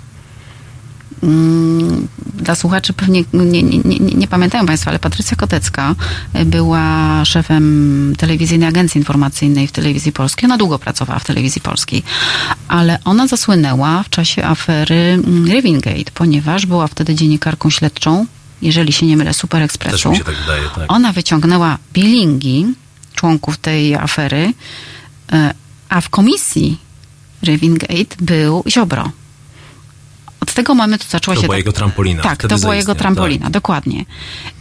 Mm, 1.23 2.07
dla 2.33 2.55
słuchaczy 2.55 2.93
pewnie 2.93 3.23
nie, 3.33 3.63
nie, 3.63 3.79
nie, 3.79 3.99
nie, 3.99 4.27
pamiętają 4.27 4.65
Państwo, 4.65 4.89
ale 4.89 4.99
Patrycja 4.99 5.37
Kotecka 5.37 5.95
była 6.45 7.25
szefem 7.25 8.13
telewizyjnej 8.17 8.69
agencji 8.69 8.99
informacyjnej 8.99 9.67
w 9.67 9.71
telewizji 9.71 10.11
polskiej. 10.11 10.45
Ona 10.45 10.57
długo 10.57 10.79
pracowała 10.79 11.19
w 11.19 11.23
telewizji 11.23 11.61
polskiej, 11.61 12.03
ale 12.67 12.99
ona 13.05 13.27
zasłynęła 13.27 14.03
w 14.03 14.09
czasie 14.09 14.45
afery 14.45 14.95
mm, 14.95 15.45
Rivingate, 15.47 16.11
ponieważ 16.13 16.65
była 16.65 16.87
wtedy 16.87 17.15
dziennikarką 17.15 17.69
śledczą, 17.69 18.25
jeżeli 18.61 18.93
się 18.93 19.05
nie 19.05 19.17
mylę, 19.17 19.33
Super 19.33 19.61
Expressu. 19.61 20.11
Tak 20.25 20.35
wydaje, 20.35 20.63
tak. 20.75 20.85
Ona 20.87 21.13
wyciągnęła 21.13 21.77
bilingi 21.93 22.65
członków 23.15 23.57
tej 23.57 23.95
afery, 23.95 24.53
e, 25.31 25.53
a 25.89 26.01
w 26.01 26.09
komisji 26.09 26.77
Rivingate 27.43 28.15
był 28.19 28.63
Ziobro 28.69 29.11
od 30.47 30.53
tego 30.53 30.75
momentu 30.75 31.05
zaczęła 31.09 31.35
to 31.35 31.41
się... 31.41 31.47
To 31.47 31.47
była 31.47 31.55
tak, 31.55 31.65
jego 31.65 31.71
trampolina. 31.71 32.23
Tak, 32.23 32.47
to 32.47 32.57
była 32.57 32.75
jego 32.75 32.95
trampolina, 32.95 33.43
tak. 33.43 33.53
dokładnie. 33.53 34.05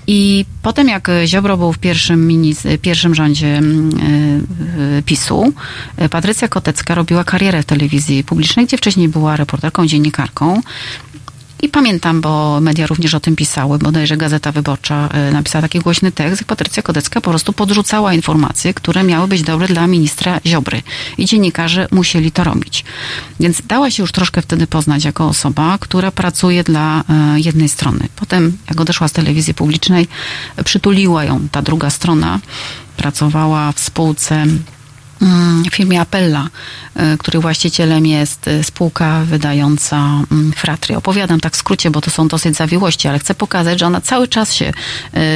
I 0.06 0.44
potem 0.62 0.88
jak 0.88 1.08
Ziobro 1.26 1.56
był 1.56 1.72
w 1.72 1.78
pierwszym, 1.78 2.28
minis- 2.28 2.78
pierwszym 2.78 3.14
rządzie 3.14 3.60
y, 4.98 5.02
PiSu, 5.02 5.52
Patrycja 6.10 6.48
Kotecka 6.48 6.94
robiła 6.94 7.24
karierę 7.24 7.62
w 7.62 7.66
telewizji 7.66 8.24
publicznej, 8.24 8.66
gdzie 8.66 8.76
wcześniej 8.76 9.08
była 9.08 9.36
reporterką, 9.36 9.86
dziennikarką. 9.86 10.60
I 11.62 11.68
pamiętam, 11.68 12.20
bo 12.20 12.60
media 12.60 12.86
również 12.86 13.14
o 13.14 13.20
tym 13.20 13.36
pisały, 13.36 13.78
bodajże 13.78 14.16
Gazeta 14.16 14.52
Wyborcza 14.52 15.08
e, 15.08 15.32
napisała 15.32 15.62
taki 15.62 15.78
głośny 15.78 16.12
tekst, 16.12 16.40
jak 16.40 16.46
Patrycja 16.46 16.82
Kodecka 16.82 17.20
po 17.20 17.30
prostu 17.30 17.52
podrzucała 17.52 18.14
informacje, 18.14 18.74
które 18.74 19.02
miały 19.02 19.28
być 19.28 19.42
dobre 19.42 19.68
dla 19.68 19.86
ministra 19.86 20.40
Ziobry. 20.46 20.82
I 21.18 21.24
dziennikarze 21.24 21.88
musieli 21.90 22.32
to 22.32 22.44
robić. 22.44 22.84
Więc 23.40 23.62
dała 23.66 23.90
się 23.90 24.02
już 24.02 24.12
troszkę 24.12 24.42
wtedy 24.42 24.66
poznać 24.66 25.04
jako 25.04 25.28
osoba, 25.28 25.78
która 25.80 26.10
pracuje 26.10 26.64
dla 26.64 27.00
e, 27.00 27.40
jednej 27.40 27.68
strony. 27.68 28.08
Potem, 28.16 28.58
jak 28.68 28.80
odeszła 28.80 29.08
z 29.08 29.12
telewizji 29.12 29.54
publicznej, 29.54 30.08
przytuliła 30.64 31.24
ją 31.24 31.48
ta 31.48 31.62
druga 31.62 31.90
strona. 31.90 32.40
Pracowała 32.96 33.72
w 33.72 33.80
spółce 33.80 34.46
firmie 35.70 36.00
Appella, 36.00 36.48
y, 37.14 37.18
której 37.18 37.42
właścicielem 37.42 38.06
jest 38.06 38.48
y, 38.48 38.64
spółka 38.64 39.20
wydająca 39.24 39.96
mm, 39.96 40.52
fratry. 40.52 40.96
Opowiadam 40.96 41.40
tak 41.40 41.52
w 41.52 41.56
skrócie, 41.56 41.90
bo 41.90 42.00
to 42.00 42.10
są 42.10 42.28
dosyć 42.28 42.56
zawiłości, 42.56 43.08
ale 43.08 43.18
chcę 43.18 43.34
pokazać, 43.34 43.78
że 43.80 43.86
ona 43.86 44.00
cały 44.00 44.28
czas 44.28 44.54
się, 44.54 44.72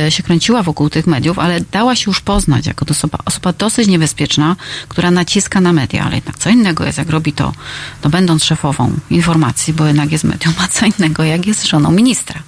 y, 0.06 0.10
się 0.10 0.22
kręciła 0.22 0.62
wokół 0.62 0.90
tych 0.90 1.06
mediów, 1.06 1.38
ale 1.38 1.60
dała 1.60 1.96
się 1.96 2.04
już 2.10 2.20
poznać 2.20 2.66
jako 2.66 2.86
osoba, 2.90 3.18
osoba 3.24 3.52
dosyć 3.52 3.88
niebezpieczna, 3.88 4.56
która 4.88 5.10
naciska 5.10 5.60
na 5.60 5.72
media, 5.72 6.04
ale 6.04 6.14
jednak 6.14 6.38
co 6.38 6.50
innego 6.50 6.84
jest, 6.84 6.98
jak 6.98 7.10
robi 7.10 7.32
to, 7.32 7.52
to 8.00 8.10
będąc 8.10 8.44
szefową 8.44 8.92
informacji, 9.10 9.72
bo 9.72 9.86
jednak 9.86 10.12
jest 10.12 10.24
medium, 10.24 10.54
a 10.58 10.68
co 10.68 10.86
innego, 10.86 11.24
jak 11.24 11.46
jest 11.46 11.66
żoną 11.66 11.90
ministra. 11.90 12.42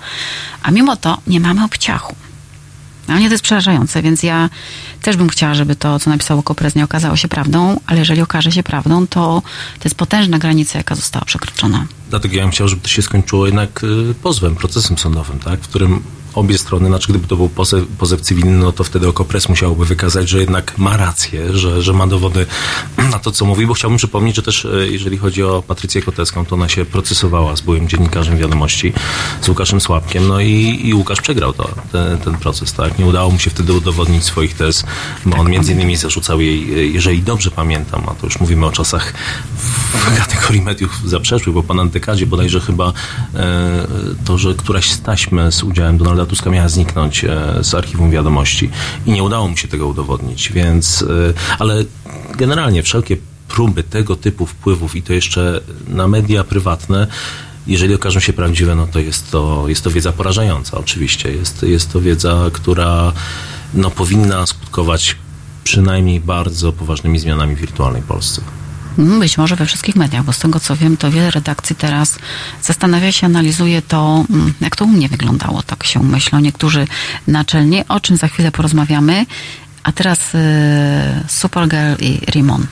A 0.63 0.71
mimo 0.71 0.97
to 0.97 1.19
nie 1.27 1.41
mamy 1.41 1.65
obciachu. 1.65 2.15
A 3.09 3.13
mnie 3.13 3.27
to 3.27 3.35
jest 3.35 3.45
przerażające, 3.45 4.03
więc 4.03 4.23
ja 4.23 4.51
też 5.03 5.17
bym 5.17 5.29
chciała, 5.29 5.55
żeby 5.55 5.77
to, 5.77 5.99
co 5.99 6.11
napisało 6.11 6.43
Kopres, 6.43 6.75
nie 6.75 6.85
okazało 6.85 7.17
się 7.17 7.29
prawdą, 7.29 7.81
ale 7.87 7.99
jeżeli 7.99 8.21
okaże 8.23 8.53
się 8.53 8.63
prawdą, 8.63 9.07
to 9.07 9.43
to 9.79 9.85
jest 9.85 9.95
potężna 9.95 10.39
granica, 10.39 10.79
jaka 10.79 10.95
została 10.95 11.25
przekroczona. 11.25 11.87
Dlatego 12.11 12.37
ja 12.37 12.43
bym 12.43 12.51
chciał, 12.53 12.69
żeby 12.69 12.83
to 12.83 12.89
się 12.89 13.03
skończyło 13.03 13.47
jednak 13.47 13.85
y, 13.85 14.15
pozwem, 14.23 14.57
procesem 14.57 14.99
sądowym, 14.99 15.39
tak, 15.39 15.61
w 15.61 15.69
którym 15.69 16.03
obie 16.35 16.59
strony, 16.59 16.89
znaczy 16.89 17.09
gdyby 17.09 17.29
to 17.29 17.37
był 17.37 17.49
pozew, 17.49 17.85
pozew 17.99 18.21
cywilny, 18.21 18.53
no 18.53 18.73
to 18.73 18.85
wtedy 18.85 19.09
Okopres 19.09 19.49
musiałoby 19.49 19.85
wykazać, 19.85 20.29
że 20.29 20.41
jednak 20.41 20.79
ma 20.79 20.97
rację, 20.97 21.57
że, 21.57 21.83
że 21.83 21.93
ma 21.93 22.07
dowody 22.07 22.47
na 23.13 23.19
to, 23.19 23.33
co 23.33 23.45
mówi, 23.45 23.67
bo 23.67 23.75
chciałbym 23.75 23.99
przypomnieć, 23.99 24.37
że 24.37 24.43
też 24.43 24.65
e, 24.65 24.89
jeżeli 24.89 25.19
chodzi 25.19 25.43
o 25.43 25.63
Patrycję 25.67 26.03
Kotecką, 26.03 26.47
to 26.47 26.55
ona 26.55 26.69
się 26.69 26.85
procesowała 26.85 27.57
z 27.57 27.61
byłym 27.61 27.89
dziennikarzem 27.89 28.39
wiadomości, 28.39 28.93
z 29.41 29.49
Łukaszem 29.49 29.81
Słabkiem, 29.81 30.29
no 30.29 30.41
i, 30.41 30.81
i 30.85 30.95
Łukasz 30.95 31.21
przegrał 31.21 31.53
to, 31.53 31.71
ten, 31.93 32.19
ten 32.19 32.35
proces, 32.35 32.73
tak. 32.73 32.99
Nie 32.99 33.07
udało 33.07 33.31
mu 33.31 33.39
się 33.39 33.51
wtedy 33.51 33.73
udowodnić 33.73 34.25
swoich 34.25 34.55
tez, 34.55 34.85
bo 35.27 35.37
on 35.37 35.51
między 35.51 35.73
innymi 35.73 35.97
zarzucał 35.97 36.41
jej, 36.41 36.75
e, 36.75 36.87
jeżeli 36.87 37.23
dobrze 37.23 37.51
pamiętam, 37.51 38.03
a 38.09 38.15
to 38.15 38.27
już 38.27 38.41
mówimy 38.41 38.67
o 38.67 38.71
czasach 38.71 39.15
w 39.57 40.17
kategorii 40.19 40.63
mediów 40.63 41.01
zaprzeszłych, 41.05 41.55
bo 41.55 41.63
pan 41.63 41.81
Antekadzie 41.81 42.27
bodajże 42.27 42.61
chyba 42.61 42.93
e, 43.35 43.87
to, 44.25 44.39
że 44.39 44.55
któraś 44.55 44.91
z 44.91 45.01
taśm 45.01 45.41
z 45.51 45.63
udziałem 45.63 45.99
Donalda 45.99 46.22
Donalda 46.23 46.31
Tuska 46.31 46.51
miała 46.51 46.69
zniknąć 46.69 47.25
e, 47.25 47.29
z 47.61 47.75
archiwum 47.75 48.11
wiadomości 48.11 48.71
i 49.07 49.13
nie 49.13 49.23
udało 49.23 49.49
mu 49.49 49.57
się 49.57 49.69
tego 49.69 49.87
udowodnić, 49.87 50.53
więc, 50.53 51.03
e, 51.03 51.07
ale 51.59 51.85
generalnie 52.37 52.83
wszelkie 52.83 53.17
próby 53.49 53.83
tego 53.83 54.17
typu 54.17 54.47
wpływów 54.47 54.97
i 54.97 55.03
to 55.03 55.13
jeszcze 55.13 55.61
na 55.89 56.09
media 56.09 56.45
prywatne, 56.45 57.07
jeżeli 57.67 57.95
okażą 57.95 58.21
się 58.21 58.33
prawdziwe, 58.33 58.75
no 58.75 58.87
to 58.87 58.99
jest 58.99 59.31
to, 59.31 59.65
jest 59.69 59.85
to 59.85 59.91
wiedza 59.91 60.13
porażająca 60.13 60.79
oczywiście. 60.79 61.33
Jest, 61.33 61.63
jest 61.63 61.93
to 61.93 62.01
wiedza, 62.01 62.51
która 62.53 63.13
no, 63.75 63.91
powinna 63.91 64.47
skutkować 64.47 65.17
przynajmniej 65.65 66.21
bardzo 66.21 66.73
poważnymi 66.73 67.19
zmianami 67.19 67.57
w 67.57 67.61
wirtualnej 67.61 68.03
Polsce. 68.03 68.43
Być 68.99 69.39
może 69.39 69.57
we 69.57 69.67
wszystkich 69.67 69.97
mediach, 69.97 70.25
bo 70.25 70.33
z 70.33 70.39
tego 70.39 70.61
co 70.61 70.77
wiem, 70.77 70.97
to 70.97 71.11
wiele 71.11 71.31
redakcji 71.31 71.77
teraz 71.77 72.19
zastanawia 72.63 73.13
się, 73.13 73.27
analizuje 73.27 73.83
to, 73.83 74.25
mm, 74.31 74.55
jak 74.61 74.77
to 74.77 74.85
u 74.85 74.89
mnie 74.89 75.09
wyglądało, 75.09 75.63
tak 75.63 75.85
się 75.85 76.03
myślą 76.03 76.41
niektórzy 76.41 76.87
naczelnie, 77.27 77.85
o 77.89 78.01
czym 78.01 78.17
za 78.17 78.29
chwilę 78.29 78.53
porozmawiamy. 78.53 79.27
A 79.83 79.93
teraz 79.93 80.35
y, 80.35 80.39
Supergirl 81.29 81.95
i 81.99 82.21
Rimon. 82.31 82.67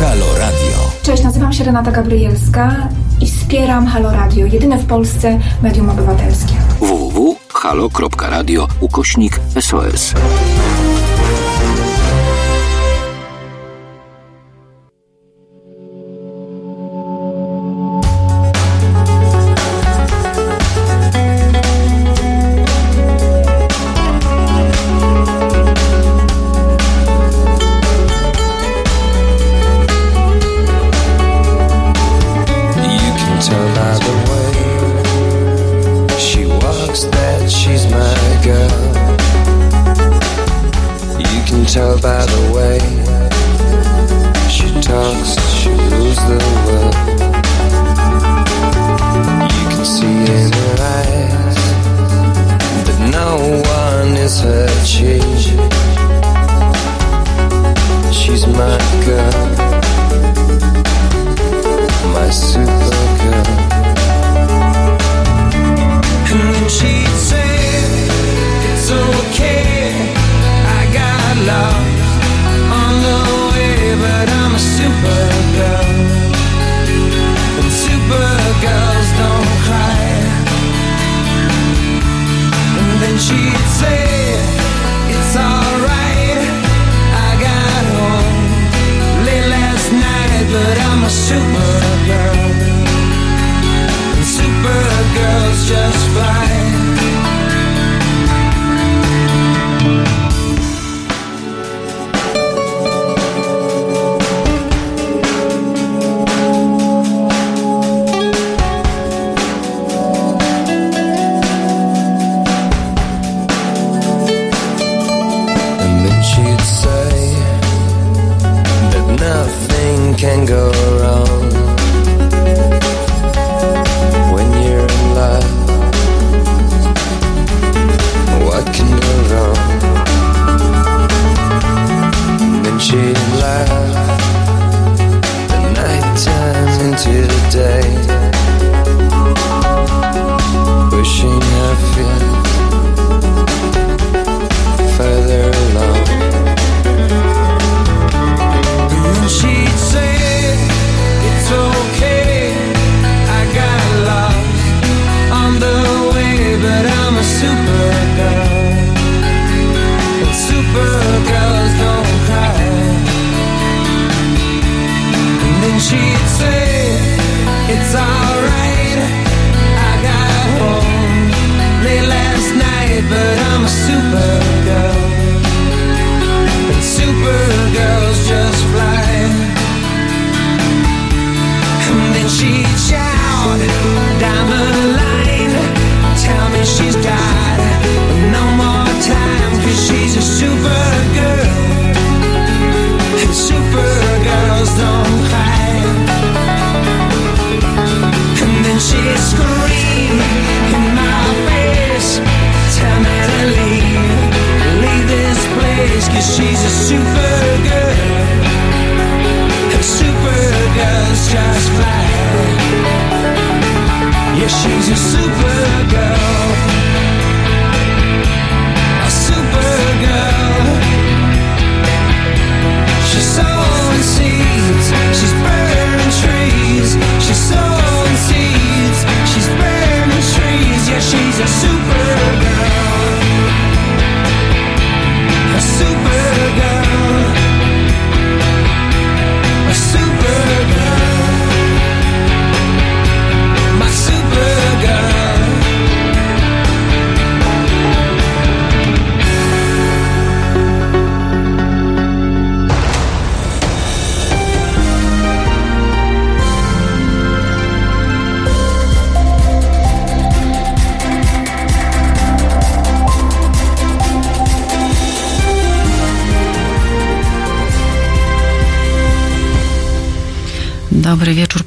Halo 0.00 0.38
Radio. 0.38 0.92
Cześć, 1.02 1.22
nazywam 1.22 1.52
się 1.52 1.64
Renata 1.64 1.90
Gabrielska 1.90 2.88
i 3.20 3.26
wspieram 3.26 3.86
Halo 3.86 4.12
Radio, 4.12 4.46
jedyne 4.46 4.78
w 4.78 4.86
Polsce 4.86 5.38
medium 5.62 5.90
obywatelskie. 5.90 6.54
www.halo.radio 6.80 8.68
ukośnik 8.80 9.40
SOS. 9.60 10.14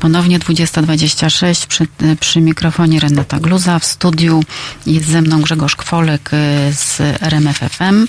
Ponownie, 0.07 0.39
20.26 0.39 1.67
przy, 1.67 1.87
przy 2.19 2.41
mikrofonie 2.41 2.99
Renata 2.99 3.39
Gluza. 3.39 3.79
W 3.79 3.85
studiu 3.85 4.43
jest 4.85 5.05
ze 5.05 5.21
mną 5.21 5.41
Grzegorz 5.41 5.75
Kwolek 5.75 6.31
y, 6.33 6.37
z 6.73 7.01
RMFFM. 7.21 8.07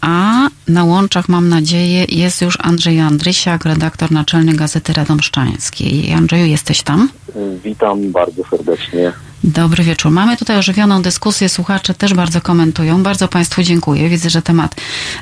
A 0.00 0.48
na 0.68 0.84
łączach, 0.84 1.28
mam 1.28 1.48
nadzieję, 1.48 2.04
jest 2.08 2.42
już 2.42 2.58
Andrzej 2.60 3.00
Andrysiak, 3.00 3.64
redaktor 3.64 4.12
naczelny 4.12 4.52
Gazety 4.52 4.92
Radomszczańskiej. 4.92 6.12
Andrzeju, 6.12 6.46
jesteś 6.46 6.82
tam? 6.82 7.08
Witam 7.64 8.12
bardzo 8.12 8.42
serdecznie. 8.50 9.12
Dobry 9.44 9.84
wieczór. 9.84 10.12
Mamy 10.12 10.36
tutaj 10.36 10.58
ożywioną 10.58 11.02
dyskusję. 11.02 11.48
Słuchacze 11.48 11.94
też 11.94 12.14
bardzo 12.14 12.40
komentują. 12.40 13.02
Bardzo 13.02 13.28
Państwu 13.28 13.62
dziękuję. 13.62 14.08
Widzę, 14.08 14.30
że 14.30 14.42
temat 14.42 14.74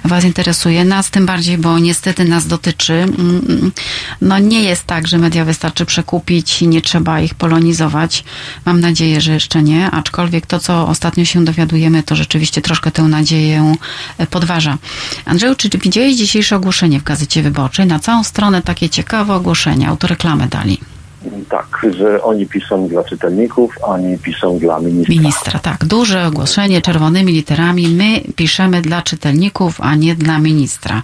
Was 0.04 0.24
interesuje. 0.24 0.84
Nas 0.84 1.10
tym 1.10 1.26
bardziej, 1.26 1.58
bo 1.58 1.78
niestety 1.78 2.24
nas 2.24 2.46
dotyczy. 2.46 2.92
Mm, 2.92 3.72
no 4.20 4.38
nie 4.38 4.62
jest 4.62 4.84
tak, 4.84 5.08
że 5.08 5.18
media 5.18 5.44
wystarczy 5.44 5.84
przekupić 5.84 6.62
i 6.62 6.68
nie 6.68 6.82
trzeba 6.82 7.20
ich 7.20 7.34
polonizować. 7.34 8.24
Mam 8.64 8.80
nadzieję, 8.80 9.20
że 9.20 9.32
jeszcze 9.32 9.62
nie. 9.62 9.90
Aczkolwiek 9.90 10.46
to, 10.46 10.58
co 10.58 10.88
ostatnio 10.88 11.24
się 11.24 11.44
dowiadujemy, 11.44 12.02
to 12.02 12.16
rzeczywiście 12.16 12.62
troszkę 12.62 12.90
tę 12.90 13.02
nadzieję 13.02 13.74
e, 14.18 14.26
podważa. 14.26 14.78
Andrzeju, 15.24 15.54
czy 15.54 15.68
widziałeś 15.68 16.16
dzisiejsze 16.16 16.56
ogłoszenie 16.56 17.00
w 17.00 17.02
Gazecie 17.02 17.42
Wyborczej? 17.42 17.86
Na 17.86 17.98
całą 17.98 18.24
stronę 18.24 18.62
takie 18.62 18.88
ciekawe 18.88 19.34
ogłoszenie. 19.34 19.88
Autoreklamę 19.88 20.48
dali. 20.48 20.99
Tak, 21.48 21.86
że 21.98 22.22
oni 22.22 22.46
piszą 22.46 22.88
dla 22.88 23.04
czytelników, 23.04 23.74
a 23.88 23.98
nie 23.98 24.18
piszą 24.18 24.58
dla 24.58 24.80
ministra. 24.80 25.14
Ministra, 25.14 25.58
tak. 25.58 25.84
Duże 25.84 26.26
ogłoszenie 26.26 26.82
czerwonymi 26.82 27.32
literami. 27.32 27.88
My 27.88 28.20
piszemy 28.36 28.82
dla 28.82 29.02
czytelników, 29.02 29.80
a 29.80 29.94
nie 29.94 30.14
dla 30.14 30.38
ministra. 30.38 31.02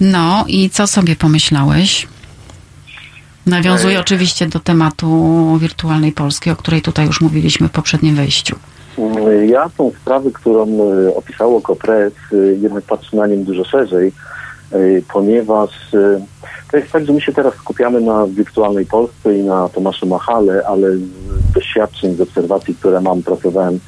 No 0.00 0.44
i 0.48 0.70
co 0.70 0.86
sobie 0.86 1.16
pomyślałeś? 1.16 2.08
Nawiązuje 3.46 4.00
oczywiście 4.00 4.46
do 4.46 4.60
tematu 4.60 5.58
wirtualnej 5.60 6.12
Polski, 6.12 6.50
o 6.50 6.56
której 6.56 6.82
tutaj 6.82 7.06
już 7.06 7.20
mówiliśmy 7.20 7.68
w 7.68 7.72
poprzednim 7.72 8.14
wejściu. 8.14 8.56
Ja 9.48 9.70
tą 9.78 9.92
sprawę, 10.02 10.30
którą 10.30 10.66
e, 10.66 11.14
opisało 11.14 11.60
Kopres, 11.60 12.12
e, 12.32 12.36
jednak 12.36 12.84
patrzę 12.84 13.16
na 13.16 13.26
nią 13.26 13.44
dużo 13.44 13.64
szerzej, 13.64 14.12
ponieważ 15.12 15.70
to 16.70 16.76
jest 16.76 16.92
tak, 16.92 17.06
że 17.06 17.12
my 17.12 17.20
się 17.20 17.32
teraz 17.32 17.54
skupiamy 17.54 18.00
na 18.00 18.26
wirtualnej 18.26 18.86
Polsce 18.86 19.38
i 19.38 19.42
na 19.42 19.68
Tomaszu 19.68 20.06
Machale, 20.06 20.62
ale 20.66 20.96
z 20.96 21.52
doświadczeń, 21.54 22.16
z 22.16 22.20
obserwacji, 22.20 22.74
które 22.74 23.00
mam, 23.00 23.22
pracowałem 23.22 23.80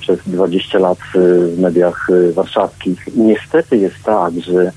przez 0.00 0.18
20 0.26 0.78
lat 0.78 0.98
w 1.14 1.58
mediach 1.58 2.08
warszawskich. 2.34 3.08
Niestety 3.16 3.76
jest 3.76 3.96
tak, 4.04 4.32
że 4.34 4.72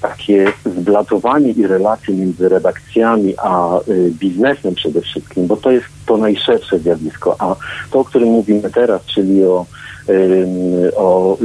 takie 0.00 0.52
zblatowanie 0.66 1.50
i 1.50 1.66
relacje 1.66 2.14
między 2.14 2.48
redakcjami 2.48 3.34
a 3.38 3.78
biznesem 4.10 4.74
przede 4.74 5.00
wszystkim, 5.00 5.46
bo 5.46 5.56
to 5.56 5.70
jest 5.70 5.86
to 6.06 6.16
najszersze 6.16 6.78
zjawisko, 6.78 7.36
a 7.38 7.56
to, 7.90 8.00
o 8.00 8.04
którym 8.04 8.28
mówimy 8.28 8.70
teraz, 8.70 9.02
czyli 9.04 9.44
o 9.44 9.66
o 10.96 11.38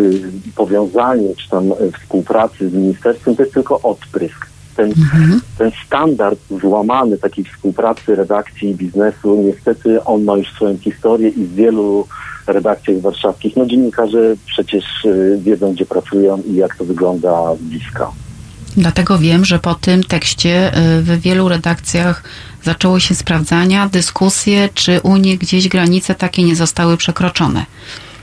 powiązaniu 0.56 1.36
czy 1.36 1.50
tam 1.50 1.64
współpracy 2.02 2.70
z 2.70 2.74
ministerstwem, 2.74 3.36
to 3.36 3.44
jest 3.44 3.54
tylko 3.54 3.82
odprysk 3.82 4.48
ten, 4.76 4.90
mhm. 4.90 5.42
ten 5.58 5.72
standard 5.86 6.40
złamany 6.62 7.18
takiej 7.18 7.46
współpracy 7.46 8.16
redakcji 8.16 8.70
i 8.70 8.76
biznesu, 8.76 9.44
niestety 9.46 10.04
on 10.04 10.24
ma 10.24 10.38
już 10.38 10.52
swoją 10.54 10.78
historię 10.78 11.30
i 11.30 11.46
w 11.46 11.56
wielu 11.56 12.08
redakcjach 12.48 13.00
warszawskich, 13.02 13.56
no 13.56 13.66
dziennikarze 13.66 14.36
przecież 14.46 15.06
y, 15.06 15.40
wiedzą, 15.42 15.74
gdzie 15.74 15.86
pracują 15.86 16.42
i 16.42 16.56
jak 16.56 16.76
to 16.76 16.86
wygląda 16.86 17.56
z 17.56 17.60
bliska. 17.60 18.12
Dlatego 18.78 19.18
wiem, 19.18 19.46
że 19.46 19.60
po 19.60 19.76
tym 19.76 20.04
tekście 20.04 20.78
y, 20.78 21.02
w 21.02 21.22
wielu 21.22 21.50
redakcjach 21.50 22.24
zaczęło 22.64 23.00
się 23.00 23.16
sprawdzania, 23.16 23.90
dyskusje, 23.90 24.70
czy 24.74 25.02
u 25.02 25.18
nich 25.18 25.40
gdzieś 25.40 25.68
granice 25.68 26.16
takie 26.16 26.44
nie 26.44 26.56
zostały 26.56 26.98
przekroczone. 26.98 27.66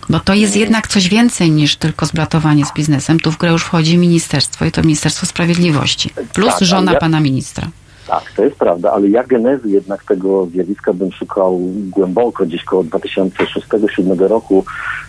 Bo 0.09 0.21
to 0.21 0.35
jest 0.35 0.57
jednak 0.57 0.89
coś 0.89 1.09
więcej 1.09 1.51
niż 1.51 1.77
tylko 1.77 2.07
zblatowanie 2.07 2.67
z 2.67 2.73
biznesem. 2.75 3.21
Tu 3.21 3.33
w 3.33 3.39
grę 3.39 3.51
już 3.51 3.63
wchodzi 3.63 3.99
ministerstwo 3.99 4.65
i 4.65 4.73
to 4.73 4.83
Ministerstwo 4.83 5.27
Sprawiedliwości. 5.27 6.11
Plus 6.33 6.55
tak, 6.59 6.69
żona 6.69 6.95
pana 6.95 7.21
ministra. 7.21 7.69
Tak, 8.11 8.33
to 8.37 8.45
jest 8.45 8.57
prawda, 8.57 8.93
ale 8.93 9.09
ja 9.09 9.25
genezy 9.25 9.71
jednak 9.71 10.05
tego 10.05 10.47
zjawiska 10.47 10.93
bym 10.93 11.13
szukał 11.13 11.61
głęboko, 11.91 12.47
gdzieś 12.47 12.65
koło 12.65 12.85
2006-2007 12.85 14.27
roku. 14.29 14.65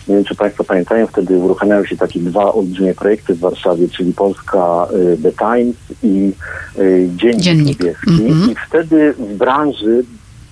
Nie 0.08 0.14
wiem, 0.14 0.24
czy 0.24 0.34
Państwo 0.34 0.64
pamiętają, 0.64 1.06
wtedy 1.06 1.38
uruchamiały 1.38 1.86
się 1.88 1.96
takie 1.96 2.20
dwa 2.20 2.52
olbrzymie 2.52 2.94
projekty 2.94 3.34
w 3.34 3.38
Warszawie, 3.38 3.88
czyli 3.88 4.12
Polska 4.12 4.86
y, 4.94 5.18
The 5.22 5.32
Times 5.32 5.76
i 6.02 6.32
y, 6.78 7.08
Dziennik, 7.16 7.42
Dziennik. 7.42 7.80
Niebieski. 7.80 8.10
Mm 8.10 8.32
-hmm. 8.32 8.52
I 8.52 8.56
wtedy 8.68 9.12
w 9.12 9.36
branży 9.36 10.04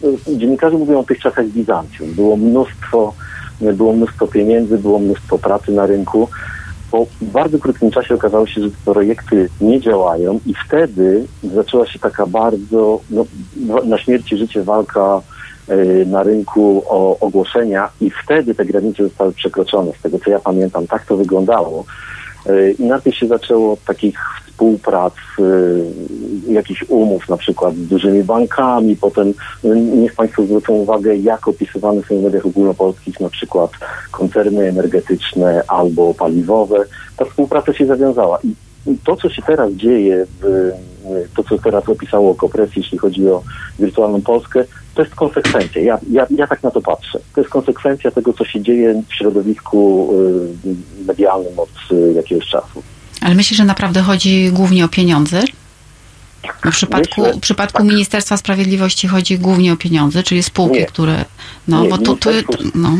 y, 0.05 0.36
dziennikarze 0.36 0.78
mówią 0.78 0.98
o 0.98 1.05
tych 1.05 1.18
czasach 1.18 1.47
Bizancjum. 1.47 2.12
Było 2.12 2.36
mnóstwo 2.36 3.14
było 3.74 3.93
mnóstwo 3.93 4.27
pieniędzy, 4.27 4.78
było 4.78 4.98
mnóstwo 4.98 5.39
pracy 5.39 5.72
na 5.72 5.86
rynku. 5.86 6.28
Po 6.91 7.07
bardzo 7.23 7.59
krótkim 7.59 7.91
czasie 7.91 8.15
okazało 8.15 8.47
się, 8.47 8.61
że 8.61 8.71
te 8.71 8.77
projekty 8.85 9.49
nie 9.61 9.81
działają 9.81 10.41
i 10.47 10.55
wtedy 10.67 11.25
zaczęła 11.55 11.87
się 11.87 11.99
taka 11.99 12.27
bardzo 12.27 13.01
no, 13.11 13.25
na 13.85 13.99
śmierć 13.99 14.33
i 14.33 14.37
życie 14.37 14.62
walka 14.62 15.21
e, 15.69 16.05
na 16.05 16.23
rynku 16.23 16.83
o 16.89 17.19
ogłoszenia 17.21 17.89
i 18.01 18.11
wtedy 18.25 18.55
te 18.55 18.65
granice 18.65 19.03
zostały 19.03 19.33
przekroczone. 19.33 19.93
Z 19.99 20.03
tego 20.03 20.19
co 20.19 20.31
ja 20.31 20.39
pamiętam, 20.39 20.87
tak 20.87 21.07
to 21.07 21.17
wyglądało. 21.17 21.85
E, 22.47 22.71
I 22.71 22.85
na 22.85 23.01
tym 23.01 23.12
się 23.12 23.27
zaczęło 23.27 23.73
od 23.73 23.85
takich 23.85 24.19
współprac, 24.61 25.15
y, 25.39 26.53
jakichś 26.53 26.85
umów 26.89 27.29
na 27.29 27.37
przykład 27.37 27.75
z 27.75 27.87
dużymi 27.87 28.25
bankami, 28.25 28.97
potem 28.97 29.29
y, 29.65 29.81
niech 29.81 30.15
Państwo 30.15 30.43
zwrócą 30.43 30.73
uwagę, 30.73 31.17
jak 31.17 31.49
opisywane 31.49 32.03
są 32.03 32.19
w 32.19 32.23
mediach 32.23 32.47
ogólnopolskich 32.47 33.21
na 33.21 33.29
przykład 33.29 33.71
koncerny 34.11 34.69
energetyczne 34.69 35.62
albo 35.69 36.15
paliwowe. 36.15 36.85
Ta 37.17 37.25
współpraca 37.25 37.73
się 37.73 37.87
zawiązała 37.87 38.39
i 38.45 38.55
to, 39.05 39.16
co 39.16 39.31
się 39.31 39.43
teraz 39.43 39.73
dzieje, 39.73 40.27
w, 40.40 40.70
to, 41.36 41.44
co 41.44 41.59
teraz 41.59 41.89
opisało 41.89 42.35
Kopres, 42.35 42.70
jeśli 42.77 42.98
chodzi 42.98 43.28
o 43.28 43.43
wirtualną 43.78 44.23
Polskę, 44.23 44.65
to 44.94 45.02
jest 45.02 45.15
konsekwencja. 45.15 45.82
Ja, 45.82 45.98
ja, 46.11 46.27
ja 46.31 46.47
tak 46.47 46.62
na 46.62 46.70
to 46.70 46.81
patrzę. 46.81 47.19
To 47.35 47.40
jest 47.40 47.51
konsekwencja 47.51 48.11
tego, 48.11 48.32
co 48.32 48.44
się 48.44 48.61
dzieje 48.61 49.02
w 49.09 49.15
środowisku 49.15 50.11
y, 50.66 51.07
medialnym 51.07 51.59
od 51.59 51.70
jakiegoś 52.15 52.47
czasu. 52.47 52.82
Ale 53.20 53.35
myślisz, 53.35 53.59
że 53.59 53.65
naprawdę 53.65 54.01
chodzi 54.01 54.51
głównie 54.52 54.85
o 54.85 54.89
pieniądze? 54.89 55.43
W 56.65 56.70
przypadku, 56.70 57.20
Myślę, 57.20 57.35
w 57.35 57.40
przypadku 57.40 57.78
tak. 57.78 57.86
Ministerstwa 57.86 58.36
Sprawiedliwości 58.36 59.09
chodzi 59.09 59.39
głównie 59.39 59.73
o 59.73 59.77
pieniądze, 59.77 60.23
czyli 60.23 60.43
spółki, 60.43 60.78
nie. 60.78 60.86
które. 60.86 61.24
No, 61.69 61.82
nie, 61.82 61.89
bo 61.89 61.98
tu. 61.98 62.16
tu 62.16 62.31
no. 62.74 62.98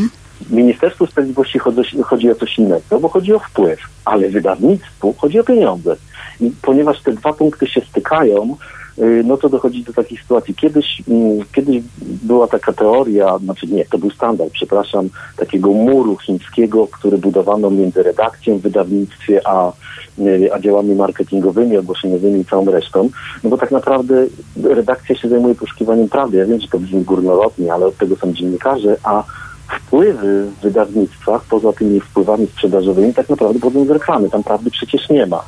Ministerstwu 0.49 1.07
Sprawiedliwości 1.07 1.59
chodzi, 1.59 2.01
chodzi 2.03 2.31
o 2.31 2.35
coś 2.35 2.57
innego, 2.57 2.99
bo 2.99 3.09
chodzi 3.09 3.33
o 3.33 3.39
wpływ, 3.39 3.79
ale 4.05 4.29
wydawnictwu 4.29 5.13
chodzi 5.17 5.39
o 5.39 5.43
pieniądze. 5.43 5.95
I 6.41 6.51
ponieważ 6.61 7.01
te 7.01 7.11
dwa 7.13 7.33
punkty 7.33 7.67
się 7.67 7.81
stykają, 7.81 8.55
y, 8.99 9.23
no 9.25 9.37
to 9.37 9.49
dochodzi 9.49 9.83
do 9.83 9.93
takiej 9.93 10.17
sytuacji. 10.17 10.55
Kiedyś, 10.55 11.03
mm, 11.07 11.45
kiedyś 11.55 11.83
była 12.01 12.47
taka 12.47 12.73
teoria, 12.73 13.37
znaczy 13.37 13.67
nie, 13.67 13.85
to 13.85 13.97
był 13.97 14.11
standard, 14.11 14.51
przepraszam, 14.53 15.09
takiego 15.37 15.71
muru 15.71 16.17
chińskiego, 16.17 16.87
który 16.87 17.17
budowano 17.17 17.69
między 17.69 18.03
redakcją 18.03 18.57
w 18.57 18.61
wydawnictwie, 18.61 19.41
a, 19.47 19.71
y, 20.19 20.53
a 20.53 20.59
działami 20.59 20.95
marketingowymi, 20.95 21.77
ogłoszeniowymi 21.77 22.39
i 22.39 22.45
całą 22.45 22.65
resztą. 22.65 23.09
No 23.43 23.49
bo 23.49 23.57
tak 23.57 23.71
naprawdę 23.71 24.25
redakcja 24.63 25.15
się 25.15 25.29
zajmuje 25.29 25.55
poszukiwaniem 25.55 26.09
prawdy. 26.09 26.37
Ja 26.37 26.45
wiem, 26.45 26.61
że 26.61 26.67
to 26.67 26.79
brzmi 26.79 27.01
górnolotnie, 27.01 27.73
ale 27.73 27.85
od 27.85 27.97
tego 27.97 28.15
są 28.15 28.33
dziennikarze, 28.33 28.97
a 29.03 29.23
wpływy 29.71 30.45
w 30.45 30.61
wydawnictwach, 30.63 31.41
poza 31.43 31.73
tymi 31.73 31.99
wpływami 31.99 32.47
sprzedażowymi, 32.47 33.13
tak 33.13 33.29
naprawdę 33.29 33.59
pochodzą 33.59 33.85
z 33.85 33.89
reklamy. 33.89 34.29
Tam 34.29 34.43
prawdy 34.43 34.71
przecież 34.71 35.09
nie 35.09 35.25
ma. 35.25 35.45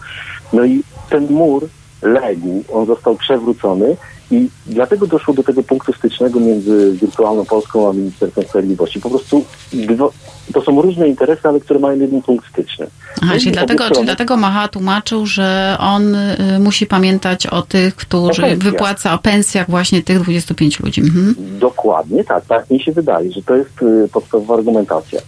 No 0.53 0.65
i 0.65 0.83
ten 1.09 1.27
mur 1.29 1.67
legł, 2.03 2.63
on 2.73 2.85
został 2.85 3.15
przewrócony 3.15 3.97
i 4.31 4.49
dlatego 4.65 5.07
doszło 5.07 5.33
do 5.33 5.43
tego 5.43 5.63
punktu 5.63 5.93
stycznego 5.93 6.39
między 6.39 6.97
wirtualną 7.01 7.45
Polską 7.45 7.89
a 7.89 7.93
Ministerstwem 7.93 8.43
Sprawiedliwości. 8.43 8.99
Po 8.99 9.09
prostu 9.09 9.45
to 10.53 10.61
są 10.61 10.81
różne 10.81 11.07
interesy, 11.07 11.47
ale 11.47 11.59
które 11.59 11.79
mają 11.79 11.99
jeden 11.99 12.21
punkt 12.21 12.49
styczny. 12.49 12.87
Aha, 13.21 13.33
czyli 13.39 13.51
dlatego, 13.51 13.89
czyli 13.89 14.05
dlatego 14.05 14.37
Maha 14.37 14.67
tłumaczył, 14.67 15.25
że 15.25 15.77
on 15.79 16.15
y, 16.15 16.59
musi 16.59 16.85
pamiętać 16.85 17.47
o 17.47 17.61
tych, 17.61 17.95
którzy 17.95 18.45
o 18.45 18.57
wypłaca 18.57 19.13
o 19.13 19.17
pensjach 19.17 19.69
właśnie 19.69 20.01
tych 20.03 20.21
25 20.21 20.79
ludzi. 20.79 21.01
Mhm. 21.01 21.35
Dokładnie, 21.59 22.23
tak, 22.23 22.45
tak 22.45 22.69
mi 22.69 22.79
się 22.79 22.91
wydaje, 22.91 23.31
że 23.31 23.41
to 23.41 23.55
jest 23.55 23.81
y, 23.81 24.09
podstawowa 24.13 24.53
argumentacja. 24.53 25.21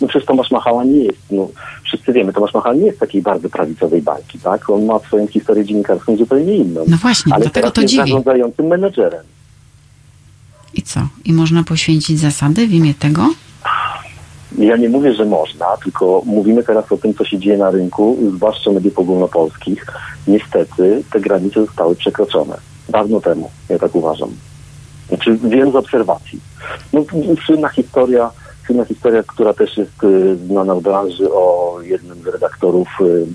No 0.00 0.08
przecież 0.08 0.26
Tomasz 0.26 0.50
Machała 0.50 0.84
nie 0.84 1.04
jest, 1.04 1.18
no 1.30 1.48
wszyscy 1.84 2.12
wiemy, 2.12 2.32
Tomasz 2.32 2.54
Machała 2.54 2.74
nie 2.74 2.86
jest 2.86 2.98
takiej 2.98 3.22
bardzo 3.22 3.48
prawicowej 3.48 4.02
bajki, 4.02 4.38
tak? 4.38 4.70
On 4.70 4.84
ma 4.84 4.98
swoją 4.98 5.26
historię 5.26 5.64
dziennikarską 5.64 6.16
zupełnie 6.16 6.56
inną. 6.56 6.84
No 6.88 6.96
właśnie, 6.96 7.34
ale 7.34 7.42
dlatego 7.42 7.70
to 7.70 7.80
jest 7.80 7.90
dziwi. 7.90 8.02
zarządzającym 8.02 8.66
menedżerem. 8.66 9.24
I 10.74 10.82
co? 10.82 11.00
I 11.24 11.32
można 11.32 11.64
poświęcić 11.64 12.18
zasady 12.18 12.66
w 12.66 12.72
imię 12.72 12.94
tego? 12.94 13.28
Ja 14.58 14.76
nie 14.76 14.88
mówię, 14.88 15.14
że 15.14 15.24
można, 15.24 15.66
tylko 15.84 16.22
mówimy 16.26 16.64
teraz 16.64 16.92
o 16.92 16.96
tym, 16.96 17.14
co 17.14 17.24
się 17.24 17.38
dzieje 17.38 17.58
na 17.58 17.70
rynku, 17.70 18.18
zwłaszcza 18.36 18.70
mediów 18.70 18.98
ogólnopolskich. 18.98 19.86
Niestety 20.26 21.02
te 21.12 21.20
granice 21.20 21.66
zostały 21.66 21.96
przekroczone. 21.96 22.56
Dawno 22.88 23.20
temu, 23.20 23.50
ja 23.68 23.78
tak 23.78 23.94
uważam. 23.94 24.30
Znaczy, 25.08 25.38
wiem 25.44 25.72
z 25.72 25.76
obserwacji. 25.76 26.40
No, 26.92 27.04
słynna 27.46 27.68
historia 27.68 28.30
słynna 28.70 28.84
historia, 28.84 29.22
która 29.22 29.54
też 29.54 29.76
jest 29.76 30.04
y, 30.04 30.36
znana 30.36 30.74
w 30.74 30.82
branży 30.82 31.32
o 31.32 31.76
jednym 31.82 32.22
z 32.22 32.26
redaktorów 32.26 32.88
y, 33.00 33.26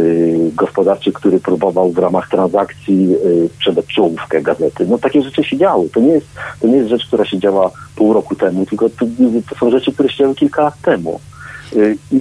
y, 0.00 0.50
gospodarczych, 0.54 1.14
który 1.14 1.40
próbował 1.40 1.92
w 1.92 1.98
ramach 1.98 2.28
transakcji 2.28 3.08
sprzedać 3.54 3.86
czołówkę 3.86 4.42
gazety. 4.42 4.86
No 4.86 4.98
takie 4.98 5.22
rzeczy 5.22 5.44
się 5.44 5.56
działy. 5.58 5.88
To 5.88 6.00
nie 6.00 6.12
jest, 6.12 6.26
to 6.60 6.68
nie 6.68 6.76
jest 6.76 6.88
rzecz, 6.88 7.06
która 7.06 7.24
się 7.24 7.38
działa 7.38 7.70
pół 7.96 8.12
roku 8.12 8.34
temu, 8.34 8.66
tylko 8.66 8.88
to, 8.88 9.06
to 9.50 9.56
są 9.60 9.70
rzeczy, 9.70 9.92
które 9.92 10.08
się 10.08 10.16
działy 10.16 10.34
kilka 10.34 10.62
lat 10.62 10.80
temu. 10.82 11.20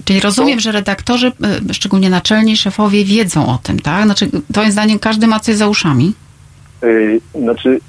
Czyli 0.06 0.20
rozumiem, 0.20 0.60
że 0.60 0.72
redaktorzy, 0.72 1.32
szczególnie 1.72 2.10
naczelni 2.10 2.58
szefowie, 2.58 3.06
wiedzą 3.06 3.48
o 3.48 3.60
tym, 3.64 3.80
tak? 3.80 4.04
Znaczy, 4.04 4.30
twoim 4.54 4.72
zdaniem 4.72 5.00
każdy 5.00 5.28
ma 5.28 5.40
coś 5.40 5.56
za 5.56 5.68
uszami? 5.68 6.14
Znaczy, 7.36 7.80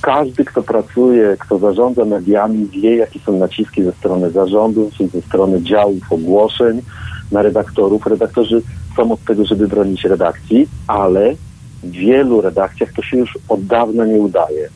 każdy, 0.00 0.44
kto 0.44 0.62
pracuje, 0.62 1.36
kto 1.40 1.58
zarządza 1.58 2.04
mediami, 2.04 2.66
wie, 2.66 2.96
jakie 2.96 3.20
są 3.20 3.38
naciski 3.38 3.82
ze 3.82 3.92
strony 3.92 4.30
zarządów, 4.30 4.92
ze 5.14 5.22
strony 5.22 5.62
działów 5.62 6.02
ogłoszeń 6.10 6.82
na 7.32 7.42
redaktorów. 7.42 8.06
Redaktorzy 8.06 8.62
są 8.96 9.12
od 9.12 9.24
tego, 9.24 9.44
żeby 9.44 9.68
bronić 9.68 10.04
redakcji, 10.04 10.68
ale 10.86 11.34
w 11.82 11.90
wielu 11.90 12.40
redakcjach 12.40 12.92
to 12.92 13.02
się 13.02 13.16
już 13.16 13.38
od 13.48 13.66
dawna 13.66 14.06
nie 14.06 14.18
udaje. 14.18 14.68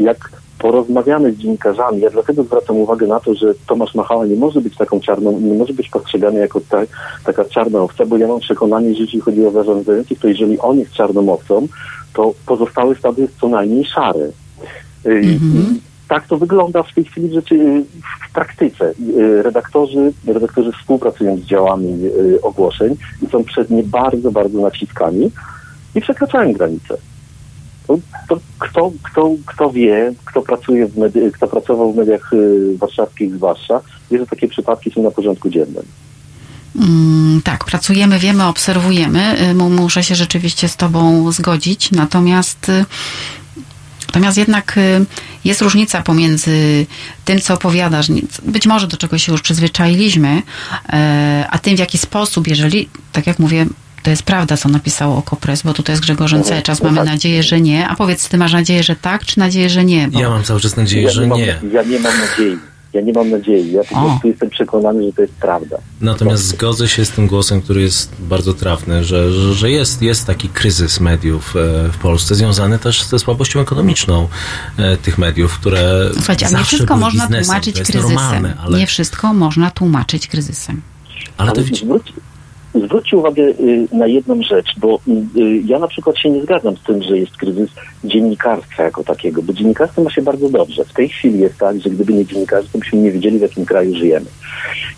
Jak 0.00 0.30
porozmawiamy 0.58 1.32
z 1.32 1.36
dziennikarzami, 1.36 2.00
ja 2.00 2.10
dlatego 2.10 2.42
zwracam 2.42 2.76
uwagę 2.76 3.06
na 3.06 3.20
to, 3.20 3.34
że 3.34 3.54
Tomasz 3.66 3.94
Machała 3.94 4.26
nie 4.26 4.36
może 4.36 4.60
być 4.60 4.76
taką 4.76 5.00
czarną, 5.00 5.40
nie 5.40 5.54
może 5.54 5.72
być 5.72 5.88
postrzegany 5.88 6.40
jako 6.40 6.60
ta, 6.68 6.78
taka 7.24 7.44
czarna 7.44 7.82
owca, 7.82 8.06
bo 8.06 8.16
ja 8.16 8.28
mam 8.28 8.40
przekonanie, 8.40 8.94
że 8.94 9.00
jeśli 9.00 9.20
chodzi 9.20 9.46
o 9.46 9.50
zarządzających, 9.50 10.18
to 10.18 10.28
jeżeli 10.28 10.58
on 10.58 10.78
jest 10.78 10.92
czarną 10.92 11.32
owcą, 11.32 11.66
to 12.14 12.34
pozostałe 12.46 12.94
stado 12.94 13.22
jest 13.22 13.38
co 13.40 13.48
najmniej 13.48 13.84
szare. 13.84 14.30
Mm-hmm. 15.04 15.74
Tak 16.08 16.26
to 16.26 16.36
wygląda 16.36 16.82
w 16.82 16.94
tej 16.94 17.04
chwili 17.04 17.28
w, 17.28 17.32
rzeczy, 17.32 17.84
w 18.28 18.32
praktyce. 18.32 18.94
Y, 19.18 19.42
redaktorzy, 19.42 20.12
redaktorzy 20.26 20.72
współpracują 20.72 21.36
z 21.36 21.40
działami 21.40 22.04
y, 22.04 22.42
ogłoszeń 22.42 22.96
i 23.22 23.26
są 23.26 23.44
przez 23.44 23.70
nie 23.70 23.82
bardzo, 23.82 24.32
bardzo 24.32 24.60
naciskani 24.60 25.30
i 25.94 26.00
przekraczają 26.00 26.52
granice. 26.52 26.96
To, 27.86 27.98
to 28.28 28.40
kto, 28.58 28.92
kto, 29.02 29.30
kto 29.46 29.70
wie, 29.70 30.12
kto 30.24 30.42
pracuje 30.42 30.86
w 30.86 31.32
kto 31.32 31.46
pracował 31.46 31.92
w 31.92 31.96
mediach 31.96 32.30
warszawskich 32.76 33.34
zwłaszcza, 33.34 33.80
wie, 34.10 34.18
że 34.18 34.26
takie 34.26 34.48
przypadki 34.48 34.90
są 34.90 35.02
na 35.02 35.10
porządku 35.10 35.50
dziennym. 35.50 35.84
Mm, 36.76 37.42
tak, 37.42 37.64
pracujemy, 37.64 38.18
wiemy, 38.18 38.44
obserwujemy. 38.44 39.50
Y, 39.50 39.54
muszę 39.54 40.04
się 40.04 40.14
rzeczywiście 40.14 40.68
z 40.68 40.76
Tobą 40.76 41.32
zgodzić. 41.32 41.90
Natomiast 41.90 42.68
y, 42.68 42.84
Natomiast 44.06 44.38
jednak 44.38 44.78
y, 44.78 45.06
jest 45.44 45.62
różnica 45.62 46.02
pomiędzy 46.02 46.86
tym, 47.24 47.40
co 47.40 47.54
opowiadasz, 47.54 48.06
być 48.42 48.66
może 48.66 48.86
do 48.86 48.96
czego 48.96 49.18
się 49.18 49.32
już 49.32 49.42
przyzwyczailiśmy, 49.42 50.42
a 51.50 51.58
tym, 51.58 51.76
w 51.76 51.78
jaki 51.78 51.98
sposób, 51.98 52.48
jeżeli, 52.48 52.88
tak 53.12 53.26
jak 53.26 53.38
mówię, 53.38 53.66
to 54.02 54.10
jest 54.10 54.22
prawda, 54.22 54.56
co 54.56 54.68
napisało 54.68 55.16
Okopres, 55.16 55.62
bo 55.62 55.74
tutaj 55.74 55.92
jest 55.92 56.02
Grzegorzem 56.02 56.44
cały 56.44 56.62
czas 56.62 56.82
mamy 56.82 57.04
nadzieję, 57.04 57.42
że 57.42 57.60
nie. 57.60 57.88
A 57.88 57.96
powiedz, 57.96 58.28
ty 58.28 58.38
masz 58.38 58.52
nadzieję, 58.52 58.82
że 58.82 58.96
tak, 58.96 59.24
czy 59.24 59.38
nadzieję, 59.38 59.70
że 59.70 59.84
nie? 59.84 60.08
Bo... 60.08 60.20
Ja 60.20 60.30
mam 60.30 60.44
cały 60.44 60.60
czas 60.60 60.76
nadzieję, 60.76 61.02
ja 61.02 61.10
że 61.10 61.26
nie. 61.26 61.46
nie. 61.46 61.58
Mam, 61.62 61.72
ja 61.72 61.82
nie 61.82 61.98
mam 61.98 62.12
nadziei. 62.18 62.58
Ja 62.92 63.00
nie 63.00 63.12
mam 63.12 63.30
nadziei. 63.30 63.72
Ja 63.72 63.84
po 63.84 63.94
prostu 63.94 64.28
jestem 64.28 64.50
przekonany, 64.50 65.06
że 65.06 65.12
to 65.12 65.22
jest 65.22 65.34
prawda. 65.34 65.76
Natomiast 66.00 66.44
zgodzę 66.44 66.88
się 66.88 67.04
z 67.04 67.10
tym 67.10 67.26
głosem, 67.26 67.62
który 67.62 67.82
jest 67.82 68.12
bardzo 68.18 68.54
trafny, 68.54 69.04
że, 69.04 69.32
że, 69.52 69.70
jest, 69.70 70.02
jest 70.02 70.26
taki 70.26 70.48
kryzys 70.48 71.00
mediów 71.00 71.56
e, 71.56 71.88
w 71.92 71.98
Polsce, 71.98 72.34
związany 72.34 72.78
też 72.78 73.02
ze 73.04 73.18
słabością 73.18 73.60
ekonomiczną 73.60 74.28
e, 74.76 74.96
tych 74.96 75.18
mediów, 75.18 75.58
które. 75.58 76.10
Słuchajcie, 76.14 76.46
a 76.46 76.58
nie 76.58 76.64
wszystko 76.64 76.96
można 76.96 77.22
biznesem. 77.22 77.44
tłumaczyć 77.44 77.74
kryzysem. 77.74 78.14
Normalne, 78.14 78.56
ale... 78.60 78.78
Nie 78.78 78.86
wszystko 78.86 79.34
można 79.34 79.70
tłumaczyć 79.70 80.28
kryzysem. 80.28 80.82
Ale, 81.36 81.50
ale 81.50 81.52
to 81.52 81.64
widzicie 81.64 81.86
zwróćcie 82.74 83.16
uwagę 83.16 83.42
y, 83.42 83.88
na 83.92 84.06
jedną 84.06 84.42
rzecz, 84.42 84.74
bo 84.78 85.00
y, 85.36 85.62
ja 85.66 85.78
na 85.78 85.88
przykład 85.88 86.18
się 86.18 86.30
nie 86.30 86.42
zgadzam 86.42 86.76
z 86.76 86.82
tym, 86.82 87.02
że 87.02 87.18
jest 87.18 87.36
kryzys 87.36 87.70
dziennikarstwa 88.04 88.82
jako 88.82 89.04
takiego, 89.04 89.42
bo 89.42 89.52
dziennikarstwo 89.52 90.02
ma 90.02 90.10
się 90.10 90.22
bardzo 90.22 90.48
dobrze. 90.48 90.84
W 90.84 90.92
tej 90.92 91.08
chwili 91.08 91.40
jest 91.40 91.58
tak, 91.58 91.80
że 91.80 91.90
gdyby 91.90 92.12
nie 92.12 92.26
dziennikarstwo, 92.26 92.78
byśmy 92.78 92.98
nie 92.98 93.12
wiedzieli, 93.12 93.38
w 93.38 93.42
jakim 93.42 93.66
kraju 93.66 93.96
żyjemy. 93.96 94.26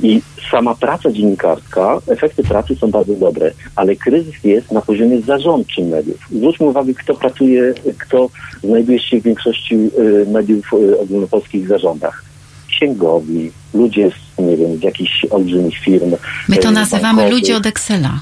I 0.02 0.22
sama 0.50 0.74
praca 0.74 1.10
dziennikarska, 1.10 1.98
efekty 2.08 2.42
pracy 2.42 2.76
są 2.76 2.90
bardzo 2.90 3.14
dobre, 3.14 3.52
ale 3.76 3.96
kryzys 3.96 4.44
jest 4.44 4.72
na 4.72 4.80
poziomie 4.80 5.20
zarządczym 5.20 5.88
mediów. 5.88 6.18
Zwróćmy 6.30 6.66
uwagę, 6.66 6.94
kto 6.94 7.14
pracuje, 7.14 7.74
kto 7.98 8.28
znajduje 8.64 9.00
się 9.00 9.20
w 9.20 9.22
większości 9.22 9.74
y, 9.74 10.26
mediów 10.30 10.74
ogólnopolskich 11.00 11.68
zarządach 11.68 12.31
księgowi, 12.76 13.50
ludzie 13.74 14.10
z, 14.10 14.42
nie 14.42 14.56
wiem, 14.56 14.76
z 14.76 14.82
jakichś 14.82 15.24
olbrzymich 15.30 15.78
firm. 15.78 16.16
My 16.48 16.56
to 16.56 16.68
e, 16.68 16.72
nazywamy 16.72 17.16
bankowych. 17.16 17.32
ludzie 17.32 17.56
od 17.56 17.66
Excela. 17.66 18.20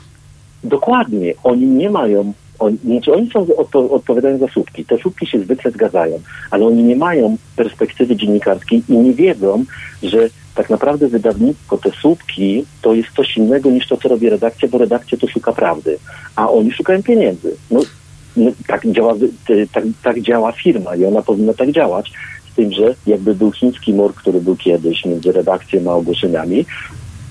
Dokładnie. 0.64 1.34
Oni 1.44 1.66
nie 1.66 1.90
mają 1.90 2.32
oni, 2.60 2.78
znaczy 2.84 3.12
oni 3.12 3.30
są, 3.30 3.46
odpo, 3.56 3.90
odpowiadają 3.90 4.38
za 4.38 4.48
słupki. 4.48 4.84
Te 4.84 4.98
słupki 4.98 5.26
się 5.26 5.40
zwykle 5.40 5.70
zgadzają, 5.70 6.20
ale 6.50 6.66
oni 6.66 6.82
nie 6.82 6.96
mają 6.96 7.36
perspektywy 7.56 8.16
dziennikarskiej 8.16 8.82
i 8.88 8.92
nie 8.92 9.14
wiedzą, 9.14 9.64
że 10.02 10.28
tak 10.54 10.70
naprawdę 10.70 11.08
wydawnictwo, 11.08 11.78
te 11.78 11.90
słupki 11.90 12.64
to 12.82 12.94
jest 12.94 13.08
coś 13.16 13.36
innego 13.36 13.70
niż 13.70 13.88
to, 13.88 13.96
co 13.96 14.08
robi 14.08 14.30
redakcja, 14.30 14.68
bo 14.68 14.78
redakcja 14.78 15.18
to 15.18 15.28
szuka 15.28 15.52
prawdy, 15.52 15.98
a 16.36 16.50
oni 16.50 16.72
szukają 16.72 17.02
pieniędzy. 17.02 17.56
No, 17.70 17.80
no 18.36 18.50
tak, 18.66 18.86
działa, 18.86 19.14
tak, 19.72 19.84
tak 20.02 20.20
działa 20.20 20.52
firma 20.52 20.96
i 20.96 21.04
ona 21.04 21.22
powinna 21.22 21.54
tak 21.54 21.72
działać 21.72 22.12
z 22.52 22.56
tym, 22.56 22.72
że 22.72 22.94
jakby 23.06 23.34
był 23.34 23.52
chiński 23.52 23.92
mur, 23.92 24.14
który 24.14 24.40
był 24.40 24.56
kiedyś 24.56 25.04
między 25.04 25.32
redakcją 25.32 25.90
a 25.90 25.94
ogłoszeniami, 25.94 26.66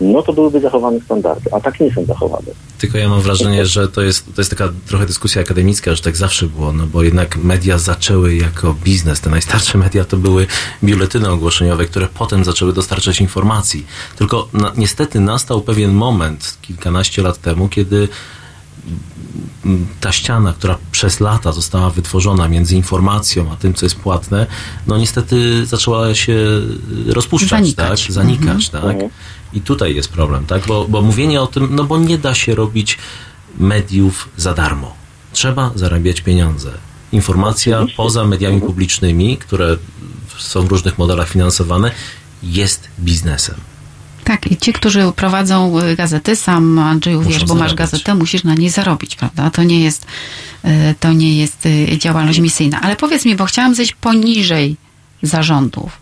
no 0.02 0.22
to 0.22 0.34
byłyby 0.34 0.60
zachowane 0.60 1.00
standardy, 1.00 1.50
a 1.54 1.60
tak 1.60 1.80
nie 1.80 1.94
są 1.94 2.06
zachowane. 2.06 2.48
Tylko 2.78 2.98
ja 2.98 3.10
mam 3.10 3.22
wrażenie, 3.22 3.66
że 3.66 3.88
to 3.88 4.02
jest, 4.02 4.36
to 4.36 4.41
jest 4.41 4.50
taka 4.50 4.70
trochę 4.88 5.06
dyskusja 5.06 5.41
akademicka, 5.41 5.96
że 5.96 6.02
tak 6.02 6.18
zawsze 6.18 6.46
było, 6.48 6.74
no 6.74 6.88
bo 6.88 7.04
jednak 7.04 7.38
media 7.38 7.78
zaczęły 7.78 8.36
jako 8.36 8.76
biznes. 8.84 9.22
Te 9.22 9.30
najstarsze 9.30 9.78
media 9.78 10.06
to 10.06 10.18
były 10.18 10.48
biuletyny 10.84 11.30
ogłoszeniowe, 11.30 11.86
które 11.86 12.08
potem 12.14 12.46
zaczęły 12.46 12.74
dostarczać 12.74 13.22
informacji. 13.22 13.86
Tylko 14.18 14.48
na, 14.54 14.74
niestety 14.78 15.20
nastał 15.20 15.62
pewien 15.62 15.94
moment 15.94 16.58
kilkanaście 16.62 17.22
lat 17.22 17.41
temu, 17.41 17.70
kiedy 17.70 18.08
ta 19.99 20.11
ściana, 20.11 20.53
która 20.53 20.78
przez 20.91 21.20
lata 21.20 21.52
została 21.52 21.90
wytworzona 21.90 22.48
między 22.48 22.76
informacją 22.76 23.52
a 23.52 23.56
tym, 23.56 23.74
co 23.74 23.86
jest 23.86 23.95
płatne, 23.95 24.48
no 24.88 24.98
niestety 24.98 25.66
zaczęła 25.66 26.16
się 26.16 26.36
rozpuszczać, 27.07 27.49
zanikać. 27.49 28.06
tak? 28.06 28.11
Zanikać, 28.11 28.72
mhm. 28.74 28.99
tak? 28.99 29.10
I 29.53 29.61
tutaj 29.61 29.95
jest 29.95 30.10
problem, 30.10 30.45
tak? 30.45 30.68
Bo, 30.68 30.88
bo 30.88 31.02
mówienie 31.02 31.41
o 31.41 31.48
tym, 31.48 31.68
no 31.72 31.84
bo 31.84 31.98
nie 31.98 32.18
da 32.18 32.34
się 32.36 32.56
robić 32.56 32.98
mediów 33.60 34.30
za 34.38 34.53
darmo. 34.53 34.94
Trzeba 35.34 35.72
zarabiać 35.76 36.22
pieniądze. 36.22 36.72
Informacja 37.11 37.86
poza 37.98 38.26
mediami 38.26 38.61
publicznymi, 38.61 39.38
które 39.38 39.78
są 40.38 40.68
w 40.68 40.72
różnych 40.72 40.98
modelach 40.98 41.30
finansowane, 41.30 41.91
jest 42.44 42.88
biznesem. 42.99 43.56
Tak, 44.30 44.51
i 44.51 44.57
ci, 44.57 44.73
którzy 44.73 45.11
prowadzą 45.15 45.80
y, 45.80 45.95
gazety, 45.95 46.35
sam 46.35 46.80
Andrzeju 46.80 47.22
wiesz, 47.22 47.45
bo 47.45 47.56
masz 47.56 47.73
gazetę, 47.73 48.15
musisz 48.15 48.43
na 48.43 48.53
niej 48.53 48.69
zarobić, 48.69 49.15
prawda? 49.15 49.49
To 49.49 49.64
nie 49.64 49.84
jest, 49.84 50.06
y, 50.65 50.69
to 50.99 51.14
nie 51.14 51.39
jest 51.39 51.65
y, 51.65 51.97
działalność 51.97 52.39
misyjna. 52.39 52.81
Ale 52.81 52.95
powiedz 52.95 53.26
mi, 53.26 53.35
bo 53.35 53.45
chciałam 53.45 53.76
zejść 53.76 53.93
poniżej 53.93 54.76
zarządów. 55.22 55.99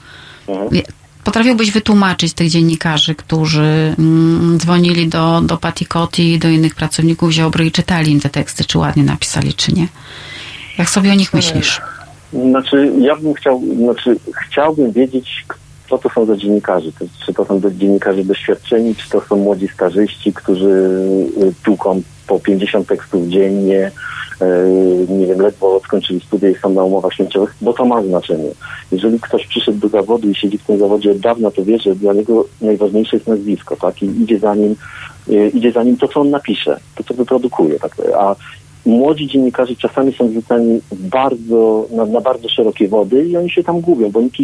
Mhm. 0.47 0.81
Potrafiłbyś 1.23 1.71
wytłumaczyć 1.71 2.33
tych 2.33 2.49
dziennikarzy, 2.49 3.15
którzy 3.15 3.95
mm, 3.99 4.57
dzwonili 4.59 5.07
do, 5.07 5.41
do 5.41 5.57
Patti 5.57 5.85
Cotti, 5.85 6.39
do 6.39 6.49
innych 6.49 6.75
pracowników 6.75 7.31
Ziobry 7.31 7.65
i 7.65 7.71
czytali 7.71 8.11
im 8.11 8.19
te 8.19 8.29
teksty, 8.29 8.65
czy 8.65 8.77
ładnie 8.77 9.03
napisali, 9.03 9.53
czy 9.53 9.73
nie? 9.73 9.87
Jak 10.77 10.89
sobie 10.89 11.11
o 11.11 11.15
nich 11.15 11.33
myślisz? 11.33 11.81
Znaczy, 12.33 12.91
ja 12.99 13.15
bym 13.15 13.33
chciał, 13.33 13.63
znaczy, 13.75 14.17
chciałbym 14.47 14.91
wiedzieć, 14.91 15.45
co 15.89 15.97
to 15.97 16.09
są 16.09 16.25
za 16.25 16.37
dziennikarze. 16.37 16.91
To, 16.91 17.05
czy 17.25 17.33
to 17.33 17.45
są 17.45 17.61
dziennikarze 17.71 18.23
doświadczeni, 18.23 18.95
czy 18.95 19.09
to 19.09 19.21
są 19.21 19.35
młodzi 19.35 19.67
starzyści, 19.67 20.33
którzy 20.33 20.69
y, 21.43 21.53
tłuką 21.63 22.01
po 22.27 22.39
50 22.39 22.87
tekstów 22.87 23.27
dziennie, 23.27 23.91
y, 24.41 24.45
nie 25.09 25.27
wiem, 25.27 25.41
ledwo 25.41 25.79
skończyli 25.83 26.21
studia 26.21 26.49
i 26.49 26.55
są 26.55 26.69
na 26.69 26.83
umowach 26.83 27.13
śmieciowych, 27.13 27.55
bo 27.61 27.73
to 27.73 27.85
ma 27.85 28.03
znaczenie. 28.03 28.49
Jeżeli 28.91 29.19
ktoś 29.19 29.47
przyszedł 29.47 29.77
do 29.77 29.87
zawodu 29.87 30.29
i 30.29 30.35
siedzi 30.35 30.57
w 30.57 30.63
tym 30.63 30.79
zawodzie 30.79 31.11
od 31.11 31.17
dawna, 31.17 31.51
to 31.51 31.65
wie, 31.65 31.79
że 31.79 31.95
dla 31.95 32.13
niego 32.13 32.45
najważniejsze 32.61 33.17
jest 33.17 33.27
nazwisko, 33.27 33.75
tak? 33.75 34.03
I 34.03 34.05
idzie 34.05 34.39
za 34.39 34.55
nim, 34.55 34.75
y, 35.29 35.51
idzie 35.53 35.71
za 35.71 35.83
nim 35.83 35.97
to, 35.97 36.07
co 36.07 36.21
on 36.21 36.29
napisze, 36.29 36.79
to, 36.95 37.03
co 37.03 37.13
wyprodukuje, 37.13 37.79
tak? 37.79 37.91
A 38.19 38.35
młodzi 38.87 39.27
dziennikarze 39.27 39.75
czasami 39.75 40.13
są 40.13 40.29
wrzucani 40.29 40.81
bardzo, 40.91 41.87
na, 41.91 42.05
na, 42.05 42.21
bardzo 42.21 42.49
szerokie 42.49 42.87
wody 42.87 43.25
i 43.25 43.37
oni 43.37 43.51
się 43.51 43.63
tam 43.63 43.81
gubią, 43.81 44.11
bo 44.11 44.21
nikt, 44.21 44.37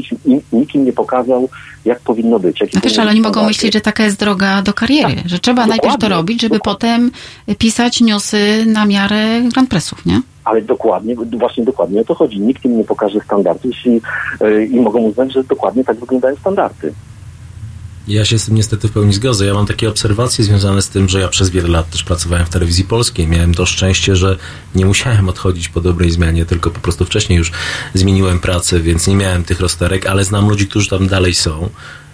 nikt 0.54 0.76
im 0.76 0.86
nie 0.86 0.94
pokazał, 0.94 1.50
jak 1.86 2.00
powinno 2.00 2.40
być. 2.40 2.60
No 2.74 2.82
wiesz, 2.84 3.00
ale 3.00 3.12
oni 3.12 3.22
mogą 3.22 3.46
myśleć, 3.46 3.74
że 3.74 3.82
taka 3.82 4.04
jest 4.04 4.20
droga 4.20 4.62
do 4.62 4.74
kariery, 4.74 5.16
tak, 5.16 5.30
że 5.30 5.40
trzeba 5.40 5.66
najpierw 5.66 5.98
to 5.98 6.10
robić, 6.10 6.42
żeby 6.42 6.56
dokładnie. 6.56 6.80
potem 6.80 7.12
pisać 7.58 8.02
newsy 8.02 8.66
na 8.66 8.86
miarę 8.86 9.42
Grand 9.54 9.70
Pressów, 9.70 10.06
nie? 10.06 10.22
Ale 10.44 10.62
dokładnie, 10.62 11.16
właśnie 11.16 11.64
dokładnie 11.64 12.02
o 12.02 12.04
to 12.04 12.16
chodzi. 12.16 12.40
Nikt 12.40 12.66
im 12.66 12.78
nie 12.78 12.84
pokaże 12.84 13.20
standardów 13.20 13.86
i, 13.86 14.02
yy, 14.42 14.66
i 14.66 14.80
mogą 14.80 15.00
uznać, 15.00 15.34
że 15.34 15.44
dokładnie 15.44 15.84
tak 15.84 16.00
wyglądają 16.00 16.36
standardy. 16.36 16.94
Ja 18.08 18.26
się 18.26 18.40
z 18.40 18.46
tym 18.46 18.56
niestety 18.56 18.88
w 18.88 18.92
pełni 18.92 19.14
zgodzę. 19.14 19.46
Ja 19.46 19.54
mam 19.54 19.66
takie 19.66 19.90
obserwacje 19.90 20.46
związane 20.46 20.82
z 20.82 20.90
tym, 20.90 21.10
że 21.10 21.20
ja 21.20 21.28
przez 21.28 21.50
wiele 21.50 21.68
lat 21.68 21.90
też 21.90 22.04
pracowałem 22.04 22.46
w 22.46 22.50
telewizji 22.50 22.84
polskiej. 22.84 23.28
Miałem 23.28 23.54
to 23.54 23.66
szczęście, 23.66 24.16
że 24.16 24.38
nie 24.76 24.86
musiałem 24.86 25.30
odchodzić 25.30 25.70
po 25.70 25.82
dobrej 25.82 26.12
zmianie, 26.12 26.46
tylko 26.46 26.72
po 26.72 26.80
prostu 26.80 27.06
wcześniej 27.06 27.38
już 27.40 27.52
zmieniłem 27.94 28.40
pracę, 28.40 28.80
więc 28.80 29.08
nie 29.08 29.16
miałem 29.16 29.44
tych 29.44 29.60
rozterek, 29.60 30.06
ale 30.06 30.24
znam 30.24 30.50
ludzi, 30.50 30.68
którzy 30.68 30.90
tam 30.90 31.08
dalej 31.08 31.34
są. 31.34 31.70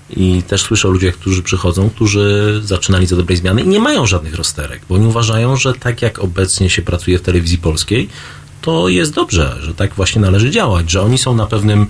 I 0.10 0.44
też 0.44 0.62
słyszę 0.62 0.88
o 0.88 0.92
ludziach, 0.92 1.14
którzy 1.14 1.44
przychodzą, 1.44 1.90
którzy 1.90 2.60
zaczynali 2.64 3.08
za 3.08 3.16
dobrej 3.16 3.38
zmiany 3.38 3.62
i 3.62 3.68
nie 3.68 3.80
mają 3.80 4.06
żadnych 4.06 4.36
rozterek, 4.36 4.82
bo 4.90 4.96
oni 4.96 5.06
uważają, 5.06 5.56
że 5.56 5.74
tak 5.74 6.02
jak 6.02 6.20
obecnie 6.20 6.70
się 6.70 6.82
pracuje 6.82 7.20
w 7.20 7.22
telewizji 7.22 7.58
polskiej, 7.58 8.10
to 8.62 8.90
jest 8.90 9.14
dobrze, 9.14 9.58
że 9.62 9.74
tak 9.74 9.94
właśnie 9.94 10.22
należy 10.22 10.52
działać, 10.52 10.92
że 10.92 11.02
oni 11.02 11.18
są 11.18 11.36
na 11.36 11.46
pewnym 11.46 11.88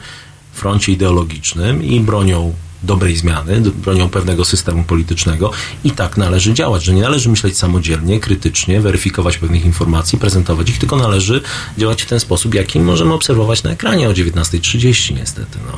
froncie 0.53 0.91
ideologicznym 0.91 1.83
i 1.83 1.99
bronią 1.99 2.53
dobrej 2.83 3.15
zmiany, 3.15 3.61
bronią 3.61 4.09
pewnego 4.09 4.45
systemu 4.45 4.83
politycznego 4.83 5.51
i 5.83 5.91
tak 5.91 6.17
należy 6.17 6.53
działać, 6.53 6.83
że 6.83 6.93
nie 6.93 7.01
należy 7.01 7.29
myśleć 7.29 7.57
samodzielnie, 7.57 8.19
krytycznie, 8.19 8.81
weryfikować 8.81 9.37
pewnych 9.37 9.65
informacji, 9.65 10.19
prezentować 10.19 10.69
ich, 10.69 10.79
tylko 10.79 10.95
należy 10.95 11.41
działać 11.77 12.03
w 12.03 12.05
ten 12.05 12.19
sposób, 12.19 12.53
jaki 12.53 12.79
możemy 12.79 13.13
obserwować 13.13 13.63
na 13.63 13.71
ekranie 13.71 14.09
o 14.09 14.13
19.30 14.13 15.15
niestety. 15.15 15.59
No. 15.71 15.77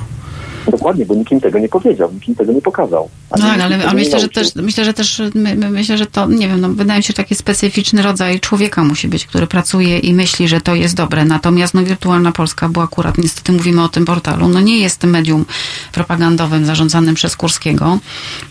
Dokładnie, 0.68 1.06
bo 1.06 1.16
nikim 1.16 1.42
tego 1.42 1.60
nie 1.60 1.70
powiedział, 1.70 2.12
nikim 2.14 2.36
tego 2.36 2.54
nie 2.54 2.62
pokazał. 2.62 3.10
No 3.32 3.38
tak, 3.38 3.62
ale, 3.62 3.88
ale 3.88 3.94
myślę, 3.94 4.20
że 4.20 4.30
też, 4.30 4.56
myślę, 4.56 4.86
że 4.86 4.94
też, 4.94 5.22
my, 5.36 5.56
my, 5.56 5.70
myślę, 5.70 5.98
że 5.98 6.06
to, 6.06 6.28
nie 6.28 6.48
wiem, 6.48 6.62
no, 6.62 6.70
wydaje 6.70 7.00
mi 7.00 7.04
się, 7.04 7.08
że 7.08 7.14
taki 7.14 7.36
specyficzny 7.36 8.02
rodzaj 8.02 8.40
człowieka 8.40 8.84
musi 8.84 9.08
być, 9.08 9.26
który 9.26 9.48
pracuje 9.48 10.00
i 10.00 10.14
myśli, 10.14 10.48
że 10.48 10.62
to 10.62 10.76
jest 10.76 10.96
dobre. 10.96 11.26
Natomiast 11.26 11.74
no, 11.74 11.84
Wirtualna 11.84 12.32
Polska, 12.32 12.70
bo 12.70 12.84
akurat 12.84 13.18
niestety 13.18 13.52
mówimy 13.52 13.84
o 13.84 13.90
tym 13.90 14.06
portalu, 14.06 14.48
no 14.48 14.62
nie 14.62 14.78
jest 14.78 15.04
medium 15.04 15.46
propagandowym 15.92 16.66
zarządzanym 16.66 17.16
przez 17.16 17.36
Kurskiego. 17.36 18.00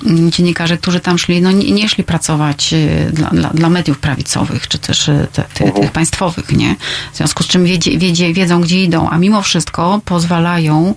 Mm, 0.07 0.31
dziennikarze, 0.31 0.79
którzy 0.79 1.01
tam 1.01 1.19
szli, 1.19 1.43
no 1.43 1.53
nie, 1.53 1.71
nie 1.71 1.89
szli 1.89 2.05
pracować 2.05 2.73
y, 2.73 3.11
dla, 3.13 3.31
dla, 3.31 3.51
dla, 3.51 3.71
mediów 3.71 3.99
prawicowych, 3.99 4.69
czy 4.69 4.79
też 4.79 5.09
y, 5.09 5.27
te, 5.33 5.45
te, 5.55 5.65
-huh. 5.65 5.81
tych 5.81 5.93
państwowych, 5.93 6.53
nie? 6.53 6.77
W 7.13 7.17
związku 7.17 7.43
z 7.43 7.47
czym 7.47 7.65
wiedzie, 7.65 7.99
wiedzie, 7.99 8.33
wiedzą, 8.33 8.61
gdzie 8.61 8.85
idą, 8.85 9.09
a 9.11 9.19
mimo 9.19 9.43
wszystko 9.43 10.01
pozwalają, 10.05 10.95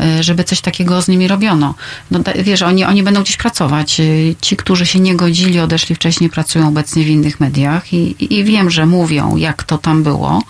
y, 0.00 0.22
żeby 0.22 0.44
coś 0.44 0.55
coś 0.56 0.62
takiego 0.62 1.02
z 1.02 1.08
nimi 1.08 1.28
robiono. 1.28 1.74
No, 2.10 2.20
wiesz, 2.38 2.62
oni, 2.62 2.84
oni 2.84 3.02
będą 3.02 3.22
gdzieś 3.22 3.36
pracować. 3.36 4.00
Y, 4.00 4.34
ci, 4.40 4.56
którzy 4.56 4.86
się 4.86 5.00
nie 5.00 5.16
godzili, 5.16 5.60
odeszli 5.60 5.94
wcześniej, 5.94 6.30
pracują 6.30 6.68
obecnie 6.68 7.04
w 7.04 7.08
innych 7.08 7.40
mediach 7.40 7.92
i, 7.92 8.34
i 8.34 8.44
wiem, 8.44 8.70
że 8.70 8.86
mówią, 8.86 9.36
jak 9.36 9.62
to 9.62 9.78
tam 9.78 10.02
było. 10.02 10.42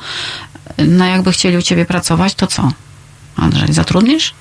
No 0.88 1.06
jakby 1.06 1.32
chcieli 1.32 1.56
u 1.56 1.62
ciebie 1.62 1.84
pracować, 1.84 2.34
to 2.34 2.46
co? 2.46 2.70
Andrzej, 3.36 3.72
zatrudnisz? 3.72 4.34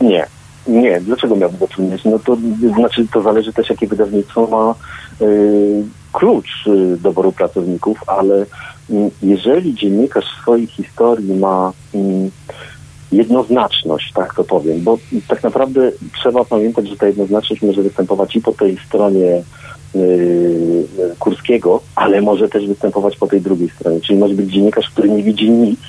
Nie. 0.00 0.26
Nie, 0.66 1.00
dlaczego 1.00 1.36
miałbym 1.36 1.60
zatrudnić? 1.60 2.04
No 2.04 2.18
to 2.18 2.36
znaczy, 2.76 3.06
to 3.12 3.22
zależy 3.22 3.52
też, 3.52 3.70
jakie 3.70 3.86
wydawnictwo 3.86 4.46
ma 4.46 4.74
y, 5.26 5.84
klucz 6.12 6.66
y, 6.66 6.96
doboru 6.96 7.32
pracowników, 7.32 7.98
ale 8.06 8.42
y, 8.42 8.46
jeżeli 9.22 9.74
dziennikarz 9.74 10.24
swojej 10.42 10.66
historii 10.66 11.34
ma 11.34 11.72
y, 11.94 12.30
jednoznaczność, 13.12 14.12
tak 14.12 14.34
to 14.34 14.44
powiem, 14.44 14.80
bo 14.80 14.98
tak 15.28 15.42
naprawdę 15.42 15.92
trzeba 16.14 16.44
pamiętać, 16.44 16.88
że 16.88 16.96
ta 16.96 17.06
jednoznaczność 17.06 17.62
może 17.62 17.82
występować 17.82 18.36
i 18.36 18.40
po 18.40 18.52
tej 18.52 18.78
stronie 18.86 19.42
Kurskiego, 21.18 21.80
ale 21.94 22.20
może 22.20 22.48
też 22.48 22.66
występować 22.66 23.16
po 23.16 23.26
tej 23.26 23.40
drugiej 23.40 23.70
stronie, 23.70 24.00
czyli 24.00 24.18
może 24.18 24.34
być 24.34 24.52
dziennikarz, 24.52 24.90
który 24.90 25.10
nie 25.10 25.22
widzi 25.22 25.50
nic 25.50 25.80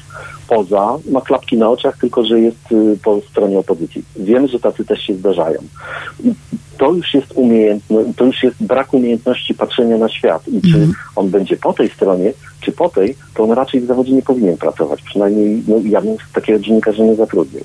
poza, 0.47 0.97
ma 1.11 1.21
klapki 1.21 1.57
na 1.57 1.69
oczach, 1.69 1.97
tylko 1.97 2.25
że 2.25 2.39
jest 2.39 2.71
yy, 2.71 2.97
po 3.03 3.21
stronie 3.21 3.59
opozycji. 3.59 4.03
Wiem, 4.15 4.47
że 4.47 4.59
tacy 4.59 4.85
też 4.85 5.01
się 5.01 5.13
zdarzają. 5.13 5.59
To 6.77 6.93
już 6.93 7.13
jest 7.13 7.31
umiejętność, 7.35 8.09
to 8.17 8.25
już 8.25 8.43
jest 8.43 8.63
brak 8.63 8.93
umiejętności 8.93 9.53
patrzenia 9.53 9.97
na 9.97 10.09
świat 10.09 10.47
i 10.47 10.61
czy 10.61 10.77
mhm. 10.77 10.93
on 11.15 11.30
będzie 11.30 11.57
po 11.57 11.73
tej 11.73 11.89
stronie, 11.89 12.34
czy 12.61 12.71
po 12.71 12.89
tej, 12.89 13.15
to 13.34 13.43
on 13.43 13.51
raczej 13.51 13.81
w 13.81 13.85
zawodzie 13.85 14.11
nie 14.11 14.21
powinien 14.21 14.57
pracować. 14.57 15.01
Przynajmniej 15.01 15.63
no, 15.67 15.75
ja 15.85 16.01
bym 16.01 16.17
takiego 16.34 16.59
dziennikarza 16.59 17.03
nie 17.03 17.15
zatrudnił. 17.15 17.63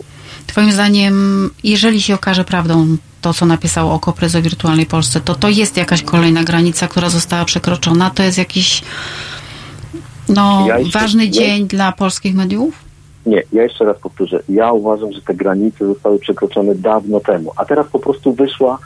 Twoim 0.48 0.72
zdaniem, 0.72 1.50
jeżeli 1.64 2.02
się 2.02 2.14
okaże 2.14 2.44
prawdą 2.44 2.96
to, 3.20 3.34
co 3.34 3.46
napisał 3.46 3.92
o 3.92 3.98
Koprez 3.98 4.36
wirtualnej 4.36 4.86
Polsce, 4.86 5.20
to 5.20 5.34
to 5.34 5.48
jest 5.48 5.76
jakaś 5.76 6.02
kolejna 6.02 6.44
granica, 6.44 6.88
która 6.88 7.10
została 7.10 7.44
przekroczona? 7.44 8.10
To 8.10 8.22
jest 8.22 8.38
jakiś 8.38 8.82
no, 10.28 10.64
ja 10.68 10.78
jeszcze, 10.78 10.98
ważny 10.98 11.24
nie, 11.24 11.30
dzień 11.30 11.66
dla 11.66 11.92
polskich 11.92 12.34
mediów? 12.34 12.74
Nie, 13.26 13.42
ja 13.52 13.62
jeszcze 13.62 13.84
raz 13.84 13.98
powtórzę. 13.98 14.42
Ja 14.48 14.72
uważam, 14.72 15.12
że 15.12 15.22
te 15.22 15.34
granice 15.34 15.86
zostały 15.86 16.18
przekroczone 16.18 16.74
dawno 16.74 17.20
temu, 17.20 17.52
a 17.56 17.64
teraz 17.64 17.86
po 17.86 17.98
prostu 17.98 18.32
wyszła 18.32 18.78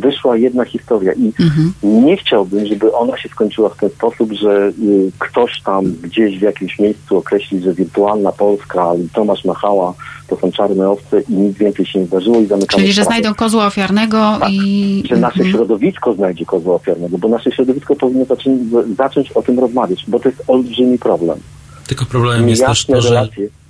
wyszła 0.00 0.36
jedna 0.36 0.64
historia 0.64 1.12
i 1.12 1.32
mhm. 1.40 1.72
nie 1.82 2.16
chciałbym, 2.16 2.66
żeby 2.66 2.92
ona 2.92 3.18
się 3.18 3.28
skończyła 3.28 3.68
w 3.68 3.76
ten 3.76 3.90
sposób, 3.90 4.32
że 4.32 4.72
y, 4.82 5.12
ktoś 5.18 5.62
tam 5.62 5.92
gdzieś 6.02 6.38
w 6.38 6.42
jakimś 6.42 6.78
miejscu 6.78 7.16
określi, 7.16 7.60
że 7.60 7.74
wirtualna 7.74 8.32
Polska 8.32 8.92
i 9.04 9.08
Tomasz 9.08 9.44
Machała 9.44 9.94
to 10.28 10.36
są 10.36 10.52
czarne 10.52 10.90
owce 10.90 11.20
i 11.20 11.32
nic 11.32 11.58
więcej 11.58 11.86
się 11.86 11.98
nie 11.98 12.06
zdarzyło 12.06 12.40
i 12.40 12.46
zamykamy 12.46 12.82
Czyli, 12.82 12.92
że 12.92 13.04
znajdą 13.04 13.34
kozła 13.34 13.66
ofiarnego 13.66 14.36
tak, 14.40 14.50
i... 14.52 15.02
Że 15.08 15.16
nasze 15.16 15.40
mhm. 15.40 15.50
środowisko 15.50 16.14
znajdzie 16.14 16.44
kozła 16.44 16.74
ofiarnego, 16.74 17.18
bo 17.18 17.28
nasze 17.28 17.52
środowisko 17.52 17.96
powinno 17.96 18.24
zacząć, 18.24 18.60
zacząć 18.96 19.32
o 19.32 19.42
tym 19.42 19.58
rozmawiać, 19.58 20.04
bo 20.08 20.20
to 20.20 20.28
jest 20.28 20.42
olbrzymi 20.46 20.98
problem. 20.98 21.38
Tylko 21.86 22.04
problemem 22.04 22.48
jest 22.48 22.66
też 22.66 22.86
to, 22.86 23.00
że 23.00 23.28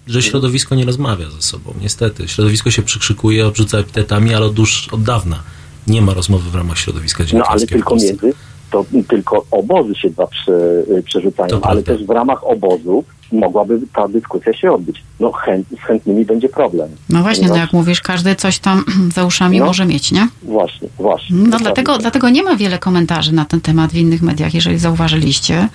że 0.08 0.22
środowisko 0.22 0.74
nie 0.74 0.84
rozmawia 0.84 1.30
ze 1.30 1.42
sobą. 1.42 1.74
Niestety. 1.80 2.28
Środowisko 2.28 2.70
się 2.70 2.82
przykrzykuje, 2.82 3.46
obrzuca 3.46 3.78
epitetami, 3.78 4.34
ale 4.34 4.46
od, 4.46 4.58
już 4.58 4.88
od 4.88 5.02
dawna 5.02 5.42
nie 5.88 6.02
ma 6.02 6.14
rozmowy 6.14 6.50
w 6.50 6.54
ramach 6.54 6.78
środowiska 6.78 7.24
dziennikarskiego. 7.24 7.44
No 7.44 7.60
ale 7.60 7.66
tylko 7.66 7.94
między, 7.94 8.38
to 8.70 8.84
tylko 9.08 9.44
obozy 9.50 9.94
się 9.94 10.10
dwa 10.10 10.26
prze, 10.26 10.52
y, 10.98 11.02
przerzucają, 11.02 11.48
to 11.48 11.54
ale 11.54 11.82
prawda. 11.82 11.92
też 11.92 12.06
w 12.06 12.10
ramach 12.10 12.44
obozu 12.44 13.04
mogłaby 13.32 13.80
ta 13.94 14.08
dyskusja 14.08 14.52
się 14.52 14.72
odbyć. 14.72 15.02
No 15.20 15.32
chęt, 15.32 15.66
z 15.68 15.86
chętnymi 15.86 16.24
będzie 16.24 16.48
problem. 16.48 16.88
No 17.08 17.22
właśnie, 17.22 17.48
no, 17.48 17.56
jak 17.56 17.72
mówisz, 17.72 18.00
każdy 18.00 18.34
coś 18.34 18.58
tam 18.58 18.84
za 19.14 19.24
uszami 19.24 19.58
no, 19.58 19.66
może 19.66 19.86
mieć, 19.86 20.12
nie? 20.12 20.28
Właśnie, 20.42 20.88
właśnie. 20.98 21.36
No 21.36 21.58
dlatego, 21.58 21.98
dlatego 21.98 22.28
nie 22.28 22.42
ma 22.42 22.56
wiele 22.56 22.78
komentarzy 22.78 23.34
na 23.34 23.44
ten 23.44 23.60
temat 23.60 23.90
w 23.92 23.96
innych 23.96 24.22
mediach, 24.22 24.54
jeżeli 24.54 24.78
zauważyliście. 24.78 25.68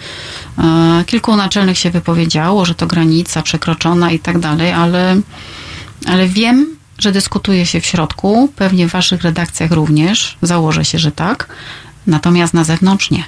E, 0.58 1.04
kilku 1.06 1.36
naczelnych 1.36 1.78
się 1.78 1.90
wypowiedziało, 1.90 2.66
że 2.66 2.76
to 2.76 2.88
granica 2.88 3.42
przekroczona 3.42 4.12
i 4.12 4.20
tak 4.20 4.40
dalej, 4.40 4.72
ale, 4.72 5.16
ale 6.06 6.28
wiem, 6.28 6.76
że 6.98 7.12
dyskutuje 7.12 7.66
się 7.66 7.82
w 7.82 7.86
środku, 7.86 8.50
pewnie 8.56 8.88
w 8.88 8.92
waszych 8.92 9.22
redakcjach 9.22 9.72
również, 9.72 10.38
założę 10.42 10.86
się, 10.86 11.00
że 11.00 11.12
tak, 11.12 11.48
natomiast 12.08 12.54
na 12.54 12.64
zewnątrz 12.64 13.12
nie. 13.12 13.24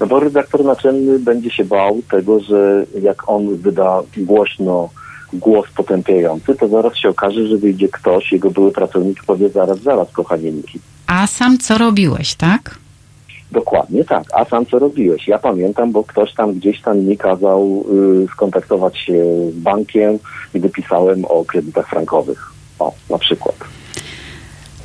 No 0.00 0.06
bo 0.06 0.20
redaktor 0.20 0.64
naczelny 0.64 1.18
będzie 1.18 1.50
się 1.50 1.64
bał 1.64 2.02
tego, 2.10 2.40
że 2.40 2.86
jak 3.02 3.28
on 3.28 3.56
wyda 3.56 4.02
głośno 4.16 4.88
głos 5.32 5.66
potępiający, 5.76 6.54
to 6.54 6.68
zaraz 6.68 6.96
się 6.96 7.08
okaże, 7.08 7.46
że 7.46 7.56
wyjdzie 7.56 7.88
ktoś, 7.88 8.32
jego 8.32 8.50
były 8.50 8.72
pracownik 8.72 9.24
powie 9.24 9.48
zaraz, 9.48 9.82
zaraz, 9.82 10.12
kochanieńki. 10.12 10.80
A 11.06 11.26
sam 11.26 11.58
co 11.58 11.78
robiłeś, 11.78 12.34
tak? 12.34 12.78
Dokładnie 13.52 14.04
tak. 14.04 14.24
A 14.32 14.44
sam 14.44 14.66
co 14.66 14.78
robiłeś? 14.78 15.28
Ja 15.28 15.38
pamiętam, 15.38 15.92
bo 15.92 16.04
ktoś 16.04 16.34
tam 16.34 16.52
gdzieś 16.52 16.82
tam 16.82 16.98
mi 16.98 17.16
kazał 17.18 17.84
y, 18.24 18.26
skontaktować 18.32 18.98
się 18.98 19.24
z 19.50 19.58
bankiem 19.58 20.18
i 20.54 20.60
wypisałem 20.60 21.24
o 21.24 21.44
kredytach 21.44 21.88
frankowych. 21.88 22.52
O, 22.78 22.92
na 23.10 23.18
przykład. 23.18 23.79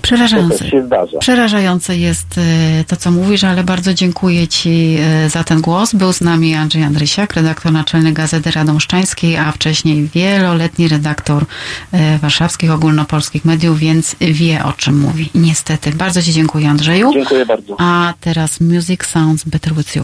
Przerażające. 0.06 0.58
To 0.58 0.70
się 0.70 0.86
zdarza. 0.86 1.18
Przerażające 1.18 1.98
jest 1.98 2.38
e, 2.38 2.84
to, 2.84 2.96
co 2.96 3.12
mówisz, 3.12 3.44
ale 3.44 3.64
bardzo 3.64 3.94
dziękuję 3.94 4.48
Ci 4.48 4.98
e, 5.00 5.30
za 5.30 5.44
ten 5.44 5.62
głos. 5.62 5.94
Był 5.94 6.14
z 6.14 6.22
nami 6.22 6.56
Andrzej 6.56 6.84
Andrysiak, 6.84 7.34
redaktor 7.34 7.72
naczelny 7.72 8.14
Gazety 8.14 8.52
Radomszczańskiej, 8.52 9.38
a 9.38 9.52
wcześniej 9.52 10.10
wieloletni 10.14 10.88
redaktor 10.88 11.46
e, 11.92 12.18
warszawskich 12.18 12.72
ogólnopolskich 12.72 13.46
mediów, 13.46 13.80
więc 13.80 14.16
wie 14.22 14.64
o 14.64 14.74
czym 14.74 15.00
mówi. 15.00 15.30
Niestety. 15.36 15.92
Bardzo 15.92 16.22
Ci 16.22 16.34
dziękuję, 16.34 16.70
Andrzeju. 16.70 17.14
Dziękuję 17.14 17.46
bardzo. 17.46 17.76
A 17.80 18.14
teraz 18.22 18.62
Music 18.62 19.06
Sounds 19.06 19.44
Better 19.44 19.74
With 19.76 19.96
You. 19.96 20.04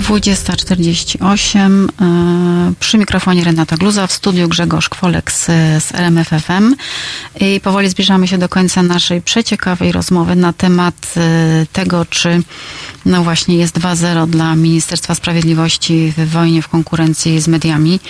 20.48 0.00 1.88
e, 2.00 2.72
przy 2.80 2.98
mikrofonie 2.98 3.44
Renata 3.44 3.76
Gluza, 3.76 4.06
w 4.06 4.12
studiu 4.12 4.48
Grzegorz 4.48 4.88
Kwolek 4.88 5.32
z, 5.32 5.44
z 5.84 5.94
RMFFM. 5.94 6.74
I 7.40 7.60
powoli 7.60 7.88
zbliżamy 7.88 8.28
się 8.28 8.38
do 8.38 8.48
końca 8.48 8.82
naszej 8.82 9.22
przeciekawej 9.22 9.92
rozmowy 9.92 10.36
na 10.36 10.52
temat 10.52 11.14
e, 11.16 11.66
tego, 11.72 12.04
czy 12.04 12.42
no 13.06 13.22
właśnie 13.22 13.56
jest 13.56 13.78
2-0 13.78 14.26
dla 14.26 14.56
Ministerstwa 14.56 15.14
Sprawiedliwości 15.14 16.12
w 16.16 16.30
wojnie 16.30 16.62
w 16.62 16.68
konkurencji 16.68 17.40
z 17.40 17.48
mediami. 17.48 18.00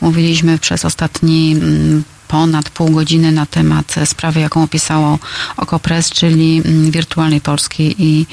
Mówiliśmy 0.00 0.58
przez 0.58 0.84
ostatni 0.84 1.52
mm, 1.52 2.02
ponad 2.28 2.70
pół 2.70 2.90
godziny 2.90 3.32
na 3.32 3.46
temat 3.46 3.94
sprawy, 4.04 4.40
jaką 4.40 4.62
opisało 4.62 5.18
Okopres, 5.56 6.10
czyli 6.10 6.62
mm, 6.64 6.90
wirtualnej 6.90 7.40
Polski 7.40 7.94
i 7.98 8.26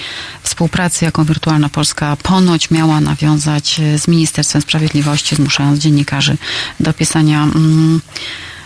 współpracy, 0.44 1.06
jaką 1.06 1.24
Wirtualna 1.24 1.70
Polska 1.70 2.18
ponoć 2.24 2.72
miała 2.72 3.02
nawiązać 3.02 3.82
z 3.98 4.08
Ministerstwem 4.08 4.62
Sprawiedliwości, 4.62 5.36
zmuszając 5.36 5.80
dziennikarzy 5.80 6.38
do 6.80 6.94
pisania 6.94 7.44
mm, 7.44 8.02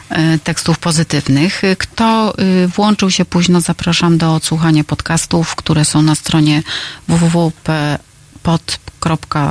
e, 0.10 0.40
tekstów 0.40 0.80
pozytywnych. 0.80 1.62
Kto 1.78 2.34
y, 2.40 2.68
włączył 2.68 3.12
się 3.12 3.26
późno, 3.26 3.62
zapraszam 3.62 4.18
do 4.18 4.36
odsłuchania 4.36 4.84
podcastów, 4.84 5.56
które 5.56 5.86
są 5.86 6.02
na 6.02 6.16
stronie 6.16 6.64
www.pod 7.08 8.07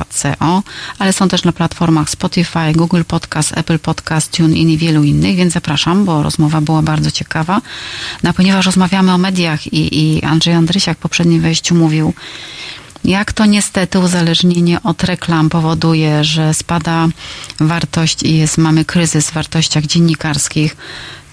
co, 0.09 0.63
ale 0.99 1.13
są 1.13 1.27
też 1.27 1.43
na 1.43 1.51
platformach 1.51 2.09
Spotify, 2.09 2.73
Google 2.75 3.03
Podcast, 3.07 3.57
Apple 3.57 3.79
Podcast, 3.79 4.31
TuneIn 4.31 4.69
i 4.69 4.77
wielu 4.77 5.03
innych, 5.03 5.35
więc 5.35 5.53
zapraszam, 5.53 6.05
bo 6.05 6.23
rozmowa 6.23 6.61
była 6.61 6.81
bardzo 6.81 7.11
ciekawa. 7.11 7.61
No, 8.23 8.33
ponieważ 8.33 8.65
rozmawiamy 8.65 9.13
o 9.13 9.17
mediach 9.17 9.73
i, 9.73 9.99
i 9.99 10.23
Andrzej 10.23 10.53
Andrysiak 10.53 10.97
w 10.97 11.01
poprzednim 11.01 11.41
wejściu 11.41 11.75
mówił, 11.75 12.13
jak 13.03 13.33
to 13.33 13.45
niestety 13.45 13.99
uzależnienie 13.99 14.83
od 14.83 15.03
reklam 15.03 15.49
powoduje, 15.49 16.23
że 16.23 16.53
spada 16.53 17.07
wartość 17.59 18.23
i 18.23 18.37
jest, 18.37 18.57
mamy 18.57 18.85
kryzys 18.85 19.29
w 19.29 19.33
wartościach 19.33 19.85
dziennikarskich, 19.85 20.75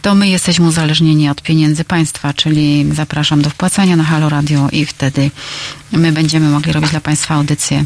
to 0.05 0.14
my 0.14 0.28
jesteśmy 0.28 0.66
uzależnieni 0.66 1.28
od 1.28 1.43
pieniędzy 1.43 1.85
państwa, 1.85 2.35
czyli 2.35 2.86
zapraszam 2.93 3.43
do 3.43 3.51
wpłacania 3.51 3.97
na 3.97 4.05
Halo 4.05 4.28
Radio 4.28 4.68
i 4.72 4.86
wtedy 4.86 5.31
my 5.93 6.12
będziemy 6.12 6.48
mogli 6.48 6.72
robić 6.72 6.90
dla 6.90 7.01
państwa 7.01 7.35
audycję, 7.35 7.85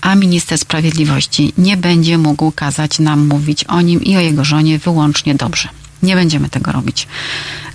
a 0.00 0.14
minister 0.14 0.58
sprawiedliwości 0.58 1.52
nie 1.58 1.76
będzie 1.76 2.18
mógł 2.18 2.52
kazać 2.52 2.98
nam 2.98 3.26
mówić 3.26 3.64
o 3.64 3.80
nim 3.80 4.04
i 4.04 4.16
o 4.16 4.20
jego 4.20 4.44
żonie 4.44 4.78
wyłącznie 4.78 5.34
dobrze. 5.34 5.68
Nie 6.02 6.14
będziemy 6.14 6.48
tego 6.48 6.72
robić. 6.72 7.08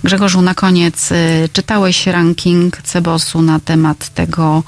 Grzegorzu, 0.04 0.42
na 0.42 0.54
koniec, 0.54 1.12
y, 1.12 1.48
czytałeś 1.52 2.06
ranking 2.06 2.82
Cebosu 2.82 3.42
na 3.42 3.60
temat 3.60 4.08
tego, 4.08 4.62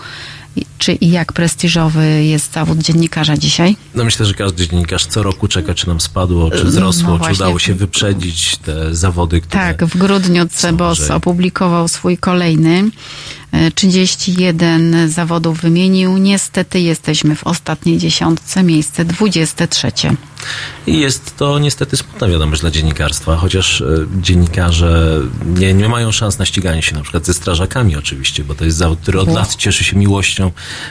czy 0.78 0.92
i 0.92 1.10
jak 1.10 1.32
prestiżowy 1.32 2.24
jest 2.24 2.52
zawód 2.52 2.78
dziennikarza 2.78 3.36
dzisiaj? 3.36 3.76
No 3.94 4.04
myślę, 4.04 4.26
że 4.26 4.34
każdy 4.34 4.68
dziennikarz 4.68 5.06
co 5.06 5.22
roku 5.22 5.48
czeka, 5.48 5.74
czy 5.74 5.88
nam 5.88 6.00
spadło, 6.00 6.50
czy 6.50 6.64
wzrosło, 6.64 7.18
no 7.18 7.26
czy 7.26 7.32
udało 7.32 7.58
się 7.58 7.74
wyprzedzić 7.74 8.56
te 8.56 8.94
zawody, 8.94 9.40
które 9.40 9.62
Tak, 9.62 9.84
w 9.84 9.96
grudniu 9.98 10.46
Cebos 10.48 11.10
opublikował 11.10 11.88
swój 11.88 12.18
kolejny 12.18 12.90
31 13.74 15.08
zawodów 15.08 15.60
wymienił. 15.60 16.18
Niestety 16.18 16.80
jesteśmy 16.80 17.36
w 17.36 17.46
ostatniej 17.46 17.98
dziesiątce, 17.98 18.62
miejsce 18.62 19.04
23. 19.04 19.92
I 20.86 20.98
jest 20.98 21.36
to 21.36 21.58
niestety 21.58 21.96
smutna 21.96 22.28
wiadomość 22.28 22.60
dla 22.60 22.70
dziennikarstwa, 22.70 23.36
chociaż 23.36 23.80
e, 23.80 23.86
dziennikarze 24.20 25.20
nie, 25.46 25.74
nie 25.74 25.88
mają 25.88 26.12
szans 26.12 26.38
na 26.38 26.46
ściganie 26.46 26.82
się 26.82 26.94
na 26.94 27.02
przykład 27.02 27.26
ze 27.26 27.34
strażakami 27.34 27.96
oczywiście, 27.96 28.44
bo 28.44 28.54
to 28.54 28.64
jest 28.64 28.76
zawód, 28.76 28.98
który 29.00 29.20
od 29.20 29.28
lat 29.28 29.56
cieszy 29.56 29.84
się 29.84 29.96
miłością 29.96 30.50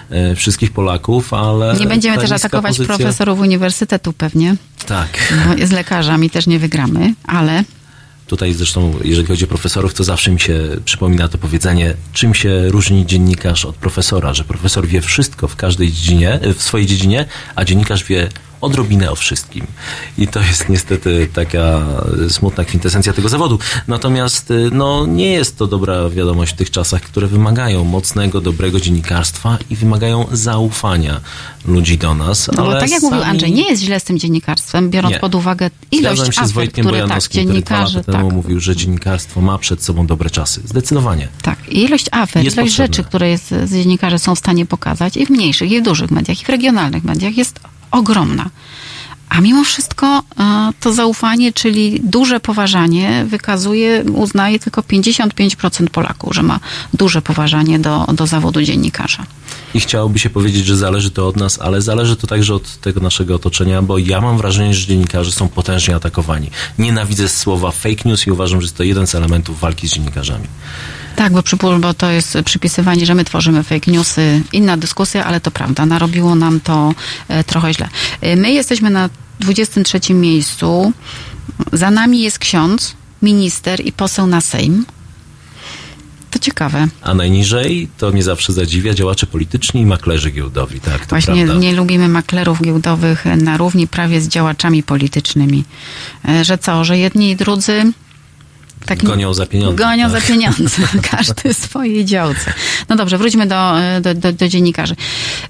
e, 0.09 0.35
wszystkich 0.35 0.71
Polaków, 0.71 1.33
ale... 1.33 1.75
Nie 1.79 1.87
będziemy 1.87 2.17
też 2.17 2.31
atakować 2.31 2.77
pozycja... 2.77 2.95
profesorów 2.95 3.39
uniwersytetu 3.39 4.13
pewnie. 4.13 4.55
Tak. 4.85 5.33
Bo 5.47 5.67
z 5.67 5.71
lekarzami 5.71 6.29
też 6.29 6.47
nie 6.47 6.59
wygramy, 6.59 7.13
ale 7.23 7.63
Tutaj 8.33 8.53
zresztą, 8.53 8.93
jeżeli 9.03 9.27
chodzi 9.27 9.45
o 9.45 9.47
profesorów, 9.47 9.93
to 9.93 10.03
zawsze 10.03 10.31
mi 10.31 10.39
się 10.39 10.59
przypomina 10.85 11.27
to 11.27 11.37
powiedzenie, 11.37 11.93
czym 12.13 12.33
się 12.33 12.69
różni 12.69 13.05
dziennikarz 13.05 13.65
od 13.65 13.75
profesora, 13.75 14.33
że 14.33 14.43
profesor 14.43 14.87
wie 14.87 15.01
wszystko 15.01 15.47
w 15.47 15.55
każdej 15.55 15.91
dziedzinie, 15.91 16.39
w 16.57 16.63
swojej 16.63 16.87
dziedzinie, 16.87 17.25
a 17.55 17.65
dziennikarz 17.65 18.03
wie 18.03 18.29
odrobinę 18.63 19.11
o 19.11 19.15
wszystkim. 19.15 19.67
I 20.17 20.27
to 20.27 20.39
jest 20.39 20.69
niestety 20.69 21.29
taka 21.33 21.81
smutna 22.29 22.65
kwintesencja 22.65 23.13
tego 23.13 23.29
zawodu. 23.29 23.59
Natomiast 23.87 24.51
y, 24.51 24.69
no, 24.71 25.05
nie 25.05 25.31
jest 25.31 25.57
to 25.57 25.67
dobra 25.67 26.09
wiadomość 26.09 26.53
w 26.53 26.55
tych 26.55 26.71
czasach, 26.71 27.01
które 27.01 27.27
wymagają 27.27 27.83
mocnego, 27.83 28.41
dobrego 28.41 28.79
dziennikarstwa 28.79 29.57
i 29.69 29.75
wymagają 29.75 30.25
zaufania 30.31 31.21
ludzi 31.65 31.97
do 31.97 32.13
nas. 32.13 32.49
No 32.57 32.65
ale 32.65 32.79
tak 32.79 32.91
jak 32.91 33.01
sami... 33.01 33.11
mówił 33.11 33.29
Andrzej, 33.29 33.51
nie 33.51 33.69
jest 33.69 33.81
źle 33.81 33.99
z 33.99 34.03
tym 34.03 34.19
dziennikarstwem, 34.19 34.89
biorąc 34.89 35.13
Nie. 35.13 35.19
pod 35.19 35.35
uwagę 35.35 35.69
ilość 35.91 36.15
Zgadzam 36.15 36.33
się 36.33 36.39
afer, 36.41 36.49
z 36.49 36.51
Wojtkiem 36.51 36.85
które 36.85 37.07
tak, 37.07 37.23
który 37.23 37.45
dziennikarzy, 37.45 37.97
lata 37.97 38.11
temu 38.11 38.27
tak, 38.27 38.35
mówił, 38.35 38.59
że 38.59 38.75
dziennikarstwo 38.75 39.41
ma 39.41 39.57
przed 39.57 39.83
sobą 39.83 40.07
dobre 40.07 40.29
czasy. 40.29 40.61
Zdecydowanie. 40.65 41.27
tak. 41.41 41.69
I 41.69 41.83
ilość 41.83 42.05
afer, 42.11 42.43
Jest 42.43 42.57
ilość 42.57 42.71
potrzebne. 42.71 42.93
rzeczy, 42.93 43.03
które 43.03 43.29
jest, 43.29 43.47
z 43.65 43.71
dziennikarze 43.71 44.19
są 44.19 44.35
w 44.35 44.39
stanie 44.39 44.65
pokazać 44.65 45.17
i 45.17 45.25
w 45.25 45.29
mniejszych, 45.29 45.71
i 45.71 45.81
w 45.81 45.83
dużych 45.83 46.11
mediach, 46.11 46.41
i 46.41 46.45
w 46.45 46.49
regionalnych 46.49 47.03
mediach 47.03 47.37
jest 47.37 47.59
ogromna. 47.93 48.49
A 49.29 49.41
mimo 49.41 49.63
wszystko 49.63 50.05
e, 50.07 50.23
to 50.79 50.93
zaufanie, 50.93 51.53
czyli 51.53 51.99
duże 52.03 52.39
poważanie, 52.39 53.25
wykazuje, 53.27 54.03
uznaje 54.13 54.59
tylko 54.59 54.81
55% 54.81 55.89
Polaków, 55.89 56.35
że 56.35 56.43
ma 56.43 56.59
duże 56.93 57.21
poważanie 57.21 57.79
do, 57.79 58.05
do 58.13 58.27
zawodu 58.27 58.61
dziennikarza. 58.61 59.25
I 59.73 59.79
chciałoby 59.79 60.19
się 60.19 60.29
powiedzieć, 60.29 60.65
że 60.65 60.77
zależy 60.77 61.11
to 61.11 61.27
od 61.27 61.37
nas, 61.37 61.59
ale 61.61 61.81
zależy 61.81 62.15
to 62.15 62.27
także 62.27 62.55
od 62.55 62.77
tego 62.77 62.99
naszego 62.99 63.35
otoczenia, 63.35 63.81
bo 63.81 63.97
ja 63.97 64.21
mam 64.21 64.37
wrażenie, 64.37 64.73
że 64.73 64.87
dziennikarze 64.87 65.31
są 65.31 65.47
potężnie 65.49 65.95
atakowani. 65.95 66.49
Nienawidzę 66.79 67.29
słowa 67.29 67.71
fake 67.71 68.01
news 68.05 68.27
i 68.27 68.31
uważam, 68.31 68.61
że 68.61 68.65
jest 68.65 68.77
to 68.77 68.83
jeden 68.83 69.07
z 69.07 69.15
elementów 69.15 69.59
walki 69.59 69.87
z 69.87 69.93
dziennikarzami. 69.93 70.47
Tak, 71.15 71.33
bo, 71.33 71.43
bo 71.79 71.93
to 71.93 72.11
jest 72.11 72.37
przypisywanie, 72.45 73.05
że 73.05 73.15
my 73.15 73.25
tworzymy 73.25 73.63
fake 73.63 73.91
newsy. 73.91 74.41
Inna 74.53 74.77
dyskusja, 74.77 75.25
ale 75.25 75.39
to 75.41 75.51
prawda. 75.51 75.85
Narobiło 75.85 76.35
nam 76.35 76.59
to 76.59 76.93
e, 77.27 77.43
trochę 77.43 77.73
źle. 77.73 77.89
E, 78.21 78.35
My 78.35 78.51
jesteśmy 78.51 78.89
na 78.89 79.09
23 79.39 80.13
miejscu. 80.13 80.93
Za 81.73 81.91
nami 81.91 82.21
jest 82.21 82.39
ksiądz, 82.39 82.95
minister 83.21 83.85
i 83.85 83.91
poseł 83.91 84.27
na 84.27 84.41
Sejm. 84.41 84.85
To 86.31 86.39
ciekawe. 86.39 86.87
A 87.01 87.13
najniżej, 87.13 87.87
to 87.97 88.11
mnie 88.11 88.23
zawsze 88.23 88.53
zadziwia, 88.53 88.93
działacze 88.93 89.25
polityczni 89.27 89.81
i 89.81 89.85
maklerzy 89.85 90.31
giełdowi. 90.31 90.79
Tak, 90.79 90.99
to 91.05 91.09
Właśnie 91.09 91.45
prawda. 91.45 91.61
nie 91.61 91.73
lubimy 91.73 92.07
maklerów 92.07 92.61
giełdowych 92.61 93.25
na 93.25 93.57
równi 93.57 93.87
prawie 93.87 94.21
z 94.21 94.27
działaczami 94.27 94.83
politycznymi. 94.83 95.63
E, 96.29 96.45
Że 96.45 96.57
co, 96.57 96.85
że 96.85 96.97
jedni 96.97 97.29
i 97.31 97.35
drudzy 97.35 97.91
tak 98.85 99.03
Gonią 99.03 99.33
za 99.33 99.45
pieniądze. 99.45 99.83
Gonią 99.83 100.11
tak. 100.11 100.21
za 100.21 100.27
pieniądze. 100.27 100.81
Każdy 101.11 101.49
w 101.53 101.57
swojej 101.57 102.05
działce. 102.05 102.53
No 102.89 102.95
dobrze, 102.95 103.17
wróćmy 103.17 103.47
do, 103.47 103.73
do, 104.01 104.13
do, 104.13 104.33
do 104.33 104.47
dziennikarzy. 104.47 104.95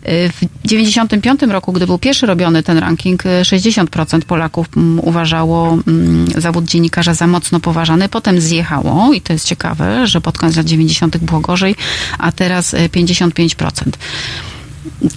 W 0.06 0.46
95 0.66 1.42
roku, 1.42 1.74
gdy 1.74 1.86
był 1.86 1.98
pierwszy 1.98 2.26
robiony 2.26 2.64
ten 2.64 2.78
ranking, 2.78 3.24
60% 3.42 4.22
Polaków 4.22 4.68
mm, 4.78 5.00
uważało 5.00 5.78
mm, 5.88 6.28
zawód 6.38 6.66
dziennikarza 6.66 7.14
za 7.14 7.28
mocno 7.28 7.60
poważany. 7.60 8.10
Potem 8.10 8.42
zjechało 8.42 9.14
i 9.14 9.22
to 9.22 9.34
jest 9.34 9.46
ciekawe, 9.46 10.08
że 10.08 10.22
pod 10.22 10.38
koniec 10.38 10.56
lat 10.56 10.66
90. 10.66 11.18
było 11.18 11.40
gorzej, 11.40 11.76
a 12.18 12.32
teraz 12.32 12.74
y, 12.74 12.78
55%. 12.78 13.72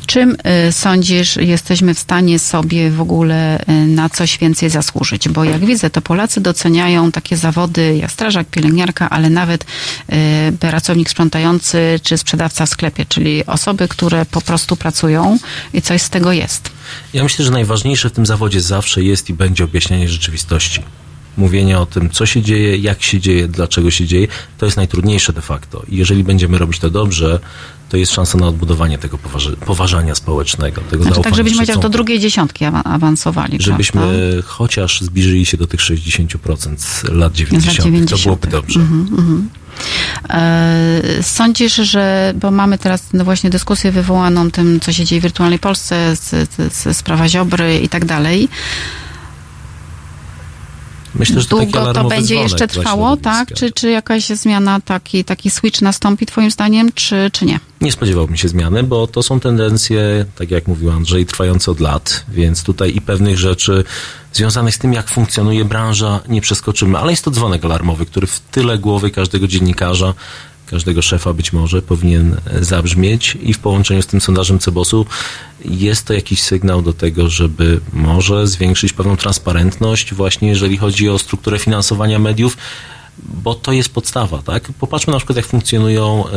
Czym 0.06 0.36
y, 0.68 0.72
sądzisz, 0.72 1.36
jesteśmy 1.36 1.94
w 1.94 1.98
stanie 1.98 2.38
sobie 2.38 2.90
w 2.90 3.01
ogóle 3.01 3.60
y, 3.60 3.72
na 3.86 4.09
coś 4.09 4.38
więcej 4.38 4.70
zasłużyć? 4.70 5.28
Bo 5.28 5.44
jak 5.44 5.64
widzę, 5.64 5.90
to 5.90 6.01
Polacy 6.01 6.40
doceniają 6.40 7.12
takie 7.12 7.36
zawody 7.36 7.97
jak 7.97 8.12
strażak, 8.12 8.47
pielęgniarka, 8.47 9.10
ale 9.10 9.30
nawet 9.30 9.64
y, 9.64 10.56
pracownik 10.60 11.10
sprzątający 11.10 12.01
czy 12.02 12.18
sprzedawca 12.18 12.66
w 12.66 12.68
sklepie, 12.68 13.06
czyli 13.06 13.47
osoby, 13.47 13.88
które 13.88 14.26
po 14.26 14.40
prostu 14.40 14.76
pracują 14.76 15.38
i 15.72 15.82
coś 15.82 16.02
z 16.02 16.10
tego 16.10 16.32
jest. 16.32 16.70
Ja 17.12 17.22
myślę, 17.22 17.44
że 17.44 17.51
najważniejsze 17.51 18.10
w 18.10 18.12
tym 18.12 18.26
zawodzie 18.26 18.60
zawsze 18.60 19.02
jest 19.02 19.30
i 19.30 19.34
będzie 19.34 19.64
objaśnianie 19.64 20.09
rzeczywistości. 20.09 20.82
Mówienie 21.36 21.78
o 21.78 21.86
tym, 21.86 22.10
co 22.10 22.26
się 22.26 22.43
dzieje, 22.43 22.76
jak 22.76 23.02
się 23.02 23.20
dzieje, 23.20 23.48
dlaczego 23.48 23.90
się 23.90 24.06
dzieje, 24.06 24.28
to 24.59 24.66
jest 24.66 24.76
najtrudniejsze 24.76 25.32
de 25.32 25.43
facto. 25.43 25.82
I 25.88 25.97
jeżeli 25.97 26.24
będziemy 26.24 26.59
robić 26.59 26.78
to 26.78 26.90
dobrze, 26.90 27.40
to 27.88 27.96
jest 27.96 28.12
szansa 28.12 28.38
na 28.38 28.46
odbudowanie 28.46 28.98
tego 28.98 29.18
poważy- 29.18 29.56
poważania 29.56 30.14
społecznego, 30.14 30.80
tego 30.90 31.04
Znaczy, 31.04 31.20
tak, 31.20 31.34
żebyśmy 31.34 31.58
chociaż 31.58 31.78
do 31.78 31.88
drugiej 31.88 32.20
dziesiątki 32.20 32.64
awa- 32.64 32.82
awansowali. 32.84 33.58
Żebyśmy 33.60 34.00
prawda? 34.00 34.16
chociaż 34.44 35.00
zbliżyli 35.00 35.46
się 35.46 35.56
do 35.56 35.66
tych 35.66 35.80
60% 35.80 36.82
z 36.82 37.04
lat 37.04 37.32
Z 37.32 37.36
90. 37.36 37.78
lat 37.78 37.84
90. 37.84 38.10
To 38.22 38.24
byłoby 38.24 38.46
dobrze. 38.48 38.80
Mhm, 38.80 39.00
mhm. 39.18 39.48
E, 40.28 41.22
Sądzisz, 41.22 41.74
że, 41.74 42.34
bo 42.40 42.50
mamy 42.50 42.78
teraz 42.78 43.02
no 43.12 43.24
właśnie 43.24 43.50
dyskusję 43.50 43.92
wywołaną 43.92 44.50
tym, 44.50 44.80
co 44.80 44.92
się 44.92 45.04
dzieje 45.04 45.20
w 45.20 45.24
wirtualnej 45.24 45.58
Polsce, 45.58 46.16
z, 46.16 46.30
z, 46.50 46.72
z 46.74 46.96
sprawa 46.96 47.28
Ziobry 47.28 47.78
i 47.78 47.88
tak 47.88 48.04
dalej. 48.04 48.48
Myślę, 51.18 51.40
że 51.40 51.48
to 51.48 51.56
Długo 51.56 51.72
to 51.72 51.80
alarmowy 51.80 52.14
będzie 52.14 52.34
jeszcze 52.34 52.68
trwało, 52.68 53.16
tak? 53.16 53.52
Czy, 53.55 53.72
czy 53.72 53.90
jakaś 53.90 54.26
zmiana, 54.26 54.80
taki, 54.80 55.24
taki 55.24 55.51
switch 55.51 55.82
nastąpi 55.82 56.26
twoim 56.26 56.51
zdaniem, 56.51 56.93
czy, 56.94 57.30
czy 57.32 57.44
nie? 57.44 57.60
Nie 57.80 57.93
spodziewałbym 57.93 58.36
się 58.36 58.48
zmiany, 58.48 58.82
bo 58.82 59.06
to 59.06 59.22
są 59.22 59.40
tendencje, 59.40 60.24
tak 60.36 60.51
jak 60.51 60.68
mówił 60.68 60.90
Andrzej, 60.90 61.26
trwające 61.26 61.70
od 61.70 61.80
lat, 61.80 62.24
więc 62.28 62.62
tutaj 62.62 62.97
i 62.97 63.01
pewnych 63.01 63.38
rzeczy 63.38 63.84
związanych 64.32 64.74
z 64.74 64.78
tym, 64.78 64.93
jak 64.93 65.09
funkcjonuje 65.09 65.64
branża, 65.64 66.20
nie 66.28 66.40
przeskoczymy, 66.40 66.98
ale 66.98 67.12
jest 67.12 67.24
to 67.24 67.30
dzwonek 67.30 67.64
alarmowy, 67.64 68.06
który 68.06 68.26
w 68.26 68.40
tyle 68.40 68.78
głowy 68.78 69.10
każdego 69.10 69.48
dziennikarza, 69.48 70.14
każdego 70.66 71.02
szefa 71.02 71.32
być 71.32 71.52
może 71.52 71.82
powinien 71.82 72.36
e, 72.47 72.64
zabrzmieć 72.64 73.38
i 73.43 73.55
w 73.55 73.59
połączeniu 73.59 74.02
z 74.02 74.06
tym 74.06 74.20
sondażem 74.20 74.59
Cebosu 74.59 75.06
jest 75.64 76.06
to 76.06 76.12
jakiś 76.12 76.43
sygnał 76.43 76.82
do 76.82 76.93
tego, 76.93 77.28
żeby 77.28 77.80
może 77.93 78.47
zwiększyć 78.47 78.93
pewną 78.93 79.16
transparentność 79.16 80.14
właśnie 80.14 80.48
jeżeli 80.48 80.76
chodzi 80.76 81.09
o 81.09 81.18
strukturę 81.18 81.59
finansowania 81.59 82.18
mediów, 82.18 82.56
bo 83.18 83.55
to 83.55 83.72
jest 83.72 83.88
podstawa, 83.88 84.43
tak? 84.43 84.72
Popatrzmy 84.80 85.12
na 85.12 85.18
przykład, 85.18 85.36
jak 85.36 85.47
funkcjonują 85.47 86.24
e, 86.26 86.30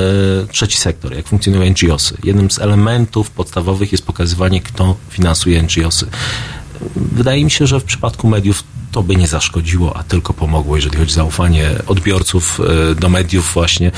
trzeci 0.51 0.77
sektor, 0.77 1.15
jak 1.15 1.27
funkcjonują 1.27 1.71
NGOsy. 1.71 2.17
Jednym 2.23 2.51
z 2.51 2.59
elementów 2.59 3.31
podstawowych 3.31 3.91
jest 3.91 4.05
pokazywanie, 4.05 4.61
kto 4.61 4.95
finansuje 5.09 5.63
NGOsy. 5.63 6.07
Wydaje 6.95 7.43
mi 7.43 7.51
się, 7.51 7.67
że 7.67 7.79
w 7.79 7.83
przypadku 7.83 8.27
mediów 8.27 8.63
to 8.91 9.03
by 9.03 9.15
nie 9.15 9.27
zaszkodziło, 9.27 9.97
a 9.97 10.03
tylko 10.03 10.33
pomogło, 10.33 10.75
jeżeli 10.75 10.97
chodzi 10.97 11.11
o 11.11 11.15
zaufanie 11.15 11.69
odbiorców 11.87 12.59
e, 12.91 12.95
do 12.95 13.09
mediów 13.09 13.51
właśnie. 13.53 13.91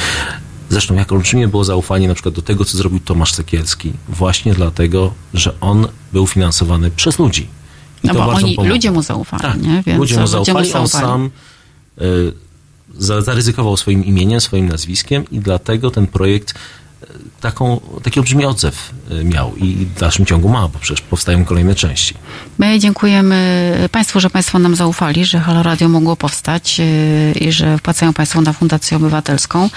Zresztą 0.70 0.95
jak 0.95 1.12
olbrzymie 1.12 1.48
było 1.48 1.64
zaufanie 1.64 2.08
na 2.08 2.14
przykład 2.14 2.36
do 2.36 2.41
tego, 2.41 2.66
co 2.66 2.78
zrobił 2.78 2.99
Tomasz 2.99 3.34
Sekielski. 3.34 3.94
Właśnie 4.10 4.53
dlatego, 4.53 5.14
że 5.34 5.60
on 5.62 5.88
był 6.14 6.28
finansowany 6.28 6.91
przez 6.91 7.20
ludzi. 7.20 7.48
I 8.03 8.08
No 8.08 8.14
bo 8.14 8.28
oni, 8.28 8.56
pomogło. 8.56 8.66
ludzie 8.66 8.91
mu 8.91 9.02
zaufali, 9.02 9.41
Tak, 9.41 9.62
nie? 9.62 9.84
Więc 9.86 9.99
ludzie 9.99 10.16
mu 10.16 10.22
ludzie 10.22 10.32
zaufali, 10.32 10.74
on 10.74 10.88
sam 10.88 11.30
y, 12.02 12.34
za, 12.98 13.22
zaryzykował 13.22 13.78
swoim 13.78 14.06
imieniem, 14.06 14.41
swoim 14.41 14.70
nazwiskiem 14.70 15.24
i 15.32 15.40
dlatego 15.40 15.91
ten 15.91 16.08
projekt 16.08 16.53
taką, 17.41 17.82
taki 18.03 18.19
olbrzymi 18.19 18.45
odzew 18.45 18.94
y, 19.11 19.23
miał 19.23 19.56
i 19.56 19.86
w 19.86 19.99
dalszym 19.99 20.26
ciągu 20.26 20.49
ma, 20.49 20.68
bo 20.68 20.80
przecież 20.80 21.02
powstają 21.02 21.45
kolejne 21.45 21.76
części. 21.76 22.14
My 22.57 22.80
dziękujemy 22.80 23.90
Państwu, 23.91 24.19
że 24.19 24.30
Państwo 24.30 24.60
nam 24.60 24.76
zaufali, 24.76 25.26
że 25.26 25.40
Halo 25.40 25.64
Radio 25.64 25.90
mogło 25.90 26.15
powstać 26.15 26.80
yy, 26.80 26.86
i 27.40 27.52
że 27.52 27.78
wpłacają 27.78 28.14
Państwo 28.14 28.41
na 28.41 28.53
Fundację 28.53 28.98
Obywatelską. 28.98 29.69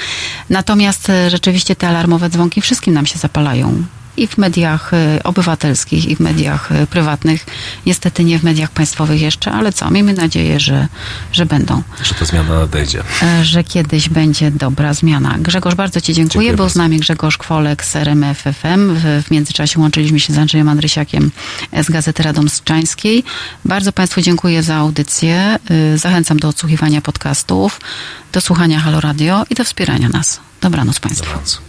Natomiast 0.51 1.09
yy, 1.09 1.31
rzeczywiście 1.31 1.77
te 1.77 1.89
alarmowe 1.89 2.31
dzwonki 2.31 2.61
wszystkim 2.61 2.95
nam 2.95 3.07
się 3.07 3.19
zapalają. 3.19 3.85
I 4.17 4.27
w 4.27 4.39
mediach 4.39 4.91
yy, 4.93 5.23
obywatelskich, 5.23 6.07
i 6.07 6.17
w 6.17 6.21
mediach 6.21 6.71
yy, 6.71 6.87
prywatnych. 6.87 7.47
Niestety 7.87 8.25
nie 8.25 8.39
w 8.39 8.43
mediach 8.43 8.71
państwowych 8.71 9.21
jeszcze, 9.21 9.53
ale 9.53 9.73
co? 9.73 9.91
Miejmy 9.91 10.13
nadzieję, 10.13 10.61
że, 10.61 10.89
że 11.33 11.47
będą. 11.47 11.83
Że 12.03 12.15
ta 12.15 12.25
zmiana 12.25 12.59
nadejdzie. 12.59 13.03
E, 13.23 13.45
że 13.45 13.65
kiedyś 13.65 14.09
będzie 14.09 14.51
dobra 14.51 14.95
zmiana. 14.95 15.35
Grzegorz, 15.39 15.75
bardzo 15.75 16.01
Ci 16.01 16.15
dziękuję. 16.15 16.31
Dziękuję 16.31 16.51
Był 16.51 16.65
bardzo. 16.65 16.73
z 16.75 16.77
nami 16.77 16.99
Grzegorz 16.99 17.39
Kwolek 17.39 17.85
z 17.85 17.97
RMF 17.97 18.39
FM. 18.39 18.95
W, 18.95 19.25
w 19.27 19.31
międzyczasie 19.31 19.81
łączyliśmy 19.81 20.21
się 20.21 20.33
z 20.33 20.39
Andrzejem 20.39 20.69
Andrysiakiem 20.69 21.31
z 21.83 21.91
Gazety 21.91 22.23
Radomszczańskiej. 22.23 23.25
Bardzo 23.65 23.93
Państwu 23.93 24.21
dziękuję 24.21 24.63
za 24.63 24.75
audycję. 24.75 25.59
Y, 25.95 25.99
Zachęcam 25.99 26.39
do 26.39 26.49
odsłuchiwania 26.49 27.01
podcastów, 27.01 27.81
do 28.33 28.41
słuchania 28.41 28.81
Halo 28.81 29.01
Radio 29.01 29.45
i 29.51 29.55
do 29.55 29.65
wspierania 29.65 30.09
nas. 30.09 30.41
Dobranoc 30.61 31.01
Państwu. 31.01 31.25
Dobranoc. 31.25 31.61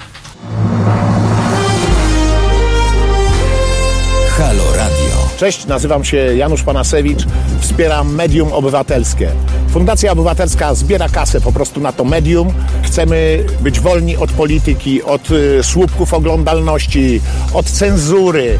Halo 4.37 4.63
Radio. 4.75 5.15
Cześć, 5.37 5.65
nazywam 5.65 6.03
się 6.03 6.17
Janusz 6.17 6.63
Panasewicz, 6.63 7.25
wspieram 7.59 8.15
Medium 8.15 8.53
Obywatelskie. 8.53 9.31
Fundacja 9.69 10.11
Obywatelska 10.11 10.73
zbiera 10.73 11.09
kasę 11.09 11.41
po 11.41 11.51
prostu 11.51 11.81
na 11.81 11.91
to 11.91 12.03
medium. 12.03 12.53
Chcemy 12.83 13.45
być 13.61 13.79
wolni 13.79 14.17
od 14.17 14.31
polityki, 14.31 15.03
od 15.03 15.31
y, 15.31 15.63
słupków 15.63 16.13
oglądalności, 16.13 17.21
od 17.53 17.65
cenzury, 17.65 18.59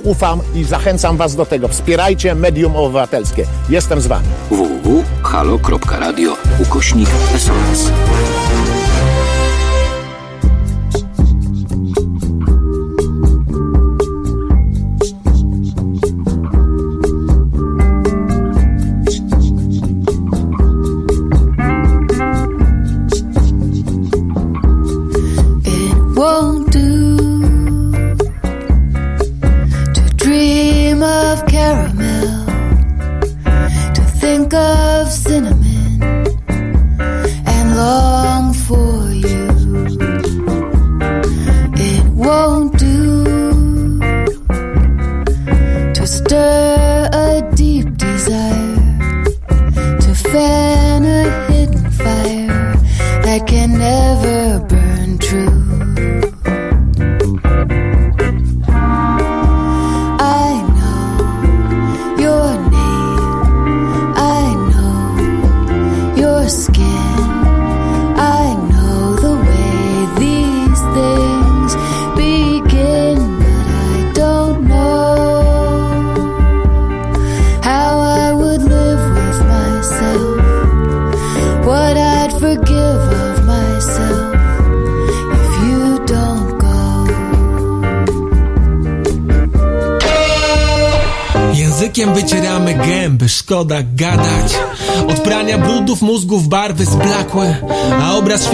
ufam 0.03 0.39
i 0.55 0.63
zachęcam 0.63 1.17
was 1.17 1.35
do 1.35 1.45
tego. 1.45 1.67
Wspierajcie 1.67 2.35
medium 2.35 2.75
obywatelskie. 2.75 3.45
Jestem 3.69 4.01
z 4.01 4.07
wami. 4.07 4.27
www.halo.radio 4.49 6.37
ukośnik 6.59 7.09
SOS. 7.37 7.91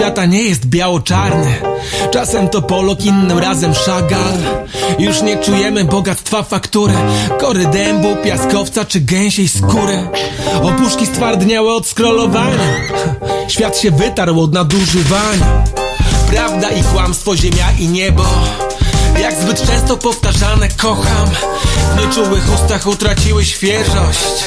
A 0.08 0.10
obraz 0.10 0.24
świata 0.24 0.26
nie 0.26 0.42
jest 0.42 0.66
biało-czarny. 0.66 1.54
Czasem 2.10 2.48
to 2.48 2.62
Polok, 2.62 3.04
innym 3.04 3.38
razem 3.38 3.74
Chagall 3.74 4.38
Już 4.98 5.22
nie 5.22 5.36
czujemy 5.36 5.84
bogactwa 5.84 6.42
faktury. 6.42 6.94
Kory 7.38 7.66
dębu, 7.66 8.16
piaskowca 8.24 8.84
czy 8.84 9.00
gęsiej 9.00 9.48
skóry. 9.48 10.08
Opuszki 10.62 11.06
stwardniałe 11.06 11.74
od 11.74 11.86
scrollowania. 11.86 12.64
Świat 13.48 13.78
się 13.78 13.90
wytarł 13.90 14.40
od 14.40 14.52
nadużywania. 14.52 15.64
Prawda 16.30 16.70
i 16.70 16.82
kłamstwo, 16.82 17.36
ziemia 17.36 17.66
i 17.78 17.88
niebo 17.88 18.24
jak 19.20 19.34
zbyt 19.34 19.66
często 19.66 19.96
powtarzane 19.96 20.68
kocham. 20.68 21.28
W 21.92 22.00
nieczułych 22.00 22.54
ustach 22.54 22.86
utraciły 22.86 23.44
świeżość 23.44 24.44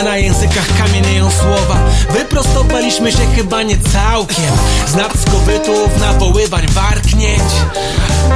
A 0.00 0.02
na 0.02 0.16
językach 0.16 0.66
kamienieją 0.78 1.30
słowa. 1.30 1.78
Wyprostowaliśmy 2.10 3.12
się 3.12 3.26
chyba 3.36 3.62
nie 3.62 3.78
całkiem. 3.78 4.52
Z 4.86 4.94
nadskowytów 4.94 6.00
nawoływań 6.00 6.66
warknięć 6.66 7.52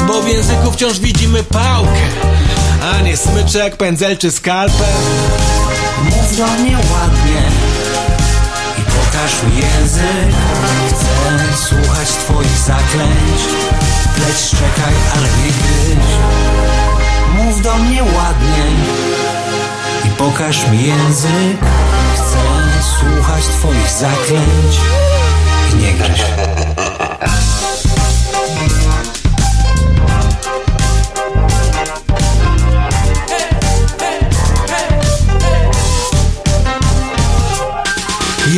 Bo 0.06 0.22
w 0.22 0.28
języku 0.28 0.72
wciąż 0.72 0.98
widzimy 0.98 1.42
pałkę 1.42 2.00
A 2.92 3.00
nie 3.00 3.16
smyczek, 3.16 3.76
pędzel 3.76 4.18
czy 4.18 4.30
skalpel. 4.30 4.86
Mów 6.04 6.36
do 6.36 6.46
mnie 6.46 6.76
ładnie 6.76 7.42
pokaż 9.16 9.42
mi 9.42 9.60
język. 9.60 10.34
Chcę 10.88 11.56
słuchać 11.56 12.08
twoich 12.08 12.58
zaklęć. 12.58 13.40
Pleć 14.14 14.50
czekaj, 14.50 14.94
ale 15.14 15.28
nie 15.28 15.52
gryź. 15.52 16.12
Mów 17.36 17.62
do 17.62 17.76
mnie 17.76 18.02
ładnie 18.02 18.64
i 20.04 20.08
pokaż 20.08 20.68
mi 20.68 20.82
język. 20.82 21.58
Chcę 22.14 22.38
słuchać 22.98 23.44
twoich 23.44 23.90
zaklęć 23.90 24.80
i 25.72 25.76
nie 25.76 25.92
gryź 25.92 26.22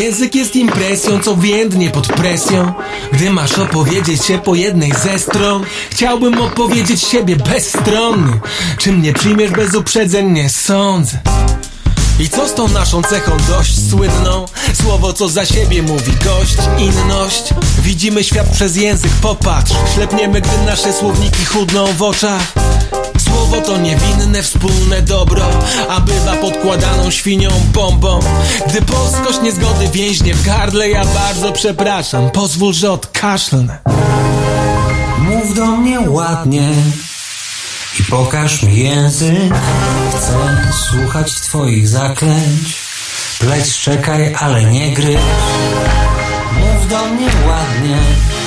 Język 0.09 0.35
jest 0.35 0.56
impresją, 0.56 1.20
co 1.20 1.36
więdnie 1.36 1.90
pod 1.90 2.06
presją. 2.06 2.72
Gdy 3.12 3.30
masz 3.30 3.59
opowiedzieć 3.59 4.24
się 4.24 4.39
po 4.39 4.55
jednej 4.55 4.93
ze 4.93 5.18
stron 5.18 5.64
Chciałbym 5.90 6.40
opowiedzieć 6.40 7.02
siebie 7.02 7.36
bezstronnie 7.36 8.40
Czy 8.78 8.93
mnie 8.93 9.12
przyjmiesz 9.12 9.51
bez 9.51 9.74
uprzedzeń? 9.74 10.32
Nie 10.32 10.51
sądzę. 10.51 11.18
I 12.20 12.28
co 12.28 12.48
z 12.48 12.55
tą 12.55 12.68
naszą 12.68 13.02
cechą 13.02 13.36
dość 13.48 13.90
słynną? 13.90 14.47
Słowo, 14.82 15.12
co 15.12 15.28
za 15.28 15.47
siebie 15.47 15.82
mówi 15.82 16.12
gość, 16.24 16.56
inność. 16.78 17.43
Widzimy 17.82 18.24
świat 18.24 18.48
przez 18.48 18.76
język, 18.76 19.12
popatrz. 19.22 19.72
Ślepniemy, 19.94 20.40
gdy 20.40 20.59
nasze 20.66 20.93
słowniki 20.93 21.44
chudną 21.44 21.86
w 21.93 22.02
oczach 22.02 22.57
Słowo 23.48 23.66
to 23.66 23.78
niewinne 23.78 24.42
wspólne 24.42 25.02
dobro 25.02 25.50
A 25.88 26.00
bywa 26.00 26.36
podkładaną 26.36 27.10
świnią 27.10 27.50
bombą. 27.72 28.20
Gdy 28.68 28.82
polskość 28.82 29.38
niezgody 29.42 29.88
więźnie 29.92 30.34
w 30.34 30.42
gardle 30.44 30.88
Ja 30.88 31.04
bardzo 31.04 31.52
przepraszam, 31.52 32.30
pozwól, 32.30 32.72
że 32.72 32.92
odkaszlnę 32.92 33.78
Mów 35.18 35.54
do 35.54 35.66
mnie 35.66 36.00
ładnie 36.00 36.68
i 38.00 38.04
pokaż 38.04 38.62
mi 38.62 38.78
język. 38.78 39.54
Chcę 40.10 40.72
słuchać 40.90 41.32
twoich 41.32 41.88
zaklęć. 41.88 42.76
Pleć 43.38 43.78
czekaj, 43.80 44.34
ale 44.38 44.64
nie 44.64 44.92
gryź. 44.92 45.20
Mów 46.52 46.88
do 46.88 47.06
mnie 47.06 47.26
ładnie 47.48 47.98